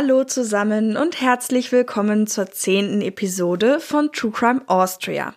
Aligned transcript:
Hallo 0.00 0.22
zusammen 0.22 0.96
und 0.96 1.20
herzlich 1.20 1.72
willkommen 1.72 2.28
zur 2.28 2.52
zehnten 2.52 3.00
Episode 3.00 3.80
von 3.80 4.12
True 4.12 4.30
Crime 4.30 4.62
Austria. 4.68 5.34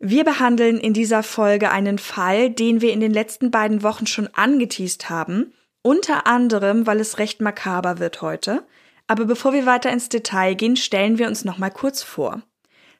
Wir 0.00 0.24
behandeln 0.24 0.78
in 0.78 0.92
dieser 0.92 1.22
Folge 1.22 1.70
einen 1.70 1.96
Fall, 1.96 2.50
den 2.50 2.80
wir 2.80 2.92
in 2.92 2.98
den 2.98 3.12
letzten 3.12 3.52
beiden 3.52 3.84
Wochen 3.84 4.08
schon 4.08 4.26
angeteased 4.32 5.10
haben, 5.10 5.52
unter 5.82 6.26
anderem, 6.26 6.88
weil 6.88 6.98
es 6.98 7.18
recht 7.18 7.40
makaber 7.40 8.00
wird 8.00 8.20
heute. 8.20 8.64
Aber 9.06 9.26
bevor 9.26 9.52
wir 9.52 9.64
weiter 9.64 9.92
ins 9.92 10.08
Detail 10.08 10.54
gehen, 10.54 10.74
stellen 10.74 11.18
wir 11.18 11.28
uns 11.28 11.44
noch 11.44 11.58
mal 11.58 11.70
kurz 11.70 12.02
vor. 12.02 12.42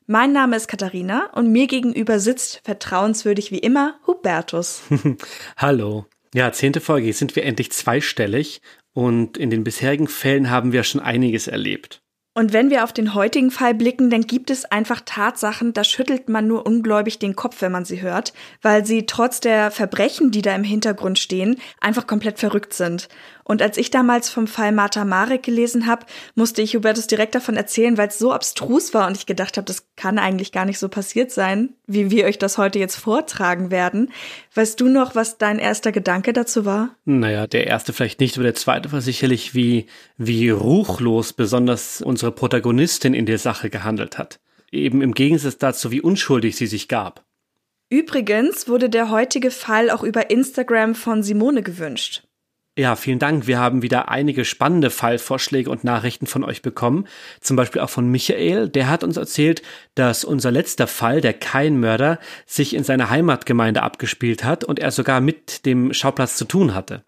Mein 0.06 0.30
Name 0.30 0.54
ist 0.54 0.68
Katharina 0.68 1.28
und 1.32 1.50
mir 1.50 1.66
gegenüber 1.66 2.20
sitzt 2.20 2.60
vertrauenswürdig 2.62 3.50
wie 3.50 3.58
immer 3.58 3.98
Hubertus. 4.06 4.82
Hallo. 5.56 6.06
Ja, 6.32 6.52
zehnte 6.52 6.80
Folge, 6.80 7.12
sind 7.12 7.34
wir 7.34 7.42
endlich 7.42 7.72
zweistellig 7.72 8.62
und 8.92 9.36
in 9.36 9.50
den 9.50 9.64
bisherigen 9.64 10.08
Fällen 10.08 10.50
haben 10.50 10.72
wir 10.72 10.84
schon 10.84 11.00
einiges 11.00 11.46
erlebt. 11.46 12.02
Und 12.32 12.52
wenn 12.52 12.70
wir 12.70 12.84
auf 12.84 12.92
den 12.92 13.14
heutigen 13.14 13.50
Fall 13.50 13.74
blicken, 13.74 14.08
dann 14.08 14.22
gibt 14.22 14.50
es 14.50 14.64
einfach 14.64 15.00
Tatsachen, 15.04 15.72
da 15.72 15.82
schüttelt 15.82 16.28
man 16.28 16.46
nur 16.46 16.64
ungläubig 16.64 17.18
den 17.18 17.34
Kopf, 17.34 17.60
wenn 17.60 17.72
man 17.72 17.84
sie 17.84 18.02
hört, 18.02 18.32
weil 18.62 18.86
sie 18.86 19.04
trotz 19.04 19.40
der 19.40 19.72
Verbrechen, 19.72 20.30
die 20.30 20.40
da 20.40 20.54
im 20.54 20.62
Hintergrund 20.62 21.18
stehen, 21.18 21.56
einfach 21.80 22.06
komplett 22.06 22.38
verrückt 22.38 22.72
sind. 22.72 23.08
Und 23.50 23.62
als 23.62 23.78
ich 23.78 23.90
damals 23.90 24.30
vom 24.30 24.46
Fall 24.46 24.70
Martha 24.70 25.04
Marek 25.04 25.42
gelesen 25.42 25.88
habe, 25.88 26.06
musste 26.36 26.62
ich 26.62 26.76
Hubertus 26.76 27.08
direkt 27.08 27.34
davon 27.34 27.56
erzählen, 27.56 27.98
weil 27.98 28.06
es 28.06 28.16
so 28.16 28.30
abstrus 28.30 28.94
war 28.94 29.08
und 29.08 29.16
ich 29.16 29.26
gedacht 29.26 29.56
habe, 29.56 29.64
das 29.64 29.88
kann 29.96 30.20
eigentlich 30.20 30.52
gar 30.52 30.64
nicht 30.64 30.78
so 30.78 30.88
passiert 30.88 31.32
sein, 31.32 31.70
wie 31.84 32.12
wir 32.12 32.26
euch 32.26 32.38
das 32.38 32.58
heute 32.58 32.78
jetzt 32.78 32.94
vortragen 32.94 33.72
werden. 33.72 34.12
Weißt 34.54 34.80
du 34.80 34.88
noch, 34.88 35.16
was 35.16 35.36
dein 35.36 35.58
erster 35.58 35.90
Gedanke 35.90 36.32
dazu 36.32 36.64
war? 36.64 36.94
Naja, 37.04 37.48
der 37.48 37.66
erste 37.66 37.92
vielleicht 37.92 38.20
nicht, 38.20 38.36
aber 38.36 38.44
der 38.44 38.54
zweite 38.54 38.92
war 38.92 39.00
sicherlich, 39.00 39.52
wie, 39.52 39.86
wie 40.16 40.48
ruchlos 40.50 41.32
besonders 41.32 42.02
unsere 42.02 42.30
Protagonistin 42.30 43.14
in 43.14 43.26
der 43.26 43.38
Sache 43.38 43.68
gehandelt 43.68 44.16
hat. 44.16 44.38
Eben 44.70 45.02
im 45.02 45.12
Gegensatz 45.12 45.58
dazu, 45.58 45.90
wie 45.90 46.00
unschuldig 46.00 46.54
sie 46.54 46.68
sich 46.68 46.86
gab. 46.86 47.24
Übrigens 47.88 48.68
wurde 48.68 48.88
der 48.88 49.10
heutige 49.10 49.50
Fall 49.50 49.90
auch 49.90 50.04
über 50.04 50.30
Instagram 50.30 50.94
von 50.94 51.24
Simone 51.24 51.64
gewünscht. 51.64 52.22
Ja, 52.78 52.94
vielen 52.94 53.18
Dank. 53.18 53.46
Wir 53.48 53.58
haben 53.58 53.82
wieder 53.82 54.08
einige 54.08 54.44
spannende 54.44 54.90
Fallvorschläge 54.90 55.68
und 55.68 55.82
Nachrichten 55.82 56.26
von 56.26 56.44
euch 56.44 56.62
bekommen. 56.62 57.06
Zum 57.40 57.56
Beispiel 57.56 57.82
auch 57.82 57.90
von 57.90 58.08
Michael. 58.08 58.68
Der 58.68 58.88
hat 58.88 59.02
uns 59.02 59.16
erzählt, 59.16 59.62
dass 59.96 60.24
unser 60.24 60.52
letzter 60.52 60.86
Fall, 60.86 61.20
der 61.20 61.34
Kein-Mörder, 61.34 62.20
sich 62.46 62.74
in 62.74 62.84
seiner 62.84 63.10
Heimatgemeinde 63.10 63.82
abgespielt 63.82 64.44
hat 64.44 64.62
und 64.62 64.78
er 64.78 64.92
sogar 64.92 65.20
mit 65.20 65.66
dem 65.66 65.92
Schauplatz 65.92 66.36
zu 66.36 66.44
tun 66.44 66.74
hatte. 66.74 67.04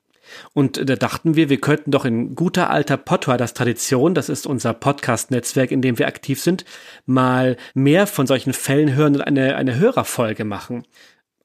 Und 0.52 0.88
da 0.88 0.96
dachten 0.96 1.36
wir, 1.36 1.48
wir 1.48 1.60
könnten 1.60 1.90
doch 1.90 2.04
in 2.04 2.34
guter 2.34 2.70
alter 2.70 2.96
Podriders 2.96 3.54
Tradition, 3.54 4.14
das 4.14 4.28
ist 4.28 4.46
unser 4.46 4.72
Podcast-Netzwerk, 4.72 5.70
in 5.70 5.82
dem 5.82 5.98
wir 5.98 6.06
aktiv 6.06 6.40
sind, 6.40 6.64
mal 7.06 7.56
mehr 7.74 8.06
von 8.06 8.26
solchen 8.26 8.52
Fällen 8.52 8.94
hören 8.94 9.16
und 9.16 9.20
eine, 9.20 9.56
eine 9.56 9.76
Hörerfolge 9.76 10.44
machen 10.44 10.84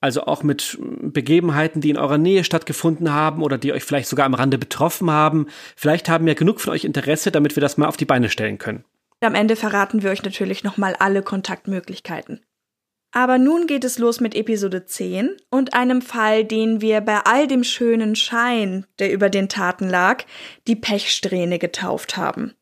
also 0.02 0.24
auch 0.24 0.44
mit 0.44 0.78
Begebenheiten, 0.80 1.81
die 1.81 1.90
in 1.90 1.97
eurer 1.97 2.18
Nähe 2.18 2.44
stattgefunden 2.44 3.12
haben 3.13 3.41
oder 3.41 3.58
die 3.58 3.74
euch 3.74 3.84
vielleicht 3.84 4.09
sogar 4.09 4.25
am 4.25 4.34
Rande 4.34 4.58
betroffen 4.58 5.09
haben. 5.09 5.47
Vielleicht 5.75 6.09
haben 6.09 6.28
ja 6.28 6.34
genug 6.34 6.62
von 6.62 6.74
euch 6.74 6.85
Interesse, 6.85 7.31
damit 7.31 7.56
wir 7.56 7.62
das 7.62 7.78
mal 7.78 7.88
auf 7.88 7.97
die 7.97 8.06
Beine 8.06 8.30
stellen 8.30 8.58
können. 8.58 8.84
Am 9.22 9.35
Ende 9.35 9.56
verraten 9.56 10.03
wir 10.03 10.12
euch 10.12 10.24
natürlich 10.24 10.63
nochmal 10.63 10.96
alle 11.00 11.24
Kontaktmöglichkeiten. 11.24 12.41
Aber 13.12 13.38
nun 13.38 13.66
geht 13.66 13.84
es 13.84 13.97
los 13.97 14.19
mit 14.19 14.35
Episode 14.35 14.85
10 14.85 15.38
und 15.50 15.74
einem 15.74 16.02
Fall, 16.02 16.44
den 16.44 16.81
wir 16.81 17.02
bei 17.02 17.22
all 17.25 17.47
dem 17.47 17.64
schönen 17.64 18.16
Schein, 18.16 18.85
der 19.00 19.12
über 19.12 19.29
den 19.29 19.50
Taten 19.50 19.90
lag, 19.90 20.25
die 20.68 20.75
Pechsträhne 20.75 21.58
getauft 21.58 22.18
haben. 22.18 22.53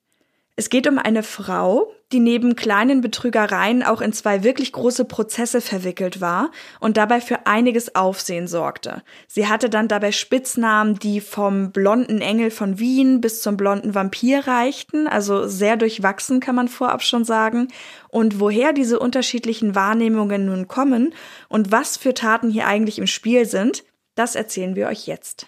Es 0.56 0.69
geht 0.69 0.88
um 0.88 0.97
eine 0.97 1.23
Frau, 1.23 1.91
die 2.11 2.19
neben 2.19 2.55
kleinen 2.55 3.01
Betrügereien 3.01 3.81
auch 3.81 3.99
in 3.99 4.13
zwei 4.13 4.43
wirklich 4.43 4.71
große 4.71 5.05
Prozesse 5.05 5.59
verwickelt 5.59 6.21
war 6.21 6.51
und 6.79 6.97
dabei 6.97 7.19
für 7.19 7.47
einiges 7.47 7.95
Aufsehen 7.95 8.47
sorgte. 8.47 9.01
Sie 9.27 9.47
hatte 9.47 9.69
dann 9.69 9.88
dabei 9.88 10.11
Spitznamen, 10.11 10.99
die 10.99 11.19
vom 11.19 11.71
blonden 11.71 12.21
Engel 12.21 12.51
von 12.51 12.77
Wien 12.77 13.21
bis 13.21 13.41
zum 13.41 13.57
blonden 13.57 13.95
Vampir 13.95 14.47
reichten, 14.47 15.07
also 15.07 15.47
sehr 15.47 15.77
durchwachsen 15.77 16.39
kann 16.39 16.55
man 16.55 16.67
vorab 16.67 17.01
schon 17.01 17.25
sagen. 17.25 17.69
Und 18.09 18.39
woher 18.39 18.72
diese 18.72 18.99
unterschiedlichen 18.99 19.73
Wahrnehmungen 19.73 20.45
nun 20.45 20.67
kommen 20.67 21.13
und 21.49 21.72
was 21.72 21.97
für 21.97 22.13
Taten 22.13 22.51
hier 22.51 22.67
eigentlich 22.67 22.99
im 22.99 23.07
Spiel 23.07 23.45
sind, 23.45 23.83
das 24.13 24.35
erzählen 24.35 24.75
wir 24.75 24.87
euch 24.87 25.07
jetzt. 25.07 25.47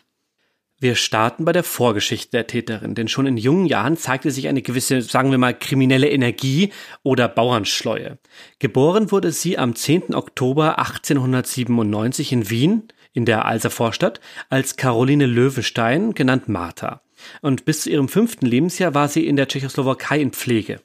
Wir 0.80 0.94
starten 0.94 1.44
bei 1.44 1.54
der 1.54 1.64
Vorgeschichte 1.64 2.30
der 2.32 2.46
Täterin, 2.46 2.94
denn 2.94 3.08
schon 3.08 3.26
in 3.26 3.38
jungen 3.38 3.66
Jahren 3.66 3.98
zeigte 3.98 4.30
sich 4.30 4.48
eine 4.48 4.62
gewisse, 4.62 5.02
sagen 5.02 5.32
wir 5.32 5.40
mal, 5.40 5.58
kriminelle 5.58 6.08
Energie 6.08 6.72
oder 7.02 7.28
Bauernschleue. 7.28 8.20
Geboren 8.60 9.12
wurde 9.12 9.32
sie 9.32 9.58
am 9.58 9.74
10. 9.74 10.14
Oktober 10.14 10.78
1897 10.78 12.32
in 12.32 12.50
Wien, 12.52 12.84
in 13.12 13.26
der 13.26 13.46
Alser 13.46 13.72
Vorstadt, 13.72 14.20
als 14.50 14.76
Caroline 14.76 15.26
Löwenstein, 15.26 16.14
genannt 16.14 16.48
Martha. 16.48 17.02
Und 17.42 17.66
bis 17.66 17.82
zu 17.82 17.90
ihrem 17.90 18.08
fünften 18.08 18.46
Lebensjahr 18.46 18.94
war 18.94 19.08
sie 19.08 19.26
in 19.26 19.36
der 19.36 19.48
Tschechoslowakei 19.48 20.22
in 20.22 20.32
Pflege. 20.32 20.80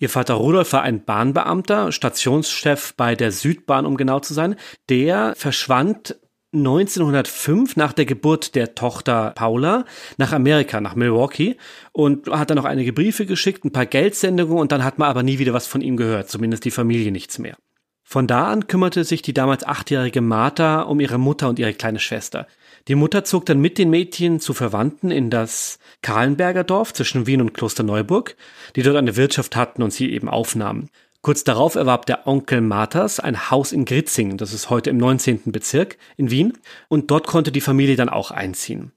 Ihr 0.00 0.08
Vater 0.08 0.34
Rudolf 0.34 0.72
war 0.72 0.82
ein 0.82 1.04
Bahnbeamter, 1.04 1.92
Stationschef 1.92 2.94
bei 2.96 3.14
der 3.14 3.30
Südbahn, 3.30 3.86
um 3.86 3.96
genau 3.96 4.18
zu 4.18 4.34
sein. 4.34 4.56
Der 4.88 5.34
verschwand 5.36 6.16
1905 6.54 7.76
nach 7.76 7.92
der 7.92 8.06
Geburt 8.06 8.54
der 8.54 8.74
Tochter 8.74 9.32
Paula 9.34 9.84
nach 10.16 10.32
Amerika, 10.32 10.80
nach 10.80 10.94
Milwaukee 10.94 11.56
und 11.92 12.28
hat 12.28 12.48
dann 12.48 12.56
noch 12.56 12.64
einige 12.64 12.94
Briefe 12.94 13.26
geschickt, 13.26 13.64
ein 13.64 13.72
paar 13.72 13.86
Geldsendungen 13.86 14.56
und 14.56 14.72
dann 14.72 14.82
hat 14.82 14.98
man 14.98 15.10
aber 15.10 15.22
nie 15.22 15.38
wieder 15.38 15.52
was 15.52 15.66
von 15.66 15.82
ihm 15.82 15.98
gehört, 15.98 16.30
zumindest 16.30 16.64
die 16.64 16.70
Familie 16.70 17.12
nichts 17.12 17.38
mehr. 17.38 17.56
Von 18.02 18.26
da 18.26 18.46
an 18.46 18.66
kümmerte 18.66 19.04
sich 19.04 19.20
die 19.20 19.34
damals 19.34 19.64
achtjährige 19.64 20.22
Martha 20.22 20.80
um 20.80 20.98
ihre 20.98 21.18
Mutter 21.18 21.50
und 21.50 21.58
ihre 21.58 21.74
kleine 21.74 21.98
Schwester. 21.98 22.46
Die 22.88 22.94
Mutter 22.94 23.22
zog 23.24 23.44
dann 23.44 23.60
mit 23.60 23.76
den 23.76 23.90
Mädchen 23.90 24.40
zu 24.40 24.54
Verwandten 24.54 25.10
in 25.10 25.28
das 25.28 25.78
Kahlenberger 26.00 26.64
Dorf 26.64 26.94
zwischen 26.94 27.26
Wien 27.26 27.42
und 27.42 27.52
Klosterneuburg, 27.52 28.34
die 28.76 28.82
dort 28.82 28.96
eine 28.96 29.16
Wirtschaft 29.16 29.56
hatten 29.56 29.82
und 29.82 29.92
sie 29.92 30.10
eben 30.10 30.30
aufnahmen. 30.30 30.88
Kurz 31.20 31.42
darauf 31.42 31.74
erwarb 31.74 32.06
der 32.06 32.26
Onkel 32.26 32.60
Marthas 32.60 33.18
ein 33.18 33.50
Haus 33.50 33.72
in 33.72 33.84
Gritzing, 33.84 34.36
das 34.36 34.52
ist 34.52 34.70
heute 34.70 34.90
im 34.90 34.98
19. 34.98 35.50
Bezirk 35.52 35.98
in 36.16 36.30
Wien, 36.30 36.52
und 36.88 37.10
dort 37.10 37.26
konnte 37.26 37.50
die 37.50 37.60
Familie 37.60 37.96
dann 37.96 38.08
auch 38.08 38.30
einziehen. 38.30 38.92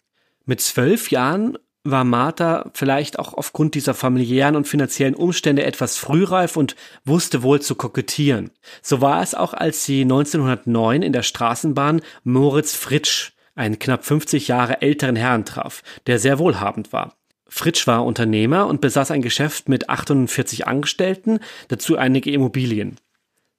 Mit 0.46 0.62
zwölf 0.62 1.10
Jahren 1.10 1.58
war 1.84 2.04
Martha 2.04 2.70
vielleicht 2.74 3.18
auch 3.18 3.34
aufgrund 3.34 3.74
dieser 3.74 3.96
familiären 3.96 4.56
und 4.56 4.68
finanziellen 4.68 5.16
Umstände 5.16 5.64
etwas 5.64 5.98
frühreif 5.98 6.58
und 6.58 6.76
wusste 7.06 7.42
wohl 7.42 7.60
zu 7.60 7.74
kokettieren. 7.74 8.52
So 8.84 9.02
war 9.02 9.24
es 9.24 9.34
auch, 9.34 9.54
als 9.54 9.84
sie 9.84 10.02
1909 10.02 11.02
in 11.02 11.14
der 11.14 11.24
Straßenbahn 11.24 12.02
Moritz 12.24 12.76
Fritsch, 12.76 13.32
einen 13.56 13.80
knapp 13.80 14.06
50 14.06 14.48
Jahre 14.48 14.82
älteren 14.82 15.16
Herrn 15.16 15.44
traf, 15.44 15.82
der 16.06 16.20
sehr 16.20 16.38
wohlhabend 16.38 16.94
war. 16.94 17.16
Fritsch 17.54 17.86
war 17.86 18.06
Unternehmer 18.06 18.66
und 18.68 18.80
besaß 18.80 19.12
ein 19.12 19.22
Geschäft 19.22 19.68
mit 19.68 19.90
48 19.90 20.68
Angestellten, 20.68 21.40
dazu 21.68 21.98
einige 21.98 22.32
Immobilien. 22.32 22.96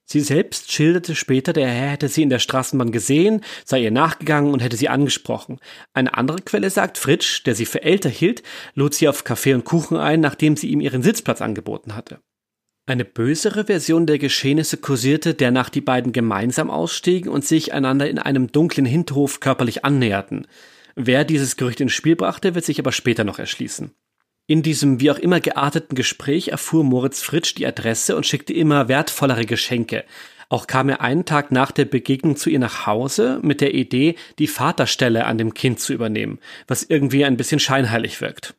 Sie 0.07 0.21
selbst 0.21 0.73
schilderte 0.73 1.15
später, 1.15 1.53
der 1.53 1.69
Herr 1.69 1.91
hätte 1.91 2.09
sie 2.09 2.23
in 2.23 2.31
der 2.31 2.39
Straßenbahn 2.39 2.91
gesehen, 2.91 3.43
sei 3.67 3.83
ihr 3.83 3.91
nachgegangen 3.91 4.53
und 4.53 4.63
hätte 4.63 4.79
sie 4.79 4.89
angesprochen. 4.89 5.61
Eine 5.93 6.15
andere 6.15 6.39
Quelle 6.39 6.71
sagt, 6.71 6.97
Fritsch, 6.97 7.45
der 7.45 7.55
sie 7.55 7.67
für 7.67 7.83
älter 7.83 8.09
hielt, 8.09 8.43
lud 8.75 8.95
sie 8.95 9.09
auf 9.09 9.25
Kaffee 9.25 9.53
und 9.53 9.65
Kuchen 9.65 9.99
ein, 9.99 10.21
nachdem 10.21 10.57
sie 10.57 10.71
ihm 10.71 10.81
ihren 10.81 11.03
Sitzplatz 11.03 11.43
angeboten 11.43 11.95
hatte. 11.95 12.19
Eine 12.87 13.05
bösere 13.05 13.67
Version 13.67 14.07
der 14.07 14.19
Geschehnisse 14.19 14.79
kursierte, 14.79 15.35
der 15.35 15.51
nach 15.51 15.69
die 15.69 15.83
beiden 15.83 16.13
gemeinsam 16.13 16.71
ausstiegen 16.71 17.31
und 17.31 17.45
sich 17.45 17.75
einander 17.75 18.09
in 18.09 18.19
einem 18.19 18.51
dunklen 18.51 18.87
Hinterhof 18.87 19.41
körperlich 19.41 19.85
annäherten. 19.85 20.47
Wer 20.95 21.25
dieses 21.25 21.57
Gerücht 21.57 21.81
ins 21.81 21.93
Spiel 21.93 22.17
brachte, 22.17 22.55
wird 22.55 22.65
sich 22.65 22.79
aber 22.79 22.93
später 22.93 23.25
noch 23.25 23.39
erschließen. 23.39 23.93
In 24.47 24.63
diesem 24.63 25.01
wie 25.01 25.11
auch 25.11 25.19
immer 25.19 25.41
gearteten 25.41 25.95
Gespräch 25.95 26.49
erfuhr 26.49 26.85
Moritz 26.85 27.23
Fritsch 27.23 27.55
die 27.55 27.67
Adresse 27.67 28.17
und 28.17 28.27
schickte 28.27 28.53
immer 28.53 28.89
wertvollere 28.89 29.47
Geschenke. 29.47 30.05
Auch 30.49 30.67
kam 30.67 30.91
er 30.91 31.01
einen 31.01 31.25
Tag 31.25 31.51
nach 31.51 31.71
der 31.71 31.87
Begegnung 31.87 32.37
zu 32.37 32.51
ihr 32.51 32.59
nach 32.59 32.87
Hause 32.87 33.39
mit 33.43 33.61
der 33.61 33.73
Idee, 33.73 34.17
die 34.39 34.49
Vaterstelle 34.49 35.25
an 35.25 35.39
dem 35.39 35.55
Kind 35.55 35.81
zu 35.81 35.95
übernehmen, 35.95 36.41
was 36.67 36.83
irgendwie 36.83 37.25
ein 37.25 37.37
bisschen 37.37 37.61
scheinheilig 37.61 38.21
wirkt. 38.21 38.55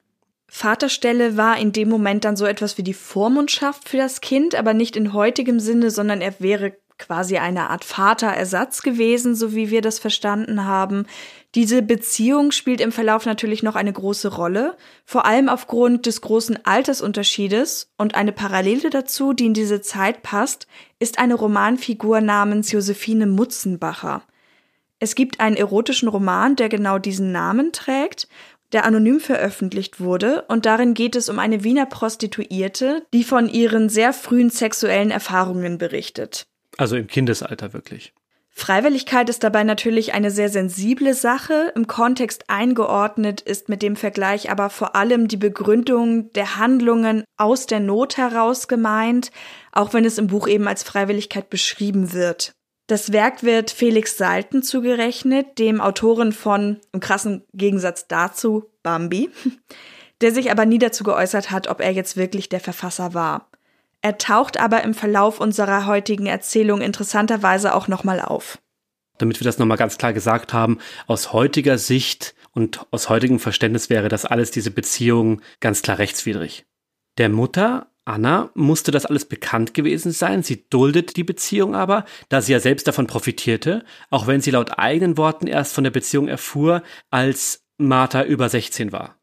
Vaterstelle 0.48 1.36
war 1.36 1.58
in 1.58 1.72
dem 1.72 1.90
Moment 1.90 2.26
dann 2.26 2.36
so 2.36 2.46
etwas 2.46 2.78
wie 2.78 2.84
die 2.84 2.94
Vormundschaft 2.94 3.90
für 3.90 3.98
das 3.98 4.22
Kind, 4.22 4.56
aber 4.56 4.74
nicht 4.74 4.96
in 4.96 5.14
heutigem 5.14 5.60
Sinne, 5.60 5.92
sondern 5.92 6.22
er 6.22 6.40
wäre 6.40 6.74
quasi 6.98 7.38
eine 7.38 7.70
Art 7.70 7.84
Vaterersatz 7.84 8.82
gewesen, 8.82 9.36
so 9.36 9.54
wie 9.54 9.70
wir 9.70 9.82
das 9.82 10.00
verstanden 10.00 10.66
haben. 10.66 11.06
Diese 11.56 11.82
Beziehung 11.82 12.52
spielt 12.52 12.82
im 12.82 12.92
Verlauf 12.92 13.26
natürlich 13.26 13.62
noch 13.62 13.76
eine 13.76 13.94
große 13.94 14.34
Rolle, 14.34 14.76
vor 15.06 15.26
allem 15.26 15.50
aufgrund 15.50 16.06
des 16.06 16.22
großen 16.22 16.66
Altersunterschiedes 16.66 17.92
und 17.98 18.16
eine 18.16 18.32
Parallele 18.32 18.90
dazu, 18.90 19.34
die 19.34 19.46
in 19.46 19.54
diese 19.54 19.82
Zeit 19.82 20.24
passt, 20.24 20.68
ist 21.00 21.20
eine 21.20 21.36
Romanfigur 21.36 22.22
namens 22.22 22.72
Josephine 22.72 23.28
Mutzenbacher. 23.28 24.24
Es 25.00 25.16
gibt 25.16 25.40
einen 25.42 25.58
erotischen 25.58 26.08
Roman, 26.08 26.56
der 26.56 26.70
genau 26.70 26.98
diesen 26.98 27.32
Namen 27.32 27.74
trägt, 27.74 28.28
der 28.72 28.86
anonym 28.86 29.20
veröffentlicht 29.20 30.00
wurde, 30.00 30.46
und 30.48 30.66
darin 30.66 30.94
geht 30.94 31.16
es 31.16 31.30
um 31.30 31.40
eine 31.40 31.64
Wiener 31.64 31.86
Prostituierte, 31.86 33.06
die 33.14 33.24
von 33.24 33.48
ihren 33.48 33.90
sehr 33.90 34.14
frühen 34.14 34.50
sexuellen 34.50 35.12
Erfahrungen 35.12 35.78
berichtet. 35.78 36.48
Also 36.78 36.96
im 36.96 37.08
Kindesalter 37.08 37.74
wirklich. 37.74 38.14
Freiwilligkeit 38.56 39.30
ist 39.30 39.44
dabei 39.44 39.64
natürlich 39.64 40.14
eine 40.14 40.30
sehr 40.30 40.48
sensible 40.48 41.16
Sache. 41.16 41.74
Im 41.76 41.88
Kontext 41.88 42.50
eingeordnet 42.50 43.42
ist 43.42 43.68
mit 43.68 43.82
dem 43.82 43.96
Vergleich 43.96 44.52
aber 44.52 44.70
vor 44.70 44.96
allem 44.96 45.28
die 45.28 45.38
Begründung 45.38 46.32
der 46.34 46.58
Handlungen 46.58 47.24
aus 47.36 47.66
der 47.66 47.80
Not 47.80 48.18
heraus 48.18 48.68
gemeint, 48.68 49.32
auch 49.72 49.94
wenn 49.94 50.06
es 50.06 50.20
im 50.20 50.28
Buch 50.28 50.48
eben 50.48 50.68
als 50.68 50.84
Freiwilligkeit 50.84 51.50
beschrieben 51.50 52.14
wird. 52.14 52.54
Das 52.88 53.12
Werk 53.12 53.42
wird 53.42 53.72
Felix 53.72 54.18
Salten 54.18 54.62
zugerechnet, 54.62 55.58
dem 55.58 55.82
Autoren 55.82 56.32
von, 56.32 56.80
im 56.92 57.00
krassen 57.00 57.44
Gegensatz 57.54 58.08
dazu, 58.08 58.70
Bambi, 58.84 59.32
der 60.22 60.32
sich 60.32 60.52
aber 60.52 60.68
nie 60.68 60.80
dazu 60.80 61.04
geäußert 61.04 61.50
hat, 61.50 61.68
ob 61.68 61.82
er 61.82 61.92
jetzt 61.92 62.18
wirklich 62.18 62.50
der 62.50 62.60
Verfasser 62.60 63.16
war. 63.16 63.50
Er 64.04 64.18
taucht 64.18 64.60
aber 64.60 64.84
im 64.84 64.94
Verlauf 64.94 65.40
unserer 65.40 65.86
heutigen 65.86 66.26
Erzählung 66.26 66.82
interessanterweise 66.82 67.74
auch 67.74 67.88
nochmal 67.88 68.20
auf. 68.20 68.60
Damit 69.18 69.40
wir 69.40 69.46
das 69.46 69.58
nochmal 69.58 69.78
ganz 69.78 69.98
klar 69.98 70.12
gesagt 70.12 70.52
haben, 70.52 70.80
aus 71.08 71.32
heutiger 71.32 71.78
Sicht 71.78 72.36
und 72.52 72.86
aus 72.92 73.08
heutigem 73.08 73.40
Verständnis 73.40 73.90
wäre 73.90 74.10
das 74.10 74.26
alles, 74.26 74.52
diese 74.52 74.72
Beziehung, 74.72 75.42
ganz 75.62 75.82
klar 75.82 76.00
rechtswidrig. 76.00 76.66
Der 77.18 77.30
Mutter, 77.30 77.88
Anna, 78.04 78.50
musste 78.56 78.92
das 78.92 79.06
alles 79.06 79.24
bekannt 79.24 79.74
gewesen 79.74 80.12
sein. 80.12 80.44
Sie 80.44 80.68
duldet 80.70 81.16
die 81.16 81.24
Beziehung 81.24 81.74
aber, 81.74 82.04
da 82.28 82.42
sie 82.42 82.52
ja 82.52 82.60
selbst 82.60 82.88
davon 82.88 83.08
profitierte, 83.08 83.86
auch 84.10 84.28
wenn 84.28 84.42
sie 84.42 84.52
laut 84.52 84.78
eigenen 84.78 85.16
Worten 85.16 85.48
erst 85.48 85.74
von 85.74 85.86
der 85.86 85.92
Beziehung 85.92 86.28
erfuhr, 86.28 86.84
als 87.10 87.64
Martha 87.78 88.24
über 88.24 88.50
16 88.50 88.92
war. 88.92 89.18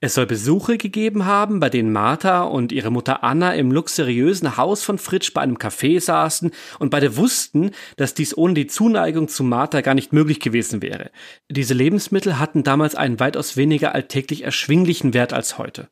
Es 0.00 0.14
soll 0.14 0.26
Besuche 0.26 0.78
gegeben 0.78 1.26
haben, 1.26 1.60
bei 1.60 1.70
denen 1.70 1.92
Martha 1.92 2.42
und 2.42 2.72
ihre 2.72 2.90
Mutter 2.90 3.22
Anna 3.22 3.54
im 3.54 3.70
luxuriösen 3.70 4.56
Haus 4.56 4.82
von 4.82 4.98
Fritsch 4.98 5.32
bei 5.32 5.40
einem 5.40 5.56
Café 5.56 6.00
saßen 6.00 6.50
und 6.78 6.90
beide 6.90 7.16
wussten, 7.16 7.70
dass 7.96 8.14
dies 8.14 8.36
ohne 8.36 8.54
die 8.54 8.66
Zuneigung 8.66 9.28
zu 9.28 9.44
Martha 9.44 9.80
gar 9.80 9.94
nicht 9.94 10.12
möglich 10.12 10.40
gewesen 10.40 10.82
wäre. 10.82 11.10
Diese 11.50 11.74
Lebensmittel 11.74 12.38
hatten 12.38 12.62
damals 12.62 12.94
einen 12.94 13.20
weitaus 13.20 13.56
weniger 13.56 13.94
alltäglich 13.94 14.42
erschwinglichen 14.42 15.14
Wert 15.14 15.32
als 15.32 15.58
heute. 15.58 15.88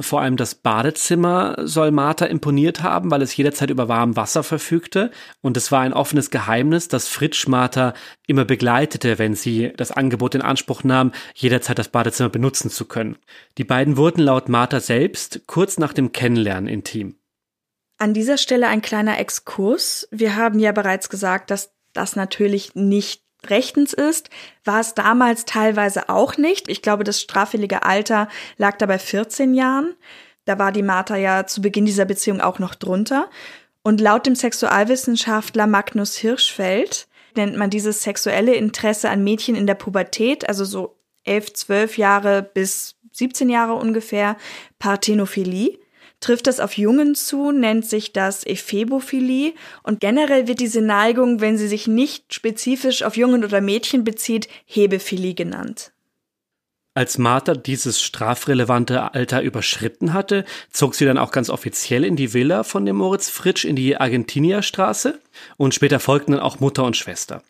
Vor 0.00 0.20
allem 0.20 0.36
das 0.36 0.56
Badezimmer 0.56 1.54
soll 1.60 1.92
Martha 1.92 2.26
imponiert 2.26 2.82
haben, 2.82 3.12
weil 3.12 3.22
es 3.22 3.36
jederzeit 3.36 3.70
über 3.70 3.88
warmem 3.88 4.16
Wasser 4.16 4.42
verfügte. 4.42 5.12
Und 5.40 5.56
es 5.56 5.70
war 5.70 5.82
ein 5.82 5.92
offenes 5.92 6.30
Geheimnis, 6.30 6.88
dass 6.88 7.06
Fritsch 7.06 7.46
Martha 7.46 7.94
immer 8.26 8.44
begleitete, 8.44 9.20
wenn 9.20 9.36
sie 9.36 9.72
das 9.76 9.92
Angebot 9.92 10.34
in 10.34 10.42
Anspruch 10.42 10.82
nahm, 10.82 11.12
jederzeit 11.34 11.78
das 11.78 11.90
Badezimmer 11.90 12.28
benutzen 12.28 12.70
zu 12.70 12.86
können. 12.86 13.16
Die 13.56 13.64
beiden 13.64 13.96
wurden 13.96 14.20
laut 14.20 14.48
Martha 14.48 14.80
selbst 14.80 15.42
kurz 15.46 15.78
nach 15.78 15.92
dem 15.92 16.10
Kennenlernen 16.10 16.68
intim. 16.68 17.14
An 17.96 18.14
dieser 18.14 18.36
Stelle 18.36 18.66
ein 18.66 18.82
kleiner 18.82 19.20
Exkurs. 19.20 20.08
Wir 20.10 20.34
haben 20.34 20.58
ja 20.58 20.72
bereits 20.72 21.08
gesagt, 21.08 21.52
dass 21.52 21.72
das 21.92 22.16
natürlich 22.16 22.74
nicht 22.74 23.23
rechtens 23.50 23.92
ist, 23.92 24.30
war 24.64 24.80
es 24.80 24.94
damals 24.94 25.44
teilweise 25.44 26.08
auch 26.08 26.36
nicht. 26.36 26.68
Ich 26.68 26.82
glaube, 26.82 27.04
das 27.04 27.20
straffällige 27.20 27.84
Alter 27.84 28.28
lag 28.56 28.76
da 28.78 28.86
bei 28.86 28.98
14 28.98 29.54
Jahren. 29.54 29.94
Da 30.44 30.58
war 30.58 30.72
die 30.72 30.82
Martha 30.82 31.16
ja 31.16 31.46
zu 31.46 31.62
Beginn 31.62 31.86
dieser 31.86 32.04
Beziehung 32.04 32.40
auch 32.40 32.58
noch 32.58 32.74
drunter. 32.74 33.30
Und 33.82 34.00
laut 34.00 34.26
dem 34.26 34.34
Sexualwissenschaftler 34.34 35.66
Magnus 35.66 36.16
Hirschfeld 36.16 37.06
nennt 37.36 37.56
man 37.56 37.70
dieses 37.70 38.02
sexuelle 38.02 38.54
Interesse 38.54 39.10
an 39.10 39.24
Mädchen 39.24 39.56
in 39.56 39.66
der 39.66 39.74
Pubertät, 39.74 40.48
also 40.48 40.64
so 40.64 40.96
11, 41.24 41.52
12 41.54 41.98
Jahre 41.98 42.42
bis 42.42 42.96
17 43.12 43.48
Jahre 43.48 43.74
ungefähr, 43.74 44.36
Parthenophilie. 44.78 45.78
Trifft 46.24 46.46
das 46.46 46.58
auf 46.58 46.78
Jungen 46.78 47.14
zu, 47.14 47.52
nennt 47.52 47.84
sich 47.84 48.14
das 48.14 48.46
Ephebophilie 48.46 49.52
und 49.82 50.00
generell 50.00 50.48
wird 50.48 50.58
diese 50.58 50.80
Neigung, 50.80 51.42
wenn 51.42 51.58
sie 51.58 51.68
sich 51.68 51.86
nicht 51.86 52.32
spezifisch 52.32 53.02
auf 53.02 53.18
Jungen 53.18 53.44
oder 53.44 53.60
Mädchen 53.60 54.04
bezieht, 54.04 54.48
Hebephilie 54.64 55.34
genannt. 55.34 55.92
Als 56.94 57.18
Martha 57.18 57.52
dieses 57.52 58.00
strafrelevante 58.00 59.12
Alter 59.12 59.42
überschritten 59.42 60.14
hatte, 60.14 60.46
zog 60.70 60.94
sie 60.94 61.04
dann 61.04 61.18
auch 61.18 61.30
ganz 61.30 61.50
offiziell 61.50 62.06
in 62.06 62.16
die 62.16 62.32
Villa 62.32 62.62
von 62.62 62.86
dem 62.86 62.96
Moritz 62.96 63.28
Fritsch 63.28 63.66
in 63.66 63.76
die 63.76 63.98
Argentinierstraße 63.98 65.20
und 65.58 65.74
später 65.74 66.00
folgten 66.00 66.32
dann 66.32 66.40
auch 66.40 66.58
Mutter 66.58 66.84
und 66.84 66.96
Schwester. 66.96 67.42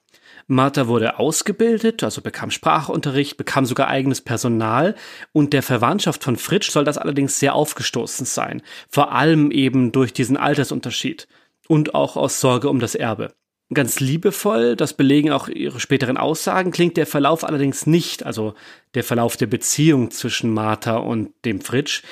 Martha 0.46 0.88
wurde 0.88 1.18
ausgebildet, 1.18 2.02
also 2.02 2.20
bekam 2.20 2.50
Sprachunterricht, 2.50 3.36
bekam 3.36 3.64
sogar 3.64 3.88
eigenes 3.88 4.20
Personal 4.20 4.94
und 5.32 5.52
der 5.52 5.62
Verwandtschaft 5.62 6.22
von 6.22 6.36
Fritsch 6.36 6.70
soll 6.70 6.84
das 6.84 6.98
allerdings 6.98 7.38
sehr 7.38 7.54
aufgestoßen 7.54 8.26
sein, 8.26 8.62
vor 8.90 9.12
allem 9.12 9.50
eben 9.50 9.92
durch 9.92 10.12
diesen 10.12 10.36
Altersunterschied 10.36 11.28
und 11.68 11.94
auch 11.94 12.16
aus 12.16 12.40
Sorge 12.40 12.68
um 12.68 12.80
das 12.80 12.94
Erbe. 12.94 13.32
Ganz 13.72 13.98
liebevoll, 13.98 14.76
das 14.76 14.92
belegen 14.92 15.32
auch 15.32 15.48
ihre 15.48 15.80
späteren 15.80 16.18
Aussagen, 16.18 16.70
klingt 16.70 16.98
der 16.98 17.06
Verlauf 17.06 17.44
allerdings 17.44 17.86
nicht, 17.86 18.24
also 18.24 18.54
der 18.94 19.04
Verlauf 19.04 19.38
der 19.38 19.46
Beziehung 19.46 20.10
zwischen 20.10 20.52
Martha 20.52 20.96
und 20.96 21.32
dem 21.46 21.62
Fritsch. 21.62 22.02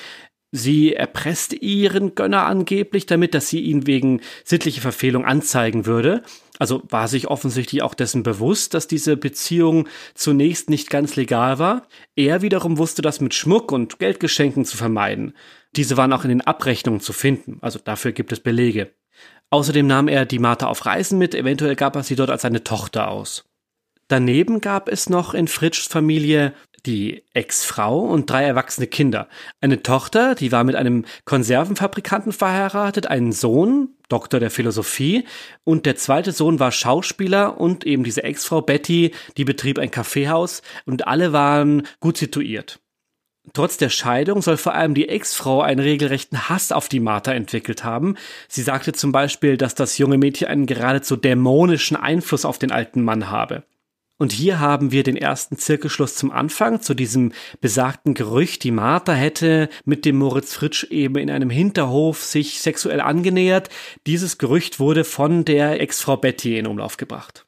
Sie 0.54 0.92
erpresst 0.92 1.54
ihren 1.54 2.14
Gönner 2.14 2.44
angeblich 2.44 3.06
damit, 3.06 3.32
dass 3.32 3.48
sie 3.48 3.60
ihn 3.60 3.86
wegen 3.86 4.20
sittlicher 4.44 4.82
Verfehlung 4.82 5.24
anzeigen 5.24 5.86
würde. 5.86 6.22
Also 6.58 6.82
war 6.90 7.08
sich 7.08 7.28
offensichtlich 7.28 7.82
auch 7.82 7.94
dessen 7.94 8.22
bewusst, 8.22 8.74
dass 8.74 8.86
diese 8.86 9.16
Beziehung 9.16 9.88
zunächst 10.14 10.68
nicht 10.68 10.90
ganz 10.90 11.16
legal 11.16 11.58
war. 11.58 11.88
Er 12.16 12.42
wiederum 12.42 12.76
wusste 12.76 13.00
das 13.00 13.22
mit 13.22 13.32
Schmuck 13.32 13.72
und 13.72 13.98
Geldgeschenken 13.98 14.66
zu 14.66 14.76
vermeiden. 14.76 15.32
Diese 15.74 15.96
waren 15.96 16.12
auch 16.12 16.24
in 16.24 16.28
den 16.28 16.42
Abrechnungen 16.42 17.00
zu 17.00 17.14
finden, 17.14 17.56
also 17.62 17.78
dafür 17.82 18.12
gibt 18.12 18.30
es 18.30 18.40
Belege. 18.40 18.92
Außerdem 19.48 19.86
nahm 19.86 20.06
er 20.06 20.26
die 20.26 20.38
Martha 20.38 20.66
auf 20.66 20.84
Reisen 20.84 21.18
mit, 21.18 21.34
eventuell 21.34 21.76
gab 21.76 21.96
er 21.96 22.02
sie 22.02 22.16
dort 22.16 22.30
als 22.30 22.42
seine 22.42 22.62
Tochter 22.62 23.08
aus. 23.08 23.44
Daneben 24.08 24.60
gab 24.60 24.90
es 24.90 25.08
noch 25.08 25.32
in 25.32 25.48
Fritschs 25.48 25.86
Familie 25.86 26.52
die 26.86 27.22
Ex-Frau 27.32 28.00
und 28.00 28.28
drei 28.28 28.44
erwachsene 28.44 28.86
Kinder. 28.86 29.28
Eine 29.60 29.82
Tochter, 29.82 30.34
die 30.34 30.52
war 30.52 30.64
mit 30.64 30.74
einem 30.74 31.04
Konservenfabrikanten 31.24 32.32
verheiratet, 32.32 33.06
einen 33.06 33.32
Sohn, 33.32 33.90
Doktor 34.08 34.40
der 34.40 34.50
Philosophie, 34.50 35.24
und 35.64 35.86
der 35.86 35.96
zweite 35.96 36.32
Sohn 36.32 36.58
war 36.60 36.72
Schauspieler 36.72 37.60
und 37.60 37.84
eben 37.84 38.04
diese 38.04 38.24
Ex-Frau 38.24 38.60
Betty, 38.62 39.12
die 39.36 39.44
betrieb 39.44 39.78
ein 39.78 39.90
Kaffeehaus 39.90 40.62
und 40.84 41.06
alle 41.06 41.32
waren 41.32 41.86
gut 42.00 42.16
situiert. 42.16 42.80
Trotz 43.54 43.76
der 43.76 43.88
Scheidung 43.88 44.40
soll 44.40 44.56
vor 44.56 44.74
allem 44.74 44.94
die 44.94 45.08
Ex-Frau 45.08 45.62
einen 45.62 45.80
regelrechten 45.80 46.48
Hass 46.48 46.70
auf 46.70 46.88
die 46.88 47.00
Martha 47.00 47.32
entwickelt 47.32 47.82
haben. 47.82 48.16
Sie 48.48 48.62
sagte 48.62 48.92
zum 48.92 49.10
Beispiel, 49.10 49.56
dass 49.56 49.74
das 49.74 49.98
junge 49.98 50.16
Mädchen 50.16 50.46
einen 50.46 50.66
geradezu 50.66 51.16
dämonischen 51.16 51.96
Einfluss 51.96 52.44
auf 52.44 52.58
den 52.58 52.70
alten 52.70 53.02
Mann 53.02 53.30
habe. 53.30 53.64
Und 54.18 54.32
hier 54.32 54.60
haben 54.60 54.92
wir 54.92 55.02
den 55.02 55.16
ersten 55.16 55.56
Zirkelschluss 55.56 56.14
zum 56.14 56.30
Anfang, 56.30 56.80
zu 56.80 56.94
diesem 56.94 57.32
besagten 57.60 58.14
Gerücht, 58.14 58.62
die 58.62 58.70
Martha 58.70 59.12
hätte 59.12 59.68
mit 59.84 60.04
dem 60.04 60.16
Moritz 60.16 60.54
Fritsch 60.54 60.84
eben 60.84 61.16
in 61.16 61.30
einem 61.30 61.50
Hinterhof 61.50 62.22
sich 62.22 62.60
sexuell 62.60 63.00
angenähert. 63.00 63.68
Dieses 64.06 64.38
Gerücht 64.38 64.78
wurde 64.78 65.04
von 65.04 65.44
der 65.44 65.80
Ex-Frau 65.80 66.16
Betty 66.16 66.56
in 66.56 66.66
Umlauf 66.66 66.98
gebracht. 66.98 67.46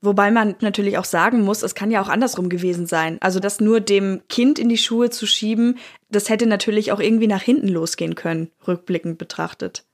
Wobei 0.00 0.30
man 0.30 0.54
natürlich 0.60 0.96
auch 0.96 1.04
sagen 1.04 1.42
muss, 1.42 1.62
es 1.62 1.74
kann 1.74 1.90
ja 1.90 2.00
auch 2.00 2.08
andersrum 2.08 2.48
gewesen 2.48 2.86
sein. 2.86 3.18
Also 3.20 3.40
das 3.40 3.60
nur 3.60 3.80
dem 3.80 4.22
Kind 4.28 4.60
in 4.60 4.68
die 4.68 4.78
Schuhe 4.78 5.10
zu 5.10 5.26
schieben, 5.26 5.78
das 6.08 6.28
hätte 6.28 6.46
natürlich 6.46 6.92
auch 6.92 7.00
irgendwie 7.00 7.26
nach 7.26 7.42
hinten 7.42 7.68
losgehen 7.68 8.14
können, 8.14 8.50
rückblickend 8.66 9.18
betrachtet. 9.18 9.87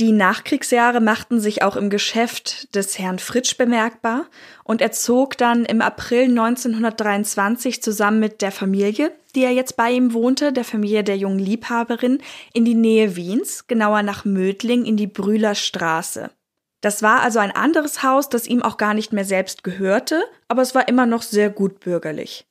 Die 0.00 0.10
Nachkriegsjahre 0.10 1.00
machten 1.00 1.38
sich 1.38 1.62
auch 1.62 1.76
im 1.76 1.88
Geschäft 1.88 2.74
des 2.74 2.98
Herrn 2.98 3.20
Fritsch 3.20 3.56
bemerkbar 3.56 4.26
und 4.64 4.80
er 4.80 4.90
zog 4.90 5.38
dann 5.38 5.64
im 5.64 5.80
April 5.80 6.24
1923 6.24 7.80
zusammen 7.80 8.18
mit 8.18 8.42
der 8.42 8.50
Familie, 8.50 9.12
die 9.36 9.44
er 9.44 9.52
jetzt 9.52 9.76
bei 9.76 9.92
ihm 9.92 10.12
wohnte, 10.12 10.52
der 10.52 10.64
Familie 10.64 11.04
der 11.04 11.16
jungen 11.16 11.38
Liebhaberin, 11.38 12.18
in 12.52 12.64
die 12.64 12.74
Nähe 12.74 13.14
Wiens, 13.14 13.68
genauer 13.68 14.02
nach 14.02 14.24
Mödling 14.24 14.84
in 14.84 14.96
die 14.96 15.06
Brühler 15.06 15.54
Straße. 15.54 16.30
Das 16.80 17.02
war 17.02 17.20
also 17.20 17.38
ein 17.38 17.52
anderes 17.52 18.02
Haus, 18.02 18.28
das 18.28 18.48
ihm 18.48 18.62
auch 18.62 18.78
gar 18.78 18.94
nicht 18.94 19.12
mehr 19.12 19.24
selbst 19.24 19.62
gehörte, 19.62 20.24
aber 20.48 20.62
es 20.62 20.74
war 20.74 20.88
immer 20.88 21.06
noch 21.06 21.22
sehr 21.22 21.50
gut 21.50 21.78
bürgerlich. 21.78 22.46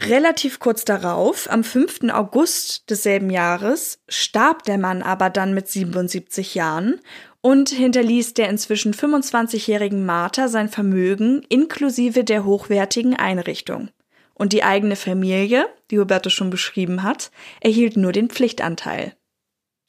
Relativ 0.00 0.60
kurz 0.60 0.84
darauf, 0.84 1.50
am 1.50 1.64
5. 1.64 2.10
August 2.12 2.88
desselben 2.88 3.30
Jahres, 3.30 3.98
starb 4.08 4.62
der 4.62 4.78
Mann 4.78 5.02
aber 5.02 5.28
dann 5.28 5.54
mit 5.54 5.68
77 5.68 6.54
Jahren 6.54 7.00
und 7.40 7.70
hinterließ 7.70 8.34
der 8.34 8.48
inzwischen 8.48 8.94
25-jährigen 8.94 10.06
Martha 10.06 10.48
sein 10.48 10.68
Vermögen 10.68 11.42
inklusive 11.48 12.22
der 12.22 12.44
hochwertigen 12.44 13.16
Einrichtung. 13.16 13.88
Und 14.34 14.52
die 14.52 14.62
eigene 14.62 14.94
Familie, 14.94 15.66
die 15.90 15.98
Huberto 15.98 16.30
schon 16.30 16.50
beschrieben 16.50 17.02
hat, 17.02 17.32
erhielt 17.60 17.96
nur 17.96 18.12
den 18.12 18.28
Pflichtanteil. 18.28 19.14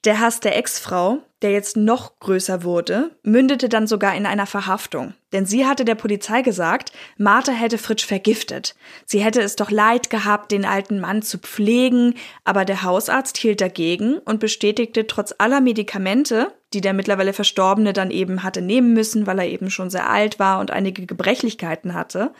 Der 0.05 0.21
Hass 0.21 0.39
der 0.39 0.55
Ex-Frau, 0.55 1.19
der 1.41 1.51
jetzt 1.51 1.75
noch 1.75 2.19
größer 2.19 2.63
wurde, 2.63 3.11
mündete 3.21 3.67
dann 3.67 3.85
sogar 3.85 4.15
in 4.15 4.25
einer 4.25 4.45
Verhaftung. 4.45 5.13
Denn 5.33 5.45
sie 5.45 5.65
hatte 5.65 5.83
der 5.83 5.95
Polizei 5.95 6.41
gesagt, 6.41 6.93
Martha 7.17 7.51
hätte 7.51 7.77
Fritsch 7.77 8.05
vergiftet. 8.05 8.75
Sie 9.05 9.21
hätte 9.21 9.41
es 9.41 9.57
doch 9.57 9.71
leid 9.71 10.09
gehabt, 10.09 10.51
den 10.51 10.63
alten 10.63 11.01
Mann 11.01 11.21
zu 11.21 11.37
pflegen, 11.37 12.15
aber 12.45 12.63
der 12.63 12.83
Hausarzt 12.83 13.37
hielt 13.37 13.59
dagegen 13.59 14.19
und 14.19 14.39
bestätigte 14.39 15.05
trotz 15.05 15.35
aller 15.37 15.59
Medikamente, 15.59 16.53
die 16.73 16.79
der 16.81 16.93
mittlerweile 16.93 17.33
Verstorbene 17.33 17.91
dann 17.91 18.09
eben 18.09 18.41
hatte 18.41 18.61
nehmen 18.61 18.93
müssen, 18.93 19.27
weil 19.27 19.39
er 19.39 19.47
eben 19.49 19.69
schon 19.69 19.89
sehr 19.89 20.09
alt 20.09 20.39
war 20.39 20.61
und 20.61 20.71
einige 20.71 21.05
Gebrechlichkeiten 21.05 21.93
hatte, 21.93 22.31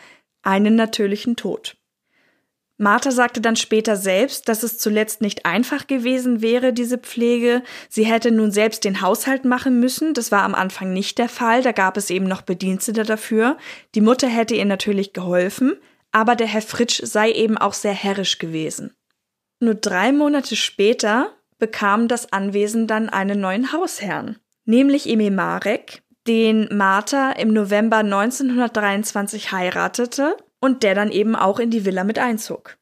einen 0.43 0.75
natürlichen 0.75 1.35
Tod. 1.35 1.75
Martha 2.81 3.11
sagte 3.11 3.41
dann 3.41 3.57
später 3.57 3.97
selbst, 3.97 4.47
dass 4.47 4.63
es 4.63 4.77
zuletzt 4.77 5.19
nicht 5.19 5.45
einfach 5.45 5.85
gewesen 5.85 6.41
wäre, 6.41 6.71
diese 6.71 6.97
Pflege. 6.97 7.61
Sie 7.89 8.05
hätte 8.05 8.31
nun 8.31 8.51
selbst 8.53 8.85
den 8.85 9.01
Haushalt 9.01 9.43
machen 9.43 9.81
müssen. 9.81 10.13
Das 10.13 10.31
war 10.31 10.43
am 10.43 10.55
Anfang 10.55 10.93
nicht 10.93 11.17
der 11.17 11.27
Fall. 11.27 11.61
Da 11.61 11.73
gab 11.73 11.97
es 11.97 12.09
eben 12.09 12.25
noch 12.25 12.41
Bedienstete 12.41 13.03
dafür. 13.03 13.57
Die 13.95 14.01
Mutter 14.01 14.29
hätte 14.29 14.55
ihr 14.55 14.63
natürlich 14.63 15.11
geholfen, 15.11 15.75
aber 16.13 16.37
der 16.37 16.47
Herr 16.47 16.61
Fritsch 16.61 17.01
sei 17.03 17.33
eben 17.33 17.57
auch 17.57 17.73
sehr 17.73 17.93
herrisch 17.93 18.37
gewesen. 18.37 18.93
Nur 19.59 19.75
drei 19.75 20.13
Monate 20.13 20.55
später 20.55 21.33
bekam 21.57 22.07
das 22.07 22.31
Anwesen 22.31 22.87
dann 22.87 23.09
einen 23.09 23.41
neuen 23.41 23.73
Hausherrn, 23.73 24.37
nämlich 24.63 25.05
Emil 25.09 25.31
Marek, 25.31 26.01
den 26.27 26.69
Martha 26.71 27.31
im 27.33 27.51
November 27.51 27.97
1923 27.97 29.51
heiratete 29.51 30.37
und 30.59 30.83
der 30.83 30.95
dann 30.95 31.11
eben 31.11 31.35
auch 31.35 31.59
in 31.59 31.71
die 31.71 31.85
Villa 31.85 32.03
mit 32.03 32.19
einzog. 32.19 32.79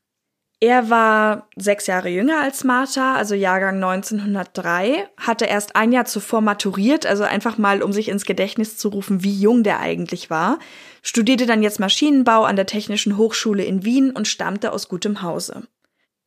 Er 0.60 0.90
war 0.90 1.48
sechs 1.56 1.86
Jahre 1.86 2.10
jünger 2.10 2.42
als 2.42 2.64
Martha, 2.64 3.14
also 3.14 3.36
Jahrgang 3.36 3.76
1903, 3.76 5.08
hatte 5.16 5.46
erst 5.46 5.76
ein 5.76 5.92
Jahr 5.92 6.06
zuvor 6.06 6.42
maturiert, 6.42 7.06
also 7.06 7.24
einfach 7.24 7.60
mal, 7.60 7.84
um 7.84 7.94
sich 7.94 8.10
ins 8.10 8.26
Gedächtnis 8.26 8.76
zu 8.76 8.90
rufen, 8.90 9.24
wie 9.24 9.40
jung 9.40 9.62
der 9.62 9.80
eigentlich 9.80 10.32
war, 10.32 10.58
studierte 11.04 11.46
dann 11.46 11.62
jetzt 11.62 11.80
Maschinenbau 11.80 12.44
an 12.44 12.56
der 12.56 12.66
Technischen 12.66 13.18
Hochschule 13.18 13.64
in 13.64 13.86
Wien 13.86 14.10
und 14.10 14.28
stammte 14.28 14.72
aus 14.74 14.90
gutem 14.90 15.22
Hause. 15.22 15.68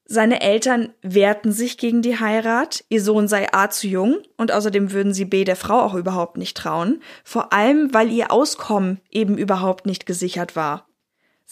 Seine 0.04 0.40
Eltern 0.40 0.92
wehrten 1.02 1.50
sich 1.50 1.76
gegen 1.76 2.00
die 2.00 2.18
Heirat, 2.20 2.84
ihr 2.88 3.02
Sohn 3.02 3.26
sei 3.26 3.52
A 3.52 3.68
zu 3.68 3.88
jung 3.88 4.18
und 4.36 4.52
außerdem 4.52 4.92
würden 4.92 5.12
sie 5.12 5.24
B 5.24 5.44
der 5.44 5.56
Frau 5.56 5.80
auch 5.80 5.94
überhaupt 5.94 6.36
nicht 6.36 6.56
trauen, 6.56 7.02
vor 7.24 7.52
allem 7.52 7.92
weil 7.94 8.12
ihr 8.12 8.30
Auskommen 8.30 9.00
eben 9.10 9.36
überhaupt 9.36 9.86
nicht 9.86 10.06
gesichert 10.06 10.54
war 10.54 10.89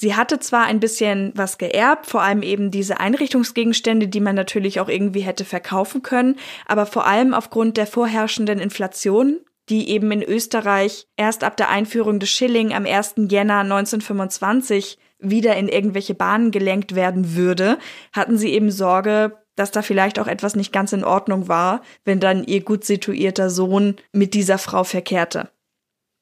Sie 0.01 0.15
hatte 0.15 0.39
zwar 0.39 0.67
ein 0.67 0.79
bisschen 0.79 1.33
was 1.35 1.59
geerbt, 1.59 2.07
vor 2.07 2.23
allem 2.23 2.43
eben 2.43 2.71
diese 2.71 3.01
Einrichtungsgegenstände, 3.01 4.07
die 4.07 4.21
man 4.21 4.37
natürlich 4.37 4.79
auch 4.79 4.89
irgendwie 4.89 5.23
hätte 5.23 5.45
verkaufen 5.45 6.03
können, 6.03 6.37
aber 6.67 6.87
vor 6.87 7.05
allem 7.05 7.35
aufgrund 7.35 7.77
der 7.77 7.89
vorherrschenden 7.89 8.61
Inflation, 8.61 9.41
die 9.69 9.91
eben 9.91 10.13
in 10.13 10.23
Österreich 10.23 11.09
erst 11.17 11.43
ab 11.43 11.57
der 11.57 11.69
Einführung 11.71 12.21
des 12.21 12.31
Schilling 12.31 12.73
am 12.73 12.87
1. 12.87 13.15
Jänner 13.29 13.59
1925 13.59 14.99
wieder 15.19 15.57
in 15.57 15.67
irgendwelche 15.67 16.15
Bahnen 16.15 16.53
gelenkt 16.53 16.95
werden 16.95 17.35
würde, 17.35 17.77
hatten 18.13 18.39
sie 18.39 18.53
eben 18.53 18.71
Sorge, 18.71 19.37
dass 19.57 19.73
da 19.73 19.83
vielleicht 19.83 20.21
auch 20.21 20.29
etwas 20.29 20.55
nicht 20.55 20.73
ganz 20.73 20.93
in 20.93 21.03
Ordnung 21.03 21.49
war, 21.49 21.83
wenn 22.05 22.21
dann 22.21 22.45
ihr 22.45 22.63
gut 22.63 22.85
situierter 22.85 23.51
Sohn 23.51 23.97
mit 24.13 24.35
dieser 24.35 24.59
Frau 24.59 24.85
verkehrte. 24.85 25.51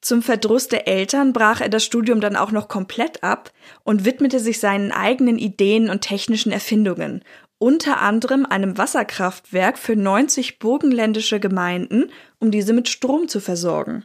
Zum 0.00 0.22
Verdruss 0.22 0.68
der 0.68 0.86
Eltern 0.86 1.32
brach 1.32 1.60
er 1.60 1.68
das 1.68 1.84
Studium 1.84 2.20
dann 2.20 2.36
auch 2.36 2.52
noch 2.52 2.68
komplett 2.68 3.22
ab 3.22 3.50
und 3.82 4.04
widmete 4.04 4.38
sich 4.38 4.60
seinen 4.60 4.92
eigenen 4.92 5.38
Ideen 5.38 5.90
und 5.90 6.02
technischen 6.02 6.52
Erfindungen, 6.52 7.24
unter 7.58 8.00
anderem 8.00 8.46
einem 8.46 8.76
Wasserkraftwerk 8.78 9.78
für 9.78 9.96
90 9.96 10.58
burgenländische 10.58 11.40
Gemeinden, 11.40 12.10
um 12.38 12.50
diese 12.50 12.72
mit 12.72 12.88
Strom 12.88 13.28
zu 13.28 13.40
versorgen. 13.40 14.04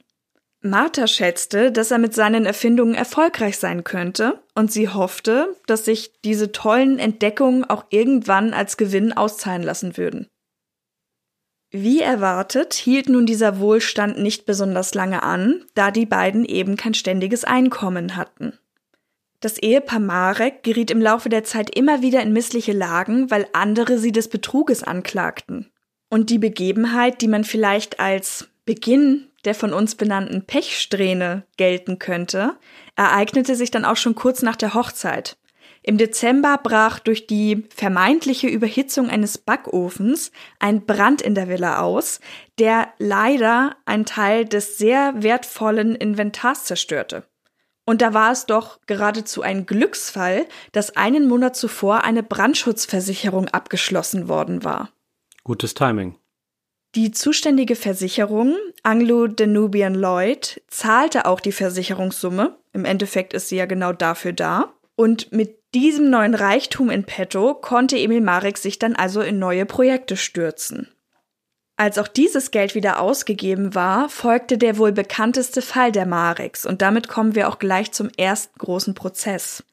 Martha 0.64 1.08
schätzte, 1.08 1.72
dass 1.72 1.90
er 1.90 1.98
mit 1.98 2.14
seinen 2.14 2.46
Erfindungen 2.46 2.94
erfolgreich 2.94 3.58
sein 3.58 3.84
könnte, 3.84 4.44
und 4.54 4.72
sie 4.72 4.90
hoffte, 4.90 5.56
dass 5.66 5.86
sich 5.86 6.14
diese 6.24 6.52
tollen 6.52 7.00
Entdeckungen 7.00 7.66
auch 7.66 7.86
irgendwann 7.90 8.54
als 8.54 8.78
Gewinn 8.78 9.12
auszahlen 9.12 9.64
lassen 9.64 9.98
würden. 9.98 10.28
Wie 11.72 12.02
erwartet 12.02 12.74
hielt 12.74 13.08
nun 13.08 13.26
dieser 13.26 13.60
Wohlstand 13.60 14.20
nicht 14.20 14.46
besonders 14.46 14.94
lange 14.94 15.24
an, 15.24 15.64
da 15.74 15.90
die 15.90 16.06
beiden 16.06 16.44
eben 16.44 16.76
kein 16.76 16.94
ständiges 16.94 17.46
Einkommen 17.46 18.18
hatten. 18.18 18.60
Das 19.40 19.58
Ehepaar 19.58 20.00
Marek 20.00 20.64
geriet 20.64 20.92
im 20.92 21.02
Laufe 21.02 21.30
der 21.30 21.44
Zeit 21.44 21.76
immer 21.76 22.02
wieder 22.02 22.22
in 22.22 22.34
missliche 22.34 22.74
Lagen, 22.74 23.32
weil 23.32 23.48
andere 23.54 23.98
sie 23.98 24.12
des 24.12 24.28
Betruges 24.28 24.84
anklagten. 24.84 25.72
Und 26.10 26.30
die 26.30 26.38
Begebenheit, 26.38 27.22
die 27.22 27.30
man 27.30 27.46
vielleicht 27.46 28.00
als 28.00 28.50
Beginn 28.66 29.28
der 29.46 29.56
von 29.56 29.74
uns 29.74 29.96
benannten 29.96 30.46
Pechsträhne 30.46 31.44
gelten 31.58 32.00
könnte, 32.00 32.58
ereignete 32.96 33.56
sich 33.56 33.72
dann 33.72 33.86
auch 33.86 33.96
schon 33.96 34.14
kurz 34.14 34.42
nach 34.42 34.56
der 34.56 34.74
Hochzeit. 34.74 35.38
Im 35.84 35.98
Dezember 35.98 36.60
brach 36.62 37.00
durch 37.00 37.26
die 37.26 37.68
vermeintliche 37.76 38.48
Überhitzung 38.48 39.10
eines 39.10 39.40
Backofens 39.40 40.32
ein 40.60 40.86
Brand 40.86 41.24
in 41.24 41.34
der 41.34 41.48
Villa 41.48 41.80
aus, 41.80 42.20
der 42.60 42.90
leider 43.00 43.76
einen 43.86 44.06
Teil 44.06 44.46
des 44.46 44.78
sehr 44.78 45.24
wertvollen 45.24 45.96
Inventars 45.96 46.66
zerstörte. 46.66 47.24
Und 47.84 48.04
da 48.04 48.14
war 48.14 48.32
es 48.32 48.46
doch 48.46 48.80
geradezu 48.86 49.42
ein 49.42 49.66
Glücksfall, 49.66 50.46
dass 50.72 50.96
einen 50.96 51.28
Monat 51.28 51.56
zuvor 51.56 52.04
eine 52.04 52.22
Brandschutzversicherung 52.22 53.48
abgeschlossen 53.50 54.28
worden 54.28 54.64
war. 54.64 54.92
Gutes 55.44 55.74
Timing. 55.74 56.16
Die 56.94 57.12
zuständige 57.12 57.76
Versicherung, 57.76 58.56
Anglo-Danubian 58.84 59.96
Lloyd, 59.96 60.62
zahlte 60.68 61.26
auch 61.26 61.40
die 61.40 61.54
Versicherungssumme. 61.54 62.60
Im 62.74 62.86
Endeffekt 62.86 63.34
ist 63.34 63.50
sie 63.50 63.56
ja 63.56 63.66
genau 63.66 63.94
dafür 63.94 64.34
da. 64.34 64.74
Und 65.02 65.32
mit 65.32 65.58
diesem 65.74 66.12
neuen 66.12 66.36
Reichtum 66.36 66.92
in 66.92 67.06
petto 67.06 67.56
konnte 67.56 67.98
Emil 67.98 68.22
Marek 68.22 68.60
sich 68.60 68.78
dann 68.78 68.96
also 68.96 69.22
in 69.22 69.40
neue 69.40 69.66
Projekte 69.66 70.16
stürzen. 70.16 70.90
Als 71.76 71.98
auch 71.98 72.08
dieses 72.08 72.52
Geld 72.52 72.76
wieder 72.76 73.00
ausgegeben 73.00 73.74
war, 73.74 74.10
folgte 74.10 74.60
der 74.60 74.78
wohl 74.78 74.92
bekannteste 74.92 75.64
Fall 75.64 75.92
der 75.92 76.06
Mareks 76.06 76.68
und 76.68 76.84
damit 76.84 77.08
kommen 77.08 77.34
wir 77.34 77.50
auch 77.50 77.58
gleich 77.58 77.92
zum 77.92 78.12
ersten 78.16 78.60
großen 78.60 78.94
Prozess. 78.94 79.64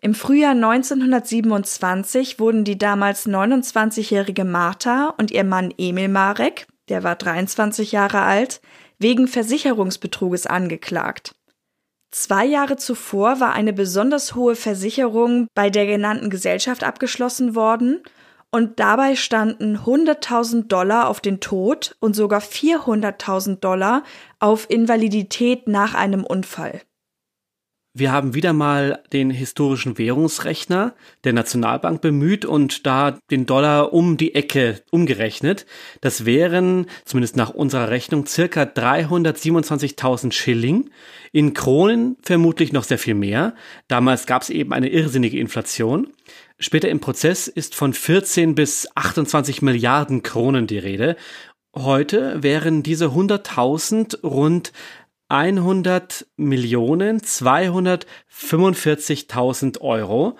Im 0.00 0.14
Frühjahr 0.14 0.52
1927 0.52 2.38
wurden 2.38 2.62
die 2.62 2.78
damals 2.78 3.26
29-jährige 3.26 4.44
Martha 4.44 5.12
und 5.18 5.32
ihr 5.32 5.42
Mann 5.42 5.74
Emil 5.78 6.06
Marek, 6.06 6.68
der 6.88 7.02
war 7.02 7.16
23 7.16 7.90
Jahre 7.90 8.20
alt, 8.22 8.60
wegen 9.00 9.26
Versicherungsbetruges 9.26 10.46
angeklagt. 10.46 11.35
Zwei 12.10 12.46
Jahre 12.46 12.76
zuvor 12.76 13.40
war 13.40 13.52
eine 13.52 13.72
besonders 13.72 14.34
hohe 14.34 14.56
Versicherung 14.56 15.48
bei 15.54 15.70
der 15.70 15.86
genannten 15.86 16.30
Gesellschaft 16.30 16.84
abgeschlossen 16.84 17.54
worden 17.54 18.02
und 18.50 18.80
dabei 18.80 19.16
standen 19.16 19.78
100.000 19.78 20.68
Dollar 20.68 21.08
auf 21.08 21.20
den 21.20 21.40
Tod 21.40 21.96
und 22.00 22.14
sogar 22.14 22.40
400.000 22.40 23.56
Dollar 23.56 24.02
auf 24.38 24.70
Invalidität 24.70 25.68
nach 25.68 25.94
einem 25.94 26.24
Unfall. 26.24 26.80
Wir 27.98 28.12
haben 28.12 28.34
wieder 28.34 28.52
mal 28.52 29.02
den 29.14 29.30
historischen 29.30 29.96
Währungsrechner 29.96 30.92
der 31.24 31.32
Nationalbank 31.32 32.02
bemüht 32.02 32.44
und 32.44 32.86
da 32.86 33.18
den 33.30 33.46
Dollar 33.46 33.94
um 33.94 34.18
die 34.18 34.34
Ecke 34.34 34.82
umgerechnet. 34.90 35.64
Das 36.02 36.26
wären, 36.26 36.88
zumindest 37.06 37.38
nach 37.38 37.48
unserer 37.48 37.88
Rechnung, 37.88 38.26
circa 38.26 38.64
327.000 38.64 40.32
Schilling. 40.32 40.90
In 41.32 41.54
Kronen 41.54 42.18
vermutlich 42.20 42.70
noch 42.70 42.84
sehr 42.84 42.98
viel 42.98 43.14
mehr. 43.14 43.54
Damals 43.88 44.26
gab 44.26 44.42
es 44.42 44.50
eben 44.50 44.74
eine 44.74 44.90
irrsinnige 44.90 45.38
Inflation. 45.38 46.08
Später 46.58 46.90
im 46.90 47.00
Prozess 47.00 47.48
ist 47.48 47.74
von 47.74 47.94
14 47.94 48.54
bis 48.54 48.88
28 48.94 49.62
Milliarden 49.62 50.22
Kronen 50.22 50.66
die 50.66 50.78
Rede. 50.78 51.16
Heute 51.74 52.42
wären 52.42 52.82
diese 52.82 53.06
100.000 53.06 54.20
rund 54.22 54.72
100 55.28 56.26
Millionen 56.36 57.20
245.000 57.20 59.80
Euro 59.80 60.36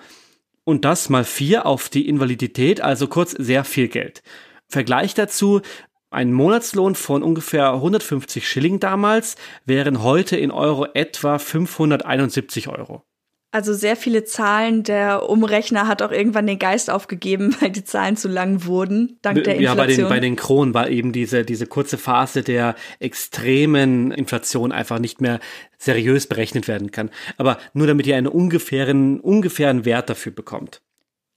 und 0.63 0.85
das 0.85 1.09
mal 1.09 1.23
vier 1.23 1.65
auf 1.65 1.89
die 1.89 2.07
Invalidität, 2.07 2.81
also 2.81 3.07
kurz 3.07 3.31
sehr 3.31 3.63
viel 3.63 3.87
Geld. 3.87 4.21
Vergleich 4.67 5.13
dazu, 5.13 5.61
Ein 6.09 6.31
Monatslohn 6.31 6.95
von 6.95 7.21
ungefähr 7.21 7.73
150 7.73 8.47
Schilling 8.47 8.79
damals 8.79 9.35
wären 9.65 10.03
heute 10.03 10.37
in 10.37 10.51
Euro 10.51 10.85
etwa 10.93 11.37
571 11.37 12.69
Euro. 12.69 13.03
Also 13.51 13.73
sehr 13.73 13.95
viele 13.95 14.25
Zahlen. 14.25 14.83
Der 14.83 15.29
Umrechner 15.29 15.87
hat 15.87 16.01
auch 16.01 16.11
irgendwann 16.11 16.47
den 16.47 16.59
Geist 16.59 16.89
aufgegeben, 16.89 17.55
weil 17.61 17.71
die 17.71 17.83
Zahlen 17.83 18.17
zu 18.17 18.27
lang 18.27 18.65
wurden, 18.65 19.17
dank 19.21 19.43
der 19.43 19.55
Inflation. 19.55 19.63
Ja, 19.63 19.75
bei 19.75 19.87
den, 19.87 20.09
bei 20.09 20.19
den 20.19 20.35
Kronen 20.35 20.73
war 20.73 20.89
eben 20.89 21.11
diese, 21.13 21.45
diese 21.45 21.65
kurze 21.65 21.97
Phase 21.97 22.43
der 22.43 22.75
extremen 22.99 24.11
Inflation 24.11 24.71
einfach 24.71 24.99
nicht 24.99 25.21
mehr 25.21 25.39
seriös 25.77 26.27
berechnet 26.27 26.67
werden 26.67 26.91
kann. 26.91 27.09
Aber 27.37 27.57
nur 27.73 27.87
damit 27.87 28.05
ihr 28.07 28.17
einen 28.17 28.27
ungefähren, 28.27 29.19
ungefähren 29.19 29.85
Wert 29.85 30.09
dafür 30.09 30.33
bekommt. 30.33 30.81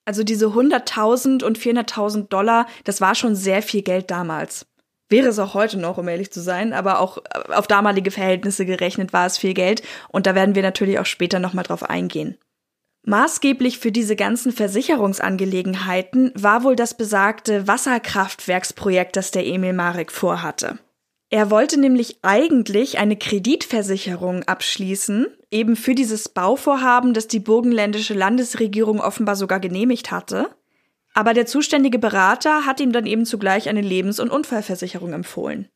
Also 0.05 0.25
diese 0.25 0.47
100.000 0.47 1.45
und 1.45 1.59
400.000 1.59 2.29
Dollar, 2.29 2.67
das 2.85 3.01
war 3.01 3.15
schon 3.15 3.37
sehr 3.37 3.63
viel 3.63 3.83
Geld 3.83 4.11
damals. 4.11 4.67
Wäre 5.11 5.29
es 5.29 5.39
auch 5.41 5.55
heute 5.55 5.77
noch, 5.77 5.99
um 5.99 6.09
ehrlich 6.09 6.31
zu 6.31 6.41
sein, 6.41 6.73
aber 6.73 7.01
auch 7.01 7.19
äh, 7.19 7.53
auf 7.53 7.67
damalige 7.67 8.11
Verhältnisse 8.11 8.65
gerechnet 8.65 9.13
war 9.13 9.27
es 9.27 9.37
viel 9.37 9.55
Geld 9.55 9.83
und 10.09 10.27
da 10.27 10.35
werden 10.35 10.55
wir 10.55 10.63
natürlich 10.63 10.99
auch 10.99 11.07
später 11.07 11.41
nochmal 11.41 11.65
drauf 11.65 11.83
eingehen. 11.83 12.39
Maßgeblich 13.03 13.79
für 13.79 13.93
diese 13.93 14.15
ganzen 14.15 14.53
Versicherungsangelegenheiten 14.53 16.33
war 16.35 16.65
wohl 16.65 16.77
das 16.77 16.97
besagte 16.97 17.67
Wasserkraftwerksprojekt, 17.67 19.17
das 19.17 19.31
der 19.31 19.47
Emil 19.47 19.73
Marek 19.73 20.13
vorhatte. 20.13 20.79
Er 21.31 21.51
wollte 21.51 21.79
nämlich 21.79 22.19
eigentlich 22.23 22.99
eine 22.99 23.17
Kreditversicherung 23.17 24.43
abschließen, 24.45 25.29
eben 25.51 25.77
für 25.77 25.95
dieses 25.95 26.29
Bauvorhaben, 26.29 27.15
das 27.15 27.29
die 27.29 27.39
burgenländische 27.39 28.15
Landesregierung 28.15 29.01
offenbar 29.01 29.37
sogar 29.37 29.61
genehmigt 29.61 30.11
hatte. 30.11 30.51
Aber 31.15 31.35
der 31.35 31.47
zuständige 31.47 31.99
Berater 31.99 32.67
hat 32.67 32.81
ihm 32.81 32.93
dann 32.93 33.07
eben 33.07 33.25
zugleich 33.25 33.69
eine 33.69 33.81
Lebens- 33.81 34.21
und 34.21 34.31
Unfallversicherung 34.31 35.13
empfohlen. 35.13 35.69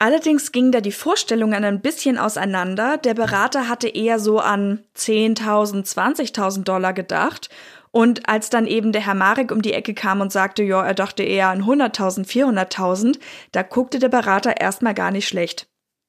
Allerdings 0.00 0.52
gingen 0.52 0.70
da 0.70 0.80
die 0.80 0.92
Vorstellungen 0.92 1.64
ein 1.64 1.80
bisschen 1.80 2.18
auseinander. 2.18 2.98
Der 2.98 3.14
Berater 3.14 3.68
hatte 3.68 3.88
eher 3.88 4.20
so 4.20 4.38
an 4.38 4.84
10.000, 4.96 5.84
20.000 5.84 6.62
Dollar 6.62 6.92
gedacht. 6.92 7.50
Und 7.90 8.28
als 8.28 8.48
dann 8.48 8.66
eben 8.66 8.92
der 8.92 9.04
Herr 9.06 9.14
Marek 9.14 9.50
um 9.50 9.60
die 9.60 9.72
Ecke 9.72 9.94
kam 9.94 10.20
und 10.20 10.30
sagte, 10.30 10.62
ja, 10.62 10.84
er 10.84 10.94
dachte 10.94 11.24
eher 11.24 11.48
an 11.48 11.64
100.000, 11.64 12.26
400.000, 12.26 13.18
da 13.50 13.62
guckte 13.62 13.98
der 13.98 14.08
Berater 14.08 14.60
erstmal 14.60 14.94
gar 14.94 15.10
nicht 15.10 15.26
schlecht. 15.26 15.68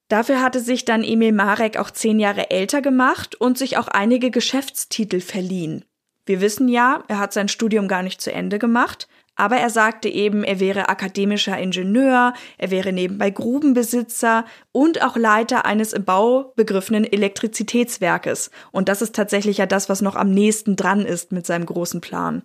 Dafür 0.09 0.41
hatte 0.41 0.59
sich 0.59 0.85
dann 0.85 1.03
Emil 1.03 1.31
Marek 1.31 1.77
auch 1.77 1.89
zehn 1.89 2.19
Jahre 2.19 2.51
älter 2.51 2.81
gemacht 2.81 3.35
und 3.35 3.57
sich 3.57 3.77
auch 3.77 3.87
einige 3.87 4.29
Geschäftstitel 4.29 5.19
verliehen. 5.19 5.85
Wir 6.29 6.41
wissen 6.41 6.67
ja, 6.67 7.03
er 7.07 7.17
hat 7.17 7.33
sein 7.33 7.47
Studium 7.47 7.87
gar 7.87 8.03
nicht 8.03 8.21
zu 8.21 8.31
Ende 8.31 8.59
gemacht, 8.59 9.07
aber 9.35 9.57
er 9.57 9.71
sagte 9.71 10.09
eben, 10.09 10.43
er 10.43 10.59
wäre 10.59 10.87
akademischer 10.87 11.57
Ingenieur, 11.57 12.33
er 12.59 12.69
wäre 12.69 12.93
nebenbei 12.93 13.31
Grubenbesitzer 13.31 14.45
und 14.71 15.01
auch 15.01 15.17
Leiter 15.17 15.65
eines 15.65 15.91
im 15.91 16.05
Bau 16.05 16.53
begriffenen 16.55 17.03
Elektrizitätswerkes. 17.03 18.51
Und 18.71 18.89
das 18.89 19.01
ist 19.01 19.15
tatsächlich 19.15 19.57
ja 19.57 19.65
das, 19.65 19.89
was 19.89 20.01
noch 20.01 20.15
am 20.15 20.29
nächsten 20.29 20.75
dran 20.75 21.03
ist 21.03 21.31
mit 21.31 21.47
seinem 21.47 21.65
großen 21.65 21.99
Plan. 21.99 22.43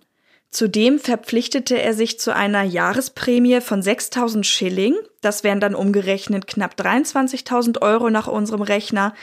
Zudem 0.49 0.97
verpflichtete 0.97 1.79
er 1.79 1.93
sich 1.93 2.19
zu 2.19 2.33
einer 2.33 2.63
Jahresprämie 2.63 3.61
von 3.61 3.83
6000 3.83 4.47
Schilling, 4.47 4.95
das 5.21 5.43
wären 5.43 5.59
dann 5.59 5.75
umgerechnet 5.75 6.47
knapp 6.47 6.73
23.000 6.73 7.83
Euro 7.83 8.09
nach 8.09 8.25
unserem 8.25 8.63
Rechner, 8.63 9.13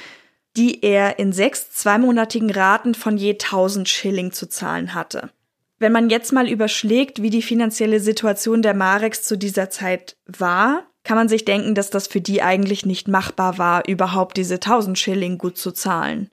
die 0.56 0.82
er 0.82 1.18
in 1.18 1.32
sechs 1.32 1.71
zweimonatigen 1.71 2.50
Raten 2.50 2.94
von 2.94 3.16
je 3.16 3.32
1000 3.32 3.88
Schilling 3.88 4.32
zu 4.32 4.49
zahlen 4.49 4.94
hatte. 4.94 5.30
Wenn 5.78 5.92
man 5.92 6.11
jetzt 6.11 6.32
mal 6.32 6.49
überschlägt, 6.49 7.23
wie 7.23 7.30
die 7.30 7.42
finanzielle 7.42 8.00
Situation 8.00 8.62
der 8.62 8.75
Mareks 8.75 9.23
zu 9.23 9.37
dieser 9.37 9.71
Zeit 9.71 10.16
war, 10.26 10.85
kann 11.04 11.16
man 11.16 11.28
sich 11.28 11.44
denken, 11.44 11.75
dass 11.75 11.90
das 11.90 12.06
für 12.06 12.21
die 12.21 12.42
eigentlich 12.42 12.87
nicht 12.87 13.09
machbar 13.09 13.59
war, 13.59 13.88
überhaupt 13.88 14.37
diese 14.37 14.54
1000 14.54 14.99
Schilling 14.99 15.38
gut 15.38 15.59
zu 15.59 15.73
zahlen. 15.73 16.30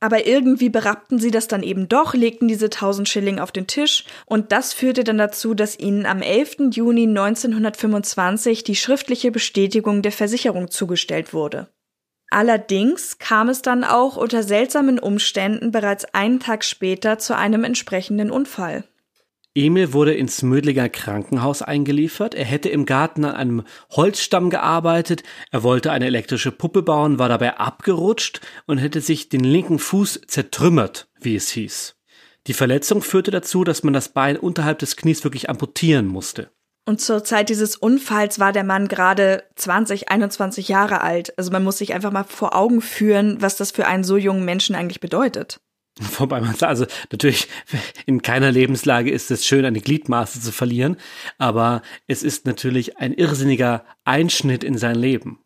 Aber 0.00 0.26
irgendwie 0.26 0.68
berappten 0.68 1.18
sie 1.18 1.30
das 1.30 1.48
dann 1.48 1.62
eben 1.62 1.88
doch, 1.88 2.14
legten 2.14 2.46
diese 2.46 2.66
1000 2.66 3.08
Schilling 3.08 3.40
auf 3.40 3.50
den 3.50 3.66
Tisch 3.66 4.04
und 4.26 4.52
das 4.52 4.72
führte 4.72 5.02
dann 5.02 5.18
dazu, 5.18 5.54
dass 5.54 5.78
ihnen 5.78 6.06
am 6.06 6.22
11. 6.22 6.72
Juni 6.72 7.06
1925 7.06 8.62
die 8.62 8.76
schriftliche 8.76 9.32
Bestätigung 9.32 10.02
der 10.02 10.12
Versicherung 10.12 10.70
zugestellt 10.70 11.32
wurde. 11.32 11.68
Allerdings 12.30 13.18
kam 13.18 13.48
es 13.48 13.62
dann 13.62 13.84
auch 13.84 14.16
unter 14.16 14.42
seltsamen 14.42 14.98
Umständen 14.98 15.72
bereits 15.72 16.04
einen 16.14 16.40
Tag 16.40 16.64
später 16.64 17.18
zu 17.18 17.36
einem 17.36 17.64
entsprechenden 17.64 18.30
Unfall. 18.30 18.84
Emil 19.54 19.92
wurde 19.92 20.14
ins 20.14 20.42
Mödlinger 20.42 20.88
Krankenhaus 20.88 21.62
eingeliefert. 21.62 22.34
Er 22.34 22.44
hätte 22.44 22.68
im 22.68 22.86
Garten 22.86 23.24
an 23.24 23.34
einem 23.34 23.64
Holzstamm 23.90 24.50
gearbeitet. 24.50 25.24
Er 25.50 25.62
wollte 25.62 25.90
eine 25.90 26.06
elektrische 26.06 26.52
Puppe 26.52 26.82
bauen, 26.82 27.18
war 27.18 27.28
dabei 27.28 27.56
abgerutscht 27.56 28.40
und 28.66 28.78
hätte 28.78 29.00
sich 29.00 29.30
den 29.30 29.42
linken 29.42 29.78
Fuß 29.78 30.20
zertrümmert, 30.28 31.08
wie 31.18 31.34
es 31.34 31.48
hieß. 31.48 31.96
Die 32.46 32.52
Verletzung 32.52 33.02
führte 33.02 33.30
dazu, 33.30 33.64
dass 33.64 33.82
man 33.82 33.94
das 33.94 34.10
Bein 34.10 34.36
unterhalb 34.36 34.78
des 34.78 34.96
Knies 34.96 35.24
wirklich 35.24 35.50
amputieren 35.50 36.06
musste. 36.06 36.50
Und 36.88 37.02
zur 37.02 37.22
Zeit 37.22 37.50
dieses 37.50 37.76
Unfalls 37.76 38.38
war 38.38 38.50
der 38.50 38.64
Mann 38.64 38.88
gerade 38.88 39.44
20, 39.56 40.08
21 40.08 40.68
Jahre 40.68 41.02
alt. 41.02 41.36
Also 41.36 41.50
man 41.50 41.62
muss 41.62 41.76
sich 41.76 41.92
einfach 41.92 42.10
mal 42.10 42.24
vor 42.24 42.56
Augen 42.56 42.80
führen, 42.80 43.42
was 43.42 43.58
das 43.58 43.72
für 43.72 43.86
einen 43.86 44.04
so 44.04 44.16
jungen 44.16 44.46
Menschen 44.46 44.74
eigentlich 44.74 44.98
bedeutet. 44.98 45.60
Wobei 46.16 46.40
man 46.40 46.54
also 46.62 46.86
natürlich 47.12 47.46
in 48.06 48.22
keiner 48.22 48.50
Lebenslage 48.50 49.10
ist 49.10 49.30
es 49.30 49.44
schön, 49.44 49.66
eine 49.66 49.82
Gliedmaße 49.82 50.40
zu 50.40 50.50
verlieren, 50.50 50.96
aber 51.36 51.82
es 52.06 52.22
ist 52.22 52.46
natürlich 52.46 52.96
ein 52.96 53.12
irrsinniger 53.12 53.84
Einschnitt 54.04 54.64
in 54.64 54.78
sein 54.78 54.96
Leben. 54.96 55.40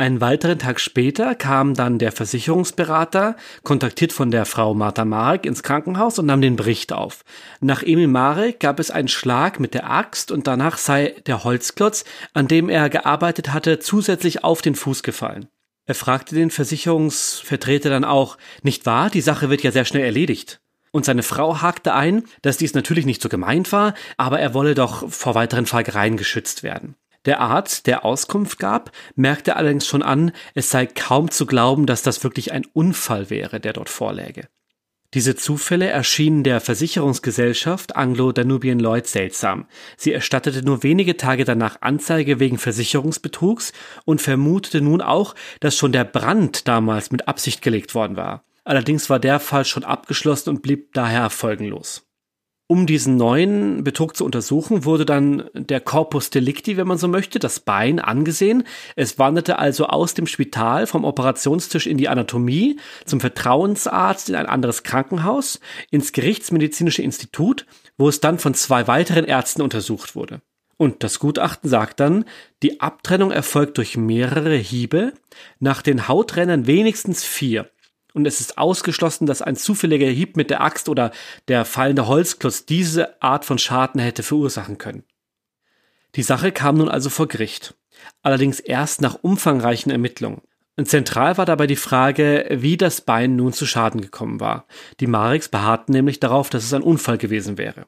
Einen 0.00 0.20
weiteren 0.20 0.60
Tag 0.60 0.78
später 0.78 1.34
kam 1.34 1.74
dann 1.74 1.98
der 1.98 2.12
Versicherungsberater, 2.12 3.34
kontaktiert 3.64 4.12
von 4.12 4.30
der 4.30 4.44
Frau 4.44 4.72
Martha 4.72 5.04
Marek, 5.04 5.44
ins 5.44 5.64
Krankenhaus 5.64 6.20
und 6.20 6.26
nahm 6.26 6.40
den 6.40 6.54
Bericht 6.54 6.92
auf. 6.92 7.24
Nach 7.60 7.82
Emil 7.82 8.06
Marek 8.06 8.60
gab 8.60 8.78
es 8.78 8.92
einen 8.92 9.08
Schlag 9.08 9.58
mit 9.58 9.74
der 9.74 9.90
Axt 9.90 10.30
und 10.30 10.46
danach 10.46 10.78
sei 10.78 11.16
der 11.26 11.42
Holzklotz, 11.42 12.04
an 12.32 12.46
dem 12.46 12.68
er 12.68 12.90
gearbeitet 12.90 13.52
hatte, 13.52 13.80
zusätzlich 13.80 14.44
auf 14.44 14.62
den 14.62 14.76
Fuß 14.76 15.02
gefallen. 15.02 15.48
Er 15.84 15.96
fragte 15.96 16.36
den 16.36 16.52
Versicherungsvertreter 16.52 17.90
dann 17.90 18.04
auch, 18.04 18.38
nicht 18.62 18.86
wahr, 18.86 19.10
die 19.10 19.20
Sache 19.20 19.50
wird 19.50 19.64
ja 19.64 19.72
sehr 19.72 19.84
schnell 19.84 20.04
erledigt. 20.04 20.60
Und 20.92 21.06
seine 21.06 21.24
Frau 21.24 21.60
hakte 21.60 21.92
ein, 21.92 22.22
dass 22.42 22.56
dies 22.56 22.74
natürlich 22.74 23.04
nicht 23.04 23.20
so 23.20 23.28
gemeint 23.28 23.72
war, 23.72 23.94
aber 24.16 24.38
er 24.38 24.54
wolle 24.54 24.76
doch 24.76 25.10
vor 25.10 25.34
weiteren 25.34 25.66
Falgereien 25.66 26.16
geschützt 26.16 26.62
werden. 26.62 26.94
Der 27.24 27.40
Arzt, 27.40 27.86
der 27.86 28.04
Auskunft 28.04 28.58
gab, 28.58 28.92
merkte 29.14 29.56
allerdings 29.56 29.86
schon 29.86 30.02
an, 30.02 30.32
es 30.54 30.70
sei 30.70 30.86
kaum 30.86 31.30
zu 31.30 31.46
glauben, 31.46 31.86
dass 31.86 32.02
das 32.02 32.22
wirklich 32.24 32.52
ein 32.52 32.66
Unfall 32.72 33.30
wäre, 33.30 33.60
der 33.60 33.72
dort 33.72 33.88
vorläge. 33.88 34.48
Diese 35.14 35.34
Zufälle 35.34 35.86
erschienen 35.86 36.44
der 36.44 36.60
Versicherungsgesellschaft 36.60 37.96
Anglo-Danubian 37.96 38.78
Lloyd 38.78 39.06
seltsam. 39.06 39.66
Sie 39.96 40.12
erstattete 40.12 40.62
nur 40.62 40.82
wenige 40.82 41.16
Tage 41.16 41.46
danach 41.46 41.78
Anzeige 41.80 42.40
wegen 42.40 42.58
Versicherungsbetrugs 42.58 43.72
und 44.04 44.20
vermutete 44.20 44.82
nun 44.82 45.00
auch, 45.00 45.34
dass 45.60 45.76
schon 45.76 45.92
der 45.92 46.04
Brand 46.04 46.68
damals 46.68 47.10
mit 47.10 47.26
Absicht 47.26 47.62
gelegt 47.62 47.94
worden 47.94 48.18
war. 48.18 48.44
Allerdings 48.64 49.08
war 49.08 49.18
der 49.18 49.40
Fall 49.40 49.64
schon 49.64 49.82
abgeschlossen 49.82 50.50
und 50.50 50.60
blieb 50.60 50.92
daher 50.92 51.22
erfolgenlos. 51.22 52.07
Um 52.70 52.86
diesen 52.86 53.16
neuen 53.16 53.82
Betrug 53.82 54.14
zu 54.14 54.26
untersuchen, 54.26 54.84
wurde 54.84 55.06
dann 55.06 55.48
der 55.54 55.80
Corpus 55.80 56.28
Delicti, 56.28 56.76
wenn 56.76 56.86
man 56.86 56.98
so 56.98 57.08
möchte, 57.08 57.38
das 57.38 57.60
Bein 57.60 57.98
angesehen. 57.98 58.64
Es 58.94 59.18
wanderte 59.18 59.58
also 59.58 59.86
aus 59.86 60.12
dem 60.12 60.26
Spital 60.26 60.86
vom 60.86 61.06
Operationstisch 61.06 61.86
in 61.86 61.96
die 61.96 62.10
Anatomie, 62.10 62.78
zum 63.06 63.20
Vertrauensarzt 63.20 64.28
in 64.28 64.34
ein 64.34 64.44
anderes 64.44 64.82
Krankenhaus, 64.82 65.60
ins 65.90 66.12
Gerichtsmedizinische 66.12 67.00
Institut, 67.00 67.64
wo 67.96 68.06
es 68.10 68.20
dann 68.20 68.38
von 68.38 68.52
zwei 68.52 68.86
weiteren 68.86 69.24
Ärzten 69.24 69.62
untersucht 69.62 70.14
wurde. 70.14 70.42
Und 70.76 71.02
das 71.02 71.20
Gutachten 71.20 71.70
sagt 71.70 72.00
dann, 72.00 72.26
die 72.62 72.82
Abtrennung 72.82 73.30
erfolgt 73.30 73.78
durch 73.78 73.96
mehrere 73.96 74.56
Hiebe, 74.56 75.14
nach 75.58 75.80
den 75.80 76.06
Hautrennern 76.06 76.66
wenigstens 76.66 77.24
vier 77.24 77.70
und 78.18 78.26
es 78.26 78.40
ist 78.40 78.58
ausgeschlossen, 78.58 79.26
dass 79.26 79.42
ein 79.42 79.54
zufälliger 79.54 80.08
Hieb 80.08 80.36
mit 80.36 80.50
der 80.50 80.60
Axt 80.60 80.88
oder 80.88 81.12
der 81.46 81.64
fallende 81.64 82.08
Holzklotz 82.08 82.66
diese 82.66 83.22
Art 83.22 83.44
von 83.44 83.58
Schaden 83.58 84.00
hätte 84.00 84.24
verursachen 84.24 84.76
können. 84.76 85.04
Die 86.16 86.24
Sache 86.24 86.50
kam 86.50 86.78
nun 86.78 86.88
also 86.88 87.10
vor 87.10 87.28
Gericht, 87.28 87.74
allerdings 88.22 88.58
erst 88.58 89.00
nach 89.00 89.18
umfangreichen 89.22 89.92
Ermittlungen. 89.92 90.42
Und 90.76 90.88
zentral 90.88 91.38
war 91.38 91.46
dabei 91.46 91.68
die 91.68 91.76
Frage, 91.76 92.46
wie 92.50 92.76
das 92.76 93.00
Bein 93.00 93.36
nun 93.36 93.52
zu 93.52 93.66
Schaden 93.66 94.00
gekommen 94.00 94.40
war. 94.40 94.66
Die 94.98 95.06
Mareks 95.06 95.48
beharrten 95.48 95.92
nämlich 95.92 96.18
darauf, 96.18 96.50
dass 96.50 96.64
es 96.64 96.74
ein 96.74 96.82
Unfall 96.82 97.18
gewesen 97.18 97.56
wäre. 97.56 97.86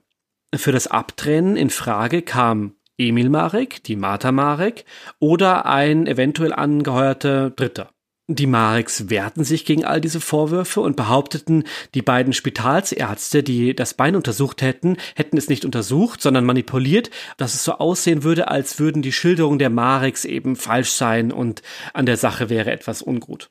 Für 0.54 0.72
das 0.72 0.86
Abtrennen 0.86 1.56
in 1.56 1.70
Frage 1.70 2.22
kam 2.22 2.74
Emil 2.98 3.30
Marek, 3.30 3.82
die 3.84 3.96
Martha 3.96 4.30
Marek 4.30 4.84
oder 5.18 5.66
ein 5.66 6.06
eventuell 6.06 6.52
angeheuerter 6.52 7.50
Dritter. 7.50 7.90
Die 8.32 8.46
Mareks 8.46 9.10
wehrten 9.10 9.42
sich 9.42 9.64
gegen 9.64 9.84
all 9.84 10.00
diese 10.00 10.20
Vorwürfe 10.20 10.80
und 10.82 10.94
behaupteten, 10.94 11.64
die 11.94 12.02
beiden 12.02 12.32
Spitalsärzte, 12.32 13.42
die 13.42 13.74
das 13.74 13.94
Bein 13.94 14.14
untersucht 14.14 14.62
hätten, 14.62 14.98
hätten 15.16 15.36
es 15.36 15.48
nicht 15.48 15.64
untersucht, 15.64 16.22
sondern 16.22 16.44
manipuliert, 16.44 17.10
dass 17.38 17.54
es 17.54 17.64
so 17.64 17.72
aussehen 17.72 18.22
würde, 18.22 18.46
als 18.46 18.78
würden 18.78 19.02
die 19.02 19.10
Schilderungen 19.10 19.58
der 19.58 19.68
Mareks 19.68 20.24
eben 20.24 20.54
falsch 20.54 20.90
sein 20.90 21.32
und 21.32 21.62
an 21.92 22.06
der 22.06 22.16
Sache 22.16 22.48
wäre 22.50 22.70
etwas 22.70 23.02
ungut. 23.02 23.50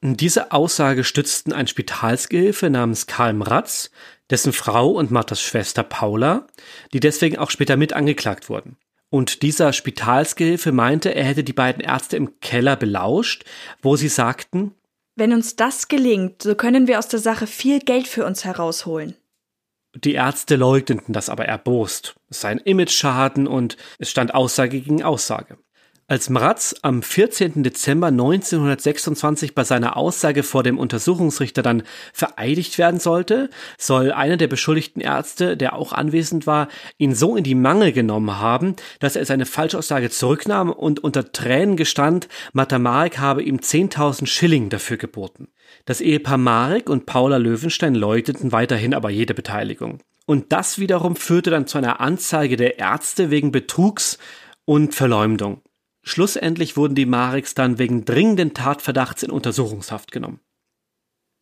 Diese 0.00 0.52
Aussage 0.52 1.02
stützten 1.02 1.52
ein 1.52 1.66
Spitalsgehilfe 1.66 2.70
namens 2.70 3.08
Karl 3.08 3.32
Mratz, 3.32 3.90
dessen 4.30 4.52
Frau 4.52 4.90
und 4.90 5.10
Marthas 5.10 5.42
Schwester 5.42 5.82
Paula, 5.82 6.46
die 6.92 7.00
deswegen 7.00 7.36
auch 7.36 7.50
später 7.50 7.76
mit 7.76 7.94
angeklagt 7.94 8.48
wurden. 8.48 8.76
Und 9.10 9.42
dieser 9.42 9.72
Spitalsgehilfe 9.72 10.72
meinte, 10.72 11.14
er 11.14 11.24
hätte 11.24 11.44
die 11.44 11.52
beiden 11.52 11.82
Ärzte 11.82 12.16
im 12.16 12.38
Keller 12.40 12.76
belauscht, 12.76 13.44
wo 13.82 13.96
sie 13.96 14.08
sagten, 14.08 14.74
wenn 15.16 15.34
uns 15.34 15.54
das 15.54 15.88
gelingt, 15.88 16.42
so 16.42 16.54
können 16.54 16.86
wir 16.86 16.98
aus 16.98 17.08
der 17.08 17.20
Sache 17.20 17.46
viel 17.46 17.80
Geld 17.80 18.08
für 18.08 18.24
uns 18.24 18.44
herausholen. 18.44 19.16
Die 19.94 20.14
Ärzte 20.14 20.56
leugneten 20.56 21.12
das 21.12 21.28
aber 21.28 21.44
erbost. 21.44 22.14
Es 22.28 22.40
sei 22.40 22.50
ein 22.50 22.58
Imageschaden 22.58 23.46
und 23.46 23.76
es 23.98 24.10
stand 24.10 24.34
Aussage 24.34 24.80
gegen 24.80 25.02
Aussage. 25.02 25.58
Als 26.10 26.28
Mratz 26.28 26.74
am 26.82 27.04
14. 27.04 27.62
Dezember 27.62 28.08
1926 28.08 29.54
bei 29.54 29.62
seiner 29.62 29.96
Aussage 29.96 30.42
vor 30.42 30.64
dem 30.64 30.76
Untersuchungsrichter 30.76 31.62
dann 31.62 31.84
vereidigt 32.12 32.78
werden 32.78 32.98
sollte, 32.98 33.48
soll 33.78 34.10
einer 34.10 34.36
der 34.36 34.48
beschuldigten 34.48 35.00
Ärzte, 35.00 35.56
der 35.56 35.76
auch 35.76 35.92
anwesend 35.92 36.48
war, 36.48 36.66
ihn 36.98 37.14
so 37.14 37.36
in 37.36 37.44
die 37.44 37.54
Mangel 37.54 37.92
genommen 37.92 38.40
haben, 38.40 38.74
dass 38.98 39.14
er 39.14 39.24
seine 39.24 39.46
Falschaussage 39.46 40.10
zurücknahm 40.10 40.72
und 40.72 40.98
unter 40.98 41.30
Tränen 41.30 41.76
gestand, 41.76 42.26
Martha 42.52 42.80
Marek 42.80 43.18
habe 43.18 43.44
ihm 43.44 43.58
10.000 43.58 44.26
Schilling 44.26 44.68
dafür 44.68 44.96
geboten. 44.96 45.46
Das 45.84 46.00
Ehepaar 46.00 46.38
Marek 46.38 46.90
und 46.90 47.06
Paula 47.06 47.36
Löwenstein 47.36 47.94
leugneten 47.94 48.50
weiterhin 48.50 48.94
aber 48.94 49.10
jede 49.10 49.34
Beteiligung. 49.34 50.00
Und 50.26 50.50
das 50.50 50.80
wiederum 50.80 51.14
führte 51.14 51.50
dann 51.50 51.68
zu 51.68 51.78
einer 51.78 52.00
Anzeige 52.00 52.56
der 52.56 52.80
Ärzte 52.80 53.30
wegen 53.30 53.52
Betrugs 53.52 54.18
und 54.64 54.92
Verleumdung. 54.92 55.62
Schlussendlich 56.02 56.76
wurden 56.76 56.94
die 56.94 57.06
Mareks 57.06 57.54
dann 57.54 57.78
wegen 57.78 58.04
dringenden 58.04 58.54
Tatverdachts 58.54 59.22
in 59.22 59.30
Untersuchungshaft 59.30 60.12
genommen. 60.12 60.40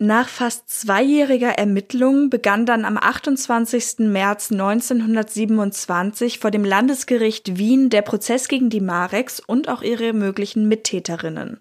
Nach 0.01 0.29
fast 0.29 0.71
zweijähriger 0.71 1.59
Ermittlung 1.59 2.31
begann 2.31 2.67
dann 2.67 2.85
am 2.85 2.97
28. 2.97 3.99
März 4.11 4.53
1927 4.53 6.39
vor 6.39 6.53
dem 6.53 6.65
Landesgericht 6.65 7.59
Wien 7.59 7.91
der 7.91 8.03
Prozess 8.03 8.47
gegen 8.47 8.71
die 8.71 8.81
Mareks 8.81 9.41
und 9.41 9.69
auch 9.69 9.83
ihre 9.83 10.13
möglichen 10.13 10.69
Mittäterinnen. 10.69 11.61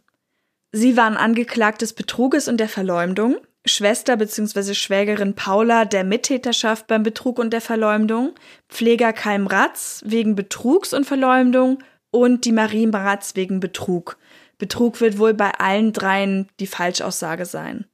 Sie 0.72 0.96
waren 0.96 1.18
angeklagt 1.18 1.82
des 1.82 1.94
Betruges 1.94 2.48
und 2.48 2.58
der 2.58 2.70
Verleumdung, 2.70 3.38
Schwester 3.66 4.18
bzw. 4.18 4.76
Schwägerin 4.76 5.34
Paula 5.34 5.86
der 5.86 6.04
Mittäterschaft 6.04 6.86
beim 6.86 7.02
Betrug 7.02 7.40
und 7.40 7.52
der 7.52 7.62
Verleumdung, 7.62 8.36
Pfleger 8.70 9.14
Keim 9.14 9.48
Ratz 9.48 10.04
wegen 10.06 10.36
Betrugs 10.36 10.94
und 10.94 11.06
Verleumdung 11.06 11.80
und 12.18 12.46
die 12.46 12.52
Marie 12.52 12.88
Maratz 12.88 13.36
wegen 13.36 13.60
Betrug. 13.60 14.18
Betrug 14.58 15.02
wird 15.02 15.20
wohl 15.20 15.34
bei 15.34 15.52
allen 15.52 15.94
dreien 15.94 16.48
die 16.60 16.68
Falschaussage 16.68 17.46
sein. 17.46 17.86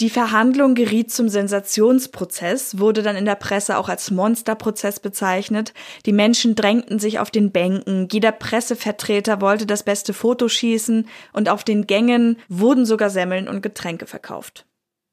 Die 0.00 0.10
Verhandlung 0.10 0.74
geriet 0.74 1.12
zum 1.12 1.28
Sensationsprozess, 1.28 2.78
wurde 2.78 3.02
dann 3.02 3.14
in 3.14 3.24
der 3.24 3.36
Presse 3.36 3.76
auch 3.76 3.88
als 3.88 4.10
Monsterprozess 4.10 4.98
bezeichnet. 4.98 5.74
Die 6.06 6.12
Menschen 6.12 6.56
drängten 6.56 6.98
sich 6.98 7.20
auf 7.20 7.30
den 7.30 7.52
Bänken, 7.52 8.08
jeder 8.10 8.32
Pressevertreter 8.32 9.40
wollte 9.40 9.66
das 9.66 9.84
beste 9.84 10.12
Foto 10.12 10.48
schießen 10.48 11.06
und 11.32 11.48
auf 11.48 11.62
den 11.62 11.86
Gängen 11.86 12.38
wurden 12.48 12.84
sogar 12.84 13.10
Semmeln 13.10 13.46
und 13.48 13.62
Getränke 13.62 14.06
verkauft. 14.06 14.66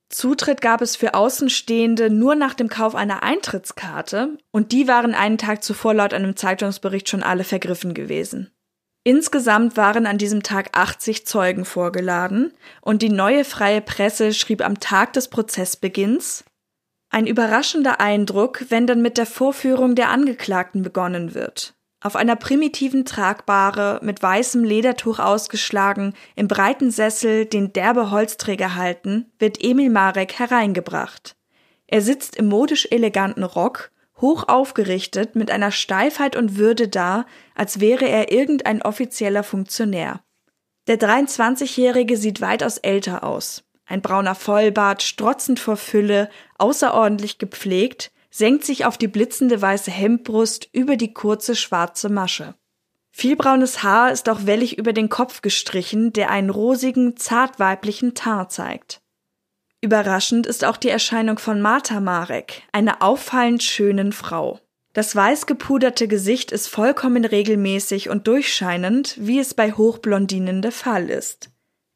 Zutritt 0.09 0.61
gab 0.61 0.81
es 0.81 0.95
für 0.95 1.13
Außenstehende 1.13 2.09
nur 2.09 2.33
nach 2.35 2.55
dem 2.55 2.67
Kauf 2.67 2.95
einer 2.95 3.21
Eintrittskarte 3.21 4.37
und 4.51 4.71
die 4.71 4.87
waren 4.87 5.13
einen 5.13 5.37
Tag 5.37 5.63
zuvor 5.63 5.93
laut 5.93 6.13
einem 6.13 6.35
Zeitungsbericht 6.35 7.07
schon 7.07 7.21
alle 7.21 7.43
vergriffen 7.43 7.93
gewesen. 7.93 8.51
Insgesamt 9.03 9.77
waren 9.77 10.07
an 10.07 10.17
diesem 10.17 10.43
Tag 10.43 10.77
80 10.77 11.25
Zeugen 11.25 11.63
vorgeladen 11.63 12.53
und 12.81 13.01
die 13.01 13.09
neue 13.09 13.45
freie 13.45 13.81
Presse 13.81 14.33
schrieb 14.33 14.65
am 14.65 14.79
Tag 14.79 15.13
des 15.13 15.29
Prozessbeginns 15.29 16.43
ein 17.11 17.25
überraschender 17.25 17.99
Eindruck, 17.99 18.65
wenn 18.69 18.85
dann 18.85 19.01
mit 19.01 19.17
der 19.17 19.25
Vorführung 19.25 19.95
der 19.95 20.09
Angeklagten 20.09 20.83
begonnen 20.83 21.33
wird. 21.33 21.73
Auf 22.01 22.15
einer 22.15 22.38
primitiven 22.38 23.03
Tragbare, 23.03 23.99
mit 24.01 24.21
weißem 24.21 24.63
Ledertuch 24.63 25.19
ausgeschlagen, 25.19 26.13
im 26.35 26.47
breiten 26.47 26.91
Sessel, 26.91 27.45
den 27.45 27.73
derbe 27.73 28.09
Holzträger 28.09 28.75
halten, 28.75 29.31
wird 29.38 29.62
Emil 29.62 29.89
Marek 29.89 30.39
hereingebracht. 30.39 31.35
Er 31.88 32.01
sitzt 32.01 32.38
im 32.38 32.47
modisch 32.47 32.88
eleganten 32.89 33.43
Rock, 33.43 33.91
hoch 34.21 34.47
aufgerichtet, 34.47 35.35
mit 35.35 35.51
einer 35.51 35.71
Steifheit 35.71 36.38
und 36.38 36.57
Würde 36.57 36.88
da, 36.88 37.25
als 37.53 37.81
wäre 37.81 38.07
er 38.07 38.31
irgendein 38.31 38.81
offizieller 38.81 39.43
Funktionär. 39.43 40.21
Der 40.88 40.99
23-Jährige 40.99 42.15
sieht 42.15 42.39
weitaus 42.39 42.77
älter 42.77 43.23
aus. 43.23 43.63
Ein 43.85 44.01
brauner 44.01 44.35
Vollbart, 44.35 45.03
strotzend 45.03 45.59
vor 45.59 45.75
Fülle, 45.75 46.29
außerordentlich 46.57 47.39
gepflegt, 47.39 48.12
senkt 48.29 48.63
sich 48.65 48.85
auf 48.85 48.97
die 48.97 49.07
blitzende 49.07 49.61
weiße 49.61 49.91
Hemdbrust 49.91 50.69
über 50.71 50.97
die 50.97 51.13
kurze 51.13 51.55
schwarze 51.55 52.09
Masche. 52.09 52.55
Vielbraunes 53.11 53.83
Haar 53.83 54.11
ist 54.11 54.29
auch 54.29 54.45
wellig 54.45 54.77
über 54.77 54.93
den 54.93 55.09
Kopf 55.09 55.41
gestrichen, 55.41 56.13
der 56.13 56.29
einen 56.29 56.49
rosigen, 56.49 57.17
zartweiblichen 57.17 58.13
Teint 58.13 58.51
zeigt. 58.51 59.01
Überraschend 59.81 60.45
ist 60.45 60.65
auch 60.65 60.77
die 60.77 60.89
Erscheinung 60.89 61.39
von 61.39 61.61
Martha 61.61 61.99
Marek, 61.99 62.63
einer 62.71 63.01
auffallend 63.01 63.63
schönen 63.63 64.11
Frau. 64.11 64.59
Das 64.93 65.15
weiß 65.15 65.45
gepuderte 65.45 66.07
Gesicht 66.07 66.51
ist 66.51 66.67
vollkommen 66.67 67.23
regelmäßig 67.23 68.09
und 68.09 68.27
durchscheinend, 68.27 69.15
wie 69.19 69.39
es 69.39 69.53
bei 69.53 69.71
Hochblondinen 69.71 70.61
der 70.61 70.71
Fall 70.71 71.09
ist. 71.09 71.51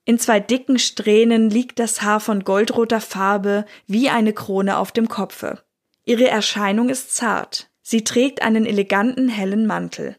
In 0.06 0.19
zwei 0.19 0.39
dicken 0.39 0.80
Strähnen 0.80 1.50
liegt 1.50 1.80
das 1.80 2.02
Haar 2.02 2.19
von 2.19 2.43
goldroter 2.43 3.02
Farbe 3.02 3.65
wie 3.88 4.10
eine 4.10 4.34
Krone 4.34 4.78
auf 4.78 4.91
dem 4.91 5.08
Kopfe. 5.08 5.63
Ihre 6.06 6.28
Erscheinung 6.28 6.89
ist 6.89 7.16
zart. 7.16 7.70
Sie 7.82 8.04
trägt 8.04 8.42
einen 8.42 8.66
eleganten 8.66 9.30
hellen 9.30 9.66
Mantel. 9.66 10.18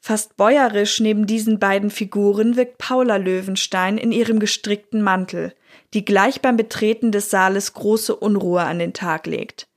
Fast 0.00 0.36
bäuerisch 0.36 0.98
neben 0.98 1.26
diesen 1.26 1.60
beiden 1.60 1.90
Figuren 1.90 2.56
wirkt 2.56 2.78
Paula 2.78 3.16
Löwenstein 3.16 3.98
in 3.98 4.10
ihrem 4.10 4.40
gestrickten 4.40 5.00
Mantel, 5.00 5.54
die 5.94 6.04
gleich 6.04 6.40
beim 6.40 6.56
Betreten 6.56 7.12
des 7.12 7.30
Saales 7.30 7.72
große 7.72 8.16
Unruhe 8.16 8.62
an 8.62 8.80
den 8.80 8.94
Tag 8.94 9.26
legt. 9.28 9.68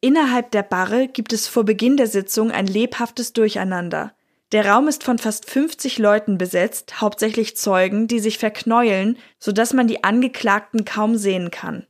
Innerhalb 0.00 0.50
der 0.50 0.64
Barre 0.64 1.06
gibt 1.06 1.32
es 1.32 1.46
vor 1.46 1.64
Beginn 1.64 1.96
der 1.96 2.08
Sitzung 2.08 2.50
ein 2.50 2.66
lebhaftes 2.66 3.32
Durcheinander. 3.32 4.12
Der 4.50 4.66
Raum 4.66 4.88
ist 4.88 5.04
von 5.04 5.18
fast 5.18 5.48
50 5.48 5.98
Leuten 5.98 6.36
besetzt, 6.36 7.00
hauptsächlich 7.00 7.56
Zeugen, 7.56 8.08
die 8.08 8.18
sich 8.18 8.38
verknäueln, 8.38 9.18
so 9.38 9.52
dass 9.52 9.72
man 9.72 9.86
die 9.86 10.02
Angeklagten 10.02 10.84
kaum 10.84 11.16
sehen 11.16 11.52
kann. 11.52 11.86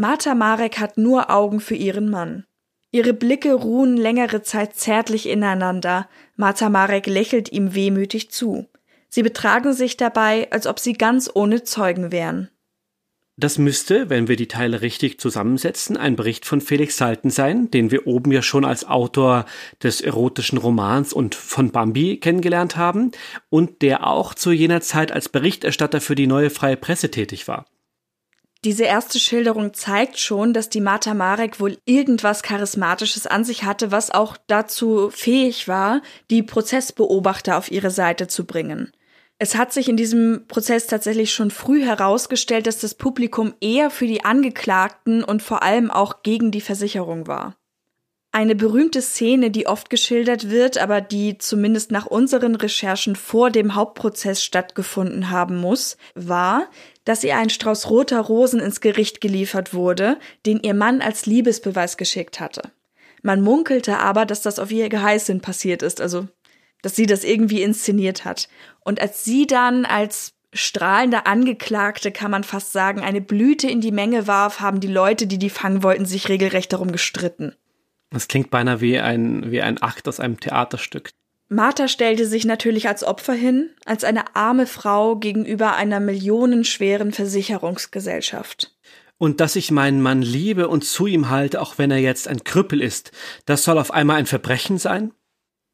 Martha 0.00 0.36
Marek 0.36 0.78
hat 0.78 0.96
nur 0.96 1.28
Augen 1.28 1.58
für 1.58 1.74
ihren 1.74 2.08
Mann. 2.08 2.44
Ihre 2.92 3.12
Blicke 3.12 3.52
ruhen 3.52 3.96
längere 3.96 4.42
Zeit 4.42 4.76
zärtlich 4.76 5.28
ineinander. 5.28 6.08
Martha 6.36 6.68
Marek 6.68 7.08
lächelt 7.08 7.50
ihm 7.50 7.74
wehmütig 7.74 8.30
zu. 8.30 8.68
Sie 9.08 9.24
betragen 9.24 9.72
sich 9.72 9.96
dabei, 9.96 10.46
als 10.52 10.68
ob 10.68 10.78
sie 10.78 10.92
ganz 10.92 11.28
ohne 11.34 11.64
Zeugen 11.64 12.12
wären. 12.12 12.48
Das 13.36 13.58
müsste, 13.58 14.08
wenn 14.08 14.28
wir 14.28 14.36
die 14.36 14.46
Teile 14.46 14.82
richtig 14.82 15.18
zusammensetzen, 15.18 15.96
ein 15.96 16.14
Bericht 16.14 16.46
von 16.46 16.60
Felix 16.60 16.96
Salten 16.96 17.30
sein, 17.30 17.68
den 17.72 17.90
wir 17.90 18.06
oben 18.06 18.30
ja 18.30 18.42
schon 18.42 18.64
als 18.64 18.84
Autor 18.86 19.46
des 19.82 20.00
erotischen 20.00 20.58
Romans 20.58 21.12
und 21.12 21.34
von 21.34 21.72
Bambi 21.72 22.18
kennengelernt 22.18 22.76
haben 22.76 23.10
und 23.50 23.82
der 23.82 24.06
auch 24.06 24.34
zu 24.34 24.52
jener 24.52 24.80
Zeit 24.80 25.10
als 25.10 25.28
Berichterstatter 25.28 26.00
für 26.00 26.14
die 26.14 26.28
neue 26.28 26.50
freie 26.50 26.76
Presse 26.76 27.10
tätig 27.10 27.48
war. 27.48 27.66
Diese 28.64 28.84
erste 28.84 29.20
Schilderung 29.20 29.72
zeigt 29.72 30.18
schon, 30.18 30.52
dass 30.52 30.68
die 30.68 30.80
Martha 30.80 31.14
Marek 31.14 31.60
wohl 31.60 31.78
irgendwas 31.84 32.42
Charismatisches 32.42 33.28
an 33.28 33.44
sich 33.44 33.62
hatte, 33.62 33.92
was 33.92 34.10
auch 34.10 34.36
dazu 34.48 35.10
fähig 35.10 35.68
war, 35.68 36.02
die 36.28 36.42
Prozessbeobachter 36.42 37.56
auf 37.56 37.70
ihre 37.70 37.90
Seite 37.90 38.26
zu 38.26 38.46
bringen. 38.46 38.90
Es 39.38 39.54
hat 39.54 39.72
sich 39.72 39.88
in 39.88 39.96
diesem 39.96 40.46
Prozess 40.48 40.88
tatsächlich 40.88 41.32
schon 41.32 41.52
früh 41.52 41.84
herausgestellt, 41.84 42.66
dass 42.66 42.80
das 42.80 42.94
Publikum 42.94 43.54
eher 43.60 43.90
für 43.90 44.08
die 44.08 44.24
Angeklagten 44.24 45.22
und 45.22 45.40
vor 45.40 45.62
allem 45.62 45.92
auch 45.92 46.24
gegen 46.24 46.50
die 46.50 46.60
Versicherung 46.60 47.28
war. 47.28 47.54
Eine 48.30 48.54
berühmte 48.54 49.00
Szene, 49.00 49.50
die 49.50 49.66
oft 49.66 49.88
geschildert 49.88 50.50
wird, 50.50 50.76
aber 50.76 51.00
die 51.00 51.38
zumindest 51.38 51.92
nach 51.92 52.06
unseren 52.06 52.56
Recherchen 52.56 53.16
vor 53.16 53.50
dem 53.50 53.74
Hauptprozess 53.74 54.42
stattgefunden 54.42 55.30
haben 55.30 55.56
muss, 55.56 55.96
war, 56.14 56.68
dass 57.08 57.24
ihr 57.24 57.38
ein 57.38 57.48
Strauß 57.48 57.88
roter 57.88 58.20
Rosen 58.20 58.60
ins 58.60 58.82
Gericht 58.82 59.22
geliefert 59.22 59.72
wurde, 59.72 60.18
den 60.44 60.60
ihr 60.60 60.74
Mann 60.74 61.00
als 61.00 61.24
Liebesbeweis 61.24 61.96
geschickt 61.96 62.38
hatte. 62.38 62.60
Man 63.22 63.40
munkelte 63.40 63.98
aber, 63.98 64.26
dass 64.26 64.42
das 64.42 64.58
auf 64.58 64.70
ihr 64.70 64.90
Geheiß 64.90 65.26
hin 65.26 65.40
passiert 65.40 65.82
ist, 65.82 66.02
also 66.02 66.28
dass 66.82 66.94
sie 66.94 67.06
das 67.06 67.24
irgendwie 67.24 67.62
inszeniert 67.62 68.26
hat. 68.26 68.50
Und 68.80 69.00
als 69.00 69.24
sie 69.24 69.46
dann 69.46 69.86
als 69.86 70.34
strahlender 70.52 71.26
Angeklagte, 71.26 72.12
kann 72.12 72.30
man 72.30 72.44
fast 72.44 72.72
sagen, 72.72 73.00
eine 73.00 73.22
Blüte 73.22 73.70
in 73.70 73.80
die 73.80 73.90
Menge 73.90 74.26
warf, 74.26 74.60
haben 74.60 74.80
die 74.80 74.86
Leute, 74.86 75.26
die 75.26 75.38
die 75.38 75.50
fangen 75.50 75.82
wollten, 75.82 76.04
sich 76.04 76.28
regelrecht 76.28 76.74
darum 76.74 76.92
gestritten. 76.92 77.54
Das 78.10 78.28
klingt 78.28 78.50
beinahe 78.50 78.82
wie 78.82 78.98
ein, 78.98 79.50
wie 79.50 79.62
ein 79.62 79.78
Akt 79.78 80.08
aus 80.08 80.20
einem 80.20 80.40
Theaterstück. 80.40 81.10
Martha 81.48 81.88
stellte 81.88 82.26
sich 82.26 82.44
natürlich 82.44 82.88
als 82.88 83.02
Opfer 83.04 83.32
hin, 83.32 83.70
als 83.86 84.04
eine 84.04 84.36
arme 84.36 84.66
Frau 84.66 85.16
gegenüber 85.16 85.76
einer 85.76 85.98
millionenschweren 85.98 87.12
Versicherungsgesellschaft. 87.12 88.76
Und 89.16 89.40
dass 89.40 89.56
ich 89.56 89.70
meinen 89.70 90.02
Mann 90.02 90.22
liebe 90.22 90.68
und 90.68 90.84
zu 90.84 91.06
ihm 91.06 91.30
halte, 91.30 91.60
auch 91.60 91.78
wenn 91.78 91.90
er 91.90 91.98
jetzt 91.98 92.28
ein 92.28 92.44
Krüppel 92.44 92.82
ist, 92.82 93.12
das 93.46 93.64
soll 93.64 93.78
auf 93.78 93.90
einmal 93.92 94.16
ein 94.16 94.26
Verbrechen 94.26 94.78
sein? 94.78 95.12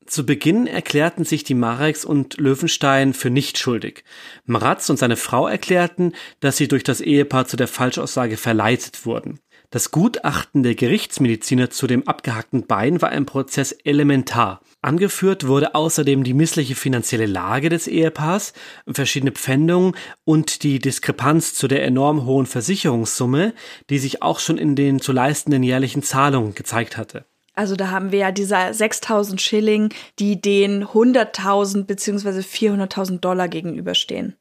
Zu 0.06 0.24
Beginn 0.26 0.66
erklärten 0.66 1.24
sich 1.24 1.44
die 1.44 1.54
Mareks 1.54 2.04
und 2.04 2.37
Löwenstein 2.38 3.14
für 3.14 3.30
nicht 3.30 3.58
schuldig. 3.58 4.04
Maratz 4.44 4.88
und 4.90 4.98
seine 4.98 5.16
Frau 5.16 5.48
erklärten, 5.48 6.12
dass 6.40 6.56
sie 6.56 6.68
durch 6.68 6.84
das 6.84 7.00
Ehepaar 7.00 7.46
zu 7.46 7.56
der 7.56 7.68
Falschaussage 7.68 8.37
verleitet 8.37 9.06
wurden. 9.06 9.40
Das 9.70 9.90
Gutachten 9.90 10.62
der 10.62 10.74
Gerichtsmediziner 10.74 11.70
zu 11.70 11.87
dem 11.87 12.06
abgehackten 12.06 12.66
Bein 12.66 13.02
war 13.02 13.12
im 13.12 13.26
Prozess 13.26 13.72
elementar. 13.72 14.60
Angeführt 14.85 15.47
wurde 15.47 15.75
außerdem 15.75 16.25
die 16.25 16.35
missliche 16.35 16.75
finanzielle 16.75 17.25
Lage 17.25 17.70
des 17.70 17.87
Ehepaars, 17.87 18.53
verschiedene 18.87 19.33
Pfändungen 19.33 19.94
und 20.25 20.62
die 20.62 20.79
Diskrepanz 20.79 21.55
zu 21.55 21.68
der 21.68 21.85
enorm 21.85 22.27
hohen 22.27 22.44
Versicherungssumme, 22.44 23.55
die 23.88 23.99
sich 23.99 24.23
auch 24.23 24.40
schon 24.40 24.59
in 24.59 24.77
den 24.77 25.01
zu 25.01 25.12
leistenden 25.12 25.62
jährlichen 25.62 26.03
Zahlungen 26.03 26.55
gezeigt 26.55 26.99
hatte. 26.99 27.25
Also 27.55 27.77
da 27.77 27.90
haben 27.90 28.12
wir 28.12 28.18
ja 28.18 28.31
diese 28.31 28.59
6000 28.73 29.40
Schilling, 29.40 29.88
die 30.18 30.42
den 30.42 30.85
100.000 30.85 31.85
bzw. 31.85 32.40
400.000 32.40 33.20
Dollar 33.20 33.49
gegenüberstehen. 33.49 34.37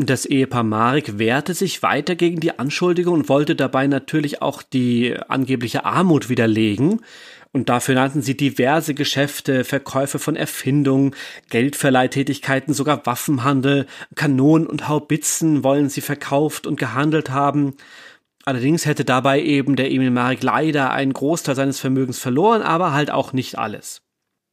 Das 0.00 0.26
Ehepaar 0.26 0.62
Marek 0.62 1.18
wehrte 1.18 1.54
sich 1.54 1.82
weiter 1.82 2.14
gegen 2.14 2.38
die 2.38 2.56
Anschuldigung 2.56 3.14
und 3.14 3.28
wollte 3.28 3.56
dabei 3.56 3.88
natürlich 3.88 4.40
auch 4.40 4.62
die 4.62 5.16
angebliche 5.26 5.84
Armut 5.84 6.28
widerlegen. 6.28 7.00
Und 7.58 7.68
dafür 7.68 7.96
nannten 7.96 8.22
sie 8.22 8.36
diverse 8.36 8.94
Geschäfte, 8.94 9.64
Verkäufe 9.64 10.20
von 10.20 10.36
Erfindungen, 10.36 11.16
Geldverleihtätigkeiten, 11.50 12.72
sogar 12.72 13.04
Waffenhandel, 13.04 13.86
Kanonen 14.14 14.68
und 14.68 14.86
Haubitzen 14.86 15.64
wollen 15.64 15.88
sie 15.88 16.00
verkauft 16.00 16.68
und 16.68 16.78
gehandelt 16.78 17.30
haben. 17.30 17.76
Allerdings 18.44 18.86
hätte 18.86 19.04
dabei 19.04 19.42
eben 19.42 19.74
der 19.74 19.90
Emil 19.90 20.12
Marek 20.12 20.44
leider 20.44 20.92
einen 20.92 21.12
Großteil 21.12 21.56
seines 21.56 21.80
Vermögens 21.80 22.20
verloren, 22.20 22.62
aber 22.62 22.92
halt 22.92 23.10
auch 23.10 23.32
nicht 23.32 23.58
alles. 23.58 24.02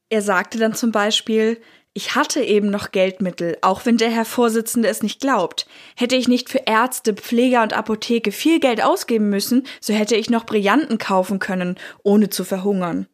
Er 0.10 0.24
sagte 0.24 0.58
dann 0.58 0.74
zum 0.74 0.92
Beispiel, 0.92 1.62
ich 1.98 2.14
hatte 2.14 2.42
eben 2.42 2.70
noch 2.70 2.92
Geldmittel, 2.92 3.58
auch 3.62 3.86
wenn 3.86 3.96
der 3.96 4.12
Herr 4.12 4.26
Vorsitzende 4.26 4.90
es 4.90 5.02
nicht 5.02 5.22
glaubt. 5.22 5.66
Hätte 5.96 6.18
ich 6.18 6.28
nicht 6.28 6.50
für 6.50 6.64
Ärzte, 6.66 7.14
Pfleger 7.14 7.64
und 7.64 7.72
Apotheke 7.72 8.34
viel 8.34 8.60
Geld 8.60 8.84
ausgeben 8.84 9.30
müssen, 9.30 9.66
so 9.80 9.94
hätte 9.94 10.18
ich 10.18 10.30
noch 10.30 10.46
Brillanten 10.46 10.98
kaufen 10.98 11.40
können, 11.40 11.78
ohne 12.04 12.30
zu 12.30 12.44
verhungern. 12.44 13.08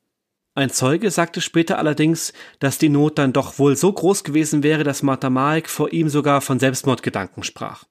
Ein 0.55 0.71
Zeuge 0.71 1.11
sagte 1.11 1.41
später 1.41 1.77
allerdings, 1.77 2.33
dass 2.57 2.79
die 2.79 2.89
Not 2.89 3.19
dann 3.19 3.33
doch 3.33 3.59
wohl 3.59 3.75
so 3.77 3.93
groß 3.93 4.23
gewesen 4.23 4.63
wäre, 4.63 4.83
dass 4.83 5.03
Martha 5.03 5.29
Marek 5.29 5.69
vor 5.69 5.93
ihm 5.93 6.09
sogar 6.09 6.41
von 6.41 6.59
Selbstmordgedanken 6.59 7.43
sprach. 7.43 7.83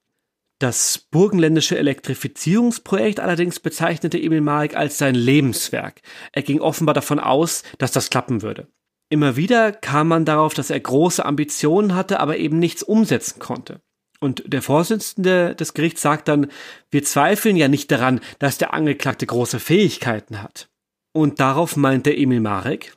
Das 0.59 1.07
burgenländische 1.09 1.77
Elektrifizierungsprojekt 1.77 3.21
allerdings 3.21 3.61
bezeichnete 3.61 4.21
Emil 4.21 4.41
Marek 4.41 4.75
als 4.75 4.97
sein 4.97 5.15
Lebenswerk. 5.15 6.01
Er 6.33 6.41
ging 6.41 6.59
offenbar 6.59 6.93
davon 6.93 7.19
aus, 7.19 7.63
dass 7.77 7.93
das 7.93 8.09
klappen 8.09 8.41
würde. 8.41 8.67
Immer 9.11 9.35
wieder 9.35 9.73
kam 9.73 10.07
man 10.07 10.23
darauf, 10.23 10.53
dass 10.53 10.69
er 10.69 10.79
große 10.79 11.25
Ambitionen 11.25 11.95
hatte, 11.95 12.21
aber 12.21 12.37
eben 12.37 12.59
nichts 12.59 12.81
umsetzen 12.81 13.39
konnte. 13.39 13.81
Und 14.21 14.41
der 14.45 14.61
Vorsitzende 14.61 15.53
des 15.53 15.73
Gerichts 15.73 16.01
sagt 16.01 16.29
dann, 16.29 16.47
wir 16.91 17.03
zweifeln 17.03 17.57
ja 17.57 17.67
nicht 17.67 17.91
daran, 17.91 18.21
dass 18.39 18.57
der 18.57 18.73
Angeklagte 18.73 19.25
große 19.25 19.59
Fähigkeiten 19.59 20.41
hat. 20.41 20.69
Und 21.11 21.41
darauf 21.41 21.75
meinte 21.75 22.15
Emil 22.15 22.39
Marek, 22.39 22.93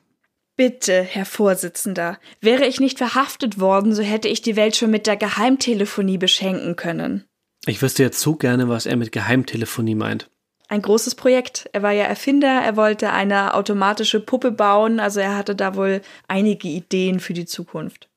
Bitte, 0.57 1.03
Herr 1.03 1.25
Vorsitzender, 1.25 2.21
wäre 2.41 2.65
ich 2.65 2.79
nicht 2.79 2.99
verhaftet 2.99 3.59
worden, 3.59 3.93
so 3.93 4.05
hätte 4.05 4.29
ich 4.29 4.41
die 4.41 4.55
Welt 4.55 4.77
schon 4.77 4.93
mit 4.93 5.09
der 5.09 5.17
Geheimtelefonie 5.17 6.19
beschenken 6.19 6.77
können. 6.77 7.25
Ich 7.67 7.83
wüsste 7.83 8.05
jetzt 8.05 8.21
so 8.21 8.37
gerne, 8.37 8.69
was 8.69 8.87
er 8.87 8.95
mit 8.95 9.11
Geheimtelefonie 9.11 9.97
meint. 9.97 10.31
Ein 10.69 10.83
großes 10.83 11.15
Projekt. 11.15 11.69
Er 11.73 11.83
war 11.83 11.93
ja 11.93 12.05
Erfinder, 12.05 12.63
er 12.63 12.77
wollte 12.77 13.11
eine 13.13 13.55
automatische 13.55 14.21
Puppe 14.21 14.51
bauen, 14.51 14.99
also 14.99 15.21
er 15.21 15.37
hatte 15.37 15.55
da 15.55 15.77
wohl 15.77 16.01
einige 16.27 16.69
Ideen 16.69 17.21
für 17.21 17.35
die 17.35 17.47
Zukunft. 17.47 18.09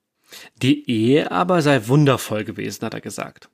Die 0.61 0.89
Ehe 0.89 1.31
aber 1.31 1.61
sei 1.61 1.87
wundervoll 1.87 2.43
gewesen, 2.43 2.85
hat 2.85 2.93
er 2.93 3.01
gesagt. 3.01 3.49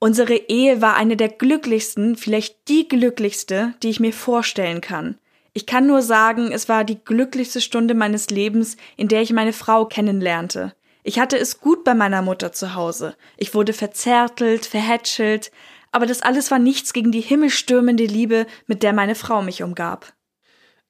Unsere 0.00 0.34
Ehe 0.34 0.80
war 0.80 0.94
eine 0.94 1.16
der 1.16 1.28
glücklichsten, 1.28 2.16
vielleicht 2.16 2.68
die 2.68 2.86
glücklichste, 2.86 3.74
die 3.82 3.88
ich 3.88 3.98
mir 3.98 4.12
vorstellen 4.12 4.80
kann. 4.80 5.18
Ich 5.52 5.66
kann 5.66 5.88
nur 5.88 6.02
sagen, 6.02 6.52
es 6.52 6.68
war 6.68 6.84
die 6.84 7.02
glücklichste 7.04 7.60
Stunde 7.60 7.94
meines 7.94 8.30
Lebens, 8.30 8.76
in 8.96 9.08
der 9.08 9.22
ich 9.22 9.32
meine 9.32 9.52
Frau 9.52 9.86
kennenlernte. 9.86 10.72
Ich 11.02 11.18
hatte 11.18 11.36
es 11.36 11.60
gut 11.60 11.82
bei 11.82 11.94
meiner 11.94 12.22
Mutter 12.22 12.52
zu 12.52 12.74
Hause. 12.74 13.16
Ich 13.36 13.54
wurde 13.54 13.72
verzärtelt, 13.72 14.66
verhätschelt, 14.66 15.50
aber 15.92 16.06
das 16.06 16.22
alles 16.22 16.50
war 16.50 16.58
nichts 16.58 16.92
gegen 16.92 17.12
die 17.12 17.20
himmelstürmende 17.20 18.04
Liebe, 18.04 18.46
mit 18.66 18.82
der 18.82 18.92
meine 18.92 19.14
Frau 19.14 19.42
mich 19.42 19.62
umgab. 19.62 20.12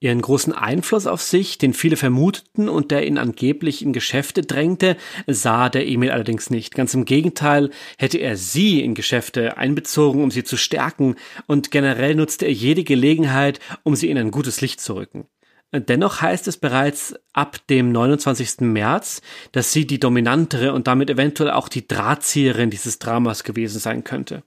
Ihren 0.01 0.23
großen 0.23 0.53
Einfluss 0.53 1.09
auf 1.09 1.21
sich, 1.21 1.59
den 1.59 1.75
viele 1.75 1.97
vermuteten 1.97 2.69
und 2.69 2.93
der 2.93 3.05
ihn 3.05 3.19
angeblich 3.19 3.83
in 3.83 3.93
Geschäfte 3.93 4.43
drängte, 4.43 4.97
sah 5.27 5.69
der 5.69 5.89
Emil 5.89 6.13
allerdings 6.13 6.51
nicht. 6.51 6.77
Ganz 6.77 6.95
im 6.95 7.05
Gegenteil 7.05 7.71
hätte 7.99 8.19
er 8.19 8.37
sie 8.37 8.81
in 8.81 8.95
Geschäfte 8.95 9.57
einbezogen, 9.57 10.23
um 10.23 10.31
sie 10.31 10.45
zu 10.45 10.57
stärken, 10.57 11.17
und 11.49 11.73
generell 11.73 12.15
nutzte 12.15 12.47
er 12.47 12.53
jede 12.53 12.85
Gelegenheit, 12.85 13.59
um 13.83 13.97
sie 13.97 14.09
in 14.09 14.19
ein 14.19 14.31
gutes 14.31 14.61
Licht 14.61 14.81
zu 14.81 14.95
rücken. 14.95 15.27
Dennoch 15.73 16.23
heißt 16.23 16.47
es 16.47 16.59
bereits 16.59 17.15
ab 17.33 17.59
dem 17.69 17.91
29. 17.91 18.61
März, 18.61 19.21
dass 19.51 19.73
sie 19.73 19.85
die 19.85 19.99
dominantere 19.99 20.73
und 20.73 20.87
damit 20.87 21.11
eventuell 21.11 21.51
auch 21.51 21.69
die 21.69 21.89
Drahtzieherin 21.89 22.71
dieses 22.71 23.01
Dramas 23.01 23.43
gewesen 23.43 23.81
sein 23.81 24.05
könnte. 24.05 24.45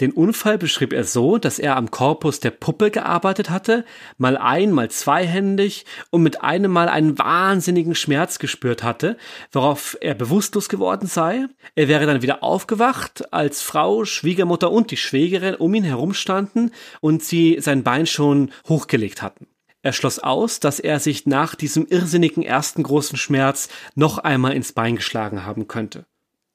Den 0.00 0.12
Unfall 0.12 0.58
beschrieb 0.58 0.92
er 0.92 1.02
so, 1.02 1.38
dass 1.38 1.58
er 1.58 1.76
am 1.76 1.90
Korpus 1.90 2.38
der 2.38 2.52
Puppe 2.52 2.92
gearbeitet 2.92 3.50
hatte, 3.50 3.84
mal 4.16 4.36
ein, 4.36 4.70
mal 4.70 4.90
zweihändig 4.90 5.86
und 6.10 6.22
mit 6.22 6.40
einem 6.40 6.70
Mal 6.70 6.88
einen 6.88 7.18
wahnsinnigen 7.18 7.96
Schmerz 7.96 8.38
gespürt 8.38 8.84
hatte, 8.84 9.16
worauf 9.50 9.96
er 10.00 10.14
bewusstlos 10.14 10.68
geworden 10.68 11.08
sei. 11.08 11.46
Er 11.74 11.88
wäre 11.88 12.06
dann 12.06 12.22
wieder 12.22 12.44
aufgewacht, 12.44 13.32
als 13.32 13.60
Frau, 13.60 14.04
Schwiegermutter 14.04 14.70
und 14.70 14.92
die 14.92 14.96
Schwägerin 14.96 15.56
um 15.56 15.74
ihn 15.74 15.84
herum 15.84 16.14
standen 16.14 16.70
und 17.00 17.24
sie 17.24 17.58
sein 17.60 17.82
Bein 17.82 18.06
schon 18.06 18.52
hochgelegt 18.68 19.20
hatten. 19.20 19.48
Er 19.82 19.92
schloss 19.92 20.20
aus, 20.20 20.60
dass 20.60 20.78
er 20.78 21.00
sich 21.00 21.26
nach 21.26 21.56
diesem 21.56 21.86
irrsinnigen 21.86 22.44
ersten 22.44 22.84
großen 22.84 23.18
Schmerz 23.18 23.68
noch 23.96 24.18
einmal 24.18 24.52
ins 24.52 24.72
Bein 24.72 24.96
geschlagen 24.96 25.44
haben 25.44 25.66
könnte. 25.66 26.06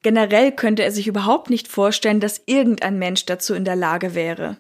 Generell 0.04 0.52
könnte 0.52 0.84
er 0.84 0.92
sich 0.92 1.08
überhaupt 1.08 1.50
nicht 1.50 1.68
vorstellen, 1.68 2.20
dass 2.20 2.44
irgendein 2.46 3.00
Mensch 3.00 3.26
dazu 3.26 3.56
in 3.56 3.66
der 3.66 3.78
Lage 3.78 4.13
wäre. 4.13 4.58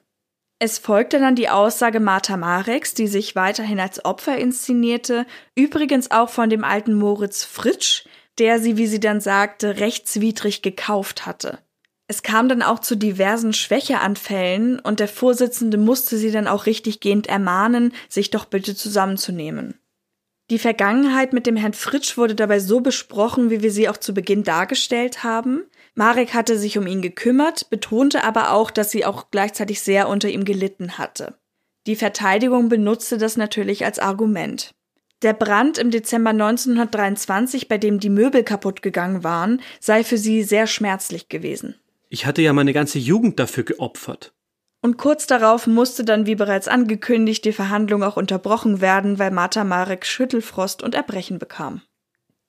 Es 0.57 0.79
folgte 0.79 1.19
dann 1.19 1.35
die 1.35 1.49
Aussage 1.49 1.99
Martha 1.99 2.37
Mareks, 2.37 2.93
die 2.93 3.07
sich 3.07 3.35
weiterhin 3.35 3.81
als 3.81 4.05
Opfer 4.05 4.37
inszenierte, 4.37 5.25
übrigens 5.55 6.09
auch 6.09 6.29
von 6.29 6.49
dem 6.49 6.63
alten 6.63 6.93
Moritz 6.93 7.43
Fritsch, 7.43 8.05
der 8.39 8.59
sie, 8.59 8.77
wie 8.77 8.87
sie 8.87 9.01
dann 9.01 9.19
sagte, 9.19 9.79
rechtswidrig 9.79 10.61
gekauft 10.61 11.25
hatte. 11.25 11.59
Es 12.07 12.23
kam 12.23 12.47
dann 12.47 12.61
auch 12.61 12.79
zu 12.79 12.95
diversen 12.95 13.51
Schwächeanfällen 13.53 14.79
und 14.79 15.01
der 15.01 15.09
Vorsitzende 15.09 15.77
musste 15.77 16.17
sie 16.17 16.31
dann 16.31 16.47
auch 16.47 16.65
richtiggehend 16.65 17.27
ermahnen, 17.27 17.93
sich 18.07 18.29
doch 18.29 18.45
bitte 18.45 18.75
zusammenzunehmen. 18.75 19.79
Die 20.49 20.59
Vergangenheit 20.59 21.31
mit 21.31 21.47
dem 21.47 21.55
Herrn 21.55 21.73
Fritsch 21.73 22.17
wurde 22.17 22.35
dabei 22.35 22.59
so 22.59 22.81
besprochen, 22.81 23.49
wie 23.49 23.61
wir 23.61 23.71
sie 23.71 23.87
auch 23.87 23.97
zu 23.97 24.13
Beginn 24.13 24.43
dargestellt 24.43 25.23
haben. 25.23 25.63
Marek 25.95 26.33
hatte 26.33 26.57
sich 26.57 26.77
um 26.77 26.85
ihn 26.85 27.01
gekümmert, 27.01 27.69
betonte 27.69 28.23
aber 28.23 28.51
auch, 28.51 28.69
dass 28.69 28.91
sie 28.91 29.05
auch 29.05 29.31
gleichzeitig 29.31 29.81
sehr 29.81 30.09
unter 30.09 30.29
ihm 30.29 30.43
gelitten 30.43 30.97
hatte. 30.97 31.37
Die 31.87 31.95
Verteidigung 31.95 32.69
benutzte 32.69 33.17
das 33.17 33.37
natürlich 33.37 33.85
als 33.85 33.99
Argument. 33.99 34.71
Der 35.21 35.33
Brand 35.33 35.77
im 35.77 35.91
Dezember 35.91 36.31
1923, 36.31 37.69
bei 37.69 37.77
dem 37.77 37.99
die 37.99 38.09
Möbel 38.09 38.43
kaputt 38.43 38.81
gegangen 38.81 39.23
waren, 39.23 39.61
sei 39.79 40.03
für 40.03 40.17
sie 40.17 40.43
sehr 40.43 40.67
schmerzlich 40.67 41.29
gewesen. 41.29 41.75
Ich 42.09 42.25
hatte 42.25 42.41
ja 42.41 42.51
meine 42.51 42.73
ganze 42.73 42.99
Jugend 42.99 43.39
dafür 43.39 43.63
geopfert. 43.63 44.33
Und 44.83 44.97
kurz 44.97 45.27
darauf 45.27 45.65
musste 45.65 46.03
dann, 46.03 46.25
wie 46.25 46.35
bereits 46.35 46.67
angekündigt, 46.67 47.45
die 47.45 47.53
Verhandlung 47.53 48.03
auch 48.03 48.17
unterbrochen 48.17 48.81
werden, 48.81 49.17
weil 49.17 49.31
Martha 49.31 49.63
Marek 49.63 50.05
Schüttelfrost 50.05 50.83
und 50.83 50.93
Erbrechen 50.93 51.39
bekam. 51.39 51.81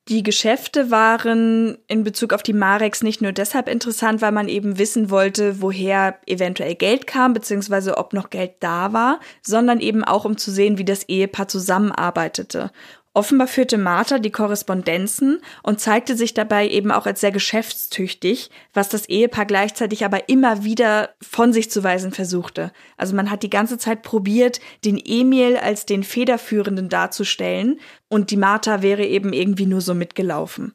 Die 0.09 0.21
Geschäfte 0.21 0.91
waren 0.91 1.77
in 1.87 2.03
Bezug 2.03 2.33
auf 2.33 2.43
die 2.43 2.53
Mareks 2.53 3.03
nicht 3.03 3.21
nur 3.21 3.31
deshalb 3.31 3.69
interessant, 3.69 4.21
weil 4.21 4.33
man 4.33 4.49
eben 4.49 4.77
wissen 4.77 5.09
wollte, 5.09 5.61
woher 5.61 6.19
eventuell 6.27 6.75
Geld 6.75 7.07
kam, 7.07 7.31
beziehungsweise 7.31 7.97
ob 7.97 8.11
noch 8.11 8.29
Geld 8.29 8.55
da 8.59 8.91
war, 8.91 9.21
sondern 9.41 9.79
eben 9.79 10.03
auch 10.03 10.25
um 10.25 10.37
zu 10.37 10.51
sehen, 10.51 10.77
wie 10.77 10.85
das 10.85 11.07
Ehepaar 11.07 11.47
zusammenarbeitete. 11.47 12.71
Offenbar 13.15 13.47
führte 13.47 13.77
Martha 13.77 14.19
die 14.19 14.29
Korrespondenzen 14.29 15.39
und 15.63 15.79
zeigte 15.79 16.17
sich 16.17 16.33
dabei 16.33 16.67
eben 16.67 16.91
auch 16.91 17.05
als 17.05 17.21
sehr 17.21 17.31
geschäftstüchtig, 17.31 18.49
was 18.73 18.89
das 18.89 19.07
Ehepaar 19.07 19.45
gleichzeitig 19.45 20.03
aber 20.03 20.27
immer 20.27 20.65
wieder 20.65 21.15
von 21.21 21.53
sich 21.53 21.71
zu 21.71 21.81
weisen 21.81 22.11
versuchte. 22.11 22.73
Also 22.97 23.15
man 23.15 23.31
hat 23.31 23.41
die 23.43 23.49
ganze 23.49 23.77
Zeit 23.77 24.01
probiert, 24.01 24.59
den 24.83 25.01
Emil 25.01 25.55
als 25.55 25.85
den 25.85 26.03
Federführenden 26.03 26.89
darzustellen 26.89 27.79
und 28.09 28.31
die 28.31 28.37
Martha 28.37 28.81
wäre 28.81 29.05
eben 29.05 29.31
irgendwie 29.31 29.65
nur 29.65 29.79
so 29.79 29.93
mitgelaufen. 29.93 30.73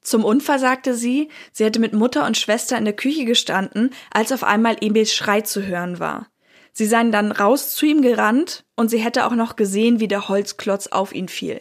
Zum 0.00 0.24
Unfall 0.24 0.58
sagte 0.58 0.94
sie, 0.94 1.28
sie 1.52 1.66
hätte 1.66 1.80
mit 1.80 1.92
Mutter 1.92 2.24
und 2.24 2.38
Schwester 2.38 2.78
in 2.78 2.86
der 2.86 2.96
Küche 2.96 3.26
gestanden, 3.26 3.90
als 4.10 4.32
auf 4.32 4.42
einmal 4.42 4.78
Emils 4.80 5.14
Schrei 5.14 5.42
zu 5.42 5.66
hören 5.66 5.98
war. 5.98 6.28
Sie 6.72 6.86
seien 6.86 7.12
dann 7.12 7.30
raus 7.30 7.74
zu 7.74 7.84
ihm 7.84 8.00
gerannt 8.00 8.64
und 8.74 8.88
sie 8.88 8.98
hätte 8.98 9.26
auch 9.26 9.34
noch 9.34 9.56
gesehen, 9.56 10.00
wie 10.00 10.08
der 10.08 10.28
Holzklotz 10.28 10.86
auf 10.86 11.14
ihn 11.14 11.28
fiel. 11.28 11.60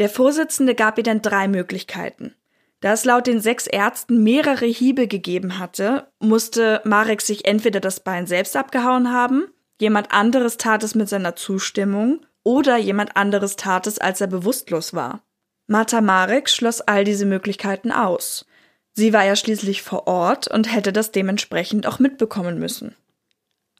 Der 0.00 0.08
Vorsitzende 0.08 0.74
gab 0.74 0.96
ihr 0.96 1.04
dann 1.04 1.20
drei 1.20 1.46
Möglichkeiten. 1.46 2.34
Da 2.80 2.94
es 2.94 3.04
laut 3.04 3.26
den 3.26 3.42
sechs 3.42 3.66
Ärzten 3.66 4.22
mehrere 4.22 4.64
Hiebe 4.64 5.06
gegeben 5.06 5.58
hatte, 5.58 6.08
musste 6.18 6.80
Marek 6.84 7.20
sich 7.20 7.44
entweder 7.44 7.80
das 7.80 8.00
Bein 8.00 8.26
selbst 8.26 8.56
abgehauen 8.56 9.12
haben, 9.12 9.44
jemand 9.78 10.10
anderes 10.10 10.56
tat 10.56 10.82
es 10.82 10.94
mit 10.94 11.10
seiner 11.10 11.36
Zustimmung 11.36 12.24
oder 12.42 12.78
jemand 12.78 13.14
anderes 13.14 13.56
tat 13.56 13.86
es, 13.86 13.98
als 13.98 14.22
er 14.22 14.28
bewusstlos 14.28 14.94
war. 14.94 15.22
Marta 15.66 16.00
Marek 16.00 16.48
schloss 16.48 16.80
all 16.80 17.04
diese 17.04 17.26
Möglichkeiten 17.26 17.92
aus. 17.92 18.46
Sie 18.92 19.12
war 19.12 19.26
ja 19.26 19.36
schließlich 19.36 19.82
vor 19.82 20.06
Ort 20.06 20.48
und 20.48 20.74
hätte 20.74 20.94
das 20.94 21.12
dementsprechend 21.12 21.86
auch 21.86 21.98
mitbekommen 21.98 22.58
müssen. 22.58 22.96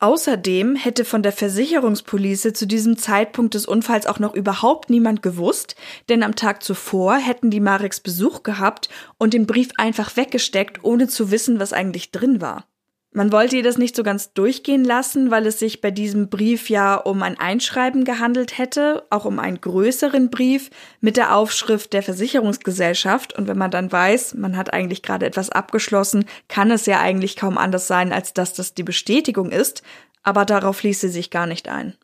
Außerdem 0.03 0.77
hätte 0.77 1.05
von 1.05 1.23
der 1.23 1.33
Versicherungspolice 1.33 2.55
zu 2.55 2.67
diesem 2.67 2.97
Zeitpunkt 2.97 3.53
des 3.53 3.67
Unfalls 3.67 4.07
auch 4.07 4.19
noch 4.19 4.35
überhaupt 4.35 4.89
niemand 4.89 5.23
gewusst, 5.23 5.77
denn 6.09 6.23
am 6.23 6.35
Tag 6.35 6.63
zuvor 6.63 7.17
hätten 7.17 7.51
die 7.51 7.61
Mareks 7.61 8.01
Besuch 8.01 8.43
gehabt 8.43 8.89
und 9.19 9.35
den 9.35 9.47
Brief 9.47 9.69
einfach 9.77 10.17
weggesteckt, 10.17 10.83
ohne 10.85 11.07
zu 11.07 11.31
wissen, 11.31 11.61
was 11.61 11.75
eigentlich 11.75 12.13
drin 12.13 12.41
war. 12.41 12.70
Man 13.13 13.33
wollte 13.33 13.57
ihr 13.57 13.65
das 13.65 13.77
nicht 13.77 13.97
so 13.97 14.05
ganz 14.05 14.35
durchgehen 14.35 14.85
lassen, 14.85 15.33
weil 15.33 15.45
es 15.45 15.59
sich 15.59 15.81
bei 15.81 15.91
diesem 15.91 16.29
Brief 16.29 16.71
ja 16.71 16.95
um 16.95 17.25
ein 17.25 17.37
Einschreiben 17.37 18.05
gehandelt 18.05 18.57
hätte, 18.57 19.05
auch 19.11 19.25
um 19.25 19.41
einen 19.41 19.61
größeren 19.61 20.31
Brief 20.31 20.71
mit 21.01 21.17
der 21.17 21.35
Aufschrift 21.35 21.93
der 21.93 22.05
Versicherungsgesellschaft. 22.05 23.37
Und 23.37 23.49
wenn 23.49 23.59
man 23.59 23.73
dann 23.73 23.91
weiß, 23.91 24.35
man 24.35 24.57
hat 24.57 24.73
eigentlich 24.73 25.03
gerade 25.03 25.27
etwas 25.27 25.51
abgeschlossen, 25.51 26.25
kann 26.47 26.71
es 26.71 26.87
ja 26.87 27.01
eigentlich 27.01 27.35
kaum 27.35 27.59
anders 27.59 27.89
sein, 27.89 28.13
als 28.13 28.33
dass 28.33 28.55
das 28.55 28.75
die 28.75 28.85
Bestätigung 28.85 29.51
ist. 29.51 29.83
Aber 30.23 30.45
darauf 30.45 30.85
ließ 30.85 31.01
sie 31.01 31.09
sich 31.09 31.31
gar 31.31 31.47
nicht 31.47 31.69
ein. 31.69 31.97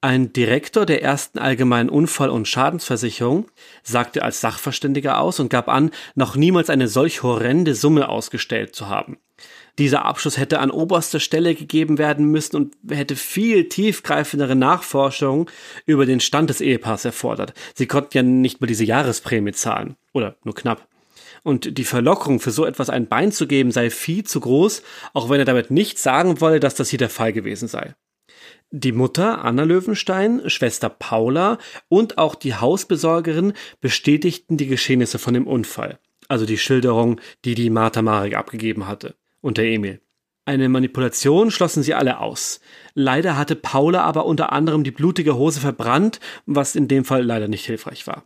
Ein 0.00 0.32
Direktor 0.32 0.86
der 0.86 1.02
ersten 1.02 1.40
allgemeinen 1.40 1.88
Unfall- 1.88 2.30
und 2.30 2.46
Schadensversicherung 2.46 3.50
sagte 3.82 4.22
als 4.22 4.40
Sachverständiger 4.40 5.18
aus 5.18 5.40
und 5.40 5.48
gab 5.48 5.68
an, 5.68 5.90
noch 6.14 6.36
niemals 6.36 6.70
eine 6.70 6.86
solch 6.86 7.24
horrende 7.24 7.74
Summe 7.74 8.08
ausgestellt 8.08 8.76
zu 8.76 8.88
haben. 8.88 9.18
Dieser 9.78 10.06
Abschluss 10.06 10.38
hätte 10.38 10.60
an 10.60 10.70
oberster 10.70 11.20
Stelle 11.20 11.54
gegeben 11.54 11.98
werden 11.98 12.30
müssen 12.30 12.56
und 12.56 12.74
hätte 12.88 13.14
viel 13.14 13.68
tiefgreifendere 13.68 14.56
Nachforschungen 14.56 15.46
über 15.84 16.06
den 16.06 16.20
Stand 16.20 16.48
des 16.48 16.62
Ehepaars 16.62 17.04
erfordert. 17.04 17.52
Sie 17.74 17.86
konnten 17.86 18.16
ja 18.16 18.22
nicht 18.22 18.60
mal 18.60 18.66
diese 18.66 18.84
Jahresprämie 18.84 19.52
zahlen. 19.52 19.96
Oder 20.14 20.36
nur 20.44 20.54
knapp. 20.54 20.88
Und 21.42 21.76
die 21.76 21.84
Verlockerung 21.84 22.40
für 22.40 22.50
so 22.50 22.64
etwas 22.64 22.88
ein 22.88 23.06
Bein 23.06 23.32
zu 23.32 23.46
geben 23.46 23.70
sei 23.70 23.90
viel 23.90 24.24
zu 24.24 24.40
groß, 24.40 24.82
auch 25.12 25.28
wenn 25.28 25.40
er 25.40 25.44
damit 25.44 25.70
nicht 25.70 25.98
sagen 25.98 26.40
wolle, 26.40 26.58
dass 26.58 26.74
das 26.74 26.88
hier 26.88 26.98
der 26.98 27.10
Fall 27.10 27.32
gewesen 27.32 27.68
sei. 27.68 27.94
Die 28.70 28.92
Mutter 28.92 29.44
Anna 29.44 29.62
Löwenstein, 29.62 30.48
Schwester 30.50 30.88
Paula 30.88 31.58
und 31.88 32.18
auch 32.18 32.34
die 32.34 32.54
Hausbesorgerin 32.54 33.52
bestätigten 33.80 34.56
die 34.56 34.66
Geschehnisse 34.66 35.20
von 35.20 35.34
dem 35.34 35.46
Unfall, 35.46 36.00
also 36.26 36.46
die 36.46 36.58
Schilderung, 36.58 37.20
die 37.44 37.54
die 37.54 37.70
Martha 37.70 38.02
Marek 38.02 38.34
abgegeben 38.34 38.88
hatte 38.88 39.14
und 39.46 39.58
der 39.58 39.66
Emil. 39.66 40.00
Eine 40.44 40.68
Manipulation 40.68 41.50
schlossen 41.50 41.84
sie 41.84 41.94
alle 41.94 42.18
aus. 42.18 42.60
Leider 42.94 43.36
hatte 43.36 43.54
Paula 43.54 44.02
aber 44.02 44.26
unter 44.26 44.52
anderem 44.52 44.82
die 44.82 44.90
blutige 44.90 45.36
Hose 45.36 45.60
verbrannt, 45.60 46.18
was 46.46 46.74
in 46.74 46.88
dem 46.88 47.04
Fall 47.04 47.24
leider 47.24 47.46
nicht 47.46 47.64
hilfreich 47.64 48.06
war. 48.06 48.24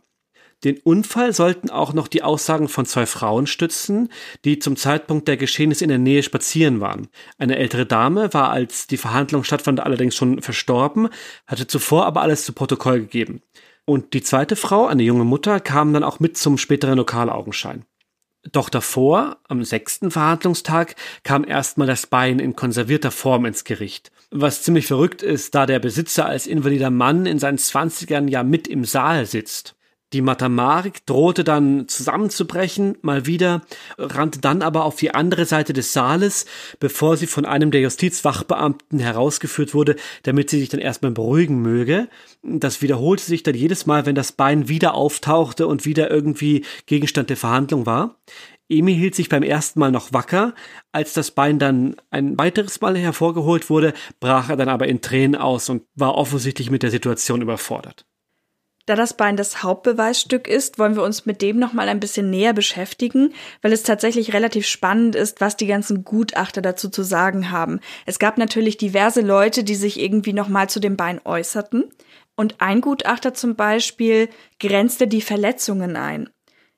Den 0.63 0.79
Unfall 0.79 1.33
sollten 1.33 1.69
auch 1.69 1.93
noch 1.93 2.07
die 2.07 2.23
Aussagen 2.23 2.67
von 2.67 2.85
zwei 2.85 3.05
Frauen 3.05 3.47
stützen, 3.47 4.09
die 4.45 4.59
zum 4.59 4.75
Zeitpunkt 4.75 5.27
der 5.27 5.37
Geschehnisse 5.37 5.83
in 5.83 5.89
der 5.89 5.97
Nähe 5.99 6.23
spazieren 6.23 6.79
waren. 6.81 7.07
Eine 7.37 7.57
ältere 7.57 7.85
Dame 7.85 8.33
war, 8.33 8.49
als 8.51 8.87
die 8.87 8.97
Verhandlung 8.97 9.43
stattfand, 9.43 9.79
allerdings 9.79 10.15
schon 10.15 10.41
verstorben, 10.41 11.09
hatte 11.47 11.67
zuvor 11.67 12.05
aber 12.05 12.21
alles 12.21 12.45
zu 12.45 12.53
Protokoll 12.53 13.01
gegeben. 13.01 13.41
Und 13.85 14.13
die 14.13 14.21
zweite 14.21 14.55
Frau, 14.55 14.85
eine 14.85 15.03
junge 15.03 15.25
Mutter, 15.25 15.59
kam 15.59 15.93
dann 15.93 16.03
auch 16.03 16.19
mit 16.19 16.37
zum 16.37 16.59
späteren 16.59 16.97
Lokalaugenschein. 16.97 17.85
Doch 18.51 18.69
davor, 18.69 19.37
am 19.47 19.63
sechsten 19.63 20.09
Verhandlungstag, 20.09 20.95
kam 21.23 21.43
erstmal 21.43 21.85
das 21.85 22.07
Bein 22.07 22.39
in 22.39 22.55
konservierter 22.55 23.11
Form 23.11 23.45
ins 23.45 23.63
Gericht. 23.63 24.11
Was 24.31 24.63
ziemlich 24.63 24.87
verrückt 24.87 25.21
ist, 25.21 25.53
da 25.53 25.65
der 25.65 25.79
Besitzer 25.79 26.25
als 26.25 26.47
invalider 26.47 26.89
Mann 26.89 27.27
in 27.27 27.37
seinen 27.37 27.59
Zwanzigern 27.59 28.27
ja 28.27 28.43
mit 28.43 28.67
im 28.67 28.83
Saal 28.83 29.27
sitzt. 29.27 29.75
Die 30.13 30.21
Mathematik 30.21 31.05
drohte 31.05 31.45
dann 31.45 31.87
zusammenzubrechen, 31.87 32.97
mal 33.01 33.25
wieder, 33.25 33.61
rannte 33.97 34.39
dann 34.39 34.61
aber 34.61 34.83
auf 34.83 34.97
die 34.97 35.13
andere 35.13 35.45
Seite 35.45 35.71
des 35.71 35.93
Saales, 35.93 36.45
bevor 36.79 37.15
sie 37.15 37.27
von 37.27 37.45
einem 37.45 37.71
der 37.71 37.79
Justizwachbeamten 37.79 38.99
herausgeführt 38.99 39.73
wurde, 39.73 39.95
damit 40.23 40.49
sie 40.49 40.59
sich 40.59 40.67
dann 40.67 40.81
erstmal 40.81 41.11
beruhigen 41.11 41.61
möge. 41.61 42.09
Das 42.43 42.81
wiederholte 42.81 43.23
sich 43.23 43.43
dann 43.43 43.55
jedes 43.55 43.85
Mal, 43.85 44.05
wenn 44.05 44.15
das 44.15 44.33
Bein 44.33 44.67
wieder 44.67 44.95
auftauchte 44.95 45.65
und 45.65 45.85
wieder 45.85 46.11
irgendwie 46.11 46.65
Gegenstand 46.87 47.29
der 47.29 47.37
Verhandlung 47.37 47.85
war. 47.85 48.17
Emi 48.67 48.93
hielt 48.93 49.15
sich 49.15 49.29
beim 49.29 49.43
ersten 49.43 49.79
Mal 49.79 49.91
noch 49.91 50.11
wacker. 50.11 50.55
Als 50.91 51.13
das 51.13 51.31
Bein 51.31 51.57
dann 51.57 51.95
ein 52.09 52.37
weiteres 52.37 52.81
Mal 52.81 52.97
hervorgeholt 52.97 53.69
wurde, 53.69 53.93
brach 54.19 54.49
er 54.49 54.57
dann 54.57 54.69
aber 54.69 54.87
in 54.87 55.01
Tränen 55.01 55.35
aus 55.39 55.69
und 55.69 55.83
war 55.95 56.15
offensichtlich 56.15 56.69
mit 56.69 56.83
der 56.83 56.91
Situation 56.91 57.41
überfordert. 57.41 58.05
Da 58.91 58.97
das 58.97 59.13
Bein 59.13 59.37
das 59.37 59.63
Hauptbeweisstück 59.63 60.49
ist, 60.49 60.77
wollen 60.77 60.97
wir 60.97 61.03
uns 61.03 61.25
mit 61.25 61.41
dem 61.41 61.57
nochmal 61.57 61.87
ein 61.87 62.01
bisschen 62.01 62.29
näher 62.29 62.51
beschäftigen, 62.51 63.33
weil 63.61 63.71
es 63.71 63.83
tatsächlich 63.83 64.33
relativ 64.33 64.67
spannend 64.67 65.15
ist, 65.15 65.39
was 65.39 65.55
die 65.55 65.65
ganzen 65.65 66.03
Gutachter 66.03 66.61
dazu 66.61 66.89
zu 66.89 67.01
sagen 67.01 67.51
haben. 67.51 67.79
Es 68.05 68.19
gab 68.19 68.37
natürlich 68.37 68.75
diverse 68.75 69.21
Leute, 69.21 69.63
die 69.63 69.75
sich 69.75 69.97
irgendwie 69.97 70.33
nochmal 70.33 70.69
zu 70.69 70.81
dem 70.81 70.97
Bein 70.97 71.21
äußerten. 71.23 71.85
Und 72.35 72.55
ein 72.59 72.81
Gutachter 72.81 73.33
zum 73.33 73.55
Beispiel 73.55 74.27
grenzte 74.59 75.07
die 75.07 75.21
Verletzungen 75.21 75.95
ein. 75.95 76.29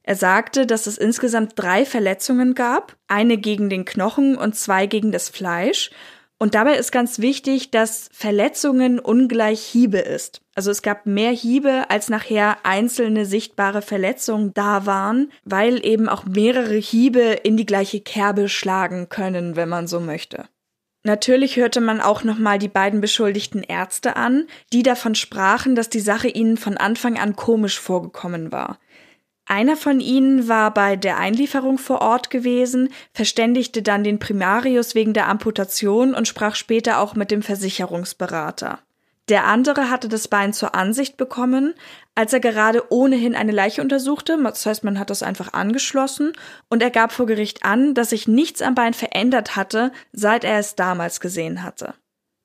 Er 0.04 0.16
sagte, 0.16 0.68
dass 0.68 0.86
es 0.86 1.00
insgesamt 1.00 1.54
drei 1.56 1.84
Verletzungen 1.84 2.54
gab, 2.54 2.96
eine 3.08 3.40
gegen 3.40 3.72
den 3.72 3.86
Knochen 3.86 4.38
und 4.38 4.56
zwei 4.56 4.86
gegen 4.86 5.12
das 5.12 5.30
Fleisch 5.30 5.90
und 6.38 6.54
dabei 6.54 6.76
ist 6.76 6.92
ganz 6.92 7.18
wichtig, 7.18 7.72
dass 7.72 8.10
Verletzungen 8.12 9.00
ungleich 9.00 9.62
Hiebe 9.62 10.00
ist. 10.00 10.43
Also 10.56 10.70
es 10.70 10.84
gab 10.84 11.06
mehr 11.06 11.32
Hiebe, 11.32 11.86
als 11.90 12.10
nachher 12.10 12.58
einzelne 12.64 13.26
sichtbare 13.26 13.82
Verletzungen 13.82 14.54
da 14.54 14.86
waren, 14.86 15.32
weil 15.46 15.84
eben 15.84 16.08
auch 16.08 16.26
mehrere 16.26 16.76
Hiebe 16.76 17.22
in 17.22 17.58
die 17.58 17.66
gleiche 17.66 18.02
Kerbe 18.02 18.50
schlagen 18.50 19.10
können, 19.10 19.56
wenn 19.56 19.70
man 19.70 19.88
so 19.88 20.00
möchte. 20.00 20.46
Natürlich 21.06 21.58
hörte 21.58 21.82
man 21.82 22.00
auch 22.00 22.24
nochmal 22.24 22.60
die 22.60 22.70
beiden 22.70 23.02
beschuldigten 23.02 23.62
Ärzte 23.62 24.16
an, 24.16 24.48
die 24.72 24.84
davon 24.84 25.16
sprachen, 25.16 25.76
dass 25.76 25.90
die 25.90 26.00
Sache 26.00 26.30
ihnen 26.30 26.56
von 26.56 26.78
Anfang 26.78 27.20
an 27.20 27.36
komisch 27.36 27.80
vorgekommen 27.80 28.52
war. 28.52 28.80
Einer 29.46 29.76
von 29.76 30.00
ihnen 30.00 30.48
war 30.48 30.74
bei 30.74 30.96
der 30.96 31.18
Einlieferung 31.18 31.78
vor 31.78 32.02
Ort 32.02 32.30
gewesen, 32.30 32.90
verständigte 33.12 33.82
dann 33.82 34.06
den 34.06 34.20
Primarius 34.20 34.96
wegen 34.96 35.14
der 35.14 35.28
Amputation 35.28 36.14
und 36.14 36.30
sprach 36.30 36.56
später 36.56 37.00
auch 37.00 37.16
mit 37.16 37.32
dem 37.32 37.42
Versicherungsberater. 37.42 38.80
Der 39.30 39.46
andere 39.46 39.90
hatte 39.90 40.10
das 40.10 40.28
Bein 40.28 40.52
zur 40.52 40.76
Ansicht 40.76 41.16
bekommen, 41.16 41.74
als 42.14 42.34
er 42.34 42.42
gerade 42.42 42.92
ohnehin 42.92 43.36
eine 43.36 43.54
Leiche 43.54 43.82
untersuchte, 43.82 44.38
das 44.42 44.66
heißt, 44.66 44.84
man 44.84 45.00
hat 45.00 45.10
das 45.10 45.24
einfach 45.24 45.54
angeschlossen, 45.54 46.34
und 46.70 46.84
er 46.84 46.92
gab 46.92 47.14
vor 47.14 47.26
Gericht 47.26 47.64
an, 47.64 47.94
dass 47.94 48.10
sich 48.10 48.28
nichts 48.28 48.62
am 48.62 48.76
Bein 48.76 48.94
verändert 48.94 49.56
hatte, 49.56 49.94
seit 50.12 50.44
er 50.44 50.60
es 50.60 50.76
damals 50.76 51.22
gesehen 51.22 51.64
hatte. 51.64 51.94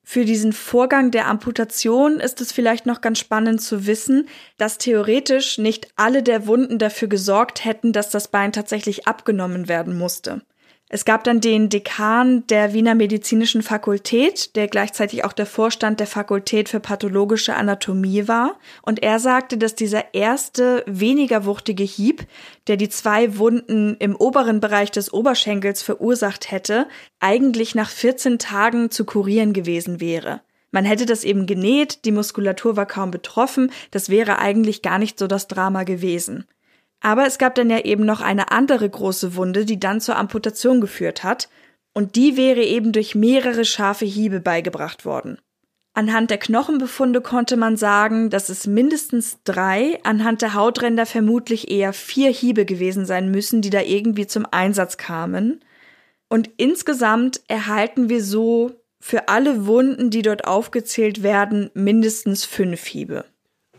Für 0.04 0.24
diesen 0.24 0.54
Vorgang 0.54 1.10
der 1.10 1.26
Amputation 1.26 2.18
ist 2.18 2.40
es 2.40 2.50
vielleicht 2.50 2.86
noch 2.86 3.02
ganz 3.02 3.18
spannend 3.18 3.60
zu 3.60 3.86
wissen, 3.86 4.26
dass 4.56 4.78
theoretisch 4.78 5.58
nicht 5.58 5.88
alle 5.96 6.22
der 6.22 6.46
Wunden 6.46 6.78
dafür 6.78 7.08
gesorgt 7.08 7.64
hätten, 7.66 7.92
dass 7.92 8.08
das 8.08 8.28
Bein 8.28 8.52
tatsächlich 8.52 9.06
abgenommen 9.06 9.68
werden 9.68 9.98
musste. 9.98 10.40
Es 10.90 11.04
gab 11.04 11.22
dann 11.24 11.42
den 11.42 11.68
Dekan 11.68 12.46
der 12.46 12.72
Wiener 12.72 12.94
Medizinischen 12.94 13.62
Fakultät, 13.62 14.56
der 14.56 14.68
gleichzeitig 14.68 15.22
auch 15.22 15.34
der 15.34 15.44
Vorstand 15.44 16.00
der 16.00 16.06
Fakultät 16.06 16.70
für 16.70 16.80
pathologische 16.80 17.54
Anatomie 17.54 18.26
war. 18.26 18.58
Und 18.80 19.02
er 19.02 19.18
sagte, 19.18 19.58
dass 19.58 19.74
dieser 19.74 20.14
erste, 20.14 20.82
weniger 20.86 21.44
wuchtige 21.44 21.84
Hieb, 21.84 22.26
der 22.68 22.78
die 22.78 22.88
zwei 22.88 23.36
Wunden 23.36 23.96
im 23.98 24.16
oberen 24.16 24.60
Bereich 24.60 24.90
des 24.90 25.12
Oberschenkels 25.12 25.82
verursacht 25.82 26.50
hätte, 26.50 26.86
eigentlich 27.20 27.74
nach 27.74 27.90
14 27.90 28.38
Tagen 28.38 28.90
zu 28.90 29.04
kurieren 29.04 29.52
gewesen 29.52 30.00
wäre. 30.00 30.40
Man 30.70 30.86
hätte 30.86 31.04
das 31.04 31.24
eben 31.24 31.46
genäht, 31.46 32.04
die 32.06 32.12
Muskulatur 32.12 32.76
war 32.76 32.86
kaum 32.86 33.10
betroffen, 33.10 33.72
das 33.90 34.08
wäre 34.08 34.38
eigentlich 34.38 34.82
gar 34.82 34.98
nicht 34.98 35.18
so 35.18 35.26
das 35.26 35.48
Drama 35.48 35.84
gewesen. 35.84 36.46
Aber 37.00 37.26
es 37.26 37.38
gab 37.38 37.54
dann 37.54 37.70
ja 37.70 37.80
eben 37.80 38.04
noch 38.04 38.20
eine 38.20 38.50
andere 38.50 38.88
große 38.88 39.36
Wunde, 39.36 39.64
die 39.64 39.78
dann 39.78 40.00
zur 40.00 40.16
Amputation 40.16 40.80
geführt 40.80 41.22
hat, 41.22 41.48
und 41.94 42.16
die 42.16 42.36
wäre 42.36 42.62
eben 42.62 42.92
durch 42.92 43.14
mehrere 43.14 43.64
scharfe 43.64 44.04
Hiebe 44.04 44.40
beigebracht 44.40 45.04
worden. 45.04 45.38
Anhand 45.94 46.30
der 46.30 46.38
Knochenbefunde 46.38 47.20
konnte 47.20 47.56
man 47.56 47.76
sagen, 47.76 48.30
dass 48.30 48.50
es 48.50 48.68
mindestens 48.68 49.38
drei, 49.42 49.98
anhand 50.04 50.42
der 50.42 50.54
Hautränder 50.54 51.06
vermutlich 51.06 51.70
eher 51.72 51.92
vier 51.92 52.30
Hiebe 52.30 52.64
gewesen 52.64 53.04
sein 53.04 53.32
müssen, 53.32 53.62
die 53.62 53.70
da 53.70 53.80
irgendwie 53.80 54.28
zum 54.28 54.46
Einsatz 54.48 54.96
kamen. 54.96 55.64
Und 56.28 56.50
insgesamt 56.56 57.40
erhalten 57.48 58.08
wir 58.08 58.22
so 58.22 58.70
für 59.00 59.28
alle 59.28 59.66
Wunden, 59.66 60.10
die 60.10 60.22
dort 60.22 60.46
aufgezählt 60.46 61.24
werden, 61.24 61.70
mindestens 61.74 62.44
fünf 62.44 62.86
Hiebe 62.86 63.24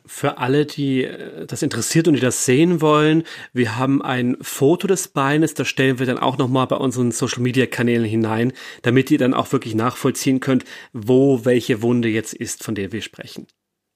für 0.09 0.39
alle, 0.39 0.65
die 0.65 1.03
äh, 1.03 1.45
das 1.45 1.61
interessiert 1.61 2.07
und 2.07 2.15
die 2.15 2.19
das 2.19 2.43
sehen 2.43 2.81
wollen, 2.81 3.23
wir 3.53 3.77
haben 3.77 4.01
ein 4.01 4.37
Foto 4.41 4.87
des 4.87 5.09
Beines, 5.09 5.53
das 5.53 5.67
stellen 5.67 5.99
wir 5.99 6.07
dann 6.07 6.17
auch 6.17 6.37
nochmal 6.37 6.65
bei 6.67 6.77
unseren 6.77 7.11
Social 7.11 7.43
Media 7.43 7.67
Kanälen 7.67 8.05
hinein, 8.05 8.51
damit 8.81 9.11
ihr 9.11 9.19
dann 9.19 9.35
auch 9.35 9.51
wirklich 9.51 9.75
nachvollziehen 9.75 10.39
könnt, 10.39 10.65
wo 10.93 11.45
welche 11.45 11.83
Wunde 11.83 12.09
jetzt 12.09 12.33
ist, 12.33 12.63
von 12.63 12.73
der 12.73 12.91
wir 12.91 13.03
sprechen. 13.03 13.45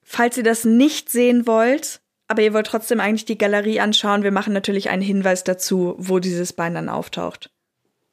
Falls 0.03 0.37
ihr 0.37 0.43
das 0.43 0.65
nicht 0.65 1.09
sehen 1.09 1.47
wollt, 1.47 2.01
aber 2.27 2.43
ihr 2.43 2.53
wollt 2.53 2.67
trotzdem 2.67 2.99
eigentlich 2.99 3.25
die 3.25 3.37
Galerie 3.37 3.79
anschauen, 3.79 4.23
wir 4.23 4.31
machen 4.31 4.53
natürlich 4.53 4.89
einen 4.89 5.01
Hinweis 5.01 5.43
dazu, 5.43 5.95
wo 5.97 6.19
dieses 6.19 6.53
Bein 6.53 6.75
dann 6.75 6.89
auftaucht. 6.89 7.49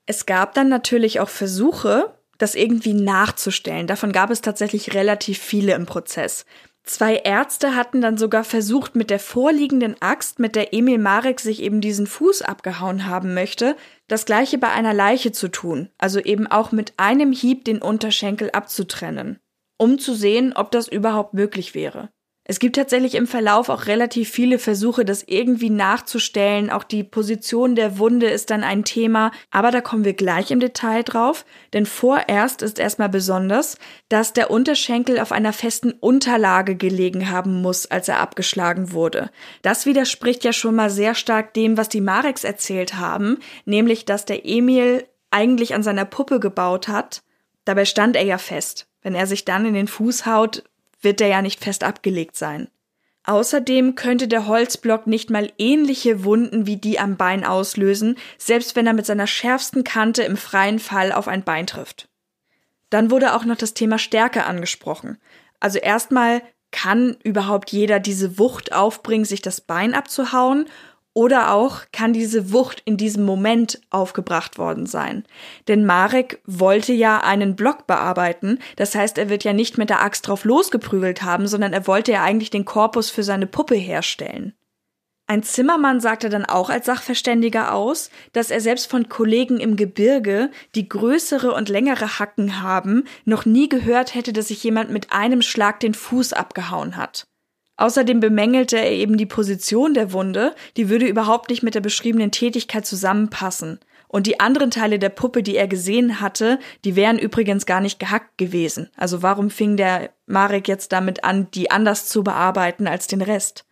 Es 0.06 0.24
gab 0.24 0.54
dann 0.54 0.70
natürlich 0.70 1.20
auch 1.20 1.28
Versuche, 1.28 2.14
das 2.38 2.54
irgendwie 2.54 2.94
nachzustellen. 2.94 3.86
Davon 3.86 4.12
gab 4.12 4.30
es 4.30 4.40
tatsächlich 4.40 4.94
relativ 4.94 5.38
viele 5.38 5.74
im 5.74 5.84
Prozess. 5.84 6.46
Zwei 6.90 7.18
Ärzte 7.18 7.76
hatten 7.76 8.00
dann 8.00 8.18
sogar 8.18 8.42
versucht, 8.42 8.96
mit 8.96 9.10
der 9.10 9.20
vorliegenden 9.20 9.94
Axt, 10.02 10.40
mit 10.40 10.56
der 10.56 10.74
Emil 10.74 10.98
Marek 10.98 11.38
sich 11.38 11.62
eben 11.62 11.80
diesen 11.80 12.08
Fuß 12.08 12.42
abgehauen 12.42 13.06
haben 13.06 13.32
möchte, 13.32 13.76
das 14.08 14.26
gleiche 14.26 14.58
bei 14.58 14.70
einer 14.70 14.92
Leiche 14.92 15.30
zu 15.30 15.46
tun, 15.46 15.90
also 15.98 16.18
eben 16.18 16.48
auch 16.48 16.72
mit 16.72 16.94
einem 16.96 17.30
Hieb 17.30 17.64
den 17.64 17.80
Unterschenkel 17.80 18.50
abzutrennen, 18.50 19.38
um 19.78 20.00
zu 20.00 20.14
sehen, 20.14 20.52
ob 20.52 20.72
das 20.72 20.88
überhaupt 20.88 21.32
möglich 21.32 21.76
wäre. 21.76 22.10
Es 22.50 22.58
gibt 22.58 22.74
tatsächlich 22.74 23.14
im 23.14 23.28
Verlauf 23.28 23.68
auch 23.68 23.86
relativ 23.86 24.28
viele 24.28 24.58
Versuche, 24.58 25.04
das 25.04 25.22
irgendwie 25.24 25.70
nachzustellen. 25.70 26.68
Auch 26.68 26.82
die 26.82 27.04
Position 27.04 27.76
der 27.76 27.96
Wunde 27.96 28.28
ist 28.28 28.50
dann 28.50 28.64
ein 28.64 28.82
Thema, 28.82 29.30
aber 29.52 29.70
da 29.70 29.80
kommen 29.80 30.04
wir 30.04 30.14
gleich 30.14 30.50
im 30.50 30.58
Detail 30.58 31.04
drauf. 31.04 31.46
Denn 31.72 31.86
vorerst 31.86 32.62
ist 32.62 32.80
erstmal 32.80 33.08
besonders, 33.08 33.78
dass 34.08 34.32
der 34.32 34.50
Unterschenkel 34.50 35.20
auf 35.20 35.30
einer 35.30 35.52
festen 35.52 35.92
Unterlage 35.92 36.74
gelegen 36.74 37.30
haben 37.30 37.62
muss, 37.62 37.86
als 37.86 38.08
er 38.08 38.18
abgeschlagen 38.18 38.90
wurde. 38.90 39.30
Das 39.62 39.86
widerspricht 39.86 40.42
ja 40.42 40.52
schon 40.52 40.74
mal 40.74 40.90
sehr 40.90 41.14
stark 41.14 41.54
dem, 41.54 41.76
was 41.76 41.88
die 41.88 42.00
Mareks 42.00 42.42
erzählt 42.42 42.96
haben, 42.96 43.38
nämlich 43.64 44.06
dass 44.06 44.24
der 44.24 44.44
Emil 44.44 45.06
eigentlich 45.30 45.72
an 45.72 45.84
seiner 45.84 46.04
Puppe 46.04 46.40
gebaut 46.40 46.88
hat. 46.88 47.22
Dabei 47.64 47.84
stand 47.84 48.16
er 48.16 48.24
ja 48.24 48.38
fest. 48.38 48.88
Wenn 49.02 49.14
er 49.14 49.28
sich 49.28 49.44
dann 49.44 49.64
in 49.66 49.74
den 49.74 49.86
Fuß 49.86 50.26
haut, 50.26 50.64
wird 51.00 51.20
der 51.20 51.28
ja 51.28 51.42
nicht 51.42 51.62
fest 51.62 51.84
abgelegt 51.84 52.36
sein. 52.36 52.68
Außerdem 53.24 53.94
könnte 53.94 54.28
der 54.28 54.46
Holzblock 54.46 55.06
nicht 55.06 55.30
mal 55.30 55.52
ähnliche 55.58 56.24
Wunden 56.24 56.66
wie 56.66 56.76
die 56.76 56.98
am 56.98 57.16
Bein 57.16 57.44
auslösen, 57.44 58.16
selbst 58.38 58.76
wenn 58.76 58.86
er 58.86 58.94
mit 58.94 59.06
seiner 59.06 59.26
schärfsten 59.26 59.84
Kante 59.84 60.22
im 60.22 60.36
freien 60.36 60.78
Fall 60.78 61.12
auf 61.12 61.28
ein 61.28 61.44
Bein 61.44 61.66
trifft. 61.66 62.08
Dann 62.88 63.10
wurde 63.10 63.34
auch 63.34 63.44
noch 63.44 63.56
das 63.56 63.74
Thema 63.74 63.98
Stärke 63.98 64.44
angesprochen. 64.44 65.18
Also 65.60 65.78
erstmal 65.78 66.42
kann 66.72 67.16
überhaupt 67.22 67.70
jeder 67.72 68.00
diese 68.00 68.38
Wucht 68.38 68.72
aufbringen, 68.72 69.24
sich 69.24 69.42
das 69.42 69.60
Bein 69.60 69.94
abzuhauen 69.94 70.66
oder 71.14 71.52
auch 71.52 71.82
kann 71.92 72.12
diese 72.12 72.52
Wucht 72.52 72.82
in 72.84 72.96
diesem 72.96 73.24
Moment 73.24 73.80
aufgebracht 73.90 74.58
worden 74.58 74.86
sein. 74.86 75.24
Denn 75.68 75.84
Marek 75.84 76.40
wollte 76.46 76.92
ja 76.92 77.18
einen 77.18 77.56
Block 77.56 77.86
bearbeiten, 77.86 78.58
das 78.76 78.94
heißt, 78.94 79.18
er 79.18 79.28
wird 79.28 79.44
ja 79.44 79.52
nicht 79.52 79.78
mit 79.78 79.90
der 79.90 80.02
Axt 80.02 80.28
drauf 80.28 80.44
losgeprügelt 80.44 81.22
haben, 81.22 81.46
sondern 81.46 81.72
er 81.72 81.86
wollte 81.86 82.12
ja 82.12 82.22
eigentlich 82.22 82.50
den 82.50 82.64
Korpus 82.64 83.10
für 83.10 83.22
seine 83.22 83.46
Puppe 83.46 83.74
herstellen. 83.74 84.54
Ein 85.30 85.44
Zimmermann 85.44 86.00
sagte 86.00 86.28
dann 86.28 86.44
auch 86.44 86.70
als 86.70 86.86
Sachverständiger 86.86 87.72
aus, 87.72 88.10
dass 88.32 88.50
er 88.50 88.60
selbst 88.60 88.90
von 88.90 89.08
Kollegen 89.08 89.60
im 89.60 89.76
Gebirge, 89.76 90.50
die 90.74 90.88
größere 90.88 91.54
und 91.54 91.68
längere 91.68 92.18
Hacken 92.18 92.62
haben, 92.62 93.04
noch 93.24 93.46
nie 93.46 93.68
gehört 93.68 94.16
hätte, 94.16 94.32
dass 94.32 94.48
sich 94.48 94.64
jemand 94.64 94.90
mit 94.90 95.12
einem 95.12 95.40
Schlag 95.40 95.78
den 95.78 95.94
Fuß 95.94 96.32
abgehauen 96.32 96.96
hat. 96.96 97.29
Außerdem 97.80 98.20
bemängelte 98.20 98.76
er 98.76 98.92
eben 98.92 99.16
die 99.16 99.24
Position 99.24 99.94
der 99.94 100.12
Wunde, 100.12 100.54
die 100.76 100.90
würde 100.90 101.06
überhaupt 101.06 101.48
nicht 101.48 101.62
mit 101.62 101.74
der 101.74 101.80
beschriebenen 101.80 102.30
Tätigkeit 102.30 102.84
zusammenpassen. 102.84 103.80
Und 104.06 104.26
die 104.26 104.38
anderen 104.38 104.70
Teile 104.70 104.98
der 104.98 105.08
Puppe, 105.08 105.42
die 105.42 105.56
er 105.56 105.66
gesehen 105.66 106.20
hatte, 106.20 106.58
die 106.84 106.94
wären 106.94 107.18
übrigens 107.18 107.64
gar 107.64 107.80
nicht 107.80 107.98
gehackt 107.98 108.36
gewesen. 108.36 108.90
Also 108.98 109.22
warum 109.22 109.48
fing 109.48 109.78
der 109.78 110.10
Marek 110.26 110.68
jetzt 110.68 110.92
damit 110.92 111.24
an, 111.24 111.50
die 111.54 111.70
anders 111.70 112.06
zu 112.06 112.22
bearbeiten 112.22 112.86
als 112.86 113.06
den 113.06 113.22
Rest? 113.22 113.64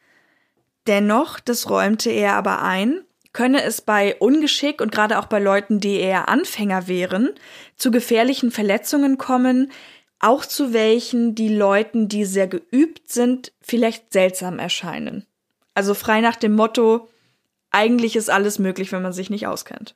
Dennoch, 0.87 1.39
das 1.39 1.69
räumte 1.69 2.09
er 2.09 2.33
aber 2.33 2.63
ein, 2.63 3.03
könne 3.35 3.63
es 3.63 3.83
bei 3.83 4.17
Ungeschick 4.17 4.81
und 4.81 4.91
gerade 4.91 5.19
auch 5.19 5.27
bei 5.27 5.39
Leuten, 5.39 5.81
die 5.81 6.01
eher 6.01 6.31
Anfänger 6.31 6.89
wären, 6.89 7.29
zu 7.77 7.91
gefährlichen 7.91 8.51
Verletzungen 8.51 9.19
kommen, 9.19 9.71
auch 10.21 10.45
zu 10.45 10.73
welchen 10.73 11.35
die 11.35 11.55
Leuten, 11.55 12.09
die 12.09 12.25
sehr 12.25 12.49
geübt 12.49 13.11
sind, 13.11 13.53
vielleicht 13.61 14.13
seltsam 14.13 14.59
erscheinen. 14.59 15.27
Also 15.75 15.95
frei 15.95 16.21
nach 16.21 16.37
dem 16.37 16.55
Motto, 16.55 17.09
eigentlich 17.71 18.17
ist 18.17 18.31
alles 18.31 18.59
möglich, 18.59 18.91
wenn 18.93 19.03
man 19.03 19.13
sich 19.13 19.31
nicht 19.31 19.47
auskennt. 19.47 19.95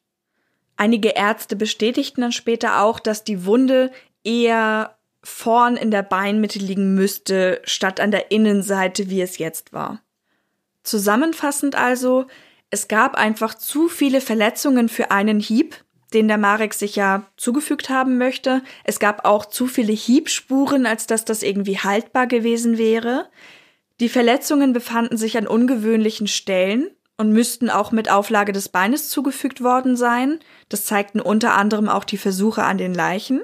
Einige 0.76 1.10
Ärzte 1.10 1.56
bestätigten 1.56 2.20
dann 2.20 2.32
später 2.32 2.82
auch, 2.82 3.00
dass 3.00 3.24
die 3.24 3.44
Wunde 3.44 3.90
eher 4.24 4.96
vorn 5.22 5.76
in 5.76 5.90
der 5.90 6.02
Beinmitte 6.02 6.58
liegen 6.58 6.94
müsste, 6.94 7.60
statt 7.64 8.00
an 8.00 8.10
der 8.10 8.30
Innenseite, 8.30 9.10
wie 9.10 9.22
es 9.22 9.38
jetzt 9.38 9.72
war. 9.72 10.02
Zusammenfassend 10.82 11.76
also, 11.76 12.26
es 12.70 12.88
gab 12.88 13.16
einfach 13.16 13.54
zu 13.54 13.88
viele 13.88 14.20
Verletzungen 14.20 14.88
für 14.88 15.10
einen 15.10 15.38
Hieb, 15.38 15.76
den 16.14 16.28
der 16.28 16.38
Marek 16.38 16.74
sich 16.74 16.96
ja 16.96 17.24
zugefügt 17.36 17.90
haben 17.90 18.18
möchte. 18.18 18.62
Es 18.84 18.98
gab 18.98 19.24
auch 19.24 19.46
zu 19.46 19.66
viele 19.66 19.92
Hiebspuren, 19.92 20.86
als 20.86 21.06
dass 21.06 21.24
das 21.24 21.42
irgendwie 21.42 21.78
haltbar 21.78 22.26
gewesen 22.26 22.78
wäre. 22.78 23.28
Die 24.00 24.08
Verletzungen 24.08 24.72
befanden 24.72 25.16
sich 25.16 25.36
an 25.36 25.46
ungewöhnlichen 25.46 26.26
Stellen 26.26 26.90
und 27.16 27.32
müssten 27.32 27.70
auch 27.70 27.92
mit 27.92 28.10
Auflage 28.10 28.52
des 28.52 28.68
Beines 28.68 29.08
zugefügt 29.08 29.62
worden 29.62 29.96
sein. 29.96 30.40
Das 30.68 30.86
zeigten 30.86 31.20
unter 31.20 31.54
anderem 31.54 31.88
auch 31.88 32.04
die 32.04 32.18
Versuche 32.18 32.64
an 32.64 32.78
den 32.78 32.94
Leichen. 32.94 33.42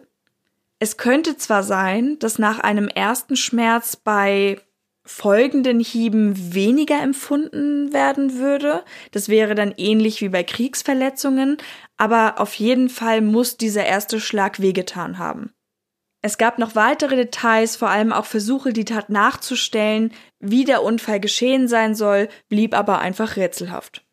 Es 0.80 0.96
könnte 0.96 1.36
zwar 1.36 1.62
sein, 1.62 2.18
dass 2.18 2.38
nach 2.38 2.58
einem 2.60 2.88
ersten 2.88 3.36
Schmerz 3.36 3.96
bei 3.96 4.60
folgenden 5.04 5.80
Hieben 5.80 6.54
weniger 6.54 7.00
empfunden 7.00 7.92
werden 7.92 8.38
würde. 8.38 8.84
Das 9.10 9.28
wäre 9.28 9.54
dann 9.54 9.72
ähnlich 9.76 10.20
wie 10.20 10.28
bei 10.28 10.42
Kriegsverletzungen, 10.42 11.56
aber 11.98 12.40
auf 12.40 12.54
jeden 12.54 12.88
Fall 12.88 13.20
muss 13.20 13.56
dieser 13.56 13.84
erste 13.84 14.20
Schlag 14.20 14.60
wehgetan 14.60 15.18
haben. 15.18 15.52
Es 16.20 16.38
gab 16.38 16.58
noch 16.58 16.74
weitere 16.74 17.14
Details, 17.14 17.76
vor 17.76 17.90
allem 17.90 18.12
auch 18.12 18.24
Versuche, 18.24 18.72
die 18.72 18.84
Tat 18.84 19.08
nachzustellen, 19.08 20.12
wie 20.40 20.64
der 20.64 20.82
Unfall 20.82 21.20
geschehen 21.20 21.68
sein 21.68 21.94
soll, 21.94 22.28
blieb 22.48 22.74
aber 22.76 22.98
einfach 22.98 23.36
rätselhaft. 23.36 24.04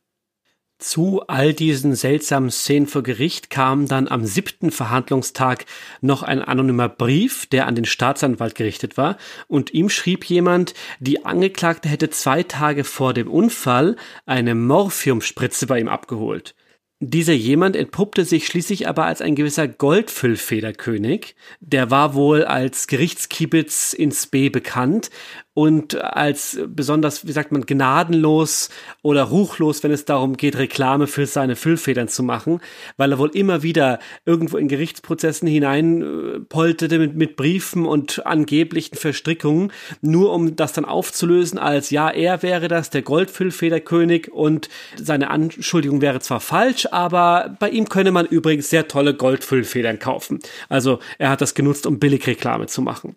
Zu 0.78 1.24
all 1.28 1.54
diesen 1.54 1.96
seltsamen 1.96 2.52
Szenen 2.52 2.86
vor 2.86 3.02
Gericht 3.02 3.50
kam 3.50 3.88
dann 3.88 4.10
am 4.10 4.26
siebten 4.26 4.72
Verhandlungstag 4.72 5.66
noch 6.02 6.22
ein 6.22 6.42
anonymer 6.42 6.90
Brief, 6.90 7.46
der 7.46 7.66
an 7.66 7.76
den 7.76 7.86
Staatsanwalt 7.86 8.56
gerichtet 8.56 8.98
war, 8.98 9.18
und 9.48 9.74
ihm 9.74 9.90
schrieb 9.90 10.26
jemand, 10.26 10.74
die 11.00 11.24
Angeklagte 11.24 11.88
hätte 11.88 12.10
zwei 12.10 12.44
Tage 12.44 12.84
vor 12.84 13.14
dem 13.14 13.32
Unfall 13.32 13.96
eine 14.26 14.54
Morphiumspritze 14.54 15.66
bei 15.66 15.80
ihm 15.80 15.88
abgeholt. 15.88 16.56
Dieser 17.02 17.34
jemand 17.34 17.76
entpuppte 17.76 18.24
sich 18.24 18.48
schließlich 18.48 18.88
aber 18.88 19.06
als 19.06 19.22
ein 19.22 19.36
gewisser 19.36 19.68
Goldfüllfederkönig. 19.68 21.36
Der 21.60 21.92
war 21.92 22.14
wohl 22.14 22.46
als 22.46 22.88
Gerichtskiebitz 22.88 23.92
ins 23.92 24.28
B 24.28 24.50
bekannt 24.50 25.10
und 25.56 25.96
als 25.96 26.60
besonders, 26.68 27.26
wie 27.26 27.32
sagt 27.32 27.54
man, 27.54 27.66
gnadenlos 27.66 28.70
oder 29.02 29.24
ruchlos, 29.24 29.84
wenn 29.84 29.92
es 29.92 30.04
darum 30.04 30.36
geht, 30.36 30.58
Reklame 30.58 31.08
für 31.08 31.26
seine 31.26 31.56
Füllfedern 31.56 32.10
zu 32.10 32.24
machen, 32.24 32.60
weil 32.98 33.14
er 33.14 33.20
wohl 33.20 33.32
immer 33.34 33.64
wieder 33.64 34.00
irgendwo 34.26 34.58
in 34.58 34.68
Gerichtsprozessen 34.68 35.48
hineinpoltete 35.48 37.00
mit, 37.00 37.16
mit 37.16 37.36
Briefen 37.38 37.86
und 37.86 38.26
angeblichen 38.26 38.98
Verstrickungen, 38.98 39.72
nur 40.02 40.34
um 40.34 40.58
das 40.58 40.74
dann 40.74 40.84
aufzulösen 40.84 41.58
als, 41.58 41.90
ja, 41.90 42.10
er 42.10 42.44
wäre 42.44 42.68
das, 42.68 42.90
der 42.90 43.04
Goldfüllfederkönig 43.04 44.34
und 44.34 44.68
seine 45.02 45.30
Anschuldigung 45.30 46.02
wäre 46.02 46.20
zwar 46.20 46.42
falsch, 46.42 46.86
aber 46.92 47.56
bei 47.60 47.70
ihm 47.70 47.88
könne 47.88 48.12
man 48.12 48.26
übrigens 48.26 48.70
sehr 48.70 48.90
tolle 48.90 49.14
Goldfüllfedern 49.14 50.00
kaufen. 50.00 50.40
Also 50.68 51.00
er 51.18 51.30
hat 51.30 51.40
das 51.40 51.56
genutzt, 51.56 51.88
um 51.88 51.98
Billigreklame 51.98 52.68
zu 52.68 52.82
machen. 52.82 53.16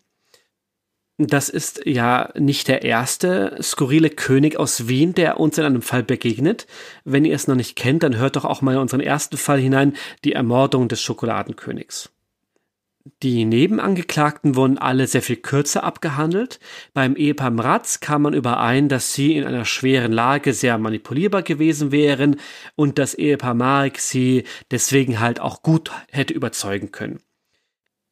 Das 1.21 1.49
ist 1.49 1.85
ja 1.85 2.33
nicht 2.39 2.69
der 2.69 2.83
erste 2.83 3.59
skurrile 3.61 4.09
König 4.09 4.57
aus 4.57 4.87
Wien, 4.87 5.15
der 5.15 5.41
uns 5.41 5.59
in 5.59 5.65
einem 5.65 5.83
Fall 5.83 6.05
begegnet. 6.05 6.69
Wenn 7.05 7.25
ihr 7.25 7.35
es 7.35 7.49
noch 7.49 7.57
nicht 7.57 7.75
kennt, 7.75 8.05
dann 8.05 8.17
hört 8.17 8.37
doch 8.37 8.45
auch 8.45 8.63
mal 8.63 8.75
in 8.75 8.81
unseren 8.81 9.01
ersten 9.01 9.37
Fall 9.37 9.59
hinein, 9.59 9.95
die 10.25 10.35
Ermordung 10.35 10.87
des 10.87 11.03
Schokoladenkönigs. 11.03 12.11
Die 13.23 13.45
Nebenangeklagten 13.45 14.55
wurden 14.55 14.79
alle 14.79 15.09
sehr 15.09 15.23
viel 15.23 15.37
kürzer 15.37 15.83
abgehandelt. 15.83 16.61
Beim 16.95 17.17
Ehepaar 17.17 17.51
Mratz 17.51 17.99
kam 17.99 18.23
man 18.23 18.35
überein, 18.35 18.89
dass 18.89 19.13
sie 19.13 19.35
in 19.35 19.45
einer 19.45 19.65
schweren 19.65 20.13
Lage 20.13 20.53
sehr 20.53 20.79
manipulierbar 20.79 21.43
gewesen 21.43 21.91
wären 21.91 22.37
und 22.77 22.99
das 22.99 23.15
Ehepaar 23.15 23.55
Marek 23.55 23.99
sie 23.99 24.45
deswegen 24.71 25.19
halt 25.19 25.41
auch 25.41 25.63
gut 25.63 25.91
hätte 26.11 26.35
überzeugen 26.35 26.93
können. 26.93 27.19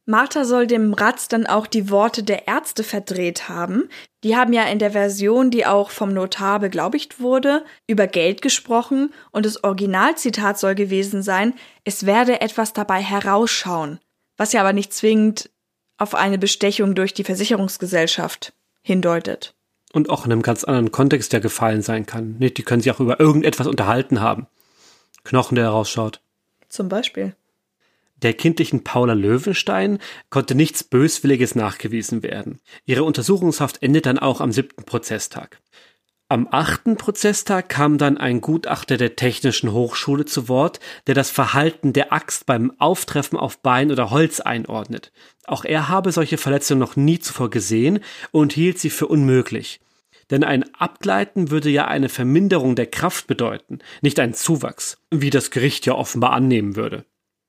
Martha 0.08 0.44
soll 0.44 0.68
dem 0.68 0.94
Ratz 0.94 1.26
dann 1.26 1.46
auch 1.46 1.66
die 1.66 1.90
Worte 1.90 2.22
der 2.22 2.46
Ärzte 2.46 2.84
verdreht 2.84 3.48
haben. 3.48 3.88
Die 4.22 4.36
haben 4.36 4.52
ja 4.52 4.62
in 4.62 4.78
der 4.78 4.92
Version, 4.92 5.50
die 5.50 5.66
auch 5.66 5.90
vom 5.90 6.14
Notar 6.14 6.60
beglaubigt 6.60 7.18
wurde, 7.18 7.64
über 7.88 8.06
Geld 8.06 8.40
gesprochen 8.40 9.12
und 9.32 9.44
das 9.44 9.64
Originalzitat 9.64 10.60
soll 10.60 10.76
gewesen 10.76 11.22
sein, 11.22 11.54
es 11.82 12.06
werde 12.06 12.40
etwas 12.40 12.72
dabei 12.72 13.02
herausschauen, 13.02 13.98
was 14.36 14.52
ja 14.52 14.60
aber 14.60 14.72
nicht 14.72 14.94
zwingend 14.94 15.50
auf 15.98 16.14
eine 16.14 16.38
Bestechung 16.38 16.94
durch 16.94 17.12
die 17.12 17.24
Versicherungsgesellschaft 17.24 18.52
hindeutet. 18.82 19.54
Und 19.92 20.08
auch 20.08 20.24
in 20.24 20.30
einem 20.30 20.42
ganz 20.42 20.62
anderen 20.62 20.92
Kontext 20.92 21.32
der 21.32 21.40
gefallen 21.40 21.82
sein 21.82 22.06
kann. 22.06 22.38
Die 22.38 22.50
können 22.62 22.82
sich 22.82 22.92
auch 22.92 23.00
über 23.00 23.18
irgendetwas 23.18 23.66
unterhalten 23.66 24.20
haben. 24.20 24.46
Knochen, 25.24 25.56
der 25.56 25.64
herausschaut. 25.64 26.20
Zum 26.68 26.88
Beispiel. 26.88 27.34
Der 28.22 28.32
kindlichen 28.32 28.82
Paula 28.82 29.12
Löwenstein 29.12 29.98
konnte 30.30 30.54
nichts 30.54 30.82
Böswilliges 30.84 31.54
nachgewiesen 31.54 32.22
werden. 32.22 32.60
Ihre 32.86 33.04
Untersuchungshaft 33.04 33.82
endet 33.82 34.06
dann 34.06 34.18
auch 34.18 34.40
am 34.40 34.52
siebten 34.52 34.84
Prozesstag. 34.84 35.60
Am 36.28 36.48
achten 36.50 36.96
Prozesstag 36.96 37.68
kam 37.68 37.98
dann 37.98 38.18
ein 38.18 38.40
Gutachter 38.40 38.96
der 38.96 39.14
Technischen 39.14 39.70
Hochschule 39.70 40.24
zu 40.24 40.48
Wort, 40.48 40.80
der 41.06 41.14
das 41.14 41.30
Verhalten 41.30 41.92
der 41.92 42.12
Axt 42.12 42.46
beim 42.46 42.72
Auftreffen 42.78 43.38
auf 43.38 43.62
Bein 43.62 43.92
oder 43.92 44.10
Holz 44.10 44.40
einordnet. 44.40 45.12
Auch 45.44 45.64
er 45.64 45.88
habe 45.88 46.10
solche 46.10 46.36
Verletzungen 46.36 46.80
noch 46.80 46.96
nie 46.96 47.20
zuvor 47.20 47.48
gesehen 47.48 48.00
und 48.32 48.54
hielt 48.54 48.80
sie 48.80 48.90
für 48.90 49.06
unmöglich. 49.06 49.78
Denn 50.30 50.42
ein 50.42 50.64
Abgleiten 50.74 51.52
würde 51.52 51.70
ja 51.70 51.86
eine 51.86 52.08
Verminderung 52.08 52.74
der 52.74 52.86
Kraft 52.86 53.28
bedeuten, 53.28 53.78
nicht 54.02 54.18
ein 54.18 54.34
Zuwachs, 54.34 54.98
wie 55.12 55.30
das 55.30 55.52
Gericht 55.52 55.86
ja 55.86 55.94
offenbar 55.94 56.32
annehmen 56.32 56.74
würde. 56.74 57.04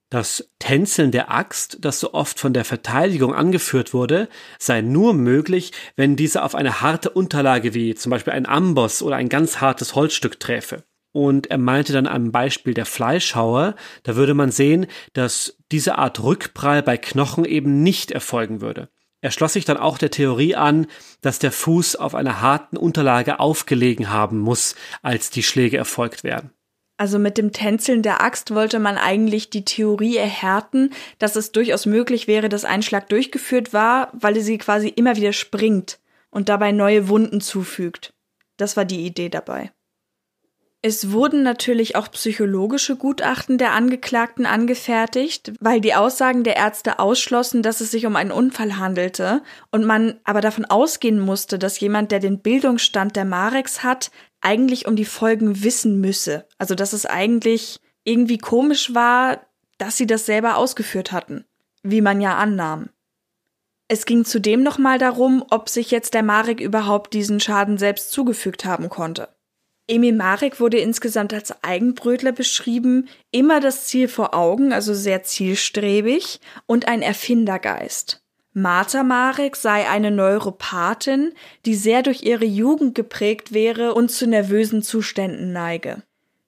Das 0.09 0.49
Tänzeln 0.59 1.11
der 1.11 1.31
Axt, 1.33 1.79
das 1.81 1.99
so 1.99 2.13
oft 2.13 2.39
von 2.39 2.53
der 2.53 2.63
Verteidigung 2.63 3.35
angeführt 3.35 3.93
wurde, 3.93 4.29
sei 4.57 4.79
nur 4.79 5.13
möglich, 5.13 5.73
wenn 5.97 6.15
diese 6.15 6.43
auf 6.43 6.55
eine 6.55 6.79
harte 6.79 7.09
Unterlage 7.09 7.73
wie 7.73 7.93
zum 7.93 8.11
Beispiel 8.11 8.31
ein 8.31 8.45
Amboss 8.45 9.01
oder 9.01 9.17
ein 9.17 9.27
ganz 9.27 9.59
hartes 9.59 9.95
Holzstück 9.95 10.39
träfe. 10.39 10.85
Und 11.11 11.47
er 11.47 11.57
meinte 11.57 11.91
dann 11.91 12.07
am 12.07 12.31
Beispiel 12.31 12.73
der 12.73 12.85
Fleischhauer, 12.85 13.75
da 14.03 14.15
würde 14.15 14.33
man 14.33 14.51
sehen, 14.51 14.87
dass 15.11 15.57
diese 15.71 15.97
Art 15.97 16.23
Rückprall 16.23 16.83
bei 16.83 16.97
Knochen 16.97 17.43
eben 17.43 17.83
nicht 17.83 18.11
erfolgen 18.11 18.61
würde. 18.61 18.89
Er 19.19 19.31
schloss 19.31 19.53
sich 19.53 19.65
dann 19.65 19.77
auch 19.77 19.97
der 19.97 20.11
Theorie 20.11 20.55
an, 20.55 20.87
dass 21.21 21.39
der 21.39 21.51
Fuß 21.51 21.95
auf 21.95 22.15
einer 22.15 22.39
harten 22.39 22.77
Unterlage 22.77 23.39
aufgelegen 23.39 24.09
haben 24.09 24.37
muss, 24.37 24.75
als 25.01 25.31
die 25.31 25.43
Schläge 25.43 25.75
erfolgt 25.75 26.23
werden. 26.23 26.51
Also 26.97 27.19
mit 27.19 27.37
dem 27.37 27.51
Tänzeln 27.51 28.01
der 28.01 28.21
Axt 28.21 28.53
wollte 28.55 28.79
man 28.79 28.97
eigentlich 28.97 29.51
die 29.51 29.63
Theorie 29.63 30.17
erhärten, 30.17 30.89
dass 31.19 31.35
es 31.35 31.51
durchaus 31.51 31.85
möglich 31.85 32.27
wäre, 32.27 32.49
dass 32.49 32.65
ein 32.65 32.81
Schlag 32.81 33.07
durchgeführt 33.09 33.71
war, 33.71 34.09
weil 34.13 34.39
sie 34.39 34.57
quasi 34.57 34.89
immer 34.89 35.15
wieder 35.15 35.31
springt 35.31 35.99
und 36.31 36.49
dabei 36.49 36.71
neue 36.71 37.07
Wunden 37.07 37.39
zufügt. 37.39 38.13
Das 38.57 38.75
war 38.75 38.85
die 38.85 39.05
Idee 39.05 39.29
dabei. 39.29 39.71
Es 40.83 41.11
wurden 41.11 41.41
natürlich 41.41 41.95
auch 41.95 42.11
psychologische 42.11 42.95
Gutachten 42.95 43.57
der 43.57 43.73
Angeklagten 43.73 44.45
angefertigt, 44.45 45.53
weil 45.59 45.81
die 45.81 45.95
Aussagen 45.95 46.43
der 46.43 46.55
Ärzte 46.55 46.99
ausschlossen, 46.99 47.63
dass 47.63 47.81
es 47.81 47.89
sich 47.89 48.05
um 48.05 48.15
einen 48.15 48.31
Unfall 48.31 48.77
handelte 48.77 49.41
und 49.71 49.85
man 49.85 50.19
aber 50.23 50.39
davon 50.39 50.65
ausgehen 50.65 51.19
musste, 51.19 51.57
dass 51.57 51.79
jemand, 51.79 52.11
der 52.11 52.19
den 52.19 52.39
Bildungsstand 52.39 53.15
der 53.15 53.25
Marex 53.25 53.83
hat, 53.83 54.11
eigentlich 54.47 54.87
um 54.87 54.95
die 54.95 55.05
Folgen 55.05 55.61
wissen 55.63 55.99
müsse. 55.99 56.47
Also 56.57 56.73
dass 56.73 56.93
es 56.93 57.05
eigentlich 57.05 57.81
irgendwie 58.05 58.37
komisch 58.37 58.95
war, 58.95 59.41
dass 59.77 59.97
sie 59.97 60.07
das 60.07 60.25
selber 60.25 60.55
ausgeführt 60.55 61.11
hatten, 61.11 61.43
wie 61.83 61.99
man 61.99 62.21
ja 62.21 62.37
annahm. 62.37 62.89
Es 63.89 64.05
ging 64.05 64.23
zudem 64.23 64.63
nochmal 64.63 64.99
darum, 64.99 65.43
ob 65.49 65.67
sich 65.67 65.91
jetzt 65.91 66.13
der 66.13 66.23
Marek 66.23 66.61
überhaupt 66.61 67.13
diesen 67.13 67.41
Schaden 67.41 67.77
selbst 67.77 68.11
zugefügt 68.11 68.63
haben 68.63 68.87
konnte. 68.87 69.29
Emil 69.89 70.13
Marek 70.13 70.59
wurde 70.59 70.77
insgesamt 70.77 71.33
als 71.33 71.63
Eigenbrötler 71.63 72.31
beschrieben, 72.31 73.09
immer 73.31 73.59
das 73.59 73.85
Ziel 73.85 74.07
vor 74.07 74.33
Augen, 74.33 74.71
also 74.71 74.93
sehr 74.93 75.23
zielstrebig 75.23 76.39
und 76.65 76.87
ein 76.87 77.01
Erfindergeist. 77.01 78.21
Martha 78.59 79.03
Marek 79.03 79.55
sei 79.55 79.87
eine 79.87 80.09
Neuropathin, 80.09 81.33
die 81.67 81.75
sehr 81.75 82.01
durch 82.01 82.23
ihre 82.23 82.45
Jugend 82.45 82.95
geprägt 82.95 83.53
wäre 83.53 83.93
und 83.93 84.09
zu 84.09 84.25
nervösen 84.25 84.81
Zuständen 84.81 85.53
neige. 85.53 86.01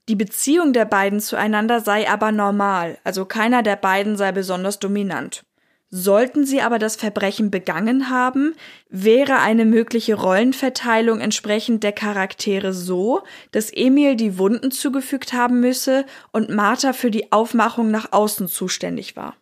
Die 0.08 0.16
Beziehung 0.16 0.74
der 0.74 0.86
beiden 0.86 1.20
zueinander 1.20 1.82
sei 1.82 2.10
aber 2.10 2.32
normal, 2.32 2.98
also 3.04 3.26
keiner 3.26 3.62
der 3.62 3.76
beiden 3.76 4.18
sei 4.18 4.32
besonders 4.32 4.80
dominant. 4.80 5.44
Sollten 5.92 6.48
sie 6.48 6.62
aber 6.62 6.80
das 6.80 6.96
Verbrechen 6.96 7.52
begangen 7.52 8.10
haben, 8.10 8.56
wäre 8.90 9.38
eine 9.38 9.66
mögliche 9.66 10.16
Rollenverteilung 10.16 11.20
entsprechend 11.20 11.84
der 11.84 11.92
Charaktere 11.92 12.74
so, 12.74 13.22
dass 13.52 13.72
Emil 13.72 14.16
die 14.16 14.40
Wunden 14.40 14.72
zugefügt 14.72 15.34
haben 15.34 15.60
müsse 15.60 16.06
und 16.32 16.50
Martha 16.50 16.94
für 16.94 17.12
die 17.12 17.32
Aufmachung 17.32 17.92
nach 17.92 18.14
außen 18.14 18.48
zuständig 18.48 19.16
war. 19.16 19.36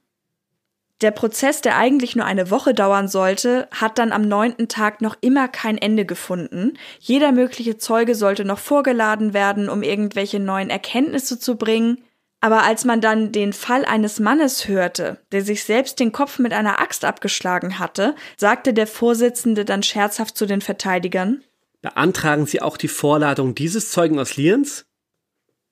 Der 1.01 1.11
Prozess, 1.11 1.61
der 1.61 1.77
eigentlich 1.77 2.15
nur 2.15 2.25
eine 2.25 2.49
Woche 2.49 2.73
dauern 2.73 3.07
sollte, 3.07 3.67
hat 3.69 3.99
dann 3.99 4.11
am 4.11 4.23
neunten 4.23 4.67
Tag 4.67 4.99
noch 4.99 5.15
immer 5.21 5.47
kein 5.47 5.77
Ende 5.77 6.05
gefunden. 6.05 6.73
Jeder 6.99 7.31
mögliche 7.31 7.77
Zeuge 7.77 8.15
sollte 8.15 8.45
noch 8.45 8.57
vorgeladen 8.57 9.33
werden, 9.35 9.69
um 9.69 9.83
irgendwelche 9.83 10.39
neuen 10.39 10.71
Erkenntnisse 10.71 11.37
zu 11.39 11.55
bringen. 11.55 12.03
Aber 12.39 12.63
als 12.63 12.83
man 12.83 12.99
dann 12.99 13.31
den 13.31 13.53
Fall 13.53 13.85
eines 13.85 14.19
Mannes 14.19 14.67
hörte, 14.67 15.19
der 15.31 15.43
sich 15.43 15.63
selbst 15.63 15.99
den 15.99 16.11
Kopf 16.11 16.39
mit 16.39 16.53
einer 16.53 16.79
Axt 16.79 17.05
abgeschlagen 17.05 17.77
hatte, 17.77 18.15
sagte 18.35 18.73
der 18.73 18.87
Vorsitzende 18.87 19.65
dann 19.65 19.83
scherzhaft 19.83 20.35
zu 20.35 20.47
den 20.47 20.61
Verteidigern 20.61 21.43
Beantragen 21.81 22.47
Sie 22.47 22.61
auch 22.61 22.75
die 22.75 22.87
Vorladung 22.87 23.53
dieses 23.53 23.91
Zeugen 23.91 24.19
aus 24.19 24.35
Lienz? 24.35 24.86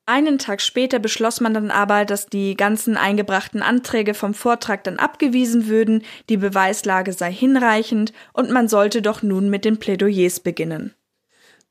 Einen 0.08 0.38
Tag 0.38 0.62
später 0.62 1.00
beschloss 1.00 1.42
man 1.42 1.56
dann 1.56 1.72
aber, 1.72 2.06
dass 2.06 2.28
die 2.28 2.56
ganzen 2.56 2.96
eingebrachten 2.96 3.64
Anträge 3.64 4.14
vom 4.14 4.36
Vortrag 4.36 4.84
dann 4.84 5.00
abgewiesen 5.00 5.68
würden, 5.68 6.04
die 6.30 6.38
Beweislage 6.38 7.12
sei 7.12 7.32
hinreichend 7.32 8.14
und 8.32 8.52
man 8.52 8.68
sollte 8.68 9.02
doch 9.02 9.24
nun 9.24 9.50
mit 9.50 9.66
den 9.66 9.80
Plädoyers 9.80 10.40
beginnen. 10.42 10.94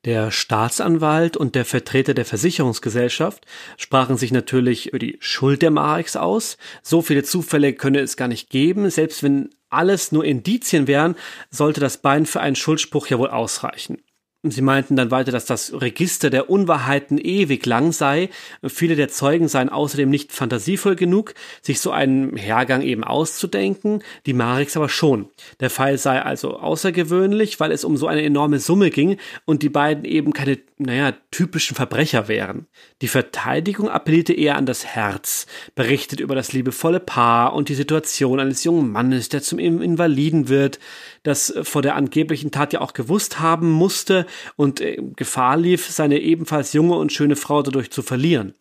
Der 0.05 0.33
Staatsanwalt 0.33 1.37
und 1.37 1.55
der 1.55 1.65
Vertreter 1.65 2.13
der 2.13 2.27
Versicherungsgesellschaft 2.27 3.47
sprachen 3.79 4.19
sich 4.19 4.33
natürlich 4.33 4.89
über 4.89 4.99
die 4.99 5.17
Schuld 5.21 5.63
der 5.63 5.71
Mareks 5.71 6.17
aus. 6.17 6.59
So 6.83 7.01
viele 7.03 7.23
Zufälle 7.23 7.73
könne 7.73 8.01
es 8.01 8.17
gar 8.17 8.29
nicht 8.29 8.51
geben. 8.51 8.91
Selbst 8.91 9.23
wenn 9.23 9.51
alles 9.71 10.13
nur 10.13 10.25
Indizien 10.25 10.89
wären, 10.89 11.15
sollte 11.51 11.81
das 11.81 11.99
Bein 11.99 12.27
für 12.27 12.41
einen 12.41 12.57
Schuldspruch 12.57 13.07
ja 13.07 13.19
wohl 13.19 13.31
ausreichen. 13.31 14.03
Sie 14.51 14.61
meinten 14.61 14.95
dann 14.95 15.11
weiter, 15.11 15.33
dass 15.33 15.47
das 15.47 15.73
Register 15.81 16.29
der 16.29 16.51
Unwahrheiten 16.51 17.17
ewig 17.17 17.65
lang 17.65 17.93
sei. 17.93 18.29
Viele 18.67 18.95
der 18.95 19.09
Zeugen 19.09 19.49
seien 19.49 19.71
außerdem 19.71 20.11
nicht 20.11 20.33
fantasievoll 20.33 20.97
genug, 20.97 21.33
sich 21.63 21.81
so 21.81 21.93
einen 21.93 22.37
Hergang 22.37 22.83
eben 22.83 23.05
auszudenken, 23.05 24.03
die 24.27 24.35
Marix 24.35 24.77
aber 24.77 24.91
schon. 24.91 25.31
Der 25.61 25.71
Fall 25.71 25.97
sei 25.97 26.21
also 26.21 26.59
außergewöhnlich, 26.59 27.59
weil 27.59 27.73
es 27.73 27.85
um 27.85 27.97
so 27.97 28.07
eine 28.07 28.23
enorme 28.23 28.59
Summe 28.59 28.91
ging 28.91 29.17
und 29.47 29.63
die 29.63 29.71
beiden 29.71 30.05
eben 30.05 30.35
keine, 30.35 30.59
naja, 30.77 31.15
typischen 31.31 31.75
Verbrecher 31.75 32.29
wären. 32.29 32.67
Die 33.01 33.09
Verteidigung 33.09 33.89
appellierte 33.89 34.35
eher 34.35 34.57
an 34.57 34.67
das 34.67 34.85
Herz, 34.85 35.47
berichtet 35.75 36.21
über 36.21 36.35
das 36.35 36.53
liebevolle 36.53 37.01
Paar 37.01 37.55
und 37.55 37.71
die 37.71 37.75
Situation 37.75 38.41
eines 38.41 38.63
jungen 38.63 38.93
Mannes, 38.93 39.31
der 39.31 39.41
zum 39.41 39.59
Invaliden 39.59 40.49
wird, 40.51 40.79
das 41.25 41.53
vor 41.63 41.83
der 41.83 41.97
angeblichen 41.97 42.53
Tat 42.53 42.73
ja 42.73 42.81
auch 42.81 42.93
gewusst 42.93 43.41
haben 43.41 43.71
musste 43.71 44.27
und 44.55 44.81
äh, 44.81 45.03
Gefahr 45.17 45.57
lief, 45.57 45.91
seine 45.91 46.21
ebenfalls 46.21 46.73
junge 46.73 46.97
und 46.97 47.13
schöne 47.13 47.35
Frau 47.35 47.63
dadurch 47.63 47.91
zu 47.91 48.03
verlieren. 48.03 48.55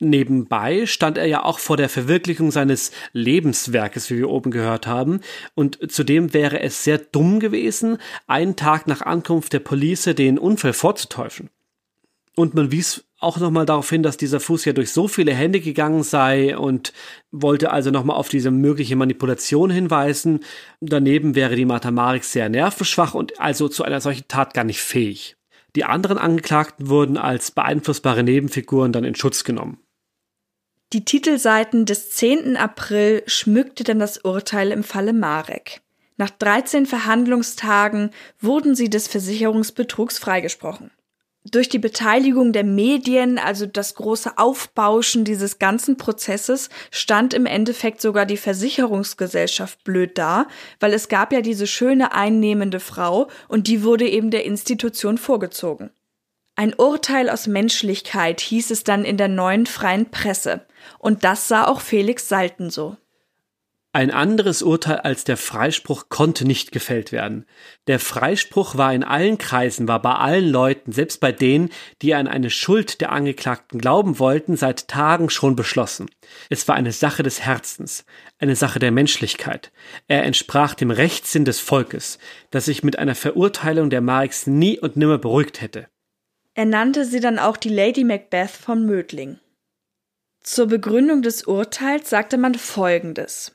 Nebenbei 0.00 0.86
stand 0.86 1.18
er 1.18 1.26
ja 1.26 1.42
auch 1.42 1.58
vor 1.58 1.76
der 1.76 1.88
Verwirklichung 1.88 2.52
seines 2.52 2.92
Lebenswerkes, 3.12 4.10
wie 4.10 4.18
wir 4.18 4.30
oben 4.30 4.52
gehört 4.52 4.86
haben, 4.86 5.20
und 5.54 5.90
zudem 5.90 6.32
wäre 6.32 6.60
es 6.60 6.84
sehr 6.84 6.98
dumm 6.98 7.40
gewesen, 7.40 7.98
einen 8.28 8.54
Tag 8.54 8.86
nach 8.86 9.02
Ankunft 9.02 9.52
der 9.52 9.58
Police 9.58 10.04
den 10.04 10.38
Unfall 10.38 10.72
vorzutäuschen. 10.72 11.50
Und 12.36 12.54
man 12.54 12.70
wies 12.70 13.07
auch 13.20 13.38
nochmal 13.38 13.66
darauf 13.66 13.90
hin, 13.90 14.02
dass 14.02 14.16
dieser 14.16 14.38
Fuß 14.38 14.64
ja 14.64 14.72
durch 14.72 14.92
so 14.92 15.08
viele 15.08 15.34
Hände 15.34 15.60
gegangen 15.60 16.04
sei 16.04 16.56
und 16.56 16.92
wollte 17.32 17.72
also 17.72 17.90
nochmal 17.90 18.16
auf 18.16 18.28
diese 18.28 18.50
mögliche 18.50 18.96
Manipulation 18.96 19.70
hinweisen. 19.70 20.40
Daneben 20.80 21.34
wäre 21.34 21.56
die 21.56 21.64
Martha 21.64 21.90
Marix 21.90 22.32
sehr 22.32 22.48
nervenschwach 22.48 23.14
und 23.14 23.40
also 23.40 23.68
zu 23.68 23.82
einer 23.82 24.00
solchen 24.00 24.28
Tat 24.28 24.54
gar 24.54 24.64
nicht 24.64 24.80
fähig. 24.80 25.36
Die 25.74 25.84
anderen 25.84 26.18
Angeklagten 26.18 26.88
wurden 26.88 27.16
als 27.16 27.50
beeinflussbare 27.50 28.22
Nebenfiguren 28.22 28.92
dann 28.92 29.04
in 29.04 29.14
Schutz 29.14 29.44
genommen. 29.44 29.78
Die 30.92 31.04
Titelseiten 31.04 31.84
des 31.84 32.10
10. 32.10 32.56
April 32.56 33.22
schmückte 33.26 33.84
dann 33.84 33.98
das 33.98 34.18
Urteil 34.18 34.70
im 34.72 34.82
Falle 34.82 35.12
Marek. 35.12 35.82
Nach 36.16 36.30
13 36.30 36.86
Verhandlungstagen 36.86 38.10
wurden 38.40 38.74
sie 38.74 38.88
des 38.88 39.06
Versicherungsbetrugs 39.06 40.18
freigesprochen. 40.18 40.90
Durch 41.50 41.68
die 41.70 41.78
Beteiligung 41.78 42.52
der 42.52 42.64
Medien, 42.64 43.38
also 43.38 43.64
das 43.64 43.94
große 43.94 44.36
Aufbauschen 44.36 45.24
dieses 45.24 45.58
ganzen 45.58 45.96
Prozesses, 45.96 46.68
stand 46.90 47.32
im 47.32 47.46
Endeffekt 47.46 48.02
sogar 48.02 48.26
die 48.26 48.36
Versicherungsgesellschaft 48.36 49.82
blöd 49.82 50.18
da, 50.18 50.46
weil 50.78 50.92
es 50.92 51.08
gab 51.08 51.32
ja 51.32 51.40
diese 51.40 51.66
schöne 51.66 52.12
einnehmende 52.12 52.80
Frau 52.80 53.28
und 53.48 53.66
die 53.66 53.82
wurde 53.82 54.06
eben 54.06 54.30
der 54.30 54.44
Institution 54.44 55.16
vorgezogen. 55.16 55.90
Ein 56.54 56.74
Urteil 56.74 57.30
aus 57.30 57.46
Menschlichkeit 57.46 58.40
hieß 58.40 58.70
es 58.70 58.84
dann 58.84 59.04
in 59.04 59.16
der 59.16 59.28
neuen 59.28 59.64
freien 59.66 60.10
Presse. 60.10 60.66
Und 60.98 61.24
das 61.24 61.48
sah 61.48 61.66
auch 61.66 61.80
Felix 61.80 62.28
Salten 62.28 62.68
so. 62.68 62.96
Ein 63.94 64.10
anderes 64.10 64.62
Urteil 64.62 64.98
als 64.98 65.24
der 65.24 65.38
Freispruch 65.38 66.10
konnte 66.10 66.44
nicht 66.44 66.72
gefällt 66.72 67.10
werden. 67.10 67.46
Der 67.86 67.98
Freispruch 67.98 68.76
war 68.76 68.92
in 68.92 69.02
allen 69.02 69.38
Kreisen, 69.38 69.88
war 69.88 70.02
bei 70.02 70.12
allen 70.12 70.46
Leuten, 70.46 70.92
selbst 70.92 71.20
bei 71.20 71.32
denen, 71.32 71.70
die 72.02 72.14
an 72.14 72.28
eine 72.28 72.50
Schuld 72.50 73.00
der 73.00 73.12
Angeklagten 73.12 73.80
glauben 73.80 74.18
wollten, 74.18 74.58
seit 74.58 74.88
Tagen 74.88 75.30
schon 75.30 75.56
beschlossen. 75.56 76.10
Es 76.50 76.68
war 76.68 76.74
eine 76.74 76.92
Sache 76.92 77.22
des 77.22 77.40
Herzens, 77.40 78.04
eine 78.38 78.56
Sache 78.56 78.78
der 78.78 78.90
Menschlichkeit. 78.92 79.72
Er 80.06 80.24
entsprach 80.24 80.74
dem 80.74 80.90
Rechtssinn 80.90 81.46
des 81.46 81.58
Volkes, 81.58 82.18
das 82.50 82.66
sich 82.66 82.84
mit 82.84 82.98
einer 82.98 83.14
Verurteilung 83.14 83.88
der 83.88 84.02
Marix 84.02 84.46
nie 84.46 84.78
und 84.78 84.98
nimmer 84.98 85.16
beruhigt 85.16 85.62
hätte. 85.62 85.88
Er 86.52 86.66
nannte 86.66 87.06
sie 87.06 87.20
dann 87.20 87.38
auch 87.38 87.56
die 87.56 87.70
Lady 87.70 88.04
Macbeth 88.04 88.50
von 88.50 88.84
Mödling. 88.84 89.38
Zur 90.42 90.66
Begründung 90.66 91.22
des 91.22 91.44
Urteils 91.44 92.10
sagte 92.10 92.36
man 92.36 92.54
Folgendes. 92.54 93.54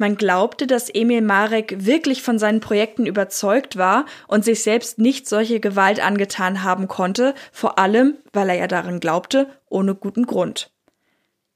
Man 0.00 0.16
glaubte, 0.16 0.66
dass 0.66 0.88
Emil 0.88 1.20
Marek 1.20 1.84
wirklich 1.84 2.22
von 2.22 2.38
seinen 2.38 2.60
Projekten 2.60 3.04
überzeugt 3.04 3.76
war 3.76 4.06
und 4.28 4.46
sich 4.46 4.62
selbst 4.62 4.98
nicht 4.98 5.28
solche 5.28 5.60
Gewalt 5.60 6.02
angetan 6.02 6.62
haben 6.62 6.88
konnte, 6.88 7.34
vor 7.52 7.78
allem, 7.78 8.16
weil 8.32 8.48
er 8.48 8.54
ja 8.54 8.66
daran 8.66 9.00
glaubte, 9.00 9.48
ohne 9.68 9.94
guten 9.94 10.24
Grund. 10.24 10.70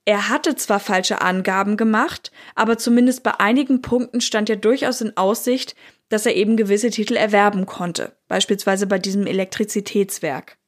Er 0.05 0.28
hatte 0.28 0.57
zwar 0.57 0.78
falsche 0.78 1.22
Angaben 1.22 1.78
gemacht, 1.78 2.32
aber 2.55 2.76
zumindest 2.76 3.22
bei 3.22 3.40
einigen 3.40 3.80
Punkten 3.80 4.20
stand 4.20 4.51
ja 4.51 4.57
durchaus 4.57 5.01
in 5.01 5.16
Aussicht, 5.16 5.74
dass 6.11 6.26
er 6.26 6.36
eben 6.36 6.59
gewisse 6.59 6.90
Titel 6.90 7.16
erwerben 7.16 7.64
konnte, 7.64 8.12
beispielsweise 8.28 8.86
bei 8.86 8.99
diesem 8.99 9.26
Elektrizitätswerk. 9.26 10.59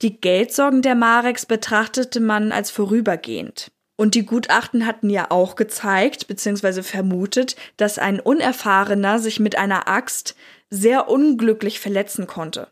Die 0.00 0.18
Geldsorgen 0.18 0.80
der 0.80 0.94
Mareks 0.94 1.44
betrachtete 1.44 2.20
man 2.20 2.52
als 2.52 2.70
vorübergehend. 2.70 3.70
Und 4.02 4.16
die 4.16 4.26
Gutachten 4.26 4.84
hatten 4.84 5.10
ja 5.10 5.30
auch 5.30 5.54
gezeigt 5.54 6.26
bzw. 6.26 6.82
vermutet, 6.82 7.54
dass 7.76 8.00
ein 8.00 8.18
Unerfahrener 8.18 9.20
sich 9.20 9.38
mit 9.38 9.56
einer 9.56 9.86
Axt 9.86 10.34
sehr 10.70 11.08
unglücklich 11.08 11.78
verletzen 11.78 12.26
konnte. 12.26 12.66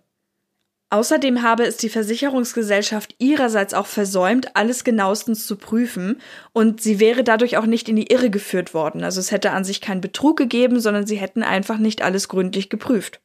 Außerdem 0.89 1.43
habe 1.43 1.62
es 1.62 1.76
die 1.76 1.89
Versicherungsgesellschaft 1.89 3.14
ihrerseits 3.20 3.74
auch 3.74 3.87
versäumt, 3.87 4.57
alles 4.57 4.83
genauestens 4.83 5.47
zu 5.47 5.55
prüfen, 5.55 6.20
und 6.53 6.81
sie 6.81 6.99
wäre 6.99 7.22
dadurch 7.22 7.59
auch 7.59 7.66
nicht 7.66 7.89
in 7.89 7.95
die 7.95 8.11
Irre 8.11 8.31
geführt 8.31 8.74
worden. 8.74 9.05
Also 9.05 9.20
es 9.20 9.31
hätte 9.31 9.53
an 9.53 9.62
sich 9.62 9.81
keinen 9.81 10.01
Betrug 10.01 10.37
gegeben, 10.37 10.81
sondern 10.81 11.07
sie 11.07 11.14
hätten 11.14 11.45
einfach 11.45 11.78
nicht 11.78 12.03
alles 12.03 12.28
gründlich 12.28 12.70
geprüft. 12.70 13.20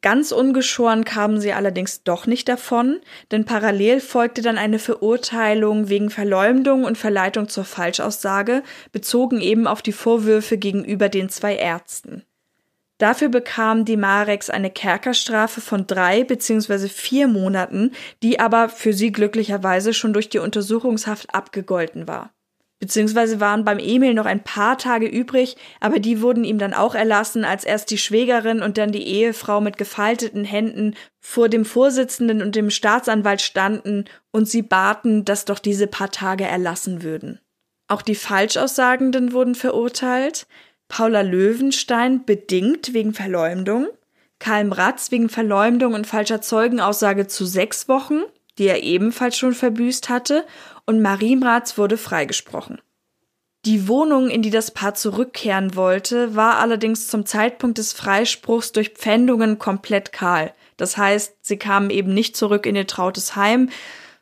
Ganz 0.00 0.30
ungeschoren 0.30 1.04
kamen 1.04 1.40
sie 1.40 1.52
allerdings 1.52 2.04
doch 2.04 2.26
nicht 2.28 2.48
davon, 2.48 3.00
denn 3.32 3.44
parallel 3.44 4.00
folgte 4.00 4.42
dann 4.42 4.56
eine 4.56 4.78
Verurteilung 4.78 5.88
wegen 5.88 6.08
Verleumdung 6.08 6.84
und 6.84 6.96
Verleitung 6.96 7.48
zur 7.48 7.64
Falschaussage, 7.64 8.62
bezogen 8.92 9.40
eben 9.40 9.66
auf 9.66 9.82
die 9.82 9.92
Vorwürfe 9.92 10.56
gegenüber 10.56 11.08
den 11.08 11.28
zwei 11.28 11.56
Ärzten. 11.56 12.22
Dafür 12.98 13.28
bekam 13.28 13.84
die 13.84 13.96
Marex 13.96 14.50
eine 14.50 14.70
Kerkerstrafe 14.70 15.60
von 15.60 15.86
drei 15.88 16.22
bzw. 16.22 16.88
vier 16.88 17.26
Monaten, 17.26 17.92
die 18.22 18.38
aber 18.38 18.68
für 18.68 18.92
sie 18.92 19.10
glücklicherweise 19.10 19.94
schon 19.94 20.12
durch 20.12 20.28
die 20.28 20.38
Untersuchungshaft 20.38 21.34
abgegolten 21.34 22.06
war 22.06 22.30
beziehungsweise 22.78 23.40
waren 23.40 23.64
beim 23.64 23.78
Emil 23.78 24.14
noch 24.14 24.26
ein 24.26 24.44
paar 24.44 24.78
Tage 24.78 25.06
übrig, 25.06 25.56
aber 25.80 25.98
die 25.98 26.22
wurden 26.22 26.44
ihm 26.44 26.58
dann 26.58 26.74
auch 26.74 26.94
erlassen, 26.94 27.44
als 27.44 27.64
erst 27.64 27.90
die 27.90 27.98
Schwägerin 27.98 28.62
und 28.62 28.78
dann 28.78 28.92
die 28.92 29.06
Ehefrau 29.06 29.60
mit 29.60 29.78
gefalteten 29.78 30.44
Händen 30.44 30.94
vor 31.20 31.48
dem 31.48 31.64
Vorsitzenden 31.64 32.40
und 32.42 32.54
dem 32.54 32.70
Staatsanwalt 32.70 33.40
standen 33.40 34.04
und 34.30 34.48
sie 34.48 34.62
baten, 34.62 35.24
dass 35.24 35.44
doch 35.44 35.58
diese 35.58 35.86
paar 35.86 36.10
Tage 36.10 36.44
erlassen 36.44 37.02
würden. 37.02 37.40
Auch 37.88 38.02
die 38.02 38.14
Falschaussagenden 38.14 39.32
wurden 39.32 39.54
verurteilt, 39.54 40.46
Paula 40.88 41.22
Löwenstein 41.22 42.24
bedingt 42.24 42.94
wegen 42.94 43.12
Verleumdung, 43.12 43.88
Karl 44.38 44.72
Ratz 44.72 45.10
wegen 45.10 45.28
Verleumdung 45.28 45.94
und 45.94 46.06
falscher 46.06 46.40
Zeugenaussage 46.40 47.26
zu 47.26 47.44
sechs 47.44 47.88
Wochen, 47.88 48.22
die 48.58 48.66
er 48.66 48.82
ebenfalls 48.82 49.36
schon 49.36 49.54
verbüßt 49.54 50.08
hatte, 50.08 50.44
und 50.86 51.00
Marienratz 51.00 51.78
wurde 51.78 51.96
freigesprochen. 51.96 52.80
Die 53.64 53.88
Wohnung, 53.88 54.30
in 54.30 54.42
die 54.42 54.50
das 54.50 54.70
Paar 54.70 54.94
zurückkehren 54.94 55.74
wollte, 55.74 56.36
war 56.36 56.58
allerdings 56.58 57.08
zum 57.08 57.26
Zeitpunkt 57.26 57.78
des 57.78 57.92
Freispruchs 57.92 58.72
durch 58.72 58.90
Pfändungen 58.90 59.58
komplett 59.58 60.12
kahl. 60.12 60.54
Das 60.76 60.96
heißt, 60.96 61.36
sie 61.42 61.56
kamen 61.56 61.90
eben 61.90 62.14
nicht 62.14 62.36
zurück 62.36 62.66
in 62.66 62.76
ihr 62.76 62.86
trautes 62.86 63.36
Heim, 63.36 63.68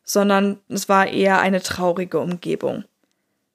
sondern 0.02 0.58
es 0.68 0.88
war 0.88 1.06
eher 1.08 1.40
eine 1.40 1.62
traurige 1.62 2.18
Umgebung. 2.18 2.84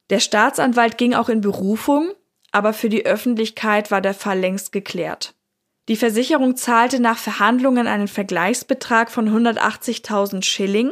Der 0.09 0.19
Staatsanwalt 0.19 0.97
ging 0.97 1.13
auch 1.13 1.29
in 1.29 1.41
Berufung, 1.41 2.11
aber 2.51 2.73
für 2.73 2.89
die 2.89 3.05
Öffentlichkeit 3.05 3.91
war 3.91 4.01
der 4.01 4.13
Fall 4.13 4.39
längst 4.39 4.71
geklärt. 4.71 5.33
Die 5.89 5.95
Versicherung 5.95 6.55
zahlte 6.55 6.99
nach 6.99 7.17
Verhandlungen 7.17 7.87
einen 7.87 8.07
Vergleichsbetrag 8.07 9.09
von 9.09 9.29
180.000 9.29 10.43
Schilling, 10.43 10.91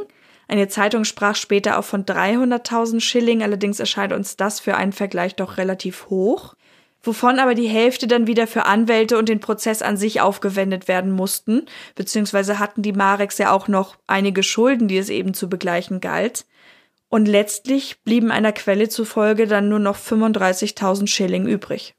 eine 0.50 0.68
Zeitung 0.68 1.04
sprach 1.04 1.36
später 1.36 1.78
auch 1.78 1.84
von 1.84 2.06
300.000 2.06 3.02
Schilling, 3.02 3.44
allerdings 3.44 3.80
erscheint 3.80 4.12
uns 4.12 4.36
das 4.36 4.60
für 4.60 4.76
einen 4.76 4.94
Vergleich 4.94 5.36
doch 5.36 5.58
relativ 5.58 6.10
hoch, 6.10 6.56
wovon 7.04 7.38
aber 7.38 7.54
die 7.54 7.68
Hälfte 7.68 8.08
dann 8.08 8.26
wieder 8.26 8.48
für 8.48 8.66
Anwälte 8.66 9.20
und 9.20 9.30
den 9.30 9.40
Prozess 9.40 9.84
an 9.84 9.96
sich 9.96 10.22
aufgewendet 10.22 10.88
werden 10.88 11.12
mussten, 11.12 11.68
beziehungsweise 11.94 12.58
hatten 12.58 12.82
die 12.82 12.94
Mareks 12.94 13.38
ja 13.38 13.52
auch 13.52 13.68
noch 13.68 13.96
einige 14.08 14.42
Schulden, 14.42 14.88
die 14.88 14.98
es 14.98 15.10
eben 15.10 15.36
zu 15.36 15.50
begleichen 15.50 16.02
galt. 16.02 16.48
Und 17.10 17.28
letztlich 17.28 18.02
blieben 18.04 18.32
einer 18.32 18.52
Quelle 18.52 18.90
zufolge 18.90 19.46
dann 19.46 19.70
nur 19.70 19.80
noch 19.80 19.98
35.000 19.98 21.06
Schilling 21.06 21.48
übrig. 21.48 21.96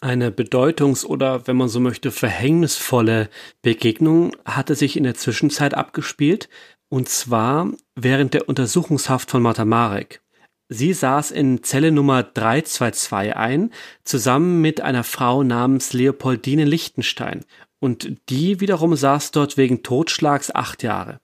Eine 0.00 0.30
bedeutungs- 0.30 1.04
oder, 1.04 1.46
wenn 1.46 1.56
man 1.56 1.68
so 1.68 1.80
möchte, 1.80 2.10
verhängnisvolle 2.10 3.28
Begegnung 3.62 4.36
hatte 4.44 4.74
sich 4.76 4.96
in 4.96 5.02
der 5.02 5.14
Zwischenzeit 5.14 5.74
abgespielt, 5.74 6.48
und 6.88 7.08
zwar 7.08 7.72
während 7.96 8.34
der 8.34 8.48
Untersuchungshaft 8.48 9.30
von 9.30 9.42
Martha 9.42 9.64
Marek. 9.64 10.22
Sie 10.68 10.92
saß 10.92 11.30
in 11.30 11.62
Zelle 11.62 11.90
Nummer 11.90 12.22
322 12.22 13.34
ein, 13.36 13.72
zusammen 14.04 14.60
mit 14.60 14.80
einer 14.82 15.04
Frau 15.04 15.42
namens 15.42 15.92
Leopoldine 15.92 16.64
Lichtenstein. 16.64 17.44
Und 17.80 18.16
die 18.28 18.60
wiederum 18.60 18.94
saß 18.94 19.30
dort 19.30 19.56
wegen 19.56 19.82
Totschlags 19.82 20.54
acht 20.54 20.82
Jahre. 20.82 21.18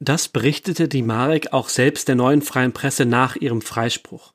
Das 0.00 0.28
berichtete 0.28 0.88
die 0.88 1.02
Marek 1.02 1.52
auch 1.52 1.68
selbst 1.68 2.08
der 2.08 2.16
neuen 2.16 2.42
freien 2.42 2.72
Presse 2.72 3.04
nach 3.04 3.36
ihrem 3.36 3.60
Freispruch. 3.60 4.32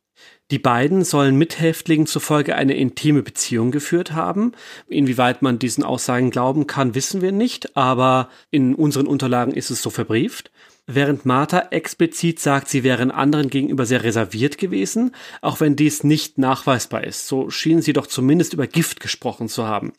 Die 0.51 0.59
beiden 0.59 1.03
sollen 1.03 1.37
Mithäftlingen 1.37 2.05
zufolge 2.05 2.55
eine 2.55 2.75
intime 2.75 3.23
Beziehung 3.23 3.71
geführt 3.71 4.13
haben. 4.13 4.51
Inwieweit 4.87 5.41
man 5.41 5.57
diesen 5.57 5.83
Aussagen 5.83 6.29
glauben 6.29 6.67
kann, 6.67 6.93
wissen 6.93 7.21
wir 7.21 7.31
nicht, 7.31 7.75
aber 7.75 8.29
in 8.51 8.75
unseren 8.75 9.07
Unterlagen 9.07 9.53
ist 9.53 9.71
es 9.71 9.81
so 9.81 9.89
verbrieft. 9.89 10.51
Während 10.85 11.25
Martha 11.25 11.69
explizit 11.71 12.39
sagt, 12.39 12.69
sie 12.69 12.83
wären 12.83 13.09
anderen 13.09 13.49
gegenüber 13.49 13.87
sehr 13.87 14.03
reserviert 14.03 14.59
gewesen, 14.59 15.15
auch 15.41 15.59
wenn 15.61 15.75
dies 15.75 16.03
nicht 16.03 16.37
nachweisbar 16.37 17.03
ist. 17.03 17.27
So 17.27 17.49
schien 17.49 17.81
sie 17.81 17.93
doch 17.93 18.05
zumindest 18.05 18.53
über 18.53 18.67
Gift 18.67 18.99
gesprochen 18.99 19.49
zu 19.49 19.65
haben. 19.65 19.93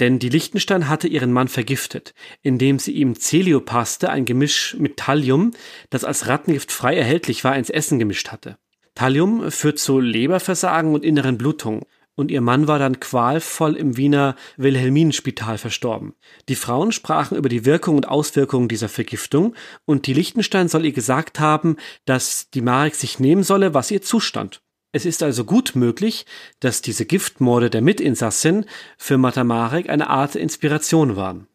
Denn 0.00 0.18
die 0.18 0.30
Lichtenstein 0.30 0.88
hatte 0.88 1.08
ihren 1.08 1.30
Mann 1.30 1.48
vergiftet, 1.48 2.14
indem 2.40 2.78
sie 2.78 2.92
ihm 2.92 3.16
Celiopaste, 3.16 4.08
ein 4.08 4.24
Gemisch 4.24 4.76
mit 4.78 4.96
Thallium, 4.96 5.50
das 5.90 6.04
als 6.04 6.26
Rattengift 6.26 6.72
frei 6.72 6.96
erhältlich 6.96 7.44
war, 7.44 7.54
ins 7.54 7.68
Essen 7.68 7.98
gemischt 7.98 8.28
hatte. 8.28 8.56
Thallium 9.00 9.50
führt 9.50 9.78
zu 9.78 9.98
Leberversagen 9.98 10.92
und 10.92 11.06
inneren 11.06 11.38
Blutungen. 11.38 11.86
und 12.16 12.30
ihr 12.30 12.42
Mann 12.42 12.68
war 12.68 12.78
dann 12.78 13.00
qualvoll 13.00 13.74
im 13.76 13.96
Wiener 13.96 14.36
Wilhelminenspital 14.58 15.56
verstorben. 15.56 16.12
Die 16.50 16.54
Frauen 16.54 16.92
sprachen 16.92 17.38
über 17.38 17.48
die 17.48 17.64
Wirkung 17.64 17.96
und 17.96 18.06
Auswirkungen 18.06 18.68
dieser 18.68 18.90
Vergiftung 18.90 19.54
und 19.86 20.06
die 20.06 20.12
Lichtenstein 20.12 20.68
soll 20.68 20.84
ihr 20.84 20.92
gesagt 20.92 21.40
haben, 21.40 21.78
dass 22.04 22.50
die 22.50 22.60
Marek 22.60 22.94
sich 22.94 23.18
nehmen 23.18 23.42
solle, 23.42 23.72
was 23.72 23.90
ihr 23.90 24.02
zustand. 24.02 24.60
Es 24.92 25.06
ist 25.06 25.22
also 25.22 25.44
gut 25.44 25.72
möglich, 25.76 26.26
dass 26.58 26.82
diese 26.82 27.06
Giftmorde 27.06 27.70
der 27.70 27.80
Mitinsassin 27.80 28.66
für 28.98 29.16
Mata 29.16 29.44
Marek 29.44 29.88
eine 29.88 30.10
Art 30.10 30.34
Inspiration 30.34 31.16
waren. 31.16 31.46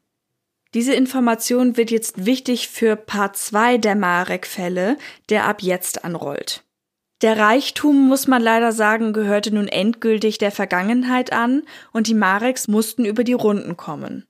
Diese 0.74 0.96
Information 0.96 1.78
wird 1.78 1.91
jetzt 1.91 2.26
wichtig 2.26 2.70
für 2.70 2.96
Part 2.96 3.38
2 3.38 3.78
der 3.78 3.96
Marek-Fälle, 3.96 4.98
der 5.30 5.46
ab 5.46 5.62
jetzt 5.62 6.04
anrollt. 6.04 6.64
Der 7.22 7.38
Reichtum, 7.38 8.07
muss 8.07 8.28
man 8.28 8.41
leider 8.41 8.72
sagen, 8.72 9.13
gehörte 9.13 9.53
nun 9.53 9.68
endgültig 9.68 10.38
der 10.38 10.51
Vergangenheit 10.51 11.32
an 11.32 11.63
und 11.93 12.07
die 12.07 12.13
Mareks 12.13 12.68
mussten 12.68 13.05
über 13.05 13.24
die 13.24 13.34
Runden 13.34 13.78
kommen. 13.78 14.26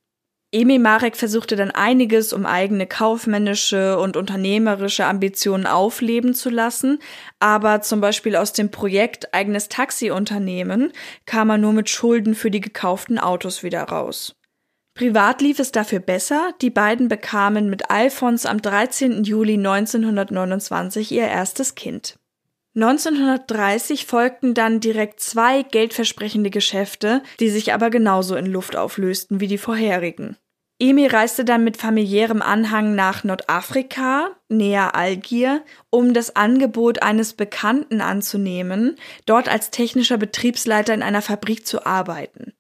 Emil 0.51 0.79
Marek 0.79 1.17
versuchte 1.17 1.57
dann 1.57 1.71
einiges, 1.71 2.31
um 2.31 2.45
eigene 2.45 2.87
kaufmännische 2.87 3.99
und 3.99 4.15
unternehmerische 4.15 5.05
Ambitionen 5.05 5.65
aufleben 5.65 6.33
zu 6.33 6.49
lassen, 6.49 6.99
aber 7.39 7.81
zum 7.81 7.99
Beispiel 7.99 8.37
aus 8.37 8.53
dem 8.53 8.71
Projekt 8.71 9.33
eigenes 9.33 9.67
Taxiunternehmen 9.67 10.93
kam 11.25 11.49
er 11.49 11.57
nur 11.57 11.73
mit 11.73 11.89
Schulden 11.89 12.35
für 12.35 12.51
die 12.51 12.61
gekauften 12.61 13.19
Autos 13.19 13.63
wieder 13.63 13.83
raus. 13.83 14.35
Privat 14.93 15.41
lief 15.41 15.59
es 15.59 15.73
dafür 15.73 15.99
besser, 15.99 16.53
die 16.61 16.69
beiden 16.69 17.09
bekamen 17.09 17.69
mit 17.69 17.89
Alfons 17.89 18.45
am 18.45 18.61
13. 18.61 19.25
Juli 19.25 19.55
1929 19.55 21.11
ihr 21.11 21.27
erstes 21.27 21.75
Kind. 21.75 22.17
1930 22.75 24.05
folgten 24.05 24.53
dann 24.53 24.81
direkt 24.81 25.21
zwei 25.21 25.63
geldversprechende 25.63 26.49
Geschäfte, 26.49 27.23
die 27.39 27.49
sich 27.49 27.73
aber 27.73 27.89
genauso 27.89 28.35
in 28.35 28.45
Luft 28.45 28.75
auflösten 28.75 29.39
wie 29.39 29.47
die 29.47 29.57
vorherigen. 29.57 30.37
Emil 30.77 31.07
reiste 31.07 31.45
dann 31.45 31.63
mit 31.63 31.77
familiärem 31.77 32.41
Anhang 32.41 32.95
nach 32.95 33.23
Nordafrika, 33.23 34.31
näher 34.49 34.93
Algier, 34.93 35.63
um 35.89 36.13
das 36.13 36.35
Angebot 36.35 37.01
eines 37.01 37.31
Bekannten 37.31 38.01
anzunehmen, 38.01 38.97
dort 39.25 39.47
als 39.47 39.71
technischer 39.71 40.17
Betriebsleiter 40.17 40.93
in 40.93 41.01
einer 41.01 41.21
Fabrik 41.21 41.65
zu 41.65 41.85
arbeiten. 41.85 42.54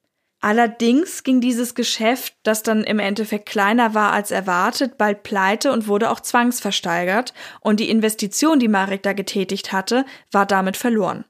Allerdings 0.45 1.23
ging 1.23 1.41
dieses 1.41 1.73
Geschäft, 1.73 2.35
das 2.43 2.61
dann 2.61 2.83
im 2.83 2.99
Endeffekt 2.99 3.47
kleiner 3.47 3.95
war 3.95 4.13
als 4.13 4.29
erwartet, 4.29 4.95
bald 4.95 5.23
pleite 5.23 5.71
und 5.71 5.87
wurde 5.87 6.11
auch 6.11 6.19
zwangsversteigert. 6.19 7.33
Und 7.61 7.79
die 7.79 7.89
Investition, 7.89 8.59
die 8.59 8.67
Marek 8.67 9.01
da 9.01 9.13
getätigt 9.13 9.71
hatte, 9.71 10.05
war 10.31 10.45
damit 10.45 10.77
verloren. 10.77 11.25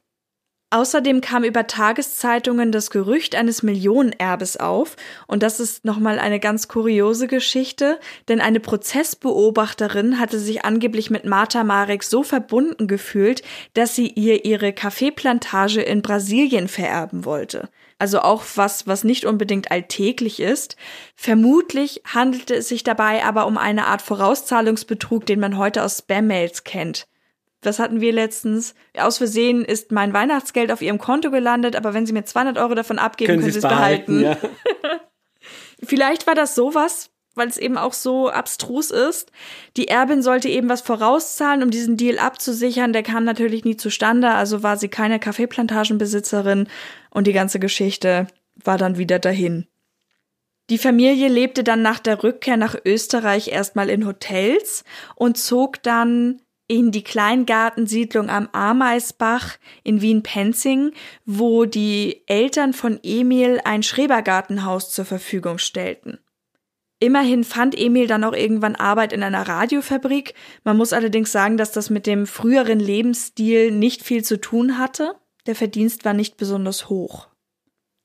Außerdem 0.70 1.22
kam 1.22 1.46
über 1.46 1.66
Tageszeitungen 1.66 2.74
das 2.74 2.90
Gerücht 2.90 3.36
eines 3.36 3.64
Millionenerbes 3.64 4.58
auf. 4.58 4.98
Und 5.28 5.44
das 5.44 5.62
ist 5.62 5.86
nochmal 5.86 6.20
eine 6.20 6.42
ganz 6.42 6.68
kuriose 6.68 7.28
Geschichte, 7.28 8.02
denn 8.28 8.42
eine 8.42 8.60
Prozessbeobachterin 8.60 10.20
hatte 10.20 10.40
sich 10.40 10.66
angeblich 10.66 11.10
mit 11.10 11.24
Martha 11.24 11.64
Marek 11.64 12.04
so 12.04 12.22
verbunden 12.22 12.90
gefühlt, 12.90 13.44
dass 13.76 13.96
sie 13.96 14.10
ihr 14.10 14.44
ihre 14.44 14.74
Kaffeeplantage 14.74 15.82
in 15.82 16.02
Brasilien 16.02 16.68
vererben 16.68 17.24
wollte 17.24 17.70
also 17.98 18.20
auch 18.20 18.44
was, 18.56 18.88
was 18.88 19.04
nicht 19.04 19.26
unbedingt 19.26 19.72
alltäglich 19.72 20.40
ist. 20.40 20.76
Vermutlich 21.16 22.02
handelte 22.06 22.56
es 22.56 22.68
sich 22.68 22.84
dabei 22.84 23.24
aber 23.24 23.48
um 23.48 23.58
eine 23.58 23.88
Art 23.88 24.02
Vorauszahlungsbetrug, 24.02 25.26
den 25.26 25.40
man 25.40 25.58
heute 25.58 25.84
aus 25.84 26.00
Spam-Mails 26.00 26.64
kennt. 26.64 27.08
Was 27.62 27.80
hatten 27.80 28.02
wir 28.02 28.14
letztens? 28.14 28.76
Aus 28.98 29.18
Versehen 29.18 29.66
ist 29.66 29.92
mein 29.92 30.14
Weihnachtsgeld 30.14 30.72
auf 30.72 30.82
Ihrem 30.82 31.00
Konto 31.00 31.32
gelandet, 31.32 31.76
aber 31.76 31.94
wenn 31.94 32.06
Sie 32.06 32.14
mir 32.14 32.26
200 32.26 32.58
Euro 32.58 32.76
davon 32.76 33.00
abgeben, 33.00 33.28
können, 33.28 33.42
können 33.42 33.52
Sie 33.52 33.60
es 33.60 33.64
behalten. 33.64 34.22
behalten. 34.22 34.42
Ja. 34.84 35.00
Vielleicht 35.84 36.28
war 36.28 36.36
das 36.36 36.54
sowas, 36.54 37.10
weil 37.34 37.48
es 37.48 37.58
eben 37.58 37.78
auch 37.78 37.94
so 37.94 38.30
abstrus 38.30 38.92
ist. 38.92 39.32
Die 39.78 39.88
Erbin 39.88 40.22
sollte 40.22 40.50
eben 40.50 40.70
was 40.70 40.82
vorauszahlen, 40.82 41.64
um 41.64 41.70
diesen 41.70 41.98
Deal 41.98 42.20
abzusichern. 42.20 42.94
Der 42.94 43.04
kam 43.04 43.24
natürlich 43.24 43.66
nie 43.66 43.78
zustande, 43.78 44.30
also 44.30 44.64
war 44.64 44.78
sie 44.78 44.88
keine 44.88 45.20
Kaffeeplantagenbesitzerin 45.20 46.68
und 47.16 47.28
die 47.28 47.34
ganze 47.34 47.60
Geschichte 47.60 48.28
war 48.56 48.78
dann 48.78 48.98
wieder 48.98 49.20
dahin. 49.20 49.68
Die 50.70 50.78
Familie 50.78 51.30
lebte 51.30 51.64
dann 51.64 51.82
nach 51.82 52.00
der 52.00 52.24
Rückkehr 52.24 52.58
nach 52.58 52.76
Österreich 52.84 53.48
erstmal 53.48 53.90
in 53.90 54.06
Hotels 54.06 54.84
und 55.16 55.38
zog 55.38 55.82
dann 55.82 56.42
in 56.68 56.92
die 56.92 57.04
Kleingartensiedlung 57.04 58.30
am 58.30 58.50
Ameisbach 58.52 59.58
in 59.84 60.02
Wien-Penzing, 60.02 60.92
wo 61.26 61.64
die 61.64 62.24
Eltern 62.28 62.74
von 62.74 63.00
Emil 63.02 63.62
ein 63.64 63.82
Schrebergartenhaus 63.82 64.92
zur 64.92 65.06
Verfügung 65.06 65.58
stellten. 65.58 66.20
Immerhin 67.00 67.46
fand 67.46 67.80
Emil 67.80 68.08
dann 68.08 68.26
auch 68.26 68.34
irgendwann 68.34 68.76
Arbeit 68.76 69.14
in 69.14 69.24
einer 69.24 69.48
Radiofabrik. 69.48 70.34
Man 70.66 70.76
muss 70.76 70.92
allerdings 70.92 71.32
sagen, 71.32 71.56
dass 71.56 71.72
das 71.72 71.90
mit 71.90 72.08
dem 72.08 72.28
früheren 72.28 72.80
Lebensstil 72.80 73.72
nicht 73.72 74.04
viel 74.04 74.24
zu 74.24 74.42
tun 74.42 74.78
hatte. 74.78 75.16
Der 75.46 75.56
Verdienst 75.56 76.06
war 76.06 76.14
nicht 76.14 76.38
besonders 76.38 76.90
hoch. 76.90 77.28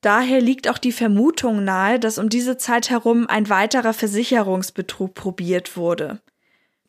Daher 0.03 0.41
liegt 0.41 0.69
auch 0.69 0.79
die 0.79 0.93
Vermutung 0.93 1.65
nahe, 1.65 1.99
dass 1.99 2.19
um 2.19 2.29
diese 2.29 2.57
Zeit 2.57 2.91
herum 2.91 3.27
ein 3.29 3.49
weiterer 3.49 3.93
Versicherungsbetrug 3.93 5.15
probiert 5.15 5.77
wurde 5.77 6.21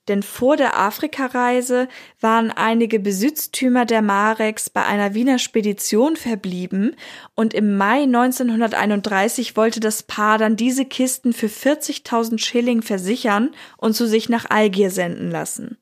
denn 0.08 0.24
vor 0.24 0.58
der 0.58 0.78
Afrikareise 0.78 1.88
waren 2.20 2.52
einige 2.52 3.00
Besitztümer 3.00 3.86
der 3.86 4.02
Mareks 4.02 4.70
bei 4.70 4.84
einer 4.84 5.14
Wiener 5.14 5.38
Spedition 5.38 6.16
verblieben 6.16 6.96
und 7.36 7.54
im 7.54 7.78
Mai 7.78 8.04
1931 8.04 9.56
wollte 9.56 9.80
das 9.80 10.04
Paar 10.04 10.38
dann 10.38 10.56
diese 10.56 10.86
Kisten 10.86 11.34
für 11.34 11.48
40.000 11.48 12.40
Schilling 12.40 12.82
versichern 12.82 13.52
und 13.78 13.94
zu 13.94 14.08
sich 14.08 14.28
nach 14.28 14.50
Algier 14.50 14.90
senden 14.90 15.30
lassen. 15.30 15.78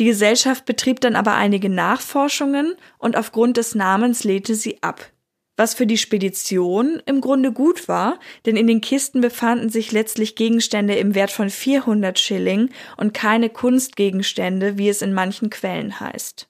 Die 0.00 0.06
Gesellschaft 0.06 0.64
betrieb 0.64 1.00
dann 1.00 1.14
aber 1.14 1.34
einige 1.34 1.68
Nachforschungen 1.68 2.74
und 2.98 3.16
aufgrund 3.16 3.56
des 3.56 3.76
Namens 3.76 4.24
lehnte 4.24 4.56
sie 4.56 4.82
ab 4.82 5.12
was 5.60 5.74
für 5.74 5.86
die 5.86 5.98
Spedition 5.98 7.02
im 7.04 7.20
Grunde 7.20 7.52
gut 7.52 7.86
war, 7.86 8.18
denn 8.46 8.56
in 8.56 8.66
den 8.66 8.80
Kisten 8.80 9.20
befanden 9.20 9.68
sich 9.68 9.92
letztlich 9.92 10.34
Gegenstände 10.34 10.94
im 10.94 11.14
Wert 11.14 11.30
von 11.30 11.50
400 11.50 12.18
Schilling 12.18 12.70
und 12.96 13.12
keine 13.12 13.50
Kunstgegenstände, 13.50 14.78
wie 14.78 14.88
es 14.88 15.02
in 15.02 15.12
manchen 15.12 15.50
Quellen 15.50 16.00
heißt. 16.00 16.48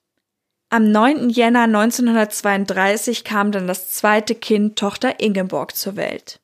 Am 0.68 0.92
9. 0.92 1.28
Jänner 1.28 1.64
1932 1.64 3.24
kam 3.24 3.50
dann 3.50 3.66
das 3.66 3.90
zweite 3.90 4.36
Kind 4.36 4.78
Tochter 4.78 5.18
Ingeborg 5.18 5.74
zur 5.74 5.96
Welt. 5.96 6.40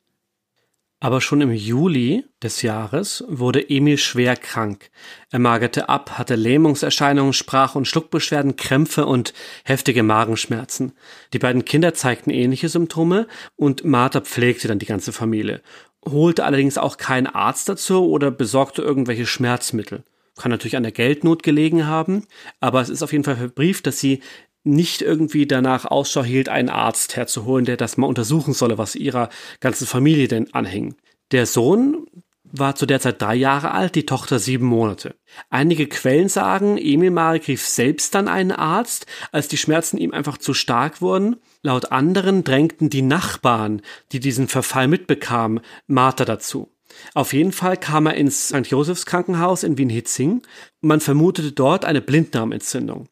Aber 1.06 1.20
schon 1.20 1.40
im 1.40 1.52
Juli 1.52 2.24
des 2.42 2.62
Jahres 2.62 3.22
wurde 3.28 3.70
Emil 3.70 3.96
schwer 3.96 4.34
krank. 4.34 4.90
Er 5.30 5.38
magerte 5.38 5.88
ab, 5.88 6.18
hatte 6.18 6.34
Lähmungserscheinungen, 6.34 7.32
Sprach- 7.32 7.76
und 7.76 7.86
Schluckbeschwerden, 7.86 8.56
Krämpfe 8.56 9.06
und 9.06 9.32
heftige 9.62 10.02
Magenschmerzen. 10.02 10.94
Die 11.32 11.38
beiden 11.38 11.64
Kinder 11.64 11.94
zeigten 11.94 12.30
ähnliche 12.30 12.68
Symptome 12.68 13.28
und 13.54 13.84
Martha 13.84 14.20
pflegte 14.20 14.66
dann 14.66 14.80
die 14.80 14.86
ganze 14.86 15.12
Familie, 15.12 15.62
holte 16.04 16.44
allerdings 16.44 16.76
auch 16.76 16.96
keinen 16.96 17.28
Arzt 17.28 17.68
dazu 17.68 18.10
oder 18.10 18.32
besorgte 18.32 18.82
irgendwelche 18.82 19.26
Schmerzmittel. 19.26 20.02
Kann 20.34 20.50
natürlich 20.50 20.76
an 20.76 20.82
der 20.82 20.90
Geldnot 20.90 21.44
gelegen 21.44 21.86
haben, 21.86 22.26
aber 22.58 22.80
es 22.80 22.88
ist 22.88 23.04
auf 23.04 23.12
jeden 23.12 23.22
Fall 23.22 23.36
verbrieft, 23.36 23.86
dass 23.86 24.00
sie 24.00 24.22
nicht 24.66 25.02
irgendwie 25.02 25.46
danach 25.46 25.84
Ausschau 25.84 26.24
hielt, 26.24 26.48
einen 26.48 26.68
Arzt 26.68 27.16
herzuholen, 27.16 27.64
der 27.64 27.76
das 27.76 27.96
mal 27.96 28.06
untersuchen 28.06 28.52
solle, 28.52 28.78
was 28.78 28.96
ihrer 28.96 29.28
ganzen 29.60 29.86
Familie 29.86 30.28
denn 30.28 30.52
anhing. 30.52 30.96
Der 31.32 31.46
Sohn 31.46 32.06
war 32.52 32.74
zu 32.74 32.86
der 32.86 33.00
Zeit 33.00 33.20
drei 33.20 33.34
Jahre 33.34 33.72
alt, 33.72 33.94
die 33.94 34.06
Tochter 34.06 34.38
sieben 34.38 34.66
Monate. 34.66 35.16
Einige 35.50 35.86
Quellen 35.86 36.28
sagen, 36.28 36.78
Emil 36.78 37.10
Marek 37.10 37.48
rief 37.48 37.66
selbst 37.66 38.14
dann 38.14 38.28
einen 38.28 38.52
Arzt, 38.52 39.06
als 39.32 39.48
die 39.48 39.56
Schmerzen 39.56 39.98
ihm 39.98 40.12
einfach 40.12 40.38
zu 40.38 40.54
stark 40.54 41.00
wurden. 41.00 41.36
Laut 41.62 41.92
anderen 41.92 42.44
drängten 42.44 42.90
die 42.90 43.02
Nachbarn, 43.02 43.82
die 44.12 44.20
diesen 44.20 44.48
Verfall 44.48 44.88
mitbekamen, 44.88 45.60
Martha 45.86 46.24
dazu. 46.24 46.72
Auf 47.14 47.32
jeden 47.32 47.52
Fall 47.52 47.76
kam 47.76 48.06
er 48.06 48.14
ins 48.14 48.48
St. 48.48 48.66
Josephs 48.66 49.06
Krankenhaus 49.06 49.62
in 49.62 49.76
Wien-Hitzing. 49.76 50.42
Man 50.80 51.00
vermutete 51.00 51.52
dort 51.52 51.84
eine 51.84 52.00
Blinddarmentzündung. 52.00 53.08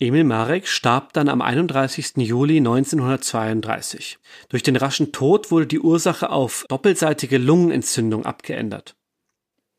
Emil 0.00 0.24
Marek 0.24 0.66
starb 0.66 1.12
dann 1.12 1.28
am 1.28 1.40
31. 1.40 2.16
Juli 2.16 2.56
1932. 2.56 4.18
Durch 4.48 4.64
den 4.64 4.74
raschen 4.74 5.12
Tod 5.12 5.52
wurde 5.52 5.68
die 5.68 5.78
Ursache 5.78 6.30
auf 6.30 6.64
doppelseitige 6.68 7.38
Lungenentzündung 7.38 8.26
abgeändert. 8.26 8.96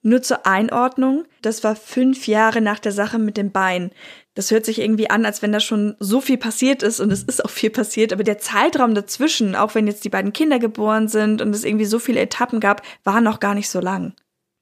Nur 0.04 0.22
zur 0.22 0.46
Einordnung, 0.46 1.26
das 1.42 1.66
war 1.66 1.76
fünf 1.76 2.28
Jahre 2.28 2.62
nach 2.62 2.80
der 2.80 2.94
Sache 2.94 3.20
mit 3.20 3.36
dem 3.36 3.52
Bein. 3.52 3.92
Das 4.36 4.52
hört 4.52 4.64
sich 4.64 4.80
irgendwie 4.80 5.10
an, 5.10 5.26
als 5.26 5.42
wenn 5.42 5.52
da 5.52 5.60
schon 5.60 5.96
so 6.00 6.22
viel 6.22 6.38
passiert 6.38 6.82
ist 6.82 7.02
und 7.02 7.12
es 7.12 7.24
ist 7.24 7.44
auch 7.44 7.50
viel 7.50 7.72
passiert, 7.72 8.14
aber 8.14 8.24
der 8.24 8.38
Zeitraum 8.38 8.96
dazwischen, 8.96 9.56
auch 9.56 9.76
wenn 9.76 9.88
jetzt 9.88 10.06
die 10.06 10.10
beiden 10.10 10.32
Kinder 10.32 10.60
geboren 10.60 11.10
sind 11.10 11.42
und 11.42 11.54
es 11.54 11.66
irgendwie 11.66 11.86
so 11.86 12.00
viele 12.00 12.22
Etappen 12.22 12.62
gab, 12.62 12.84
war 13.04 13.20
noch 13.20 13.42
gar 13.42 13.56
nicht 13.56 13.68
so 13.68 13.82
lang. 13.82 14.14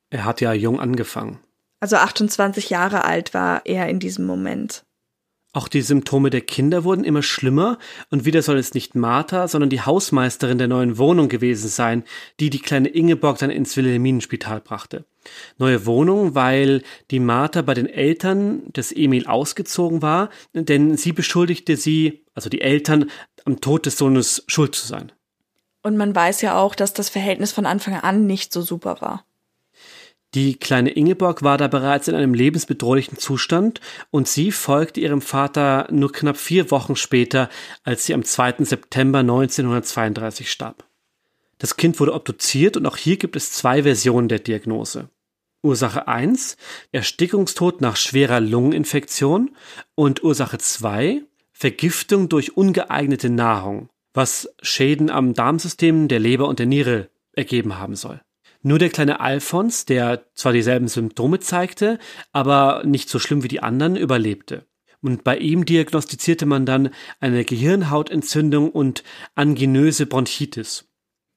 Er 0.09 0.25
hat 0.25 0.41
ja 0.41 0.53
jung 0.53 0.79
angefangen. 0.79 1.39
Also 1.79 1.97
28 1.97 2.69
Jahre 2.71 3.03
alt 3.03 3.33
war 3.35 3.65
er 3.65 3.89
in 3.89 3.99
diesem 3.99 4.25
Moment. 4.25 4.83
Auch 5.55 5.67
die 5.67 5.81
Symptome 5.81 6.31
der 6.31 6.41
Kinder 6.41 6.83
wurden 6.83 7.03
immer 7.03 7.21
schlimmer 7.21 7.77
und 8.09 8.25
wieder 8.25 8.41
soll 8.41 8.57
es 8.57 8.73
nicht 8.73 8.95
Martha, 8.95 9.47
sondern 9.47 9.69
die 9.69 9.81
Hausmeisterin 9.81 10.57
der 10.57 10.67
neuen 10.67 10.97
Wohnung 10.97 11.29
gewesen 11.29 11.69
sein, 11.69 12.03
die 12.39 12.49
die 12.49 12.59
kleine 12.59 12.89
Ingeborg 12.89 13.37
dann 13.37 13.51
ins 13.51 13.77
Wilhelminenspital 13.77 14.61
brachte. 14.61 15.05
Neue 15.59 15.85
Wohnung, 15.85 16.33
weil 16.33 16.81
die 17.11 17.19
Martha 17.19 17.61
bei 17.61 17.75
den 17.75 17.85
Eltern 17.85 18.63
des 18.73 18.91
Emil 18.91 19.27
ausgezogen 19.27 20.01
war, 20.01 20.29
denn 20.53 20.97
sie 20.97 21.11
beschuldigte 21.11 21.77
sie, 21.77 22.23
also 22.33 22.49
die 22.49 22.61
Eltern, 22.61 23.11
am 23.45 23.61
Tod 23.61 23.85
des 23.85 23.97
Sohnes 23.97 24.43
schuld 24.47 24.73
zu 24.73 24.87
sein. 24.87 25.11
Und 25.83 25.97
man 25.97 26.15
weiß 26.15 26.41
ja 26.41 26.57
auch, 26.57 26.73
dass 26.73 26.93
das 26.93 27.09
Verhältnis 27.09 27.51
von 27.51 27.67
Anfang 27.67 27.93
an 27.93 28.25
nicht 28.25 28.53
so 28.53 28.63
super 28.63 29.01
war. 29.01 29.23
Die 30.35 30.55
kleine 30.55 30.89
Ingeborg 30.89 31.43
war 31.43 31.59
da 31.59 31.67
bereits 31.67 32.07
in 32.07 32.15
einem 32.15 32.33
lebensbedrohlichen 32.33 33.19
Zustand 33.19 33.81
und 34.09 34.27
sie 34.27 34.51
folgte 34.51 34.99
ihrem 34.99 35.21
Vater 35.21 35.87
nur 35.91 36.11
knapp 36.11 36.37
vier 36.37 36.71
Wochen 36.71 36.95
später, 36.95 37.49
als 37.83 38.05
sie 38.05 38.15
am 38.15 38.23
2. 38.23 38.65
September 38.65 39.19
1932 39.19 40.51
starb. 40.51 40.85
Das 41.59 41.77
Kind 41.77 41.99
wurde 41.99 42.13
obduziert 42.13 42.77
und 42.77 42.87
auch 42.87 42.97
hier 42.97 43.17
gibt 43.17 43.35
es 43.35 43.51
zwei 43.51 43.83
Versionen 43.83 44.27
der 44.27 44.39
Diagnose. 44.39 45.09
Ursache 45.61 46.07
1, 46.07 46.57
Erstickungstod 46.91 47.79
nach 47.79 47.95
schwerer 47.95 48.41
Lungeninfektion 48.41 49.55
und 49.95 50.23
Ursache 50.23 50.57
2, 50.57 51.21
Vergiftung 51.53 52.27
durch 52.27 52.57
ungeeignete 52.57 53.29
Nahrung, 53.29 53.89
was 54.13 54.49
Schäden 54.61 55.09
am 55.11 55.33
Darmsystem, 55.35 56.07
der 56.07 56.19
Leber 56.19 56.47
und 56.47 56.59
der 56.59 56.65
Niere 56.65 57.09
ergeben 57.33 57.77
haben 57.77 57.95
soll. 57.95 58.19
Nur 58.63 58.79
der 58.79 58.89
kleine 58.89 59.19
Alphons, 59.19 59.85
der 59.85 60.25
zwar 60.35 60.53
dieselben 60.53 60.87
Symptome 60.87 61.39
zeigte, 61.41 61.99
aber 62.31 62.83
nicht 62.85 63.09
so 63.09 63.19
schlimm 63.19 63.43
wie 63.43 63.49
die 63.49 63.61
anderen, 63.61 63.97
überlebte. 63.97 64.65
Und 65.01 65.25
bei 65.25 65.37
ihm 65.37 65.65
diagnostizierte 65.65 66.45
man 66.45 66.65
dann 66.65 66.89
eine 67.19 67.43
Gehirnhautentzündung 67.43 68.71
und 68.71 69.03
anginöse 69.35 70.05
Bronchitis. 70.05 70.89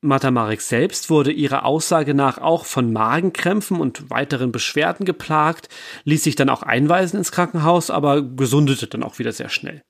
Martha 0.02 0.30
Marek 0.30 0.60
selbst 0.60 1.10
wurde 1.10 1.32
ihrer 1.32 1.64
Aussage 1.64 2.14
nach 2.14 2.38
auch 2.38 2.64
von 2.64 2.92
Magenkrämpfen 2.92 3.80
und 3.80 4.08
weiteren 4.08 4.52
Beschwerden 4.52 5.04
geplagt, 5.04 5.68
ließ 6.04 6.22
sich 6.22 6.36
dann 6.36 6.48
auch 6.48 6.62
einweisen 6.62 7.18
ins 7.18 7.32
Krankenhaus, 7.32 7.90
aber 7.90 8.22
gesundete 8.22 8.86
dann 8.86 9.02
auch 9.02 9.18
wieder 9.18 9.32
sehr 9.32 9.48
schnell. 9.48 9.82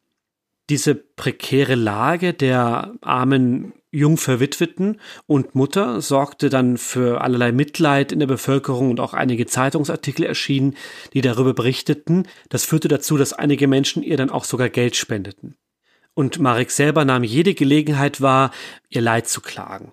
Diese 0.71 0.95
prekäre 0.95 1.75
Lage 1.75 2.33
der 2.33 2.95
armen 3.03 3.75
Jungverwitweten 3.97 5.01
und 5.27 5.55
Mutter 5.55 6.01
sorgte 6.01 6.51
dann 6.51 6.77
für 6.77 7.23
allerlei 7.23 7.51
Mitleid 7.51 8.13
in 8.13 8.21
der 8.21 8.27
Bevölkerung 8.27 8.91
und 8.91 9.01
auch 9.01 9.15
einige 9.15 9.47
Zeitungsartikel 9.47 10.25
erschienen, 10.27 10.77
die 11.15 11.23
darüber 11.23 11.55
berichteten. 11.55 12.29
Das 12.51 12.65
führte 12.65 12.89
dazu, 12.89 13.17
dass 13.17 13.33
einige 13.33 13.69
Menschen 13.69 14.03
ihr 14.03 14.17
dann 14.17 14.31
auch 14.31 14.45
sogar 14.45 14.69
Geld 14.69 14.97
spendeten. 14.97 15.57
Und 16.13 16.39
Marek 16.39 16.71
selber 16.71 17.05
nahm 17.05 17.25
jede 17.25 17.55
Gelegenheit 17.55 18.21
wahr, 18.21 18.51
ihr 18.89 19.01
Leid 19.03 19.29
zu 19.29 19.41
klagen. 19.41 19.93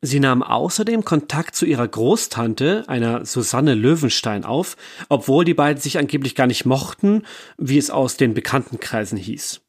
Sie 0.00 0.20
nahm 0.20 0.44
außerdem 0.44 1.04
Kontakt 1.04 1.56
zu 1.56 1.66
ihrer 1.66 1.86
Großtante, 1.86 2.84
einer 2.86 3.24
Susanne 3.24 3.74
Löwenstein, 3.74 4.44
auf, 4.44 4.76
obwohl 5.08 5.44
die 5.44 5.54
beiden 5.54 5.80
sich 5.80 5.98
angeblich 5.98 6.36
gar 6.36 6.46
nicht 6.46 6.64
mochten, 6.64 7.22
wie 7.56 7.78
es 7.78 7.90
aus 7.90 8.16
den 8.16 8.34
Bekanntenkreisen 8.34 9.18
hieß. 9.18 9.60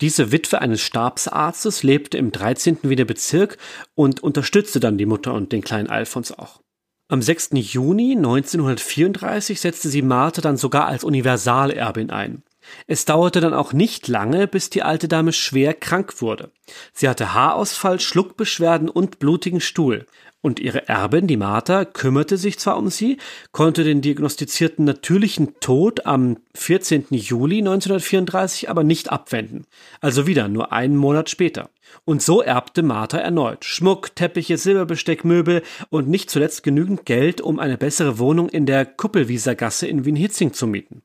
Diese 0.00 0.30
Witwe 0.30 0.60
eines 0.60 0.82
Stabsarztes 0.82 1.82
lebte 1.82 2.18
im 2.18 2.30
13. 2.30 2.78
Wiener 2.82 3.06
Bezirk 3.06 3.56
und 3.94 4.22
unterstützte 4.22 4.78
dann 4.78 4.98
die 4.98 5.06
Mutter 5.06 5.32
und 5.32 5.52
den 5.52 5.62
kleinen 5.62 5.88
Alfons 5.88 6.32
auch. 6.32 6.60
Am 7.08 7.22
6. 7.22 7.50
Juni 7.52 8.12
1934 8.16 9.60
setzte 9.60 9.88
sie 9.88 10.02
Martha 10.02 10.42
dann 10.42 10.56
sogar 10.56 10.86
als 10.86 11.04
Universalerbin 11.04 12.10
ein. 12.10 12.42
Es 12.88 13.04
dauerte 13.04 13.40
dann 13.40 13.54
auch 13.54 13.72
nicht 13.72 14.08
lange, 14.08 14.48
bis 14.48 14.70
die 14.70 14.82
alte 14.82 15.06
Dame 15.08 15.32
schwer 15.32 15.72
krank 15.72 16.20
wurde. 16.20 16.50
Sie 16.92 17.08
hatte 17.08 17.32
Haarausfall, 17.32 18.00
Schluckbeschwerden 18.00 18.88
und 18.88 19.18
blutigen 19.20 19.60
Stuhl 19.60 20.06
und 20.46 20.60
ihre 20.60 20.88
Erbin, 20.88 21.26
die 21.26 21.36
Martha, 21.36 21.84
kümmerte 21.84 22.36
sich 22.36 22.60
zwar 22.60 22.76
um 22.76 22.88
sie, 22.88 23.18
konnte 23.50 23.82
den 23.82 24.00
diagnostizierten 24.00 24.84
natürlichen 24.84 25.58
Tod 25.58 26.06
am 26.06 26.36
14. 26.54 27.06
Juli 27.10 27.58
1934 27.58 28.70
aber 28.70 28.84
nicht 28.84 29.10
abwenden. 29.10 29.66
Also 30.00 30.28
wieder 30.28 30.46
nur 30.46 30.72
einen 30.72 30.94
Monat 30.94 31.30
später. 31.30 31.68
Und 32.04 32.22
so 32.22 32.42
erbte 32.42 32.84
Martha 32.84 33.18
erneut 33.18 33.64
Schmuck, 33.64 34.14
Teppiche, 34.14 34.56
Silberbesteck, 34.56 35.24
Möbel 35.24 35.64
und 35.90 36.08
nicht 36.08 36.30
zuletzt 36.30 36.62
genügend 36.62 37.06
Geld, 37.06 37.40
um 37.40 37.58
eine 37.58 37.76
bessere 37.76 38.20
Wohnung 38.20 38.48
in 38.48 38.66
der 38.66 38.86
Kuppelwiesergasse 38.86 39.88
in 39.88 40.04
Wien-Hitzing 40.04 40.52
zu 40.52 40.68
mieten. 40.68 41.02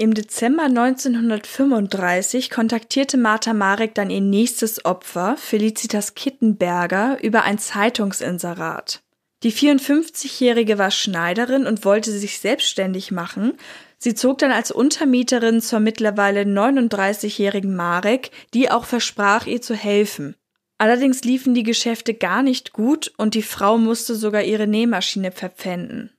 Im 0.00 0.14
Dezember 0.14 0.62
1935 0.62 2.50
kontaktierte 2.50 3.16
Martha 3.16 3.52
Marek 3.52 3.96
dann 3.96 4.10
ihr 4.10 4.20
nächstes 4.20 4.84
Opfer, 4.84 5.36
Felicitas 5.36 6.14
Kittenberger, 6.14 7.18
über 7.20 7.42
ein 7.42 7.58
Zeitungsinserat. 7.58 9.02
Die 9.42 9.52
54-Jährige 9.52 10.78
war 10.78 10.92
Schneiderin 10.92 11.66
und 11.66 11.84
wollte 11.84 12.12
sich 12.12 12.38
selbstständig 12.38 13.10
machen. 13.10 13.54
Sie 13.98 14.14
zog 14.14 14.38
dann 14.38 14.52
als 14.52 14.70
Untermieterin 14.70 15.60
zur 15.60 15.80
mittlerweile 15.80 16.42
39-jährigen 16.42 17.74
Marek, 17.74 18.30
die 18.54 18.70
auch 18.70 18.84
versprach, 18.84 19.46
ihr 19.48 19.60
zu 19.60 19.74
helfen. 19.74 20.36
Allerdings 20.78 21.24
liefen 21.24 21.54
die 21.54 21.64
Geschäfte 21.64 22.14
gar 22.14 22.44
nicht 22.44 22.72
gut 22.72 23.12
und 23.16 23.34
die 23.34 23.42
Frau 23.42 23.78
musste 23.78 24.14
sogar 24.14 24.44
ihre 24.44 24.68
Nähmaschine 24.68 25.32
verpfänden. 25.32 26.12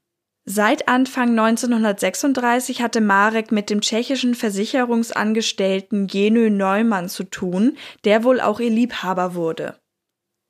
Seit 0.51 0.87
Anfang 0.87 1.37
1936 1.37 2.81
hatte 2.81 3.01
Marek 3.01 3.51
mit 3.51 3.69
dem 3.69 3.81
tschechischen 3.81 4.33
Versicherungsangestellten 4.33 6.07
Jenö 6.07 6.49
Neumann 6.49 7.07
zu 7.07 7.23
tun, 7.23 7.77
der 8.03 8.23
wohl 8.23 8.41
auch 8.41 8.59
ihr 8.59 8.71
Liebhaber 8.71 9.35
wurde. 9.35 9.79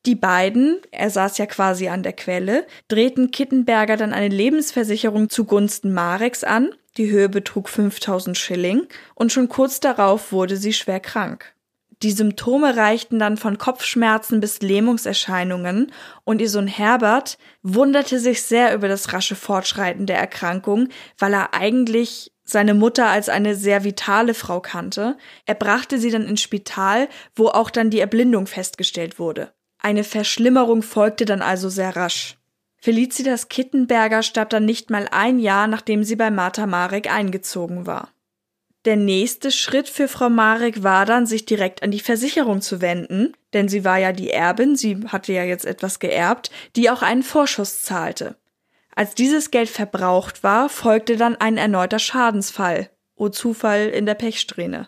Die 0.05 0.15
beiden, 0.15 0.77
er 0.91 1.09
saß 1.09 1.37
ja 1.37 1.47
quasi 1.47 1.89
an 1.89 2.01
der 2.01 2.13
Quelle, 2.13 2.65
drehten 2.87 3.31
Kittenberger 3.31 3.97
dann 3.97 4.13
eine 4.13 4.33
Lebensversicherung 4.33 5.27
zugunsten 5.27 5.91
Mareks 5.91 6.45
an, 6.45 6.69
die 6.95 7.11
Höhe 7.11 7.27
betrug 7.27 7.67
5000 7.67 8.37
Schilling, 8.37 8.87
und 9.15 9.33
schon 9.33 9.49
kurz 9.49 9.81
darauf 9.81 10.31
wurde 10.31 10.55
sie 10.55 10.71
schwer 10.71 11.01
krank. 11.01 11.53
Die 12.01 12.11
Symptome 12.11 12.77
reichten 12.77 13.19
dann 13.19 13.35
von 13.35 13.57
Kopfschmerzen 13.57 14.39
bis 14.39 14.61
Lähmungserscheinungen 14.61 15.91
und 16.23 16.39
ihr 16.39 16.49
Sohn 16.49 16.67
Herbert 16.67 17.37
wunderte 17.61 18.19
sich 18.19 18.43
sehr 18.43 18.73
über 18.73 18.87
das 18.87 19.11
rasche 19.11 19.35
Fortschreiten 19.35 20.05
der 20.05 20.17
Erkrankung, 20.17 20.87
weil 21.17 21.33
er 21.33 21.53
eigentlich 21.53 22.31
seine 22.45 22.73
Mutter 22.73 23.07
als 23.07 23.27
eine 23.27 23.53
sehr 23.53 23.83
vitale 23.83 24.33
Frau 24.33 24.61
kannte. 24.61 25.17
Er 25.45 25.55
brachte 25.55 25.99
sie 25.99 26.09
dann 26.09 26.25
ins 26.25 26.41
Spital, 26.41 27.09
wo 27.35 27.47
auch 27.47 27.69
dann 27.69 27.89
die 27.89 27.99
Erblindung 27.99 28.47
festgestellt 28.47 29.19
wurde. 29.19 29.51
Eine 29.77 30.05
Verschlimmerung 30.05 30.81
folgte 30.81 31.25
dann 31.25 31.41
also 31.41 31.67
sehr 31.67 31.95
rasch. 31.97 32.37
Felicitas 32.77 33.49
Kittenberger 33.49 34.23
starb 34.23 34.49
dann 34.51 34.63
nicht 34.63 34.89
mal 34.89 35.09
ein 35.11 35.37
Jahr, 35.37 35.67
nachdem 35.67 36.05
sie 36.05 36.15
bei 36.15 36.31
Martha 36.31 36.65
Marek 36.65 37.11
eingezogen 37.11 37.85
war. 37.85 38.09
Der 38.85 38.95
nächste 38.95 39.51
Schritt 39.51 39.89
für 39.89 40.07
Frau 40.07 40.29
Marek 40.29 40.83
war 40.83 41.05
dann, 41.05 41.25
sich 41.25 41.45
direkt 41.45 41.83
an 41.83 41.91
die 41.91 41.99
Versicherung 41.99 42.61
zu 42.61 42.79
wenden, 42.79 43.33
denn 43.53 43.67
sie 43.67 43.83
war 43.83 43.97
ja 43.97 44.13
die 44.13 44.29
Erbin, 44.29 44.77
sie 44.77 45.03
hatte 45.07 45.33
ja 45.33 45.43
jetzt 45.43 45.65
etwas 45.65 45.99
geerbt, 45.99 46.49
die 46.77 46.89
auch 46.89 47.01
einen 47.01 47.23
Vorschuss 47.23 47.81
zahlte. 47.83 48.37
Als 48.95 49.15
dieses 49.15 49.51
Geld 49.51 49.69
verbraucht 49.69 50.43
war, 50.43 50.69
folgte 50.69 51.17
dann 51.17 51.35
ein 51.35 51.57
erneuter 51.57 51.99
Schadensfall. 51.99 52.89
O 53.15 53.27
Zufall 53.27 53.89
in 53.89 54.05
der 54.05 54.15
Pechsträhne. 54.15 54.87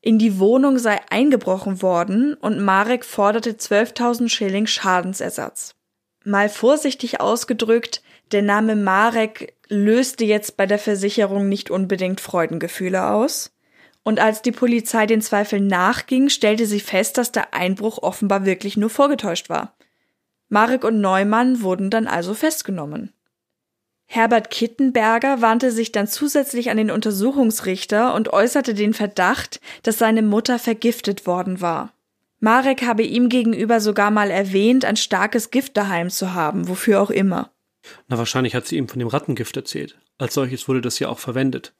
In 0.00 0.18
die 0.18 0.38
Wohnung 0.38 0.78
sei 0.78 1.00
eingebrochen 1.10 1.82
worden 1.82 2.34
und 2.34 2.60
Marek 2.60 3.04
forderte 3.04 3.52
12.000 3.52 4.28
Schilling 4.28 4.66
Schadensersatz. 4.66 5.74
Mal 6.24 6.48
vorsichtig 6.48 7.20
ausgedrückt, 7.20 8.02
der 8.30 8.42
Name 8.42 8.76
Marek 8.76 9.53
löste 9.68 10.24
jetzt 10.24 10.56
bei 10.56 10.66
der 10.66 10.78
Versicherung 10.78 11.48
nicht 11.48 11.70
unbedingt 11.70 12.20
Freudengefühle 12.20 13.08
aus. 13.10 13.52
Und 14.02 14.20
als 14.20 14.42
die 14.42 14.52
Polizei 14.52 15.06
den 15.06 15.22
Zweifeln 15.22 15.66
nachging, 15.66 16.28
stellte 16.28 16.66
sie 16.66 16.80
fest, 16.80 17.16
dass 17.16 17.32
der 17.32 17.54
Einbruch 17.54 17.98
offenbar 18.02 18.44
wirklich 18.44 18.76
nur 18.76 18.90
vorgetäuscht 18.90 19.48
war. 19.48 19.76
Marek 20.48 20.84
und 20.84 21.00
Neumann 21.00 21.62
wurden 21.62 21.88
dann 21.88 22.06
also 22.06 22.34
festgenommen. 22.34 23.12
Herbert 24.06 24.50
Kittenberger 24.50 25.40
wandte 25.40 25.72
sich 25.72 25.90
dann 25.90 26.06
zusätzlich 26.06 26.70
an 26.70 26.76
den 26.76 26.90
Untersuchungsrichter 26.90 28.14
und 28.14 28.32
äußerte 28.32 28.74
den 28.74 28.92
Verdacht, 28.92 29.60
dass 29.82 29.98
seine 29.98 30.22
Mutter 30.22 30.58
vergiftet 30.58 31.26
worden 31.26 31.62
war. 31.62 31.94
Marek 32.40 32.82
habe 32.82 33.02
ihm 33.02 33.30
gegenüber 33.30 33.80
sogar 33.80 34.10
mal 34.10 34.30
erwähnt, 34.30 34.84
ein 34.84 34.96
starkes 34.96 35.50
Gift 35.50 35.78
daheim 35.78 36.10
zu 36.10 36.34
haben, 36.34 36.68
wofür 36.68 37.00
auch 37.00 37.10
immer. 37.10 37.53
Na, 38.08 38.18
wahrscheinlich 38.18 38.54
hat 38.54 38.66
sie 38.66 38.76
ihm 38.76 38.88
von 38.88 38.98
dem 38.98 39.08
Rattengift 39.08 39.56
erzählt. 39.56 39.98
Als 40.18 40.34
solches 40.34 40.68
wurde 40.68 40.80
das 40.80 40.98
ja 40.98 41.08
auch 41.08 41.18
verwendet. 41.18 41.74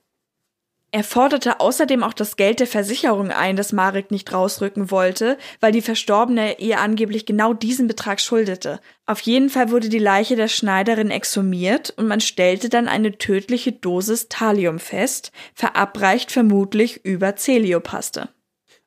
Er 0.95 1.03
forderte 1.03 1.59
außerdem 1.59 2.05
auch 2.05 2.13
das 2.13 2.37
Geld 2.37 2.61
der 2.61 2.69
Versicherung 2.69 3.33
ein, 3.33 3.57
das 3.57 3.73
Marek 3.73 4.13
nicht 4.13 4.33
rausrücken 4.33 4.93
wollte, 4.93 5.39
weil 5.59 5.73
die 5.73 5.81
Verstorbene 5.81 6.61
ihr 6.61 6.79
angeblich 6.79 7.27
genau 7.27 7.53
diesen 7.53 7.89
Betrag 7.89 8.21
schuldete. 8.21 8.79
Auf 9.05 9.19
jeden 9.23 9.51
Fall 9.51 9.73
wurde 9.73 9.89
die 9.89 9.99
Leiche 9.99 10.37
der 10.37 10.47
Schneiderin 10.47 11.11
exhumiert 11.11 11.93
und 11.97 12.07
man 12.07 12.21
stellte 12.21 12.69
dann 12.69 12.87
eine 12.87 13.19
tödliche 13.19 13.73
Dosis 13.73 14.29
Thallium 14.29 14.79
fest, 14.79 15.33
verabreicht 15.53 16.31
vermutlich 16.31 17.05
über 17.05 17.35
Celiopaste. 17.35 18.29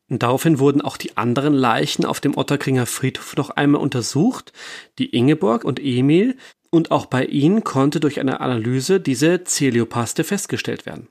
Und 0.09 0.23
daraufhin 0.23 0.59
wurden 0.59 0.81
auch 0.81 0.95
die 0.95 1.17
anderen 1.17 1.53
Leichen 1.53 2.05
auf 2.05 2.21
dem 2.21 2.37
Otterkringer 2.37 2.85
Friedhof 2.85 3.35
noch 3.35 3.49
einmal 3.49 3.81
untersucht, 3.81 4.53
die 4.97 5.13
Ingeborg 5.13 5.65
und 5.65 5.81
Emil, 5.81 6.37
und 6.71 6.91
auch 6.91 7.05
bei 7.05 7.25
ihnen 7.25 7.63
konnte 7.63 7.99
durch 7.99 8.19
eine 8.19 8.41
Analyse 8.41 8.99
diese 8.99 9.43
Celiopaste 9.43 10.23
festgestellt 10.23 10.85
werden. 10.85 11.07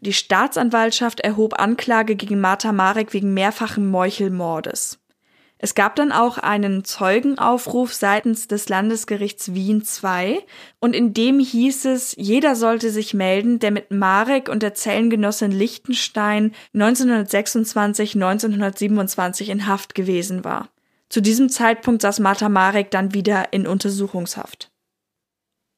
Die 0.00 0.12
Staatsanwaltschaft 0.12 1.20
erhob 1.20 1.58
Anklage 1.58 2.14
gegen 2.14 2.40
Martha 2.40 2.72
Marek 2.72 3.12
wegen 3.12 3.34
mehrfachen 3.34 3.90
Meuchelmordes. 3.90 5.00
Es 5.60 5.74
gab 5.74 5.96
dann 5.96 6.12
auch 6.12 6.38
einen 6.38 6.84
Zeugenaufruf 6.84 7.92
seitens 7.92 8.46
des 8.46 8.68
Landesgerichts 8.68 9.54
Wien 9.54 9.82
II 10.02 10.38
und 10.78 10.94
in 10.94 11.14
dem 11.14 11.40
hieß 11.40 11.86
es, 11.86 12.14
jeder 12.16 12.54
sollte 12.54 12.90
sich 12.90 13.12
melden, 13.12 13.58
der 13.58 13.72
mit 13.72 13.90
Marek 13.90 14.48
und 14.48 14.62
der 14.62 14.74
Zellengenossin 14.74 15.50
Lichtenstein 15.50 16.52
1926, 16.74 18.14
1927 18.14 19.48
in 19.48 19.66
Haft 19.66 19.96
gewesen 19.96 20.44
war. 20.44 20.68
Zu 21.08 21.22
diesem 21.22 21.48
Zeitpunkt 21.48 22.02
saß 22.02 22.20
Martha 22.20 22.48
Marek 22.48 22.90
dann 22.90 23.14
wieder 23.14 23.52
in 23.52 23.66
Untersuchungshaft. 23.66 24.70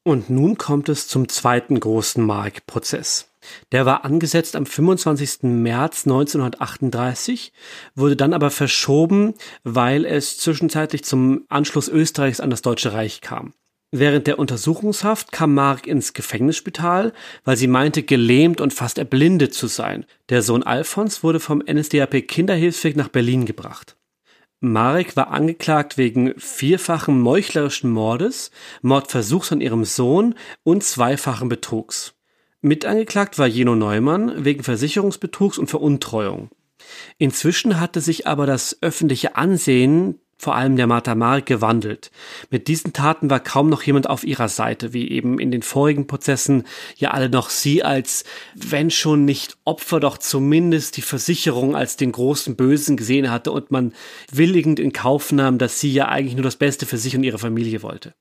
Und 0.02 0.30
nun 0.30 0.56
kommt 0.56 0.88
es 0.88 1.08
zum 1.08 1.28
zweiten 1.28 1.78
großen 1.78 2.24
Marek-Prozess. 2.24 3.28
Der 3.72 3.86
war 3.86 4.04
angesetzt 4.04 4.56
am 4.56 4.66
25. 4.66 5.42
März 5.42 6.06
1938, 6.06 7.52
wurde 7.94 8.16
dann 8.16 8.34
aber 8.34 8.50
verschoben, 8.50 9.34
weil 9.62 10.04
es 10.04 10.38
zwischenzeitlich 10.38 11.04
zum 11.04 11.44
Anschluss 11.48 11.88
Österreichs 11.88 12.40
an 12.40 12.50
das 12.50 12.62
Deutsche 12.62 12.92
Reich 12.92 13.20
kam. 13.20 13.52
Während 13.92 14.26
der 14.26 14.38
Untersuchungshaft 14.38 15.32
kam 15.32 15.54
Mark 15.54 15.86
ins 15.86 16.12
Gefängnisspital, 16.12 17.12
weil 17.44 17.56
sie 17.56 17.66
meinte, 17.66 18.02
gelähmt 18.02 18.60
und 18.60 18.72
fast 18.72 18.98
erblindet 18.98 19.52
zu 19.52 19.66
sein. 19.66 20.06
Der 20.28 20.42
Sohn 20.42 20.62
Alfons 20.62 21.22
wurde 21.24 21.40
vom 21.40 21.62
NSDAP 21.66 22.28
Kinderhilfsweg 22.28 22.96
nach 22.96 23.08
Berlin 23.08 23.46
gebracht. 23.46 23.96
Marek 24.60 25.16
war 25.16 25.30
angeklagt 25.30 25.96
wegen 25.96 26.34
vierfachen 26.38 27.18
meuchlerischen 27.20 27.90
Mordes, 27.90 28.50
Mordversuchs 28.82 29.52
an 29.52 29.62
ihrem 29.62 29.84
Sohn 29.84 30.34
und 30.62 30.84
zweifachen 30.84 31.48
Betrugs. 31.48 32.14
Mitangeklagt 32.60 33.38
war 33.38 33.46
Jeno 33.46 33.74
Neumann 33.74 34.44
wegen 34.44 34.62
Versicherungsbetrugs 34.62 35.56
und 35.56 35.68
Veruntreuung. 35.68 36.50
Inzwischen 37.16 37.80
hatte 37.80 38.02
sich 38.02 38.26
aber 38.26 38.44
das 38.44 38.76
öffentliche 38.82 39.36
Ansehen 39.36 40.20
vor 40.40 40.54
allem 40.54 40.76
der 40.76 40.86
Martha 40.86 41.14
Mark 41.14 41.44
gewandelt. 41.44 42.10
Mit 42.48 42.66
diesen 42.66 42.94
Taten 42.94 43.28
war 43.28 43.40
kaum 43.40 43.68
noch 43.68 43.82
jemand 43.82 44.08
auf 44.08 44.24
ihrer 44.24 44.48
Seite, 44.48 44.94
wie 44.94 45.10
eben 45.10 45.38
in 45.38 45.50
den 45.50 45.60
vorigen 45.60 46.06
Prozessen 46.06 46.64
ja 46.96 47.10
alle 47.10 47.28
noch 47.28 47.50
sie 47.50 47.82
als, 47.82 48.24
wenn 48.54 48.90
schon 48.90 49.26
nicht 49.26 49.58
Opfer, 49.64 50.00
doch 50.00 50.16
zumindest 50.16 50.96
die 50.96 51.02
Versicherung 51.02 51.76
als 51.76 51.98
den 51.98 52.10
großen 52.10 52.56
Bösen 52.56 52.96
gesehen 52.96 53.30
hatte 53.30 53.52
und 53.52 53.70
man 53.70 53.92
willigend 54.32 54.80
in 54.80 54.94
Kauf 54.94 55.30
nahm, 55.30 55.58
dass 55.58 55.78
sie 55.78 55.92
ja 55.92 56.08
eigentlich 56.08 56.36
nur 56.36 56.42
das 56.42 56.56
Beste 56.56 56.86
für 56.86 56.96
sich 56.96 57.14
und 57.14 57.22
ihre 57.22 57.38
Familie 57.38 57.82
wollte. 57.82 58.14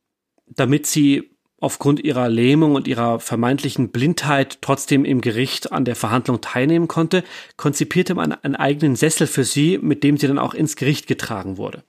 Damit 0.45 0.87
sie 0.87 1.29
aufgrund 1.61 2.03
ihrer 2.03 2.27
Lähmung 2.27 2.75
und 2.75 2.87
ihrer 2.87 3.21
vermeintlichen 3.21 3.89
Blindheit 3.89 4.57
trotzdem 4.61 5.05
im 5.05 5.21
Gericht 5.21 5.71
an 5.71 5.85
der 5.85 5.95
Verhandlung 5.95 6.41
teilnehmen 6.41 6.89
konnte, 6.89 7.23
konzipierte 7.55 8.13
man 8.13 8.33
einen 8.33 8.57
eigenen 8.57 8.97
Sessel 8.97 9.27
für 9.27 9.45
sie, 9.45 9.77
mit 9.77 10.03
dem 10.03 10.17
sie 10.17 10.27
dann 10.27 10.39
auch 10.39 10.53
ins 10.53 10.75
Gericht 10.75 11.07
getragen 11.07 11.57
wurde. 11.57 11.83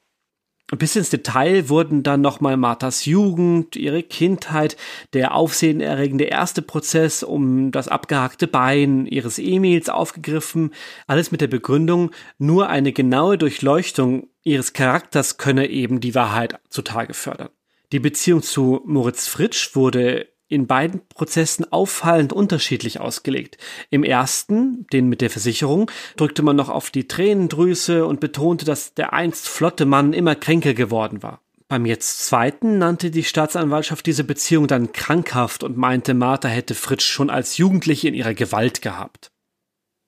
Bis 0.78 0.94
ins 0.94 1.10
Detail 1.10 1.68
wurden 1.68 2.04
dann 2.04 2.20
nochmal 2.20 2.56
Marthas 2.56 3.04
Jugend, 3.04 3.74
ihre 3.74 4.04
Kindheit, 4.04 4.76
der 5.12 5.34
aufsehenerregende 5.34 6.24
erste 6.24 6.62
Prozess 6.62 7.24
um 7.24 7.72
das 7.72 7.88
abgehackte 7.88 8.46
Bein 8.46 9.06
ihres 9.06 9.40
Emils 9.40 9.88
aufgegriffen, 9.88 10.72
alles 11.08 11.32
mit 11.32 11.40
der 11.40 11.48
Begründung, 11.48 12.12
nur 12.38 12.68
eine 12.68 12.92
genaue 12.92 13.36
Durchleuchtung 13.36 14.28
ihres 14.44 14.72
Charakters 14.72 15.38
könne 15.38 15.68
eben 15.68 16.00
die 16.00 16.14
Wahrheit 16.14 16.60
zutage 16.68 17.14
fördern. 17.14 17.50
Die 17.90 17.98
Beziehung 17.98 18.42
zu 18.42 18.82
Moritz 18.86 19.26
Fritsch 19.26 19.74
wurde 19.74 20.28
in 20.50 20.66
beiden 20.66 21.00
Prozessen 21.08 21.72
auffallend 21.72 22.32
unterschiedlich 22.32 23.00
ausgelegt. 23.00 23.56
Im 23.88 24.04
ersten, 24.04 24.86
den 24.92 25.08
mit 25.08 25.22
der 25.22 25.30
Versicherung, 25.30 25.90
drückte 26.16 26.42
man 26.42 26.56
noch 26.56 26.68
auf 26.68 26.90
die 26.90 27.08
Tränendrüse 27.08 28.04
und 28.04 28.20
betonte, 28.20 28.66
dass 28.66 28.92
der 28.92 29.12
einst 29.14 29.48
flotte 29.48 29.86
Mann 29.86 30.12
immer 30.12 30.34
kränker 30.34 30.74
geworden 30.74 31.22
war. 31.22 31.40
Beim 31.68 31.86
jetzt 31.86 32.26
zweiten 32.26 32.78
nannte 32.78 33.12
die 33.12 33.22
Staatsanwaltschaft 33.22 34.04
diese 34.04 34.24
Beziehung 34.24 34.66
dann 34.66 34.92
krankhaft 34.92 35.62
und 35.62 35.76
meinte, 35.76 36.14
Martha 36.14 36.48
hätte 36.48 36.74
Fritsch 36.74 37.06
schon 37.06 37.30
als 37.30 37.58
Jugendliche 37.58 38.08
in 38.08 38.14
ihrer 38.14 38.34
Gewalt 38.34 38.82
gehabt. 38.82 39.29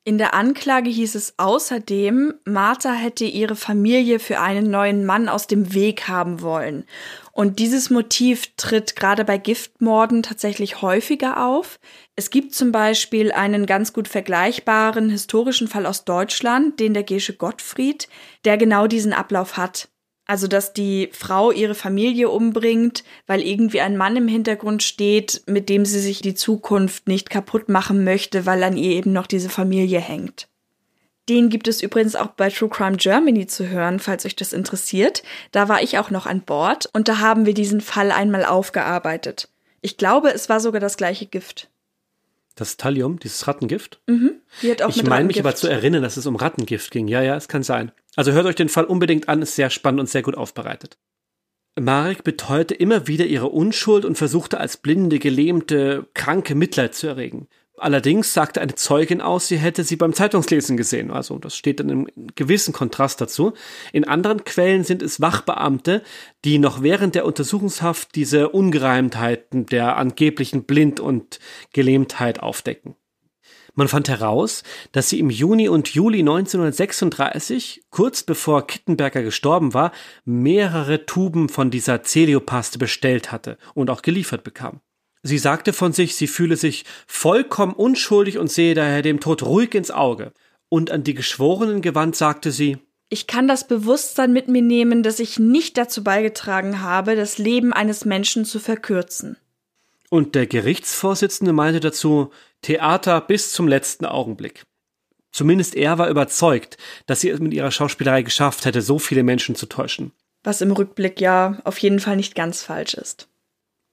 In 0.05 0.19
der 0.19 0.35
Anklage 0.35 0.91
hieß 0.91 1.15
es 1.15 1.35
außerdem, 1.37 2.35
Martha 2.45 2.93
hätte 2.93 3.25
ihre 3.25 3.55
Familie 3.55 4.19
für 4.19 4.41
einen 4.41 4.69
neuen 4.69 5.05
Mann 5.05 5.29
aus 5.29 5.47
dem 5.47 5.75
Weg 5.75 6.09
haben 6.09 6.41
wollen. 6.41 6.87
Und 7.31 7.61
dieses 7.61 7.89
Motiv 7.89 8.57
tritt 8.57 8.97
gerade 8.97 9.25
bei 9.25 9.39
Giftmorden 9.39 10.25
tatsächlich 10.25 10.83
häufiger 10.83 11.47
auf. 11.47 11.79
Es 12.17 12.31
gibt 12.31 12.53
zum 12.53 12.73
Beispiel 12.73 13.31
einen 13.31 13.65
ganz 13.65 13.93
gut 13.93 14.09
vergleichbaren 14.09 15.09
historischen 15.09 15.69
Fall 15.69 15.87
aus 15.87 16.05
Deutschland, 16.05 16.81
den 16.81 16.95
der 16.95 17.05
Gesche 17.05 17.35
Gottfried, 17.35 18.09
der 18.45 18.57
genau 18.57 18.89
diesen 18.89 19.13
Ablauf 19.13 19.57
hat. 19.57 19.89
Also, 20.27 20.47
dass 20.47 20.73
die 20.73 21.11
Frau 21.13 21.51
ihre 21.51 21.75
Familie 21.75 22.31
umbringt, 22.31 23.03
weil 23.27 23.43
irgendwie 23.43 23.81
ein 23.81 23.97
Mann 23.97 24.17
im 24.17 24.29
Hintergrund 24.29 24.83
steht, 24.83 25.43
mit 25.47 25.69
dem 25.69 25.85
sie 25.85 26.01
sich 26.01 26.21
die 26.23 26.35
Zukunft 26.35 27.09
nicht 27.09 27.29
kaputt 27.29 27.69
machen 27.69 28.05
möchte, 28.05 28.47
weil 28.47 28.63
an 28.63 28.77
ihr 28.77 28.93
eben 28.93 29.13
noch 29.13 29.27
diese 29.27 29.49
Familie 29.49 29.99
hängt. 29.99 30.49
Den 31.29 31.51
gibt 31.51 31.69
es 31.69 31.83
übrigens 31.83 32.17
auch 32.17 32.29
bei 32.29 32.51
True 32.51 32.69
Crime 32.69 32.97
Germany 32.97 33.47
zu 33.47 33.69
hören, 33.69 34.01
falls 34.01 34.27
euch 34.27 34.37
das 34.37 34.53
interessiert. 34.53 35.23
Da 35.53 35.69
war 35.69 35.83
ich 35.83 35.99
auch 35.99 36.11
noch 36.11 36.27
an 36.27 36.43
Bord 36.43 36.89
und 36.93 37.09
da 37.09 37.19
haben 37.19 37.47
wir 37.47 37.55
diesen 37.55 37.81
Fall 37.81 38.11
einmal 38.11 38.45
aufgearbeitet. 38.45 39.49
Ich 39.83 39.97
glaube, 39.97 40.33
es 40.33 40.49
war 40.49 40.61
sogar 40.61 40.81
das 40.81 40.97
gleiche 40.97 41.27
Gift. 41.27 41.69
Das 42.55 42.77
Thallium, 42.77 43.19
dieses 43.19 43.47
Rattengift? 43.47 44.01
Mhm. 44.07 44.41
Ich 44.61 45.05
meine 45.05 45.27
mich 45.27 45.41
aber 45.41 45.55
zu 45.55 45.69
erinnern, 45.69 46.03
dass 46.03 46.17
es 46.17 46.27
um 46.27 46.37
Rattengift 46.37 46.91
ging. 46.91 47.09
Ja, 47.09 47.23
ja, 47.23 47.37
es 47.37 47.49
kann 47.49 47.63
sein. 47.63 47.93
Also 48.17 48.33
hört 48.33 48.47
euch 48.47 48.55
den 48.55 48.69
Fall 48.69 48.85
unbedingt 48.85 49.29
an, 49.29 49.43
ist 49.43 49.57
sehr 49.57 49.71
spannend 49.71 50.01
und 50.01 50.09
sehr 50.09 50.23
gut 50.23 50.37
aufbereitet. 50.37 50.99
Marek 51.81 52.23
beteuerte 52.25 52.75
immer 52.75 53.07
wieder 53.07 53.25
ihre 53.25 53.49
Unschuld 53.49 54.05
und 54.05 54.19
versuchte 54.19 54.61
als 54.61 54.77
blinde, 54.77 55.19
gelähmte, 55.19 56.07
kranke 56.13 56.55
Mitleid 56.55 56.95
zu 56.95 57.07
erregen. 57.07 57.49
Allerdings 57.79 58.35
sagte 58.35 58.61
eine 58.61 58.75
Zeugin 58.75 59.21
aus, 59.21 59.49
sie 59.49 59.57
hätte 59.57 59.83
sie 59.83 59.97
beim 59.97 60.13
Zeitungslesen 60.13 60.77
gesehen. 60.77 61.11
Also 61.11 61.39
das 61.39 61.57
steht 61.57 61.81
in 61.81 61.91
einem 61.91 62.07
gewissen 62.35 62.73
Kontrast 62.73 63.21
dazu. 63.21 63.55
In 63.93 64.05
anderen 64.07 64.45
Quellen 64.45 64.85
sind 64.85 65.03
es 65.03 65.21
Wachbeamte, 65.21 66.03
die 66.45 66.59
noch 66.59 66.83
während 66.83 67.15
der 67.15 67.25
Untersuchungshaft 67.25 68.15
diese 68.15 68.51
Ungereimtheiten 68.51 69.67
der 69.67 69.97
angeblichen 69.97 70.65
Blind- 70.65 71.01
und 71.01 71.41
Gelähmtheit 71.73 72.41
aufdecken. 72.41 72.95
Man 73.75 73.89
fand 73.89 74.11
heraus, 74.11 74.65
dass 74.93 75.09
sie 75.09 75.19
im 75.19 75.31
Juni 75.31 75.67
und 75.69 75.89
Juli 75.89 76.19
1936, 76.19 77.85
kurz 77.89 78.23
bevor 78.23 78.67
Kittenberger 78.67 79.23
gestorben 79.23 79.73
war, 79.73 79.93
mehrere 80.27 81.07
Tuben 81.07 81.49
von 81.49 81.71
dieser 81.71 82.03
Celiopaste 82.03 82.79
bestellt 82.79 83.33
hatte 83.33 83.57
und 83.73 83.89
auch 83.89 84.03
geliefert 84.03 84.45
bekam. 84.45 84.81
Sie 85.23 85.39
sagte 85.39 85.73
von 85.73 85.93
sich, 85.93 86.17
sie 86.17 86.27
fühle 86.27 86.57
sich 86.57 86.85
vollkommen 87.07 87.75
unschuldig 87.75 88.39
und 88.39 88.51
sehe 88.51 88.75
daher 88.75 89.03
dem 89.03 89.21
Tod 89.21 89.45
ruhig 89.45 89.75
ins 89.75 89.93
Auge. 89.93 90.33
Und 90.69 90.91
an 90.91 91.05
die 91.05 91.15
Geschworenen 91.15 91.81
gewandt 91.81 92.17
sagte 92.17 92.51
sie, 92.51 92.79
ich 93.09 93.27
kann 93.27 93.47
das 93.47 93.69
Bewusstsein 93.69 94.33
mit 94.33 94.49
mir 94.49 94.63
nehmen, 94.63 95.03
dass 95.03 95.21
ich 95.21 95.39
nicht 95.39 95.77
dazu 95.77 96.03
beigetragen 96.03 96.81
habe, 96.81 97.15
das 97.15 97.37
Leben 97.37 97.73
eines 97.75 98.07
Menschen 98.07 98.47
zu 98.47 98.59
verkürzen. 98.59 99.37
Und 100.09 100.35
der 100.35 100.47
Gerichtsvorsitzende 100.47 101.53
meinte 101.53 101.81
dazu, 101.81 102.31
Theater 102.63 103.21
bis 103.21 103.53
zum 103.53 103.69
letzten 103.69 104.07
Augenblick. 104.07 104.65
Zumindest 105.31 105.75
er 105.75 105.99
war 105.99 106.09
überzeugt, 106.09 106.79
dass 107.07 107.21
sie 107.21 107.29
es 107.29 107.39
mit 107.39 107.53
ihrer 107.53 107.71
Schauspielerei 107.71 108.23
geschafft 108.23 108.65
hätte, 108.65 108.81
so 108.81 108.99
viele 108.99 109.23
Menschen 109.23 109.57
zu 109.57 109.67
täuschen. 109.67 110.13
Was 110.43 110.63
im 110.63 110.73
Rückblick 110.73 111.21
ja 111.21 111.61
auf 111.65 111.79
jeden 111.79 112.01
Fall 112.01 112.17
nicht 112.17 112.35
ganz 112.35 112.63
falsch 112.63 112.95
ist 112.95 113.29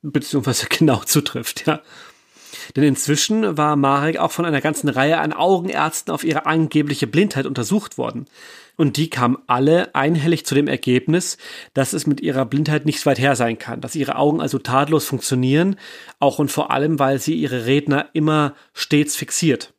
beziehungsweise 0.01 0.67
genau 0.69 0.97
zutrifft, 1.03 1.67
ja. 1.67 1.81
Denn 2.75 2.83
inzwischen 2.83 3.57
war 3.57 3.75
Marek 3.75 4.17
auch 4.17 4.31
von 4.31 4.45
einer 4.45 4.61
ganzen 4.61 4.89
Reihe 4.89 5.19
an 5.19 5.33
Augenärzten 5.33 6.13
auf 6.13 6.23
ihre 6.23 6.45
angebliche 6.45 7.07
Blindheit 7.07 7.45
untersucht 7.45 7.97
worden. 7.97 8.25
Und 8.75 8.97
die 8.97 9.09
kamen 9.09 9.37
alle 9.47 9.93
einhellig 9.93 10.45
zu 10.45 10.55
dem 10.55 10.67
Ergebnis, 10.67 11.37
dass 11.73 11.93
es 11.93 12.07
mit 12.07 12.21
ihrer 12.21 12.45
Blindheit 12.45 12.85
nicht 12.85 13.05
weit 13.05 13.19
her 13.19 13.35
sein 13.35 13.57
kann, 13.57 13.81
dass 13.81 13.95
ihre 13.95 14.15
Augen 14.15 14.41
also 14.41 14.57
tadellos 14.57 15.05
funktionieren, 15.05 15.75
auch 16.19 16.39
und 16.39 16.51
vor 16.51 16.71
allem, 16.71 16.97
weil 16.97 17.19
sie 17.19 17.35
ihre 17.35 17.65
Redner 17.65 18.09
immer 18.13 18.55
stets 18.73 19.15
fixiert. 19.15 19.73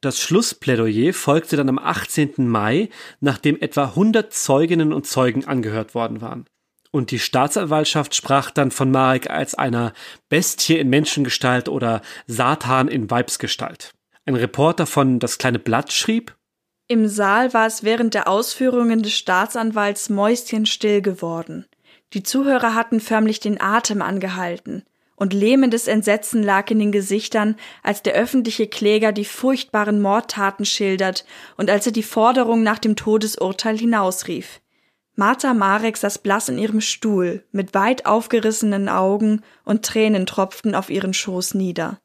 Das 0.00 0.20
Schlussplädoyer 0.20 1.12
folgte 1.12 1.56
dann 1.56 1.68
am 1.68 1.78
18. 1.78 2.48
Mai, 2.48 2.88
nachdem 3.20 3.60
etwa 3.60 3.84
100 3.84 4.32
Zeuginnen 4.32 4.92
und 4.92 5.06
Zeugen 5.06 5.44
angehört 5.44 5.94
worden 5.94 6.20
waren. 6.20 6.46
Und 6.90 7.10
die 7.10 7.18
Staatsanwaltschaft 7.18 8.14
sprach 8.14 8.50
dann 8.50 8.70
von 8.70 8.90
Marek 8.90 9.28
als 9.28 9.54
einer 9.54 9.92
Bestie 10.28 10.78
in 10.78 10.88
Menschengestalt 10.88 11.68
oder 11.68 12.00
Satan 12.26 12.88
in 12.88 13.10
Weibsgestalt. 13.10 13.92
Ein 14.24 14.34
Reporter 14.34 14.86
von 14.86 15.18
Das 15.18 15.38
kleine 15.38 15.58
Blatt 15.58 15.92
schrieb, 15.92 16.34
im 16.90 17.06
Saal 17.06 17.52
war 17.52 17.66
es 17.66 17.84
während 17.84 18.14
der 18.14 18.28
Ausführungen 18.28 19.02
des 19.02 19.12
Staatsanwalts 19.12 20.08
mäuschenstill 20.08 21.02
geworden. 21.02 21.66
Die 22.14 22.22
Zuhörer 22.22 22.74
hatten 22.74 23.00
förmlich 23.00 23.40
den 23.40 23.60
Atem 23.60 24.00
angehalten, 24.00 24.84
und 25.14 25.34
lähmendes 25.34 25.86
Entsetzen 25.86 26.42
lag 26.42 26.70
in 26.70 26.78
den 26.78 26.90
Gesichtern, 26.90 27.56
als 27.82 28.02
der 28.02 28.14
öffentliche 28.14 28.68
Kläger 28.68 29.12
die 29.12 29.26
furchtbaren 29.26 30.00
Mordtaten 30.00 30.64
schildert 30.64 31.26
und 31.58 31.68
als 31.68 31.84
er 31.84 31.92
die 31.92 32.02
Forderung 32.02 32.62
nach 32.62 32.78
dem 32.78 32.96
Todesurteil 32.96 33.76
hinausrief. 33.76 34.60
Martha 35.18 35.52
Marek 35.52 35.96
saß 35.96 36.18
blass 36.18 36.48
in 36.48 36.58
ihrem 36.58 36.80
Stuhl, 36.80 37.42
mit 37.50 37.74
weit 37.74 38.06
aufgerissenen 38.06 38.88
Augen, 38.88 39.42
und 39.64 39.84
Tränen 39.84 40.26
tropften 40.26 40.76
auf 40.76 40.90
ihren 40.90 41.12
Schoß 41.12 41.54
nieder. 41.54 42.00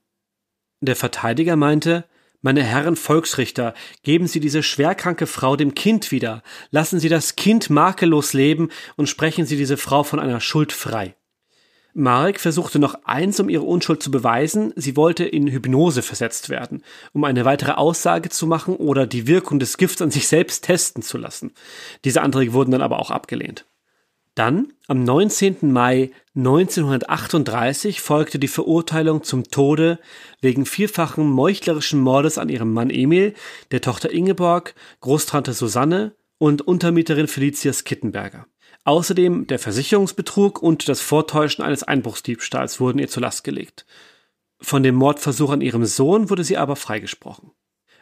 Der 0.81 0.95
Verteidiger 0.95 1.55
meinte, 1.55 2.05
meine 2.41 2.63
Herren 2.63 2.95
Volksrichter, 2.95 3.75
geben 4.01 4.25
Sie 4.25 4.39
diese 4.39 4.63
schwerkranke 4.63 5.27
Frau 5.27 5.55
dem 5.55 5.75
Kind 5.75 6.09
wieder, 6.09 6.41
lassen 6.71 6.99
Sie 6.99 7.07
das 7.07 7.35
Kind 7.35 7.69
makellos 7.69 8.33
leben 8.33 8.69
und 8.95 9.07
sprechen 9.07 9.45
Sie 9.45 9.57
diese 9.57 9.77
Frau 9.77 10.01
von 10.01 10.19
einer 10.19 10.41
Schuld 10.41 10.73
frei. 10.73 11.15
Marek 11.93 12.39
versuchte 12.39 12.79
noch 12.79 12.95
eins, 13.03 13.39
um 13.39 13.49
ihre 13.49 13.63
Unschuld 13.63 14.01
zu 14.01 14.09
beweisen. 14.09 14.73
Sie 14.75 14.95
wollte 14.95 15.25
in 15.25 15.47
Hypnose 15.47 16.01
versetzt 16.01 16.49
werden, 16.49 16.83
um 17.13 17.23
eine 17.23 17.45
weitere 17.45 17.73
Aussage 17.73 18.29
zu 18.29 18.47
machen 18.47 18.75
oder 18.75 19.05
die 19.05 19.27
Wirkung 19.27 19.59
des 19.59 19.77
Gifts 19.77 20.01
an 20.01 20.09
sich 20.09 20.27
selbst 20.27 20.63
testen 20.63 21.03
zu 21.03 21.17
lassen. 21.17 21.51
Diese 22.03 22.21
Anträge 22.21 22.53
wurden 22.53 22.71
dann 22.71 22.81
aber 22.81 22.99
auch 22.99 23.11
abgelehnt. 23.11 23.65
Dann, 24.35 24.73
am 24.87 25.03
19. 25.03 25.71
Mai 25.71 26.09
1938, 26.35 28.01
folgte 28.01 28.39
die 28.39 28.47
Verurteilung 28.47 29.21
zum 29.21 29.43
Tode 29.43 29.99
wegen 30.41 30.65
vierfachen 30.65 31.29
meuchlerischen 31.29 31.99
Mordes 31.99 32.39
an 32.39 32.49
ihrem 32.49 32.73
Mann 32.73 32.89
Emil, 32.89 33.35
der 33.69 33.81
Tochter 33.81 34.11
Ingeborg, 34.11 34.73
Großtante 35.01 35.53
Susanne 35.53 36.15
und 36.39 36.63
Untermieterin 36.63 37.27
Felicia 37.27 37.71
Skittenberger. 37.71 38.47
Außerdem 38.85 39.47
der 39.47 39.59
Versicherungsbetrug 39.59 40.61
und 40.61 40.89
das 40.89 40.99
Vortäuschen 40.99 41.63
eines 41.63 41.83
Einbruchsdiebstahls 41.83 42.79
wurden 42.79 42.99
ihr 42.99 43.07
zur 43.07 43.21
Last 43.21 43.43
gelegt. 43.43 43.85
Von 44.59 44.83
dem 44.83 44.95
Mordversuch 44.95 45.51
an 45.51 45.61
ihrem 45.61 45.85
Sohn 45.85 46.29
wurde 46.29 46.43
sie 46.43 46.57
aber 46.57 46.75
freigesprochen. 46.75 47.51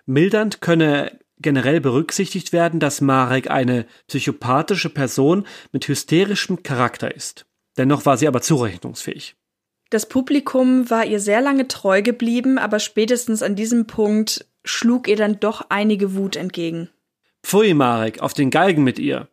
Mildernd 0.05 0.61
könne 0.61 1.19
generell 1.37 1.81
berücksichtigt 1.81 2.53
werden, 2.53 2.79
dass 2.79 3.01
Marek 3.01 3.49
eine 3.49 3.85
psychopathische 4.07 4.89
Person 4.89 5.45
mit 5.71 5.87
hysterischem 5.87 6.63
Charakter 6.63 7.13
ist. 7.13 7.45
Dennoch 7.77 8.05
war 8.05 8.17
sie 8.17 8.27
aber 8.27 8.41
zurechnungsfähig. 8.41 9.35
Das 9.89 10.07
Publikum 10.07 10.89
war 10.89 11.05
ihr 11.05 11.19
sehr 11.19 11.41
lange 11.41 11.67
treu 11.67 12.01
geblieben, 12.01 12.57
aber 12.57 12.79
spätestens 12.79 13.43
an 13.43 13.55
diesem 13.55 13.87
Punkt 13.87 14.45
schlug 14.63 15.07
ihr 15.07 15.17
dann 15.17 15.39
doch 15.39 15.65
einige 15.69 16.15
Wut 16.15 16.35
entgegen. 16.35 16.89
Pfui, 17.43 17.73
Marek, 17.73 18.21
auf 18.21 18.33
den 18.33 18.51
Galgen 18.51 18.83
mit 18.83 18.99
ihr. 18.99 19.27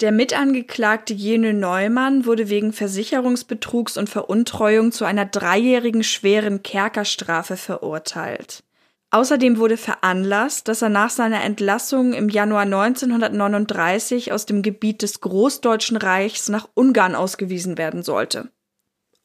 Der 0.00 0.12
Mitangeklagte 0.12 1.12
Jene 1.12 1.52
Neumann 1.52 2.24
wurde 2.24 2.48
wegen 2.48 2.72
Versicherungsbetrugs 2.72 3.96
und 3.96 4.08
Veruntreuung 4.08 4.92
zu 4.92 5.04
einer 5.04 5.24
dreijährigen 5.24 6.04
schweren 6.04 6.62
Kerkerstrafe 6.62 7.56
verurteilt. 7.56 8.62
Außerdem 9.10 9.58
wurde 9.58 9.76
veranlasst, 9.76 10.68
dass 10.68 10.82
er 10.82 10.88
nach 10.88 11.10
seiner 11.10 11.42
Entlassung 11.42 12.12
im 12.12 12.28
Januar 12.28 12.62
1939 12.62 14.30
aus 14.30 14.46
dem 14.46 14.62
Gebiet 14.62 15.02
des 15.02 15.20
Großdeutschen 15.20 15.96
Reichs 15.96 16.48
nach 16.48 16.68
Ungarn 16.74 17.16
ausgewiesen 17.16 17.76
werden 17.76 18.04
sollte 18.04 18.50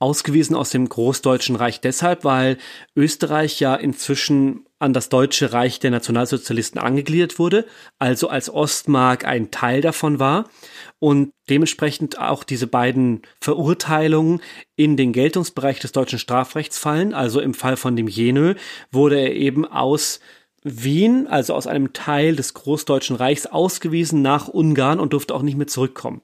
ausgewiesen 0.03 0.57
aus 0.57 0.69
dem 0.69 0.89
Großdeutschen 0.89 1.55
Reich 1.55 1.79
deshalb, 1.79 2.25
weil 2.25 2.57
Österreich 2.93 3.61
ja 3.61 3.73
inzwischen 3.73 4.65
an 4.83 4.93
das 4.93 5.07
Deutsche 5.07 5.53
Reich 5.53 5.79
der 5.79 5.91
Nationalsozialisten 5.91 6.79
angegliedert 6.79 7.39
wurde, 7.39 7.65
also 7.99 8.27
als 8.27 8.53
Ostmark 8.53 9.25
ein 9.25 9.49
Teil 9.49 9.79
davon 9.79 10.19
war 10.19 10.49
und 10.99 11.31
dementsprechend 11.49 12.19
auch 12.19 12.43
diese 12.43 12.67
beiden 12.67 13.21
Verurteilungen 13.41 14.41
in 14.75 14.97
den 14.97 15.13
Geltungsbereich 15.13 15.79
des 15.79 15.93
deutschen 15.93 16.19
Strafrechts 16.19 16.77
fallen. 16.77 17.13
Also 17.13 17.39
im 17.39 17.53
Fall 17.53 17.77
von 17.77 17.95
dem 17.95 18.09
Jenö 18.09 18.55
wurde 18.91 19.19
er 19.19 19.33
eben 19.33 19.65
aus 19.65 20.19
Wien, 20.63 21.27
also 21.27 21.53
aus 21.53 21.65
einem 21.65 21.93
Teil 21.93 22.35
des 22.35 22.53
Großdeutschen 22.53 23.15
Reichs, 23.15 23.45
ausgewiesen 23.45 24.21
nach 24.21 24.49
Ungarn 24.49 24.99
und 24.99 25.13
durfte 25.13 25.33
auch 25.33 25.41
nicht 25.43 25.57
mehr 25.57 25.67
zurückkommen. 25.67 26.21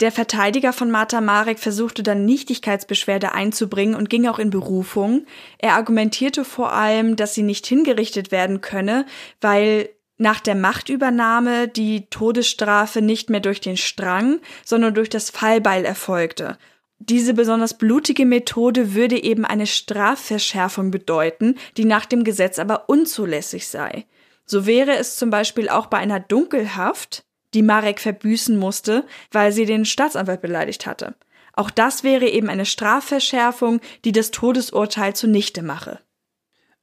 Der 0.00 0.12
Verteidiger 0.12 0.72
von 0.72 0.92
Martha 0.92 1.20
Marek 1.20 1.58
versuchte 1.58 2.04
dann 2.04 2.24
Nichtigkeitsbeschwerde 2.24 3.32
einzubringen 3.32 3.96
und 3.96 4.08
ging 4.08 4.28
auch 4.28 4.38
in 4.38 4.50
Berufung. 4.50 5.26
Er 5.58 5.74
argumentierte 5.74 6.44
vor 6.44 6.72
allem, 6.72 7.16
dass 7.16 7.34
sie 7.34 7.42
nicht 7.42 7.66
hingerichtet 7.66 8.30
werden 8.30 8.60
könne, 8.60 9.06
weil 9.40 9.88
nach 10.16 10.40
der 10.40 10.54
Machtübernahme 10.54 11.66
die 11.66 12.06
Todesstrafe 12.10 13.02
nicht 13.02 13.28
mehr 13.28 13.40
durch 13.40 13.60
den 13.60 13.76
Strang, 13.76 14.40
sondern 14.64 14.94
durch 14.94 15.08
das 15.08 15.30
Fallbeil 15.30 15.84
erfolgte. 15.84 16.58
Diese 17.00 17.34
besonders 17.34 17.78
blutige 17.78 18.26
Methode 18.26 18.94
würde 18.94 19.20
eben 19.22 19.44
eine 19.44 19.66
Strafverschärfung 19.66 20.90
bedeuten, 20.90 21.56
die 21.76 21.84
nach 21.84 22.06
dem 22.06 22.24
Gesetz 22.24 22.58
aber 22.58 22.88
unzulässig 22.88 23.68
sei. 23.68 24.04
So 24.44 24.66
wäre 24.66 24.96
es 24.96 25.16
zum 25.16 25.30
Beispiel 25.30 25.68
auch 25.68 25.86
bei 25.86 25.98
einer 25.98 26.18
Dunkelhaft, 26.18 27.24
die 27.58 27.62
Marek 27.64 27.98
verbüßen 27.98 28.56
musste, 28.56 29.04
weil 29.32 29.50
sie 29.50 29.66
den 29.66 29.84
Staatsanwalt 29.84 30.40
beleidigt 30.40 30.86
hatte. 30.86 31.16
Auch 31.54 31.70
das 31.70 32.04
wäre 32.04 32.28
eben 32.28 32.48
eine 32.48 32.64
Strafverschärfung, 32.64 33.80
die 34.04 34.12
das 34.12 34.30
Todesurteil 34.30 35.16
zunichte 35.16 35.62
mache. 35.62 35.98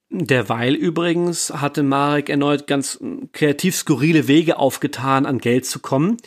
Derweil 0.09 0.73
übrigens 0.73 1.49
hatte 1.49 1.81
Marek 1.81 2.29
erneut 2.29 2.67
ganz 2.67 2.99
kreativ 3.31 3.73
skurrile 3.73 4.27
Wege 4.27 4.59
aufgetan, 4.59 5.25
an 5.25 5.37
Geld 5.37 5.65
zu 5.65 5.79
kommen. 5.79 6.17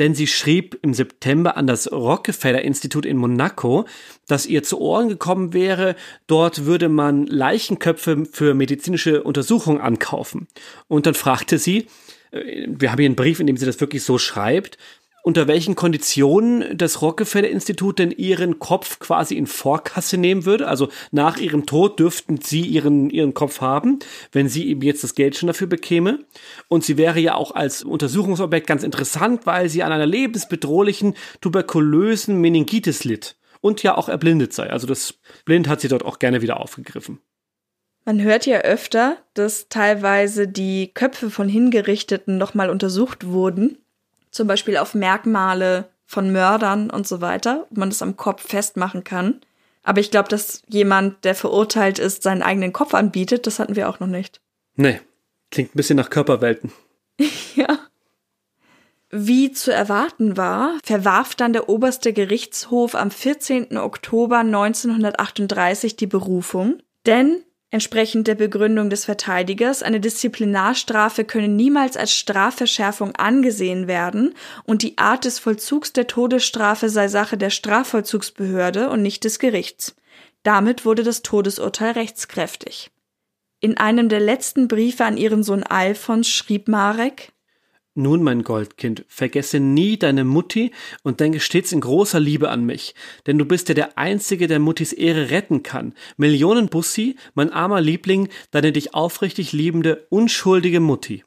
Denn 0.00 0.12
sie 0.16 0.26
schrieb 0.26 0.76
im 0.82 0.92
September 0.92 1.56
an 1.56 1.68
das 1.68 1.92
Rockefeller 1.92 2.62
Institut 2.62 3.06
in 3.06 3.16
Monaco, 3.16 3.84
dass 4.26 4.44
ihr 4.44 4.64
zu 4.64 4.80
Ohren 4.80 5.08
gekommen 5.08 5.52
wäre, 5.52 5.94
dort 6.26 6.64
würde 6.64 6.88
man 6.88 7.28
Leichenköpfe 7.28 8.24
für 8.26 8.54
medizinische 8.54 9.22
Untersuchungen 9.22 9.80
ankaufen. 9.80 10.48
Und 10.88 11.06
dann 11.06 11.14
fragte 11.14 11.58
sie, 11.58 11.86
wir 12.34 12.90
haben 12.90 12.98
hier 12.98 13.06
einen 13.06 13.16
Brief, 13.16 13.40
in 13.40 13.46
dem 13.46 13.56
sie 13.56 13.66
das 13.66 13.80
wirklich 13.80 14.02
so 14.02 14.18
schreibt, 14.18 14.78
unter 15.24 15.48
welchen 15.48 15.74
Konditionen 15.74 16.76
das 16.76 17.00
Rockefeller 17.00 17.48
Institut 17.48 17.98
denn 17.98 18.10
ihren 18.10 18.58
Kopf 18.58 18.98
quasi 18.98 19.36
in 19.36 19.46
Vorkasse 19.46 20.18
nehmen 20.18 20.44
würde. 20.44 20.68
Also 20.68 20.90
nach 21.12 21.38
ihrem 21.38 21.64
Tod 21.64 21.98
dürften 21.98 22.42
sie 22.42 22.60
ihren, 22.60 23.08
ihren 23.08 23.32
Kopf 23.32 23.62
haben, 23.62 24.00
wenn 24.32 24.50
sie 24.50 24.68
eben 24.68 24.82
jetzt 24.82 25.02
das 25.02 25.14
Geld 25.14 25.34
schon 25.34 25.46
dafür 25.46 25.66
bekäme. 25.66 26.26
Und 26.68 26.84
sie 26.84 26.98
wäre 26.98 27.20
ja 27.20 27.36
auch 27.36 27.52
als 27.52 27.82
Untersuchungsobjekt 27.82 28.66
ganz 28.66 28.82
interessant, 28.82 29.46
weil 29.46 29.70
sie 29.70 29.82
an 29.82 29.92
einer 29.92 30.06
lebensbedrohlichen 30.06 31.14
tuberkulösen 31.40 32.38
Meningitis 32.38 33.04
litt 33.04 33.36
und 33.62 33.82
ja 33.82 33.96
auch 33.96 34.10
erblindet 34.10 34.52
sei. 34.52 34.68
Also 34.68 34.86
das 34.86 35.14
Blind 35.46 35.68
hat 35.68 35.80
sie 35.80 35.88
dort 35.88 36.04
auch 36.04 36.18
gerne 36.18 36.42
wieder 36.42 36.60
aufgegriffen. 36.60 37.20
Man 38.04 38.20
hört 38.20 38.44
ja 38.46 38.58
öfter, 38.58 39.16
dass 39.32 39.68
teilweise 39.68 40.46
die 40.46 40.92
Köpfe 40.92 41.30
von 41.30 41.48
Hingerichteten 41.48 42.36
nochmal 42.36 42.68
untersucht 42.68 43.26
wurden, 43.26 43.78
zum 44.30 44.46
Beispiel 44.46 44.76
auf 44.76 44.94
Merkmale 44.94 45.88
von 46.04 46.30
Mördern 46.30 46.90
und 46.90 47.08
so 47.08 47.20
weiter, 47.20 47.66
ob 47.70 47.76
man 47.76 47.88
das 47.88 48.02
am 48.02 48.16
Kopf 48.16 48.46
festmachen 48.46 49.04
kann. 49.04 49.40
Aber 49.82 50.00
ich 50.00 50.10
glaube, 50.10 50.28
dass 50.28 50.62
jemand, 50.68 51.24
der 51.24 51.34
verurteilt 51.34 51.98
ist, 51.98 52.22
seinen 52.22 52.42
eigenen 52.42 52.72
Kopf 52.72 52.94
anbietet, 52.94 53.46
das 53.46 53.58
hatten 53.58 53.76
wir 53.76 53.88
auch 53.88 54.00
noch 54.00 54.06
nicht. 54.06 54.40
Nee, 54.76 55.00
klingt 55.50 55.74
ein 55.74 55.76
bisschen 55.76 55.96
nach 55.96 56.10
Körperwelten. 56.10 56.72
ja. 57.54 57.78
Wie 59.10 59.52
zu 59.52 59.72
erwarten 59.72 60.36
war, 60.36 60.78
verwarf 60.82 61.36
dann 61.36 61.52
der 61.52 61.68
oberste 61.68 62.12
Gerichtshof 62.12 62.94
am 62.94 63.10
14. 63.10 63.78
Oktober 63.78 64.38
1938 64.38 65.96
die 65.96 66.08
Berufung, 66.08 66.82
denn 67.06 67.44
Entsprechend 67.74 68.28
der 68.28 68.36
Begründung 68.36 68.88
des 68.88 69.04
Verteidigers, 69.04 69.82
eine 69.82 69.98
Disziplinarstrafe 69.98 71.24
könne 71.24 71.48
niemals 71.48 71.96
als 71.96 72.14
Strafverschärfung 72.14 73.16
angesehen 73.16 73.88
werden 73.88 74.36
und 74.62 74.82
die 74.82 74.96
Art 74.96 75.24
des 75.24 75.40
Vollzugs 75.40 75.92
der 75.92 76.06
Todesstrafe 76.06 76.88
sei 76.88 77.08
Sache 77.08 77.36
der 77.36 77.50
Strafvollzugsbehörde 77.50 78.90
und 78.90 79.02
nicht 79.02 79.24
des 79.24 79.40
Gerichts. 79.40 79.96
Damit 80.44 80.84
wurde 80.84 81.02
das 81.02 81.22
Todesurteil 81.22 81.94
rechtskräftig. 81.94 82.92
In 83.58 83.76
einem 83.76 84.08
der 84.08 84.20
letzten 84.20 84.68
Briefe 84.68 85.04
an 85.04 85.16
ihren 85.16 85.42
Sohn 85.42 85.64
Alfons 85.64 86.28
schrieb 86.28 86.68
Marek 86.68 87.32
Nun, 87.96 88.24
mein 88.24 88.42
Goldkind, 88.42 89.04
vergesse 89.06 89.60
nie 89.60 89.96
deine 89.96 90.24
Mutti 90.24 90.72
und 91.04 91.20
denke 91.20 91.38
stets 91.38 91.70
in 91.70 91.80
großer 91.80 92.18
Liebe 92.18 92.48
an 92.48 92.64
mich, 92.64 92.96
denn 93.26 93.38
du 93.38 93.44
bist 93.44 93.68
ja 93.68 93.74
der 93.74 93.96
Einzige, 93.96 94.48
der 94.48 94.58
Muttis 94.58 94.92
Ehre 94.92 95.30
retten 95.30 95.62
kann. 95.62 95.94
Millionen 96.16 96.68
Bussi, 96.68 97.16
mein 97.34 97.50
armer 97.50 97.80
Liebling, 97.80 98.28
deine 98.50 98.72
dich 98.72 98.94
aufrichtig 98.94 99.52
liebende, 99.52 100.06
unschuldige 100.10 100.80
Mutti. 100.80 101.24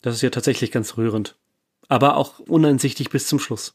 Das 0.00 0.14
ist 0.14 0.22
ja 0.22 0.30
tatsächlich 0.30 0.70
ganz 0.70 0.96
rührend. 0.96 1.36
Aber 1.88 2.16
auch 2.16 2.38
uneinsichtig 2.38 3.10
bis 3.10 3.26
zum 3.26 3.40
Schluss. 3.40 3.74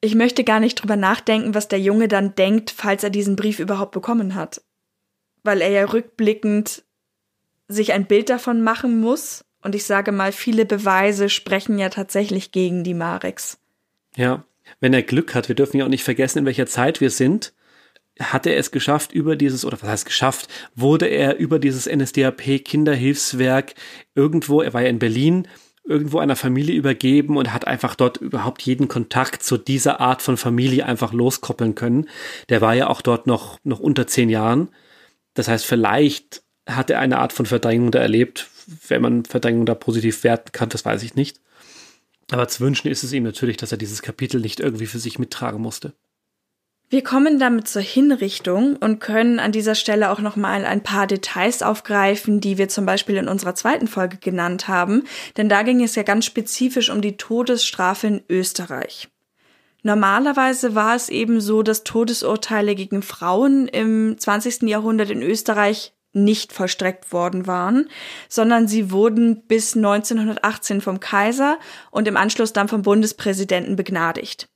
Ich 0.00 0.14
möchte 0.14 0.42
gar 0.42 0.60
nicht 0.60 0.76
drüber 0.76 0.96
nachdenken, 0.96 1.54
was 1.54 1.68
der 1.68 1.80
Junge 1.80 2.08
dann 2.08 2.34
denkt, 2.34 2.70
falls 2.70 3.04
er 3.04 3.10
diesen 3.10 3.36
Brief 3.36 3.58
überhaupt 3.58 3.92
bekommen 3.92 4.34
hat. 4.34 4.62
Weil 5.42 5.60
er 5.60 5.68
ja 5.70 5.84
rückblickend 5.84 6.84
sich 7.68 7.92
ein 7.92 8.06
Bild 8.06 8.30
davon 8.30 8.62
machen 8.62 9.00
muss, 9.00 9.45
und 9.66 9.74
ich 9.74 9.84
sage 9.84 10.12
mal, 10.12 10.30
viele 10.30 10.64
Beweise 10.64 11.28
sprechen 11.28 11.76
ja 11.76 11.88
tatsächlich 11.88 12.52
gegen 12.52 12.84
die 12.84 12.94
Mareks. 12.94 13.58
Ja, 14.14 14.44
wenn 14.78 14.94
er 14.94 15.02
Glück 15.02 15.34
hat, 15.34 15.48
wir 15.48 15.56
dürfen 15.56 15.76
ja 15.76 15.84
auch 15.84 15.90
nicht 15.90 16.04
vergessen, 16.04 16.38
in 16.38 16.46
welcher 16.46 16.66
Zeit 16.66 17.00
wir 17.00 17.10
sind, 17.10 17.52
hat 18.20 18.46
er 18.46 18.56
es 18.56 18.70
geschafft, 18.70 19.12
über 19.12 19.34
dieses, 19.34 19.64
oder 19.64 19.82
was 19.82 19.90
heißt 19.90 20.06
geschafft, 20.06 20.48
wurde 20.76 21.06
er 21.06 21.36
über 21.36 21.58
dieses 21.58 21.86
NSDAP 21.86 22.64
Kinderhilfswerk 22.64 23.74
irgendwo, 24.14 24.62
er 24.62 24.72
war 24.72 24.82
ja 24.82 24.88
in 24.88 25.00
Berlin, 25.00 25.48
irgendwo 25.82 26.20
einer 26.20 26.36
Familie 26.36 26.76
übergeben 26.76 27.36
und 27.36 27.52
hat 27.52 27.66
einfach 27.66 27.96
dort 27.96 28.18
überhaupt 28.18 28.62
jeden 28.62 28.86
Kontakt 28.86 29.42
zu 29.42 29.58
dieser 29.58 30.00
Art 30.00 30.22
von 30.22 30.36
Familie 30.36 30.86
einfach 30.86 31.12
loskoppeln 31.12 31.74
können. 31.74 32.08
Der 32.50 32.60
war 32.60 32.74
ja 32.74 32.86
auch 32.86 33.02
dort 33.02 33.26
noch, 33.26 33.58
noch 33.64 33.80
unter 33.80 34.06
zehn 34.06 34.28
Jahren. 34.28 34.68
Das 35.34 35.48
heißt, 35.48 35.66
vielleicht 35.66 36.44
hat 36.68 36.90
er 36.90 37.00
eine 37.00 37.18
Art 37.18 37.32
von 37.32 37.46
Verdrängung 37.46 37.90
da 37.90 37.98
erlebt, 37.98 38.48
wenn 38.88 39.02
man 39.02 39.24
Verdrängung 39.24 39.66
da 39.66 39.74
positiv 39.74 40.24
werten 40.24 40.52
kann, 40.52 40.68
das 40.68 40.84
weiß 40.84 41.02
ich 41.02 41.14
nicht. 41.14 41.40
Aber 42.30 42.48
zu 42.48 42.60
wünschen 42.60 42.88
ist 42.88 43.04
es 43.04 43.12
ihm 43.12 43.22
natürlich, 43.22 43.56
dass 43.56 43.72
er 43.72 43.78
dieses 43.78 44.02
Kapitel 44.02 44.40
nicht 44.40 44.60
irgendwie 44.60 44.86
für 44.86 44.98
sich 44.98 45.18
mittragen 45.18 45.60
musste. 45.60 45.94
Wir 46.88 47.02
kommen 47.02 47.40
damit 47.40 47.66
zur 47.66 47.82
Hinrichtung 47.82 48.76
und 48.76 49.00
können 49.00 49.40
an 49.40 49.50
dieser 49.50 49.74
Stelle 49.74 50.10
auch 50.10 50.20
noch 50.20 50.36
mal 50.36 50.64
ein 50.64 50.84
paar 50.84 51.08
Details 51.08 51.62
aufgreifen, 51.62 52.40
die 52.40 52.58
wir 52.58 52.68
zum 52.68 52.86
Beispiel 52.86 53.16
in 53.16 53.26
unserer 53.26 53.56
zweiten 53.56 53.88
Folge 53.88 54.18
genannt 54.18 54.68
haben, 54.68 55.02
denn 55.36 55.48
da 55.48 55.62
ging 55.62 55.82
es 55.82 55.96
ja 55.96 56.04
ganz 56.04 56.26
spezifisch 56.26 56.88
um 56.90 57.00
die 57.00 57.16
Todesstrafe 57.16 58.06
in 58.06 58.22
Österreich. 58.28 59.08
Normalerweise 59.82 60.76
war 60.76 60.94
es 60.94 61.08
eben 61.08 61.40
so, 61.40 61.64
dass 61.64 61.82
Todesurteile 61.82 62.76
gegen 62.76 63.02
Frauen 63.02 63.66
im 63.66 64.16
20. 64.16 64.62
Jahrhundert 64.62 65.10
in 65.10 65.22
Österreich 65.22 65.92
nicht 66.24 66.52
vollstreckt 66.52 67.12
worden 67.12 67.46
waren, 67.46 67.88
sondern 68.28 68.66
sie 68.66 68.90
wurden 68.90 69.42
bis 69.46 69.76
1918 69.76 70.80
vom 70.80 71.00
Kaiser 71.00 71.58
und 71.90 72.08
im 72.08 72.16
Anschluss 72.16 72.52
dann 72.52 72.68
vom 72.68 72.82
Bundespräsidenten 72.82 73.76
begnadigt. 73.76 74.48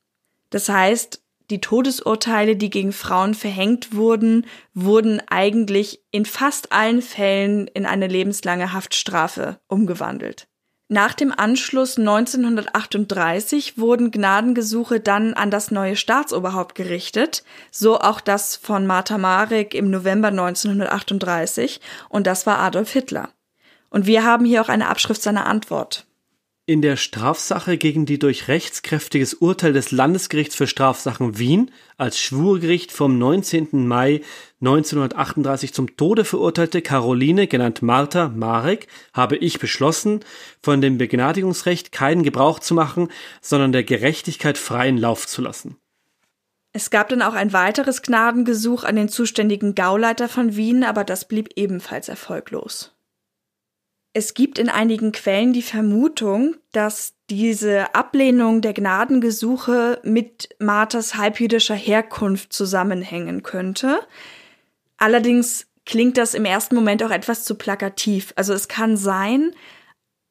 Das 0.50 0.68
heißt, 0.68 1.22
die 1.50 1.60
Todesurteile, 1.60 2.56
die 2.56 2.70
gegen 2.70 2.92
Frauen 2.92 3.34
verhängt 3.34 3.94
wurden, 3.94 4.46
wurden 4.72 5.20
eigentlich 5.28 6.00
in 6.12 6.24
fast 6.24 6.72
allen 6.72 7.02
Fällen 7.02 7.66
in 7.68 7.86
eine 7.86 8.06
lebenslange 8.06 8.72
Haftstrafe 8.72 9.60
umgewandelt. 9.66 10.46
Nach 10.92 11.14
dem 11.14 11.32
Anschluss 11.32 11.98
1938 11.98 13.78
wurden 13.78 14.10
Gnadengesuche 14.10 14.98
dann 14.98 15.34
an 15.34 15.52
das 15.52 15.70
neue 15.70 15.94
Staatsoberhaupt 15.94 16.74
gerichtet, 16.74 17.44
so 17.70 18.00
auch 18.00 18.20
das 18.20 18.56
von 18.56 18.88
Martha 18.88 19.16
Marek 19.16 19.72
im 19.72 19.88
November 19.88 20.28
1938, 20.28 21.80
und 22.08 22.26
das 22.26 22.44
war 22.44 22.58
Adolf 22.58 22.90
Hitler. 22.90 23.28
Und 23.88 24.06
wir 24.06 24.24
haben 24.24 24.44
hier 24.44 24.62
auch 24.62 24.68
eine 24.68 24.88
Abschrift 24.88 25.22
seiner 25.22 25.46
Antwort. 25.46 26.06
In 26.70 26.82
der 26.82 26.94
Strafsache 26.94 27.76
gegen 27.78 28.06
die 28.06 28.20
durch 28.20 28.46
rechtskräftiges 28.46 29.34
Urteil 29.34 29.72
des 29.72 29.90
Landesgerichts 29.90 30.54
für 30.54 30.68
Strafsachen 30.68 31.36
Wien 31.36 31.72
als 31.96 32.20
Schwurgericht 32.20 32.92
vom 32.92 33.18
19. 33.18 33.88
Mai 33.88 34.20
1938 34.60 35.74
zum 35.74 35.96
Tode 35.96 36.24
verurteilte 36.24 36.80
Caroline, 36.80 37.48
genannt 37.48 37.82
Martha 37.82 38.28
Marek, 38.28 38.86
habe 39.12 39.36
ich 39.36 39.58
beschlossen, 39.58 40.20
von 40.62 40.80
dem 40.80 40.96
Begnadigungsrecht 40.96 41.90
keinen 41.90 42.22
Gebrauch 42.22 42.60
zu 42.60 42.74
machen, 42.74 43.08
sondern 43.40 43.72
der 43.72 43.82
Gerechtigkeit 43.82 44.56
freien 44.56 44.96
Lauf 44.96 45.26
zu 45.26 45.42
lassen. 45.42 45.76
Es 46.72 46.90
gab 46.90 47.08
dann 47.08 47.22
auch 47.22 47.34
ein 47.34 47.52
weiteres 47.52 48.00
Gnadengesuch 48.00 48.84
an 48.84 48.94
den 48.94 49.08
zuständigen 49.08 49.74
Gauleiter 49.74 50.28
von 50.28 50.54
Wien, 50.54 50.84
aber 50.84 51.02
das 51.02 51.26
blieb 51.26 51.48
ebenfalls 51.56 52.08
erfolglos. 52.08 52.92
Es 54.12 54.34
gibt 54.34 54.58
in 54.58 54.68
einigen 54.68 55.12
Quellen 55.12 55.52
die 55.52 55.62
Vermutung, 55.62 56.56
dass 56.72 57.14
diese 57.30 57.94
Ablehnung 57.94 58.60
der 58.60 58.72
Gnadengesuche 58.72 60.00
mit 60.02 60.48
Marthas 60.58 61.14
halbjüdischer 61.14 61.76
Herkunft 61.76 62.52
zusammenhängen 62.52 63.44
könnte. 63.44 64.00
Allerdings 64.96 65.68
klingt 65.86 66.18
das 66.18 66.34
im 66.34 66.44
ersten 66.44 66.74
Moment 66.74 67.04
auch 67.04 67.10
etwas 67.10 67.44
zu 67.44 67.54
plakativ. 67.54 68.32
Also 68.34 68.52
es 68.52 68.66
kann 68.66 68.96
sein, 68.96 69.52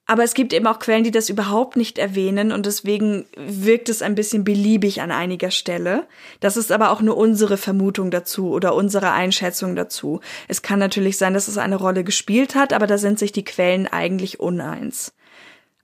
aber 0.10 0.23
es 0.23 0.34
gibt 0.34 0.53
eben 0.53 0.65
auch 0.65 0.80
Quellen, 0.80 1.03
die 1.03 1.11
das 1.11 1.30
überhaupt 1.30 1.76
nicht 1.76 1.99
erwähnen 1.99 2.52
und 2.52 2.65
deswegen 2.65 3.27
wirkt 3.38 3.90
es 3.90 4.02
ein 4.02 4.15
bisschen 4.15 4.44
beliebig 4.44 5.02
an 5.02 5.11
einiger 5.11 5.52
Stelle. 5.52 6.07
Das 6.40 6.57
ist 6.57 6.72
aber 6.72 6.90
auch 6.90 7.02
nur 7.02 7.15
unsere 7.15 7.57
Vermutung 7.57 8.10
dazu 8.10 8.49
oder 8.49 8.73
unsere 8.73 9.11
Einschätzung 9.11 9.76
dazu. 9.76 10.19
Es 10.48 10.64
kann 10.64 10.80
natürlich 10.80 11.19
sein, 11.19 11.36
dass 11.36 11.48
es 11.48 11.60
eine 11.60 11.76
Rolle 11.76 12.03
gespielt 12.03 12.56
hat, 12.56 12.73
aber 12.73 12.88
da 12.88 12.98
sind 12.98 13.19
sich 13.19 13.34
die 13.34 13.44
Quellen 13.45 13.86
eigentlich 13.86 14.40
uneins. 14.40 15.14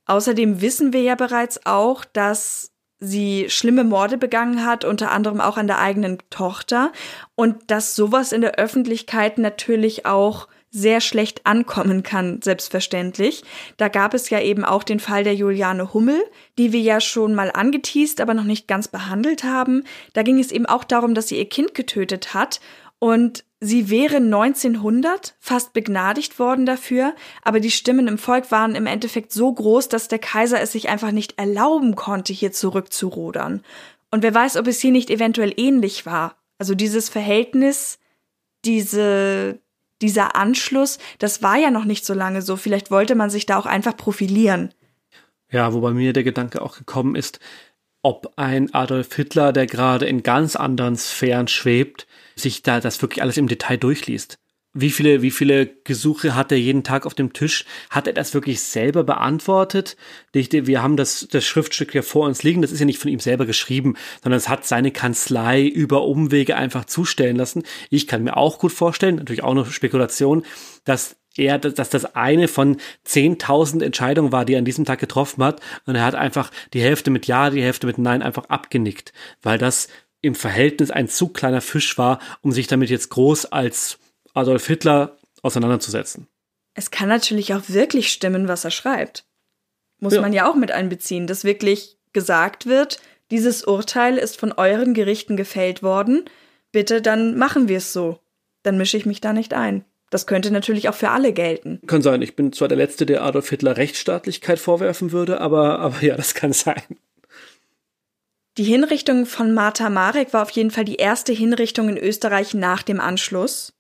Außerdem 0.08 0.60
wissen 0.60 0.92
wir 0.92 1.04
ja 1.04 1.14
bereits 1.14 1.64
auch, 1.68 2.04
dass 2.04 2.72
sie 3.00 3.46
schlimme 3.50 3.84
Morde 3.84 4.18
begangen 4.18 4.66
hat, 4.66 4.86
unter 4.86 5.12
anderem 5.12 5.40
auch 5.40 5.58
an 5.58 5.68
der 5.68 5.78
eigenen 5.78 6.18
Tochter 6.32 6.92
und 7.36 7.70
dass 7.70 7.96
sowas 7.96 8.32
in 8.32 8.42
der 8.42 8.56
Öffentlichkeit 8.56 9.38
natürlich 9.38 10.08
auch 10.08 10.48
sehr 10.76 11.00
schlecht 11.00 11.46
ankommen 11.46 12.04
kann, 12.04 12.42
selbstverständlich. 12.44 13.44
Da 13.78 13.88
gab 13.88 14.14
es 14.14 14.30
ja 14.30 14.42
eben 14.42 14.66
auch 14.66 14.84
den 14.84 15.00
Fall 15.00 15.24
der 15.24 15.34
Juliane 15.34 15.94
Hummel, 15.94 16.22
die 16.58 16.74
wir 16.74 16.82
ja 16.82 17.00
schon 17.00 17.34
mal 17.34 17.50
angeteased, 17.50 18.20
aber 18.20 18.34
noch 18.34 18.44
nicht 18.44 18.68
ganz 18.68 18.90
behandelt 18.90 19.46
haben. 19.46 19.86
Da 20.12 20.22
ging 20.22 20.38
es 20.38 20.52
eben 20.52 20.66
auch 20.66 20.84
darum, 20.84 21.16
dass 21.16 21.30
sie 21.30 21.38
ihr 21.38 21.48
Kind 21.48 21.76
getötet 21.76 22.34
hat 22.34 22.60
und 23.00 23.46
sie 23.62 23.90
wäre 23.90 24.18
1900 24.18 25.36
fast 25.40 25.72
begnadigt 25.72 26.40
worden 26.40 26.66
dafür, 26.66 27.16
aber 27.42 27.62
die 27.62 27.72
Stimmen 27.72 28.10
im 28.10 28.18
Volk 28.18 28.52
waren 28.52 28.76
im 28.76 28.86
Endeffekt 28.86 29.32
so 29.32 29.54
groß, 29.54 29.88
dass 29.88 30.10
der 30.10 30.20
Kaiser 30.20 30.60
es 30.60 30.74
sich 30.74 30.90
einfach 30.90 31.12
nicht 31.12 31.40
erlauben 31.40 31.96
konnte, 31.96 32.34
hier 32.34 32.52
zurückzurudern. 32.52 33.64
Und 34.12 34.24
wer 34.24 34.34
weiß, 34.34 34.58
ob 34.58 34.68
es 34.68 34.82
hier 34.82 34.92
nicht 34.92 35.10
eventuell 35.10 35.54
ähnlich 35.56 36.06
war. 36.06 36.36
Also 36.58 36.76
dieses 36.76 37.08
Verhältnis, 37.08 37.98
diese 38.66 39.60
dieser 40.02 40.36
Anschluss, 40.36 40.98
das 41.20 41.42
war 41.42 41.58
ja 41.58 41.72
noch 41.72 41.86
nicht 41.86 42.06
so 42.06 42.14
lange 42.14 42.42
so. 42.42 42.56
Vielleicht 42.56 42.92
wollte 42.92 43.16
man 43.16 43.30
sich 43.30 43.46
da 43.46 43.58
auch 43.58 43.66
einfach 43.66 43.96
profilieren. 43.96 44.74
Ja, 45.52 45.74
wobei 45.74 45.92
mir 45.92 46.14
der 46.14 46.24
Gedanke 46.24 46.62
auch 46.62 46.78
gekommen 46.78 47.16
ist, 47.16 47.40
ob 48.02 48.34
ein 48.36 48.74
Adolf 48.74 49.16
Hitler, 49.16 49.54
der 49.54 49.68
gerade 49.68 50.06
in 50.06 50.22
ganz 50.22 50.56
anderen 50.56 50.96
Sphären 50.96 51.48
schwebt, 51.48 52.08
sich 52.36 52.62
da 52.62 52.80
das 52.80 53.02
wirklich 53.02 53.22
alles 53.22 53.38
im 53.38 53.48
Detail 53.48 53.78
durchliest 53.78 54.38
wie 54.78 54.92
viele, 54.92 55.22
wie 55.22 55.32
viele 55.32 55.68
Gesuche 55.68 56.36
hat 56.36 56.52
er 56.52 56.60
jeden 56.60 56.84
Tag 56.84 57.06
auf 57.06 57.14
dem 57.14 57.32
Tisch? 57.32 57.64
Hat 57.90 58.08
er 58.08 58.14
das 58.14 58.34
wirklich 58.34 58.60
selber 58.60 59.06
beantwortet? 59.06 59.96
Wir 60.34 60.84
haben 60.84 60.98
das, 60.98 61.28
das 61.32 61.46
Schriftstück 61.46 61.94
hier 61.94 62.04
vor 62.04 62.28
uns 62.28 62.44
liegen. 62.44 62.62
Das 62.62 62.74
ist 62.74 62.82
ja 62.82 62.86
nicht 62.86 63.00
von 63.00 63.10
ihm 63.10 63.22
selber 63.22 63.46
geschrieben, 63.46 63.96
sondern 64.22 64.38
es 64.38 64.50
hat 64.50 64.66
seine 64.66 64.92
Kanzlei 64.92 65.64
über 65.64 66.04
Umwege 66.04 66.58
einfach 66.58 66.84
zustellen 66.86 67.38
lassen. 67.38 67.64
Ich 67.90 68.06
kann 68.06 68.24
mir 68.24 68.36
auch 68.36 68.60
gut 68.60 68.74
vorstellen, 68.74 69.16
natürlich 69.16 69.44
auch 69.44 69.54
noch 69.54 69.72
Spekulation, 69.72 70.44
dass 70.84 71.16
er, 71.38 71.58
dass 71.58 71.90
das 71.90 72.14
eine 72.14 72.50
von 72.50 72.76
10.000 73.08 73.82
Entscheidungen 73.82 74.34
war, 74.34 74.44
die 74.44 74.56
er 74.56 74.60
an 74.60 74.66
diesem 74.66 74.84
Tag 74.84 75.00
getroffen 75.00 75.42
hat. 75.42 75.62
Und 75.86 75.96
er 75.96 76.04
hat 76.04 76.16
einfach 76.16 76.52
die 76.74 76.82
Hälfte 76.82 77.12
mit 77.12 77.28
Ja, 77.28 77.50
die 77.50 77.64
Hälfte 77.64 77.88
mit 77.88 77.98
Nein 77.98 78.22
einfach 78.22 78.50
abgenickt, 78.50 79.14
weil 79.42 79.58
das 79.58 79.88
im 80.22 80.36
Verhältnis 80.36 80.92
ein 80.92 81.08
zu 81.08 81.30
kleiner 81.30 81.62
Fisch 81.62 81.98
war, 81.98 82.20
um 82.42 82.52
sich 82.52 82.68
damit 82.68 82.90
jetzt 82.90 83.10
groß 83.10 83.46
als 83.46 84.00
Adolf 84.36 84.68
Hitler 84.68 85.18
auseinanderzusetzen. 85.42 86.28
Es 86.74 86.92
kann 86.92 87.10
natürlich 87.10 87.54
auch 87.54 87.64
wirklich 87.68 88.12
stimmen, 88.12 88.48
was 88.48 88.66
er 88.66 88.72
schreibt. 88.72 89.26
Muss 90.00 90.14
ja. 90.14 90.22
man 90.22 90.34
ja 90.34 90.50
auch 90.50 90.56
mit 90.56 90.72
einbeziehen, 90.72 91.26
dass 91.26 91.44
wirklich 91.44 91.98
gesagt 92.14 92.66
wird, 92.66 93.00
dieses 93.32 93.64
Urteil 93.64 94.18
ist 94.18 94.38
von 94.40 94.52
euren 94.52 94.94
Gerichten 94.94 95.38
gefällt 95.38 95.82
worden, 95.82 96.26
bitte 96.72 97.02
dann 97.02 97.38
machen 97.38 97.68
wir 97.68 97.78
es 97.78 97.94
so. 97.94 98.20
Dann 98.62 98.78
mische 98.78 98.98
ich 98.98 99.06
mich 99.06 99.22
da 99.22 99.34
nicht 99.34 99.54
ein. 99.54 99.86
Das 100.10 100.28
könnte 100.28 100.52
natürlich 100.52 100.90
auch 100.90 100.94
für 100.94 101.10
alle 101.10 101.34
gelten. 101.34 101.80
Kann 101.88 102.02
sein. 102.02 102.22
Ich 102.22 102.36
bin 102.36 102.54
zwar 102.54 102.68
der 102.68 102.78
Letzte, 102.78 103.06
der 103.06 103.24
Adolf 103.24 103.50
Hitler 103.50 103.78
Rechtsstaatlichkeit 103.78 104.60
vorwerfen 104.60 105.12
würde, 105.12 105.42
aber, 105.42 105.80
aber 105.80 106.02
ja, 106.02 106.16
das 106.16 106.36
kann 106.36 106.54
sein. 106.54 106.82
Die 108.58 108.64
Hinrichtung 108.64 109.26
von 109.26 109.54
Martha 109.54 109.90
Marek 109.90 110.32
war 110.32 110.44
auf 110.44 110.52
jeden 110.52 110.72
Fall 110.72 110.86
die 110.86 110.96
erste 110.96 111.34
Hinrichtung 111.34 111.90
in 111.90 111.98
Österreich 111.98 112.54
nach 112.54 112.84
dem 112.84 113.02
Anschluss. 113.02 113.74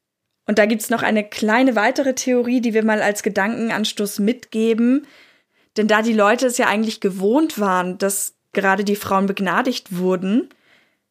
Und 0.45 0.59
da 0.59 0.65
gibt's 0.65 0.89
noch 0.89 1.01
eine 1.01 1.23
kleine 1.23 1.75
weitere 1.75 2.13
Theorie, 2.13 2.61
die 2.61 2.73
wir 2.73 2.83
mal 2.83 3.01
als 3.01 3.23
Gedankenanstoß 3.23 4.19
mitgeben. 4.19 5.07
Denn 5.77 5.87
da 5.87 6.01
die 6.01 6.13
Leute 6.13 6.45
es 6.45 6.57
ja 6.57 6.67
eigentlich 6.67 7.01
gewohnt 7.01 7.59
waren, 7.59 7.97
dass 7.97 8.35
gerade 8.53 8.83
die 8.83 8.95
Frauen 8.95 9.25
begnadigt 9.25 9.97
wurden, 9.97 10.49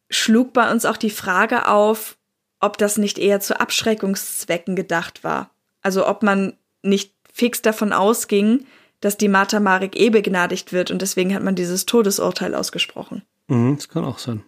schlug 0.09 0.52
bei 0.52 0.70
uns 0.70 0.85
auch 0.85 0.97
die 0.97 1.11
Frage 1.11 1.69
auf, 1.69 2.16
ob 2.61 2.78
das 2.78 2.97
nicht 2.97 3.19
eher 3.19 3.40
zu 3.40 3.61
Abschreckungszwecken 3.61 4.77
gedacht 4.77 5.24
war. 5.24 5.51
Also 5.82 6.06
ob 6.06 6.23
man 6.23 6.55
nicht 6.82 7.12
fix 7.32 7.61
davon 7.61 7.93
ausging, 7.93 8.65
dass 9.01 9.19
die 9.19 9.28
Martha 9.28 9.61
Marek 9.61 9.97
eh 10.01 10.09
begnadigt 10.09 10.73
wird 10.73 10.90
und 10.90 11.02
deswegen 11.02 11.35
hat 11.35 11.43
man 11.43 11.56
dieses 11.56 11.85
Todesurteil 11.85 12.55
ausgesprochen. 12.55 13.23
Mhm, 13.48 13.77
das 13.77 13.89
kann 13.89 14.05
auch 14.05 14.19
sein. 14.19 14.44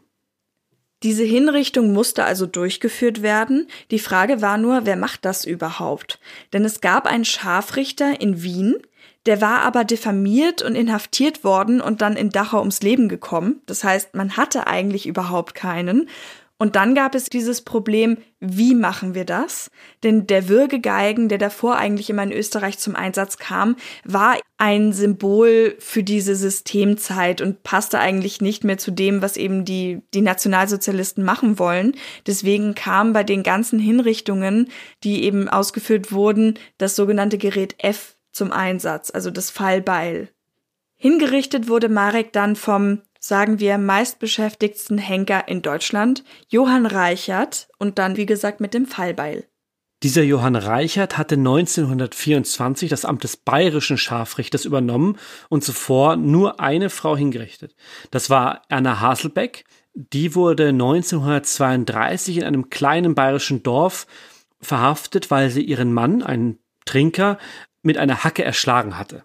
Diese 1.02 1.24
Hinrichtung 1.24 1.92
musste 1.92 2.24
also 2.24 2.46
durchgeführt 2.46 3.22
werden. 3.22 3.68
Die 3.90 3.98
Frage 3.98 4.40
war 4.40 4.56
nur, 4.56 4.86
wer 4.86 4.96
macht 4.96 5.24
das 5.24 5.44
überhaupt? 5.44 6.18
Denn 6.52 6.64
es 6.64 6.80
gab 6.80 7.06
einen 7.06 7.24
Scharfrichter 7.24 8.20
in 8.20 8.42
Wien, 8.42 8.76
der 9.26 9.40
war 9.40 9.62
aber 9.62 9.84
diffamiert 9.84 10.62
und 10.62 10.76
inhaftiert 10.76 11.42
worden 11.42 11.80
und 11.80 12.00
dann 12.00 12.16
in 12.16 12.30
Dachau 12.30 12.60
ums 12.60 12.80
Leben 12.82 13.08
gekommen. 13.08 13.60
Das 13.66 13.82
heißt, 13.82 14.14
man 14.14 14.36
hatte 14.36 14.68
eigentlich 14.68 15.06
überhaupt 15.06 15.54
keinen. 15.54 16.08
Und 16.58 16.74
dann 16.74 16.94
gab 16.94 17.14
es 17.14 17.26
dieses 17.26 17.60
Problem, 17.60 18.16
wie 18.40 18.74
machen 18.74 19.14
wir 19.14 19.26
das? 19.26 19.70
Denn 20.02 20.26
der 20.26 20.48
Würgegeigen, 20.48 21.28
der 21.28 21.36
davor 21.36 21.76
eigentlich 21.76 22.08
immer 22.08 22.22
in 22.22 22.32
Österreich 22.32 22.78
zum 22.78 22.96
Einsatz 22.96 23.36
kam, 23.36 23.76
war 24.04 24.38
ein 24.56 24.94
Symbol 24.94 25.76
für 25.78 26.02
diese 26.02 26.34
Systemzeit 26.34 27.42
und 27.42 27.62
passte 27.62 27.98
eigentlich 27.98 28.40
nicht 28.40 28.64
mehr 28.64 28.78
zu 28.78 28.90
dem, 28.90 29.20
was 29.20 29.36
eben 29.36 29.66
die, 29.66 30.00
die 30.14 30.22
Nationalsozialisten 30.22 31.24
machen 31.24 31.58
wollen. 31.58 31.94
Deswegen 32.26 32.74
kam 32.74 33.12
bei 33.12 33.22
den 33.22 33.42
ganzen 33.42 33.78
Hinrichtungen, 33.78 34.70
die 35.04 35.24
eben 35.24 35.50
ausgeführt 35.50 36.10
wurden, 36.10 36.58
das 36.78 36.96
sogenannte 36.96 37.36
Gerät 37.36 37.74
F 37.78 38.16
zum 38.32 38.50
Einsatz, 38.50 39.10
also 39.10 39.30
das 39.30 39.50
Fallbeil. 39.50 40.30
Hingerichtet 40.94 41.68
wurde 41.68 41.90
Marek 41.90 42.32
dann 42.32 42.56
vom 42.56 43.02
sagen 43.28 43.60
wir, 43.60 43.78
meistbeschäftigtsten 43.78 44.98
Henker 44.98 45.48
in 45.48 45.62
Deutschland, 45.62 46.24
Johann 46.48 46.86
Reichert 46.86 47.68
und 47.78 47.98
dann, 47.98 48.16
wie 48.16 48.26
gesagt, 48.26 48.60
mit 48.60 48.74
dem 48.74 48.86
Fallbeil. 48.86 49.46
Dieser 50.02 50.22
Johann 50.22 50.56
Reichert 50.56 51.16
hatte 51.16 51.36
1924 51.36 52.90
das 52.90 53.06
Amt 53.06 53.24
des 53.24 53.38
bayerischen 53.38 53.96
Scharfrichters 53.96 54.66
übernommen 54.66 55.16
und 55.48 55.64
zuvor 55.64 56.16
nur 56.16 56.60
eine 56.60 56.90
Frau 56.90 57.16
hingerichtet. 57.16 57.74
Das 58.10 58.28
war 58.28 58.62
Erna 58.68 59.00
Haselbeck. 59.00 59.64
Die 59.94 60.34
wurde 60.34 60.68
1932 60.68 62.36
in 62.36 62.44
einem 62.44 62.68
kleinen 62.68 63.14
bayerischen 63.14 63.62
Dorf 63.62 64.06
verhaftet, 64.60 65.30
weil 65.30 65.48
sie 65.48 65.62
ihren 65.62 65.94
Mann, 65.94 66.22
einen 66.22 66.58
Trinker, 66.84 67.38
mit 67.82 67.96
einer 67.96 68.22
Hacke 68.22 68.44
erschlagen 68.44 68.98
hatte. 68.98 69.24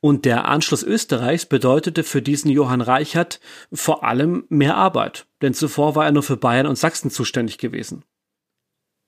Und 0.00 0.24
der 0.24 0.46
Anschluss 0.46 0.82
Österreichs 0.82 1.46
bedeutete 1.46 2.04
für 2.04 2.22
diesen 2.22 2.50
Johann 2.50 2.80
Reichert 2.80 3.40
vor 3.72 4.04
allem 4.04 4.44
mehr 4.48 4.76
Arbeit, 4.76 5.26
denn 5.42 5.54
zuvor 5.54 5.94
war 5.94 6.06
er 6.06 6.12
nur 6.12 6.22
für 6.22 6.36
Bayern 6.36 6.66
und 6.66 6.76
Sachsen 6.76 7.10
zuständig 7.10 7.58
gewesen. 7.58 8.04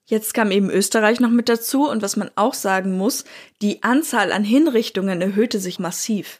Jetzt 0.09 0.33
kam 0.33 0.49
eben 0.49 0.71
Österreich 0.71 1.19
noch 1.19 1.29
mit 1.29 1.49
dazu 1.49 1.87
und 1.87 2.01
was 2.01 2.17
man 2.17 2.31
auch 2.35 2.55
sagen 2.55 2.97
muss, 2.97 3.25
die 3.61 3.83
Anzahl 3.83 4.31
an 4.31 4.43
Hinrichtungen 4.43 5.21
erhöhte 5.21 5.59
sich 5.59 5.77
massiv. 5.77 6.39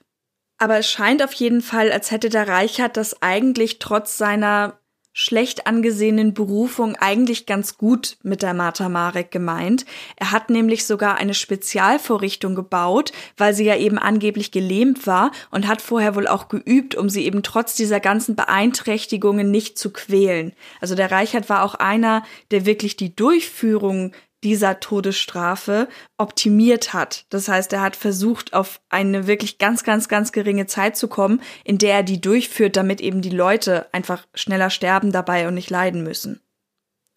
Aber 0.58 0.80
es 0.80 0.90
scheint 0.90 1.24
auf 1.24 1.34
jeden 1.34 1.62
Fall, 1.62 1.92
als 1.92 2.10
hätte 2.10 2.30
der 2.30 2.48
Reichert 2.48 2.98
das 2.98 3.22
eigentlich 3.22 3.78
trotz 3.78 4.18
seiner 4.18 4.79
schlecht 5.14 5.68
angesehenen 5.68 6.34
Berufung 6.34 6.96
eigentlich 6.96 7.46
ganz 7.46 7.78
gut 7.78 8.18
mit 8.24 8.42
der 8.42 8.54
Martha 8.54 8.90
Marek 8.90 9.32
gemeint. 9.32 9.86
Er 10.16 10.32
hat 10.32 10.50
nämlich 10.50 10.86
sogar 10.86 11.16
eine 11.16 11.34
Spezialvorrichtung 11.34 12.56
gebaut, 12.56 13.12
weil 13.36 13.54
sie 13.54 13.66
ja 13.66 13.76
eben 13.76 13.98
angeblich 13.98 14.52
gelähmt 14.52 15.08
war 15.08 15.32
und 15.52 15.68
hat 15.68 15.82
vorher 15.82 16.16
wohl 16.16 16.28
auch 16.28 16.48
geübt, 16.48 16.96
um 16.96 17.10
sie 17.10 17.26
eben 17.26 17.44
trotz 17.44 17.76
dieser 17.76 18.00
ganzen 18.00 18.36
Beeinträchtigungen 18.36 19.52
nicht 19.52 19.78
zu 19.78 19.92
quälen. 19.92 20.54
Also 20.80 20.96
der 20.96 21.12
Reichert 21.12 21.50
war 21.50 21.64
auch 21.64 21.76
einer, 21.76 22.24
der 22.52 22.66
wirklich 22.66 22.96
die 22.96 23.16
Durchführung 23.16 24.14
dieser 24.44 24.80
Todesstrafe 24.80 25.88
optimiert 26.18 26.94
hat. 26.94 27.26
Das 27.30 27.48
heißt, 27.48 27.74
er 27.74 27.82
hat 27.82 27.96
versucht, 27.96 28.54
auf 28.54 28.82
eine 28.90 29.28
wirklich 29.28 29.58
ganz, 29.58 29.84
ganz, 29.84 30.08
ganz 30.08 30.32
geringe 30.32 30.66
Zeit 30.66 30.98
zu 30.98 31.08
kommen, 31.08 31.42
in 31.64 31.78
der 31.78 31.96
er 31.96 32.04
die 32.04 32.22
durchführt, 32.22 32.76
damit 32.76 33.02
eben 33.02 33.22
die 33.22 33.30
Leute 33.30 33.88
einfach 33.92 34.26
schneller 34.34 34.70
sterben 34.70 35.12
dabei 35.12 35.48
und 35.48 35.56
nicht 35.56 35.70
leiden 35.70 36.04
müssen. 36.04 36.42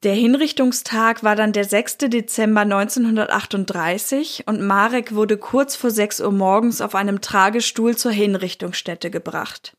Der 0.02 0.14
Hinrichtungstag 0.14 1.22
war 1.22 1.36
dann 1.36 1.52
der 1.52 1.64
6. 1.64 1.98
Dezember 2.08 2.62
1938 2.62 4.44
und 4.48 4.60
Marek 4.60 5.14
wurde 5.14 5.36
kurz 5.36 5.76
vor 5.76 5.90
6 5.90 6.20
Uhr 6.22 6.32
morgens 6.32 6.80
auf 6.80 6.96
einem 6.96 7.20
Tragestuhl 7.20 7.96
zur 7.96 8.10
Hinrichtungsstätte 8.10 9.12
gebracht. 9.12 9.76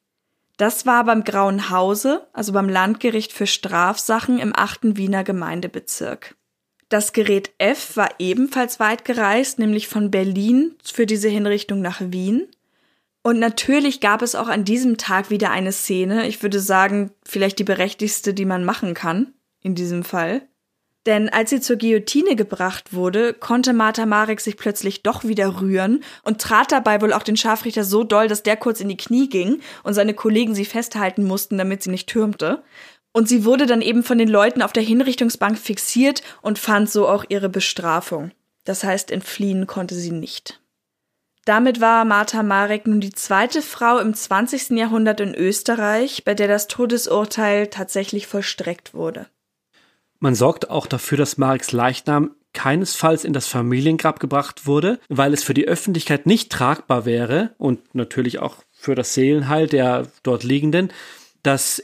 Das 0.55 0.85
war 0.85 1.03
beim 1.03 1.25
Grauen 1.25 1.69
Hause, 1.71 2.25
also 2.31 2.53
beim 2.53 2.69
Landgericht 2.69 3.33
für 3.33 3.47
Strafsachen 3.47 4.39
im 4.39 4.53
8. 4.55 4.95
Wiener 4.95 5.25
Gemeindebezirk. 5.25 6.35
Das 6.93 7.11
Gerät 7.11 7.49
F 7.57 7.97
war 7.97 8.11
ebenfalls 8.19 8.79
weit 8.79 9.03
gereist, 9.03 9.57
nämlich 9.57 9.87
von 9.87 10.11
Berlin 10.11 10.75
für 10.83 11.07
diese 11.07 11.27
Hinrichtung 11.27 11.81
nach 11.81 11.99
Wien. 11.99 12.45
Und 13.23 13.39
natürlich 13.39 13.99
gab 13.99 14.21
es 14.21 14.35
auch 14.35 14.47
an 14.47 14.63
diesem 14.63 14.99
Tag 14.99 15.31
wieder 15.31 15.49
eine 15.49 15.71
Szene, 15.71 16.27
ich 16.27 16.43
würde 16.43 16.59
sagen, 16.59 17.09
vielleicht 17.25 17.57
die 17.57 17.63
berechtigste, 17.63 18.35
die 18.35 18.45
man 18.45 18.63
machen 18.63 18.93
kann, 18.93 19.33
in 19.61 19.73
diesem 19.73 20.03
Fall. 20.03 20.43
Denn 21.07 21.29
als 21.29 21.49
sie 21.49 21.59
zur 21.59 21.77
Guillotine 21.77 22.35
gebracht 22.35 22.93
wurde, 22.93 23.33
konnte 23.33 23.73
Martha 23.73 24.05
Marek 24.05 24.39
sich 24.39 24.55
plötzlich 24.55 25.01
doch 25.01 25.25
wieder 25.25 25.59
rühren 25.59 26.03
und 26.23 26.39
trat 26.39 26.71
dabei 26.71 27.01
wohl 27.01 27.11
auch 27.11 27.23
den 27.23 27.35
Scharfrichter 27.35 27.83
so 27.83 28.03
doll, 28.03 28.27
dass 28.27 28.43
der 28.43 28.55
kurz 28.55 28.79
in 28.79 28.87
die 28.87 28.97
Knie 28.97 29.27
ging 29.27 29.61
und 29.83 29.95
seine 29.95 30.13
Kollegen 30.13 30.55
sie 30.55 30.63
festhalten 30.63 31.25
mussten, 31.25 31.57
damit 31.57 31.83
sie 31.83 31.89
nicht 31.89 32.07
türmte. 32.07 32.63
Und 33.13 33.29
sie 33.29 33.45
wurde 33.45 33.67
dann 33.67 33.81
eben 33.81 34.03
von 34.03 34.17
den 34.17 34.27
Leuten 34.27 34.61
auf 34.61 34.73
der 34.73 34.83
Hinrichtungsbank 34.83 35.57
fixiert 35.57 36.23
und 36.41 36.59
fand 36.59 36.89
so 36.89 37.07
auch 37.07 37.23
ihre 37.29 37.47
Bestrafung. 37.47 38.31
Das 38.65 38.83
heißt, 38.83 39.11
entfliehen 39.11 39.67
konnte 39.67 39.95
sie 39.95 40.11
nicht. 40.11 40.59
Damit 41.45 41.81
war 41.81 42.05
Martha 42.05 42.41
Marek 42.41 42.87
nun 42.87 43.01
die 43.01 43.11
zweite 43.11 43.61
Frau 43.61 43.99
im 43.99 44.13
20. 44.13 44.71
Jahrhundert 44.71 45.19
in 45.19 45.35
Österreich, 45.35 46.23
bei 46.23 46.33
der 46.33 46.47
das 46.47 46.67
Todesurteil 46.67 47.67
tatsächlich 47.67 48.27
vollstreckt 48.27 48.93
wurde. 48.93 49.27
Man 50.19 50.35
sorgte 50.35 50.71
auch 50.71 50.87
dafür, 50.87 51.17
dass 51.17 51.37
Mareks 51.37 51.73
Leichnam 51.73 52.31
keinesfalls 52.53 53.25
in 53.25 53.33
das 53.33 53.47
Familiengrab 53.47 54.19
gebracht 54.19 54.65
wurde, 54.65 54.99
weil 55.09 55.33
es 55.33 55.43
für 55.43 55.53
die 55.53 55.67
Öffentlichkeit 55.67 56.25
nicht 56.25 56.51
tragbar 56.51 57.05
wäre 57.05 57.53
und 57.57 57.93
natürlich 57.93 58.39
auch 58.39 58.57
für 58.71 58.95
das 58.95 59.13
Seelenheil 59.13 59.67
der 59.67 60.07
dort 60.21 60.43
Liegenden, 60.43 60.93
dass 61.41 61.83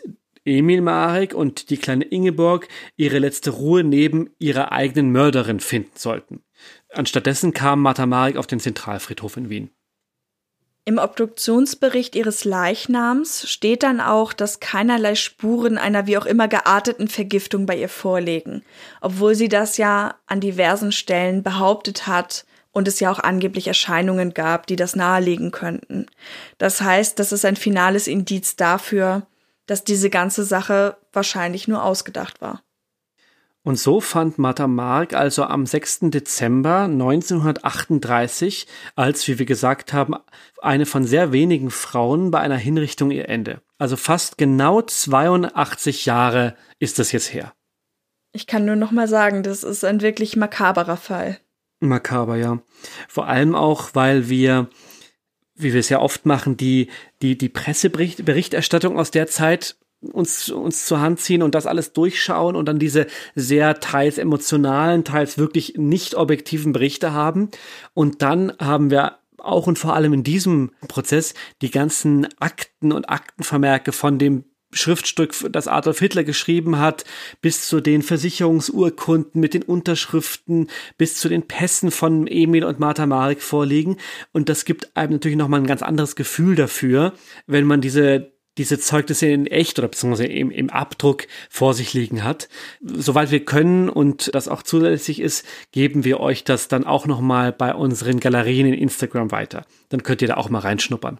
Emil 0.50 0.82
Marek 0.82 1.34
und 1.34 1.70
die 1.70 1.78
kleine 1.78 2.06
Ingeborg 2.06 2.68
ihre 2.98 3.20
letzte 3.20 3.52
Ruhe 3.52 3.84
neben 3.84 4.32
ihrer 4.40 4.72
eigenen 4.72 5.12
Mörderin 5.12 5.60
finden 5.60 5.92
sollten. 5.96 6.42
Anstattdessen 6.92 7.54
kam 7.54 7.82
Martha 7.82 8.06
Marek 8.06 8.36
auf 8.38 8.48
den 8.48 8.60
Zentralfriedhof 8.60 9.38
in 9.38 9.50
Wien. 9.50 9.70
Im 10.86 10.98
Obduktionsbericht 10.98 12.16
ihres 12.16 12.46
Leichnams 12.46 13.48
steht 13.48 13.84
dann 13.84 14.02
auch, 14.02 14.34
dass 14.34 14.60
keinerlei 14.60 15.14
Spuren 15.14 15.78
einer 15.78 16.08
wie 16.08 16.18
auch 16.18 16.26
immer 16.26 16.48
gearteten 16.48 17.08
Vergiftung 17.08 17.68
bei 17.68 17.78
ihr 17.78 17.90
vorliegen, 17.90 18.64
obwohl 19.02 19.36
sie 19.36 19.50
das 19.50 19.78
ja 19.78 20.16
an 20.26 20.40
diversen 20.40 20.92
Stellen 20.92 21.44
behauptet 21.44 22.08
hat 22.08 22.46
und 22.72 22.88
es 22.88 23.00
ja 23.00 23.12
auch 23.12 23.20
angeblich 23.20 23.68
Erscheinungen 23.68 24.34
gab, 24.34 24.66
die 24.66 24.78
das 24.78 24.96
nahelegen 24.96 25.52
könnten. 25.52 26.08
Das 26.58 26.82
heißt, 26.82 27.20
das 27.20 27.32
ist 27.32 27.46
ein 27.46 27.56
finales 27.56 28.08
Indiz 28.08 28.56
dafür, 28.56 29.28
dass 29.70 29.84
diese 29.84 30.10
ganze 30.10 30.44
Sache 30.44 30.98
wahrscheinlich 31.14 31.68
nur 31.68 31.84
ausgedacht 31.84 32.41
war. 32.41 32.64
Und 33.62 33.78
so 33.78 34.00
fand 34.00 34.40
Martha 34.40 34.68
Mark 34.68 35.14
also 35.14 35.44
am 35.44 35.66
6. 35.66 36.00
Dezember 36.04 36.84
1938 36.84 38.68
als, 38.96 39.28
wie 39.28 39.38
wir 39.38 39.46
gesagt 39.46 39.94
haben, 39.94 40.16
eine 40.62 40.86
von 40.86 41.04
sehr 41.04 41.34
wenigen 41.34 41.70
Frauen 41.70 42.32
bei 42.32 42.40
einer 42.40 42.58
Hinrichtung 42.58 43.12
ihr 43.12 43.30
Ende. 43.30 43.62
Also 43.78 43.96
fast 43.96 44.38
genau 44.38 44.82
82 44.82 46.06
Jahre 46.06 46.56
ist 46.80 47.00
es 47.00 47.12
jetzt 47.12 47.34
her. 47.34 47.54
Ich 48.32 48.48
kann 48.48 48.66
nur 48.66 48.76
noch 48.76 48.91
mal 48.91 49.08
sagen, 49.08 49.44
das 49.44 49.64
ist 49.64 49.84
ein 49.84 50.02
wirklich 50.02 50.36
makaberer 50.36 50.98
Fall. 50.98 51.40
Makaber, 51.80 52.38
ja. 52.38 52.60
Vor 53.08 53.28
allem 53.28 53.56
auch, 53.56 53.90
weil 53.94 54.30
wir 54.30 54.68
wie 55.60 55.73
wir 55.73 55.80
es 55.80 55.90
ja 55.90 55.99
oft 55.99 56.26
machen, 56.26 56.57
die, 56.57 56.88
die, 57.22 57.38
die 57.38 57.49
Presseberichterstattung 57.49 58.98
aus 58.98 59.11
der 59.11 59.27
Zeit 59.27 59.76
uns, 60.02 60.49
uns 60.49 60.86
zur 60.86 61.02
Hand 61.02 61.19
ziehen 61.19 61.44
und 61.44 61.56
das 61.56 61.65
alles 61.65 61.94
durchschauen 61.94 62.56
und 62.56 62.65
dann 62.65 62.80
diese 62.80 63.07
sehr 63.36 63.80
teils 63.80 64.18
emotionalen, 64.18 65.03
teils 65.03 65.38
wirklich 65.38 65.73
nicht 65.77 66.15
objektiven 66.15 66.72
Berichte 66.72 67.11
haben. 67.14 67.49
Und 67.94 68.22
dann 68.22 68.53
haben 68.60 68.91
wir 68.91 69.18
auch 69.38 69.68
und 69.68 69.80
vor 69.80 69.94
allem 69.94 70.14
in 70.14 70.23
diesem 70.23 70.72
Prozess 70.88 71.34
die 71.61 71.72
ganzen 71.72 72.27
Akten 72.40 72.91
und 72.91 73.10
Aktenvermerke 73.10 73.91
von 73.91 74.19
dem 74.19 74.45
Schriftstück, 74.72 75.34
das 75.52 75.68
Adolf 75.68 76.00
Hitler 76.00 76.24
geschrieben 76.24 76.80
hat, 76.80 77.06
bis 77.41 77.68
zu 77.68 77.82
den 77.82 78.02
Versicherungsurkunden 78.02 79.41
mit 79.41 79.54
den 79.54 79.64
Unterschriften, 79.64 80.70
bis 80.98 81.16
zu 81.16 81.30
den 81.30 81.44
Pässen 81.44 81.91
von 81.91 82.28
Emil 82.28 82.64
und 82.64 82.80
Martha 82.80 83.06
Marek 83.06 83.41
vorliegen. 83.41 83.98
Und 84.32 84.50
das 84.50 84.66
gibt 84.66 84.96
einem 84.96 85.14
natürlich 85.14 85.38
nochmal 85.38 85.62
ein 85.62 85.68
ganz 85.68 85.82
anderes 85.82 86.16
Gefühl 86.16 86.56
dafür, 86.56 87.14
wenn 87.48 87.66
man 87.66 87.82
diese 87.82 88.32
diese 88.60 88.78
Zeugnisse 88.78 89.28
in 89.28 89.48
echt 89.48 89.80
oder 89.80 89.88
beziehungsweise 89.88 90.26
im, 90.26 90.52
im 90.52 90.70
Abdruck 90.70 91.28
vor 91.50 91.74
sich 91.74 91.94
liegen 91.94 92.26
hat. 92.26 92.50
Soweit 92.82 93.32
wir 93.32 93.46
können 93.46 93.88
und 93.88 94.36
das 94.36 94.50
auch 94.50 94.64
zulässig 94.64 95.22
ist, 95.22 95.46
geben 95.72 96.04
wir 96.04 96.20
euch 96.20 96.44
das 96.44 96.68
dann 96.68 96.84
auch 96.84 97.08
nochmal 97.08 97.54
bei 97.54 97.74
unseren 97.74 98.20
Galerien 98.20 98.68
in 98.68 98.74
Instagram 98.74 99.32
weiter. 99.32 99.66
Dann 99.88 100.04
könnt 100.04 100.22
ihr 100.22 100.28
da 100.28 100.36
auch 100.36 100.50
mal 100.50 100.60
reinschnuppern. 100.60 101.20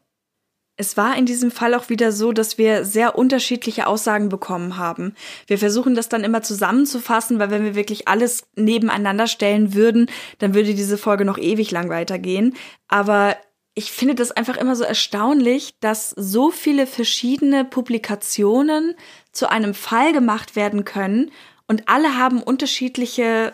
Es 0.80 0.95
war 0.95 1.18
in 1.18 1.26
diesem 1.26 1.51
Fall 1.51 1.73
auch 1.73 1.89
wieder 1.89 2.14
so, 2.14 2.31
dass 2.31 2.57
wir 2.57 2.85
sehr 2.85 3.18
unterschiedliche 3.18 3.85
Aussagen 3.85 4.30
bekommen 4.30 4.77
haben. 4.77 5.14
Wir 5.45 5.57
versuchen 5.57 5.93
das 5.93 6.07
dann 6.07 6.23
immer 6.23 6.41
zusammenzufassen, 6.41 7.38
weil 7.38 7.51
wenn 7.51 7.65
wir 7.65 7.76
wirklich 7.76 8.07
alles 8.07 8.47
nebeneinander 8.56 9.27
stellen 9.27 9.73
würden, 9.73 10.10
dann 10.38 10.53
würde 10.53 10.73
diese 10.73 10.97
Folge 10.97 11.26
noch 11.26 11.38
ewig 11.38 11.69
lang 11.72 11.89
weitergehen. 11.89 12.56
Aber 12.88 13.35
ich 13.73 13.91
finde 13.91 14.15
das 14.15 14.31
einfach 14.31 14.56
immer 14.56 14.77
so 14.77 14.85
erstaunlich, 14.85 15.73
dass 15.81 16.11
so 16.11 16.49
viele 16.49 16.88
verschiedene 16.88 17.65
Publikationen 17.65 18.95
zu 19.34 19.49
einem 19.49 19.73
Fall 19.73 20.14
gemacht 20.14 20.56
werden 20.56 20.85
können 20.85 21.31
und 21.68 21.89
alle 21.89 22.18
haben 22.18 22.41
unterschiedliche 22.41 23.53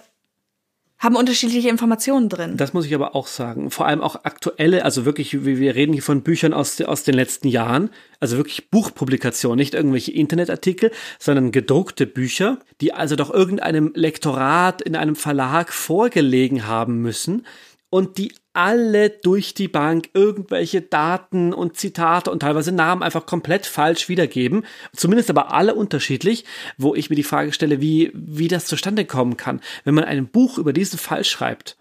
haben 0.97 1.15
unterschiedliche 1.15 1.69
Informationen 1.69 2.29
drin. 2.29 2.57
Das 2.57 2.73
muss 2.73 2.85
ich 2.85 2.95
aber 2.95 3.15
auch 3.15 3.27
sagen. 3.27 3.69
Vor 3.69 3.85
allem 3.85 4.01
auch 4.01 4.23
aktuelle, 4.23 4.85
also 4.85 5.05
wirklich, 5.05 5.45
wir 5.45 5.75
reden 5.75 5.93
hier 5.93 6.01
von 6.01 6.21
Büchern 6.21 6.53
aus, 6.53 6.79
aus 6.81 7.03
den 7.03 7.15
letzten 7.15 7.49
Jahren, 7.49 7.89
also 8.19 8.37
wirklich 8.37 8.69
Buchpublikationen, 8.69 9.57
nicht 9.57 9.73
irgendwelche 9.73 10.13
Internetartikel, 10.13 10.91
sondern 11.19 11.51
gedruckte 11.51 12.07
Bücher, 12.07 12.59
die 12.81 12.93
also 12.93 13.15
doch 13.15 13.29
irgendeinem 13.29 13.91
Lektorat 13.93 14.81
in 14.81 14.95
einem 14.95 15.15
Verlag 15.15 15.73
vorgelegen 15.73 16.65
haben 16.65 17.01
müssen 17.01 17.45
und 17.89 18.17
die 18.17 18.33
alle 18.53 19.09
durch 19.09 19.53
die 19.53 19.67
Bank 19.67 20.09
irgendwelche 20.13 20.81
Daten 20.81 21.53
und 21.53 21.77
Zitate 21.77 22.31
und 22.31 22.39
teilweise 22.39 22.71
Namen 22.71 23.03
einfach 23.03 23.25
komplett 23.25 23.65
falsch 23.65 24.07
wiedergeben. 24.07 24.65
Zumindest 24.95 25.29
aber 25.29 25.53
alle 25.53 25.75
unterschiedlich, 25.75 26.45
wo 26.77 26.95
ich 26.95 27.09
mir 27.09 27.17
die 27.17 27.23
Frage 27.23 27.51
stelle, 27.51 27.81
wie, 27.81 28.11
wie 28.13 28.47
das 28.47 28.65
zustande 28.65 29.05
kommen 29.05 29.37
kann. 29.37 29.61
Wenn 29.83 29.93
man 29.93 30.05
ein 30.05 30.27
Buch 30.27 30.57
über 30.57 30.73
diesen 30.73 30.97
Fall 30.97 31.23
schreibt, 31.23 31.77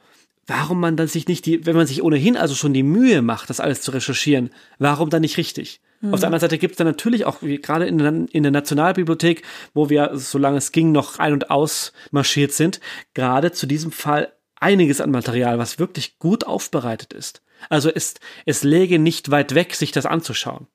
warum 0.47 0.81
man 0.81 0.97
dann 0.97 1.09
sich 1.09 1.29
nicht 1.29 1.47
die, 1.47 1.65
wenn 1.65 1.77
man 1.77 1.87
sich 1.87 2.03
ohnehin 2.03 2.37
also 2.37 2.55
schon 2.55 2.75
die 2.75 2.83
Mühe 2.83 3.23
macht, 3.23 3.51
das 3.51 3.61
alles 3.61 3.81
zu 3.81 3.93
recherchieren, 3.93 4.51
warum 4.79 5.11
dann 5.11 5.23
nicht 5.23 5.37
richtig? 5.37 5.81
Mhm. 6.01 6.13
Auf 6.13 6.21
der 6.21 6.27
anderen 6.27 6.41
Seite 6.41 6.59
gibt 6.59 6.73
es 6.73 6.79
dann 6.79 6.87
natürlich 6.87 7.25
auch, 7.25 7.39
wie 7.41 7.59
gerade 7.61 7.87
in 7.87 7.99
der, 7.99 8.27
in 8.31 8.43
der 8.43 8.53
Nationalbibliothek, 8.53 9.43
wo 9.73 9.91
wir, 9.91 10.11
solange 10.15 10.59
es 10.59 10.73
ging, 10.73 10.93
noch 10.93 11.19
ein- 11.19 11.33
und 11.33 11.51
ausmarschiert 11.51 12.53
sind, 12.53 12.81
gerade 13.15 13.53
zu 13.53 13.67
diesem 13.67 13.93
Fall 13.93 14.33
einiges 14.65 15.01
an 15.01 15.11
Material, 15.11 15.59
was 15.59 15.79
wirklich 15.79 16.19
gut 16.19 16.45
aufbereitet 16.45 17.13
ist. 17.13 17.43
Also 17.69 17.91
ist, 17.91 18.21
es 18.47 18.65
läge 18.65 18.99
nicht 18.99 19.31
weit 19.31 19.55
weg, 19.55 19.75
sich 19.75 19.93
das 19.93 20.07
anzuschauen. 20.07 20.67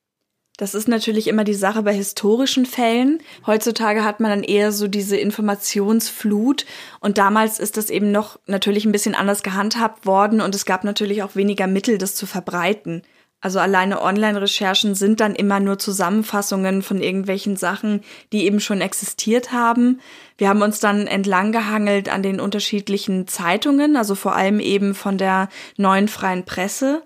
Das 0.57 0.76
ist 0.76 0.90
natürlich 0.90 1.28
immer 1.28 1.45
die 1.45 1.53
Sache 1.53 1.84
bei 1.84 1.94
historischen 1.94 2.66
Fällen. 2.66 3.20
Heutzutage 3.48 4.03
hat 4.03 4.20
man 4.20 4.30
dann 4.30 4.44
eher 4.44 4.74
so 4.74 4.90
diese 4.90 5.16
Informationsflut 5.16 6.66
und 6.99 7.18
damals 7.18 7.60
ist 7.60 7.78
das 7.78 7.90
eben 7.90 8.11
noch 8.11 8.38
natürlich 8.45 8.86
ein 8.86 8.91
bisschen 8.91 9.16
anders 9.16 9.41
gehandhabt 9.41 10.06
worden 10.06 10.41
und 10.41 10.53
es 10.53 10.66
gab 10.66 10.84
natürlich 10.84 11.24
auch 11.24 11.36
weniger 11.36 11.66
Mittel, 11.66 11.98
das 11.98 12.14
zu 12.14 12.26
verbreiten. 12.26 13.03
Also 13.41 13.60
alleine 13.60 14.02
Online-Recherchen 14.02 14.95
sind 14.95 15.22
dann 15.22 15.34
immer 15.34 15.61
nur 15.61 15.80
Zusammenfassungen 15.80 16.82
von 16.82 17.02
irgendwelchen 17.02 17.56
Sachen, 17.56 18.02
die 18.34 18.44
eben 18.45 18.60
schon 18.60 18.82
existiert 18.82 19.53
haben. 19.53 20.02
Wir 20.38 20.49
haben 20.49 20.61
uns 20.61 20.82
dann 20.82 21.07
entlang 21.07 21.53
gehangelt 21.53 22.10
an 22.10 22.22
den 22.22 22.41
unterschiedlichen 22.41 23.28
Zeitungen, 23.28 23.95
also 23.95 24.16
vor 24.16 24.36
allem 24.36 24.60
eben 24.60 24.94
von 24.94 25.18
der 25.18 25.48
neuen 25.78 26.10
freien 26.10 26.44
Presse. 26.44 27.02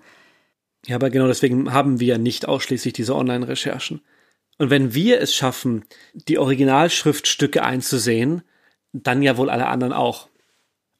Ja, 0.86 0.96
aber 0.96 1.10
genau 1.10 1.28
deswegen 1.28 1.72
haben 1.72 2.00
wir 2.00 2.18
nicht 2.18 2.48
ausschließlich 2.48 2.92
diese 2.92 3.14
Online-Recherchen. 3.14 4.00
Und 4.58 4.70
wenn 4.70 4.92
wir 4.92 5.20
es 5.20 5.34
schaffen, 5.34 5.84
die 6.14 6.38
Originalschriftstücke 6.38 7.62
einzusehen, 7.62 8.42
dann 8.92 9.22
ja 9.22 9.36
wohl 9.36 9.50
alle 9.50 9.68
anderen 9.68 9.92
auch. 9.92 10.28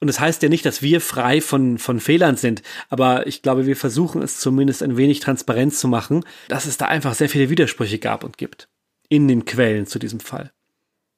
Und 0.01 0.09
das 0.09 0.21
heißt 0.21 0.43
ja 0.43 0.49
nicht, 0.49 0.67
dass 0.67 0.83
wir 0.83 1.01
frei 1.01 1.41
von, 1.41 1.79
von 1.79 2.01
Fehlern 2.01 2.37
sind, 2.37 2.63
aber 2.91 3.27
ich 3.27 3.43
glaube, 3.43 3.67
wir 3.67 3.77
versuchen 3.77 4.23
es 4.23 4.39
zumindest 4.39 4.83
ein 4.83 4.97
wenig 4.97 5.21
transparent 5.21 5.75
zu 5.75 5.89
machen, 5.89 6.25
dass 6.49 6.67
es 6.67 6.77
da 6.77 6.87
einfach 6.87 7.15
sehr 7.15 7.29
viele 7.29 7.49
Widersprüche 7.49 7.99
gab 7.99 8.25
und 8.25 8.37
gibt. 8.37 8.69
In 9.09 9.29
den 9.29 9.45
Quellen 9.45 9.87
zu 9.87 9.99
diesem 9.99 10.21
Fall. 10.21 10.53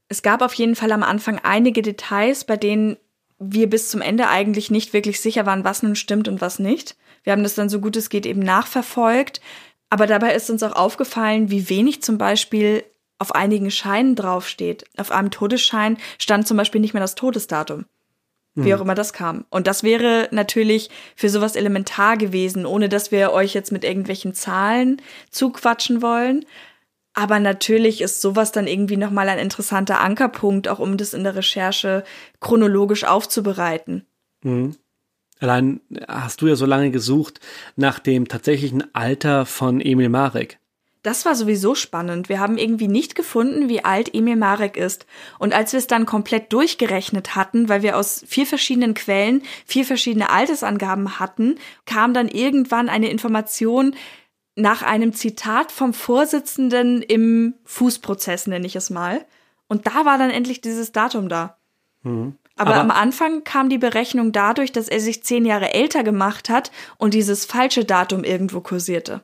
Es 0.09 0.23
gab 0.23 0.43
auf 0.43 0.55
jeden 0.55 0.77
Fall 0.77 0.93
am 0.93 1.03
Anfang 1.03 1.41
einige 1.43 1.83
Details, 1.83 2.45
bei 2.45 2.57
denen 2.57 2.97
wir 3.39 3.69
bis 3.69 3.89
zum 3.89 4.01
Ende 4.01 4.29
eigentlich 4.29 4.71
nicht 4.71 4.93
wirklich 4.93 5.21
sicher 5.21 5.47
waren, 5.47 5.65
was 5.65 5.83
nun 5.83 5.97
stimmt 5.97 6.29
und 6.29 6.41
was 6.41 6.59
nicht. 6.59 6.97
Wir 7.23 7.33
haben 7.33 7.43
das 7.43 7.55
dann 7.55 7.69
so 7.69 7.81
gut 7.81 7.97
es 7.97 8.09
geht 8.09 8.25
eben 8.25 8.41
nachverfolgt. 8.41 9.41
Aber 9.91 10.07
dabei 10.07 10.35
ist 10.35 10.51
uns 10.51 10.63
auch 10.63 10.75
aufgefallen, 10.75 11.51
wie 11.51 11.69
wenig 11.69 12.03
zum 12.03 12.19
Beispiel 12.19 12.85
auf 13.19 13.35
einigen 13.35 13.71
Scheinen 13.71 14.15
draufsteht. 14.15 14.85
Auf 14.97 15.11
einem 15.11 15.31
Todesschein 15.31 15.97
stand 16.19 16.47
zum 16.47 16.57
Beispiel 16.57 16.81
nicht 16.81 16.95
mehr 16.95 17.01
das 17.01 17.15
Todesdatum 17.15 17.85
wie 18.57 18.75
auch 18.75 18.79
mhm. 18.79 18.85
immer 18.85 18.95
das 18.95 19.13
kam. 19.13 19.45
Und 19.51 19.67
das 19.67 19.83
wäre 19.83 20.29
natürlich 20.33 20.91
für 21.15 21.29
sowas 21.29 21.57
elementar 21.57 22.17
gewesen, 22.17 22.67
ohne 22.67 22.89
dass 22.89 23.13
wir 23.13 23.33
euch 23.33 23.55
jetzt 23.55 23.71
mit 23.71 23.85
irgendwelchen 23.85 24.35
Zahlen 24.35 25.01
zuquatschen 25.31 26.03
wollen. 26.03 26.45
Aber 27.13 27.39
natürlich 27.39 28.01
ist 28.01 28.21
sowas 28.21 28.53
dann 28.53 28.67
irgendwie 28.67 28.97
nochmal 28.97 29.29
ein 29.29 29.39
interessanter 29.39 30.01
Ankerpunkt, 30.01 30.69
auch 30.69 30.79
um 30.79 30.97
das 30.97 31.15
in 31.15 31.25
der 31.25 31.37
Recherche 31.37 32.05
chronologisch 32.41 33.05
aufzubereiten. 33.05 34.05
Mhm. 34.43 34.77
Allein 35.39 35.81
hast 36.09 36.41
du 36.41 36.47
ja 36.47 36.57
so 36.57 36.65
lange 36.67 36.91
gesucht 36.91 37.41
nach 37.77 37.99
dem 37.99 38.27
tatsächlichen 38.27 38.95
Alter 38.95 39.45
von 39.45 39.81
Emil 39.81 40.09
Marek. 40.09 40.59
Das 41.07 41.25
war 41.25 41.37
sowieso 41.37 41.77
spannend. 41.77 42.29
Wir 42.29 42.41
haben 42.41 42.59
irgendwie 42.59 42.89
nicht 42.89 43.15
gefunden, 43.15 43.69
wie 43.69 43.85
alt 43.85 44.13
Emil 44.13 44.35
Marek 44.35 44.77
ist. 44.77 45.07
Und 45.39 45.55
als 45.55 45.73
wir 45.73 45.79
es 45.79 45.87
dann 45.87 46.05
komplett 46.05 46.53
durchgerechnet 46.53 47.37
hatten, 47.37 47.69
weil 47.69 47.83
wir 47.83 47.97
aus 47.97 48.25
vier 48.27 48.45
verschiedenen 48.45 48.95
Quellen 48.95 49.43
vier 49.67 49.85
verschiedene 49.85 50.31
Altersangaben 50.31 51.21
hatten, 51.21 51.61
kam 51.85 52.13
dann 52.13 52.27
irgendwann 52.27 52.89
eine 52.89 53.09
Information 53.09 53.95
nach 54.57 54.83
einem 54.83 55.13
Zitat 55.13 55.71
vom 55.71 55.95
Vorsitzenden 55.95 57.03
im 57.03 57.55
Fußprozess, 57.67 58.49
nenne 58.49 58.67
ich 58.67 58.75
es 58.75 58.91
mal. 58.91 59.25
Und 59.69 59.87
da 59.87 60.07
war 60.07 60.19
dann 60.19 60.31
endlich 60.31 60.61
dieses 60.61 60.91
Datum 60.91 61.29
da. 61.29 61.57
Mhm. 62.03 62.35
Aber, 62.57 62.73
Aber, 62.73 62.81
am 62.81 62.91
Anfang 62.91 63.45
kam 63.45 63.69
die 63.69 63.79
Berechnung 63.79 64.33
dadurch, 64.33 64.73
dass 64.73 64.89
er 64.89 64.99
sich 64.99 65.23
zehn 65.23 65.45
Jahre 65.45 65.73
älter 65.73 66.03
gemacht 66.03 66.49
hat 66.49 66.73
und 66.99 67.15
dieses 67.15 67.45
falsche 67.45 67.85
Datum 67.85 68.25
irgendwo 68.25 68.61
kursierte 68.61 69.23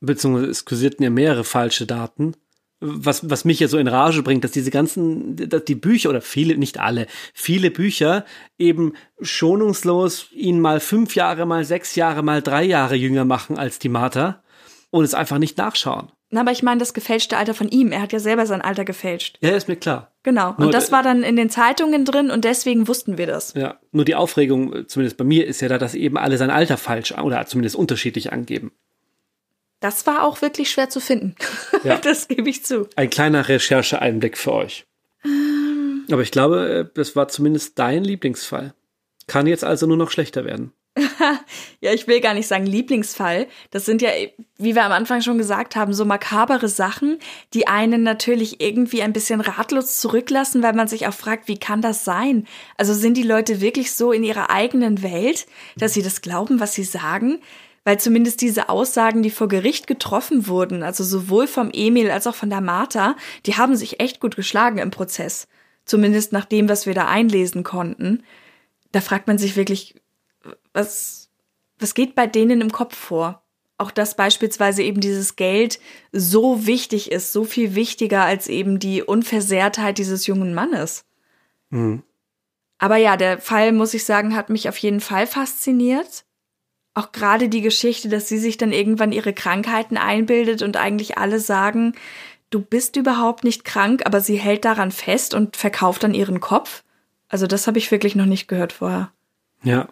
beziehungsweise 0.00 0.50
es 0.50 0.64
kursierten 0.64 1.02
ja 1.02 1.10
mehrere 1.10 1.44
falsche 1.44 1.86
Daten. 1.86 2.34
Was, 2.78 3.30
was 3.30 3.46
mich 3.46 3.58
ja 3.58 3.68
so 3.68 3.78
in 3.78 3.88
Rage 3.88 4.22
bringt, 4.22 4.44
dass 4.44 4.50
diese 4.50 4.70
ganzen, 4.70 5.48
dass 5.48 5.64
die 5.64 5.74
Bücher 5.74 6.10
oder 6.10 6.20
viele, 6.20 6.58
nicht 6.58 6.78
alle, 6.78 7.06
viele 7.32 7.70
Bücher 7.70 8.26
eben 8.58 8.92
schonungslos 9.22 10.30
ihn 10.32 10.60
mal 10.60 10.80
fünf 10.80 11.14
Jahre, 11.14 11.46
mal 11.46 11.64
sechs 11.64 11.94
Jahre, 11.94 12.22
mal 12.22 12.42
drei 12.42 12.64
Jahre 12.64 12.94
jünger 12.94 13.24
machen 13.24 13.56
als 13.56 13.78
die 13.78 13.88
Martha 13.88 14.42
und 14.90 15.04
es 15.04 15.14
einfach 15.14 15.38
nicht 15.38 15.56
nachschauen. 15.56 16.12
Na, 16.28 16.40
aber 16.40 16.50
ich 16.50 16.62
meine 16.62 16.80
das 16.80 16.92
gefälschte 16.92 17.36
Alter 17.36 17.54
von 17.54 17.68
ihm. 17.68 17.92
Er 17.92 18.02
hat 18.02 18.12
ja 18.12 18.18
selber 18.18 18.46
sein 18.46 18.60
Alter 18.60 18.84
gefälscht. 18.84 19.38
Ja, 19.40 19.50
ist 19.50 19.68
mir 19.68 19.76
klar. 19.76 20.12
Genau. 20.24 20.54
Und 20.56 20.74
das 20.74 20.90
war 20.90 21.04
dann 21.04 21.22
in 21.22 21.36
den 21.36 21.50
Zeitungen 21.50 22.04
drin 22.04 22.30
und 22.30 22.44
deswegen 22.44 22.88
wussten 22.88 23.16
wir 23.16 23.28
das. 23.28 23.54
Ja. 23.54 23.78
Nur 23.92 24.04
die 24.04 24.16
Aufregung, 24.16 24.88
zumindest 24.88 25.16
bei 25.18 25.24
mir, 25.24 25.46
ist 25.46 25.60
ja 25.60 25.68
da, 25.68 25.78
dass 25.78 25.94
eben 25.94 26.18
alle 26.18 26.36
sein 26.36 26.50
Alter 26.50 26.76
falsch 26.76 27.12
oder 27.12 27.46
zumindest 27.46 27.76
unterschiedlich 27.76 28.32
angeben. 28.32 28.72
Das 29.80 30.06
war 30.06 30.24
auch 30.24 30.42
wirklich 30.42 30.70
schwer 30.70 30.88
zu 30.88 31.00
finden. 31.00 31.34
Ja. 31.84 31.96
das 32.02 32.28
gebe 32.28 32.48
ich 32.48 32.64
zu. 32.64 32.88
Ein 32.96 33.10
kleiner 33.10 33.48
Rechercheeinblick 33.48 34.38
für 34.38 34.52
euch. 34.52 34.86
Ähm. 35.24 36.04
Aber 36.10 36.22
ich 36.22 36.30
glaube, 36.30 36.68
äh, 36.68 36.94
das 36.94 37.16
war 37.16 37.28
zumindest 37.28 37.78
dein 37.78 38.04
Lieblingsfall. 38.04 38.74
Kann 39.26 39.46
jetzt 39.46 39.64
also 39.64 39.86
nur 39.86 39.96
noch 39.96 40.10
schlechter 40.10 40.44
werden. 40.44 40.72
ja, 41.80 41.92
ich 41.92 42.08
will 42.08 42.20
gar 42.20 42.32
nicht 42.32 42.46
sagen 42.46 42.64
Lieblingsfall. 42.64 43.48
Das 43.70 43.84
sind 43.84 44.00
ja, 44.00 44.10
wie 44.56 44.74
wir 44.74 44.84
am 44.84 44.92
Anfang 44.92 45.20
schon 45.20 45.36
gesagt 45.36 45.76
haben, 45.76 45.92
so 45.92 46.06
makabere 46.06 46.68
Sachen, 46.68 47.18
die 47.52 47.66
einen 47.66 48.02
natürlich 48.02 48.62
irgendwie 48.62 49.02
ein 49.02 49.12
bisschen 49.12 49.42
ratlos 49.42 49.98
zurücklassen, 49.98 50.62
weil 50.62 50.72
man 50.72 50.88
sich 50.88 51.06
auch 51.06 51.12
fragt, 51.12 51.48
wie 51.48 51.58
kann 51.58 51.82
das 51.82 52.04
sein? 52.04 52.46
Also 52.78 52.94
sind 52.94 53.16
die 53.16 53.22
Leute 53.22 53.60
wirklich 53.60 53.92
so 53.92 54.10
in 54.12 54.24
ihrer 54.24 54.48
eigenen 54.48 55.02
Welt, 55.02 55.46
dass 55.76 55.92
sie 55.92 56.02
das 56.02 56.22
glauben, 56.22 56.60
was 56.60 56.72
sie 56.72 56.84
sagen? 56.84 57.40
Weil 57.86 58.00
zumindest 58.00 58.40
diese 58.40 58.68
Aussagen, 58.68 59.22
die 59.22 59.30
vor 59.30 59.46
Gericht 59.46 59.86
getroffen 59.86 60.48
wurden, 60.48 60.82
also 60.82 61.04
sowohl 61.04 61.46
vom 61.46 61.70
Emil 61.72 62.10
als 62.10 62.26
auch 62.26 62.34
von 62.34 62.50
der 62.50 62.60
Martha, 62.60 63.14
die 63.46 63.54
haben 63.54 63.76
sich 63.76 64.00
echt 64.00 64.18
gut 64.18 64.34
geschlagen 64.34 64.78
im 64.78 64.90
Prozess. 64.90 65.46
Zumindest 65.84 66.32
nach 66.32 66.46
dem, 66.46 66.68
was 66.68 66.86
wir 66.86 66.94
da 66.94 67.06
einlesen 67.06 67.62
konnten. 67.62 68.24
Da 68.90 69.00
fragt 69.00 69.28
man 69.28 69.38
sich 69.38 69.54
wirklich, 69.54 69.94
was, 70.72 71.30
was 71.78 71.94
geht 71.94 72.16
bei 72.16 72.26
denen 72.26 72.60
im 72.60 72.72
Kopf 72.72 72.96
vor? 72.96 73.44
auch 73.78 73.90
dass 73.90 74.16
beispielsweise 74.16 74.82
eben 74.82 75.02
dieses 75.02 75.36
Geld 75.36 75.80
so 76.10 76.66
wichtig 76.66 77.12
ist, 77.12 77.34
so 77.34 77.44
viel 77.44 77.74
wichtiger 77.74 78.24
als 78.24 78.48
eben 78.48 78.78
die 78.78 79.02
Unversehrtheit 79.02 79.98
dieses 79.98 80.26
jungen 80.26 80.54
Mannes. 80.54 81.04
Mhm. 81.68 82.02
Aber 82.78 82.96
ja, 82.96 83.18
der 83.18 83.38
Fall, 83.38 83.72
muss 83.72 83.92
ich 83.92 84.04
sagen, 84.04 84.34
hat 84.34 84.48
mich 84.48 84.70
auf 84.70 84.78
jeden 84.78 85.00
Fall 85.00 85.26
fasziniert. 85.26 86.24
Auch 86.96 87.12
gerade 87.12 87.50
die 87.50 87.60
Geschichte, 87.60 88.08
dass 88.08 88.26
sie 88.26 88.38
sich 88.38 88.56
dann 88.56 88.72
irgendwann 88.72 89.12
ihre 89.12 89.34
Krankheiten 89.34 89.98
einbildet 89.98 90.62
und 90.62 90.78
eigentlich 90.78 91.18
alle 91.18 91.40
sagen, 91.40 91.92
du 92.48 92.62
bist 92.62 92.96
überhaupt 92.96 93.44
nicht 93.44 93.66
krank, 93.66 94.06
aber 94.06 94.22
sie 94.22 94.36
hält 94.36 94.64
daran 94.64 94.90
fest 94.90 95.34
und 95.34 95.58
verkauft 95.58 96.04
dann 96.04 96.14
ihren 96.14 96.40
Kopf. 96.40 96.84
Also 97.28 97.46
das 97.46 97.66
habe 97.66 97.76
ich 97.76 97.90
wirklich 97.90 98.14
noch 98.14 98.24
nicht 98.24 98.48
gehört 98.48 98.72
vorher. 98.72 99.12
Ja, 99.62 99.90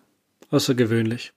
außergewöhnlich. 0.50 1.34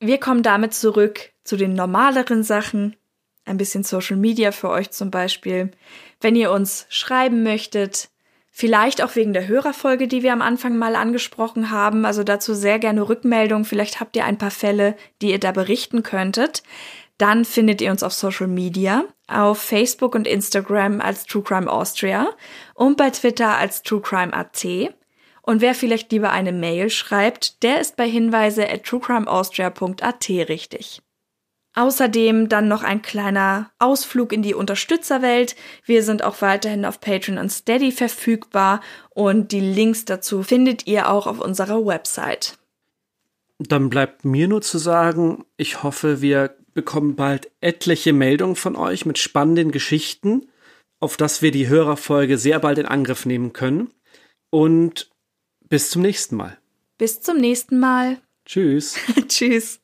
Wir 0.00 0.16
kommen 0.16 0.42
damit 0.42 0.72
zurück 0.72 1.32
zu 1.44 1.58
den 1.58 1.74
normaleren 1.74 2.42
Sachen. 2.42 2.96
Ein 3.44 3.58
bisschen 3.58 3.84
Social 3.84 4.16
Media 4.16 4.52
für 4.52 4.70
euch 4.70 4.90
zum 4.90 5.10
Beispiel. 5.10 5.70
Wenn 6.22 6.34
ihr 6.34 6.50
uns 6.50 6.86
schreiben 6.88 7.42
möchtet, 7.42 8.08
vielleicht 8.56 9.02
auch 9.02 9.16
wegen 9.16 9.32
der 9.32 9.48
Hörerfolge, 9.48 10.06
die 10.06 10.22
wir 10.22 10.32
am 10.32 10.40
Anfang 10.40 10.78
mal 10.78 10.94
angesprochen 10.94 11.70
haben, 11.72 12.04
also 12.04 12.22
dazu 12.22 12.54
sehr 12.54 12.78
gerne 12.78 13.08
Rückmeldung. 13.08 13.64
Vielleicht 13.64 13.98
habt 13.98 14.14
ihr 14.14 14.24
ein 14.24 14.38
paar 14.38 14.52
Fälle, 14.52 14.96
die 15.20 15.32
ihr 15.32 15.40
da 15.40 15.50
berichten 15.50 16.04
könntet. 16.04 16.62
Dann 17.18 17.44
findet 17.44 17.82
ihr 17.82 17.90
uns 17.90 18.04
auf 18.04 18.12
Social 18.12 18.46
Media, 18.46 19.04
auf 19.26 19.60
Facebook 19.60 20.14
und 20.14 20.28
Instagram 20.28 21.00
als 21.00 21.26
True 21.26 21.42
Crime 21.42 21.70
Austria 21.70 22.28
und 22.74 22.96
bei 22.96 23.10
Twitter 23.10 23.58
als 23.58 23.82
True 23.82 24.00
Crime 24.00 24.32
AT. 24.32 24.64
Und 25.42 25.60
wer 25.60 25.74
vielleicht 25.74 26.12
lieber 26.12 26.30
eine 26.30 26.52
Mail 26.52 26.90
schreibt, 26.90 27.62
der 27.64 27.80
ist 27.80 27.96
bei 27.96 28.08
Hinweise 28.08 28.70
at 28.70 28.84
truecrimeaustria.at 28.84 30.28
richtig. 30.28 31.02
Außerdem 31.74 32.48
dann 32.48 32.68
noch 32.68 32.84
ein 32.84 33.02
kleiner 33.02 33.70
Ausflug 33.80 34.32
in 34.32 34.42
die 34.42 34.54
Unterstützerwelt. 34.54 35.56
Wir 35.84 36.04
sind 36.04 36.22
auch 36.22 36.40
weiterhin 36.40 36.84
auf 36.84 37.00
Patreon 37.00 37.38
und 37.38 37.50
Steady 37.50 37.90
verfügbar 37.90 38.80
und 39.10 39.50
die 39.50 39.60
Links 39.60 40.04
dazu 40.04 40.44
findet 40.44 40.86
ihr 40.86 41.10
auch 41.10 41.26
auf 41.26 41.40
unserer 41.40 41.84
Website. 41.84 42.56
Dann 43.58 43.90
bleibt 43.90 44.24
mir 44.24 44.46
nur 44.46 44.62
zu 44.62 44.78
sagen, 44.78 45.44
ich 45.56 45.82
hoffe, 45.82 46.20
wir 46.20 46.56
bekommen 46.74 47.16
bald 47.16 47.50
etliche 47.60 48.12
Meldungen 48.12 48.56
von 48.56 48.76
euch 48.76 49.06
mit 49.06 49.18
spannenden 49.18 49.70
Geschichten, 49.70 50.48
auf 51.00 51.16
dass 51.16 51.42
wir 51.42 51.50
die 51.50 51.68
Hörerfolge 51.68 52.38
sehr 52.38 52.58
bald 52.60 52.78
in 52.78 52.86
Angriff 52.86 53.26
nehmen 53.26 53.52
können. 53.52 53.90
Und 54.50 55.10
bis 55.68 55.90
zum 55.90 56.02
nächsten 56.02 56.36
Mal. 56.36 56.58
Bis 56.98 57.20
zum 57.20 57.38
nächsten 57.38 57.78
Mal. 57.80 58.18
Tschüss. 58.44 58.96
Tschüss. 59.28 59.80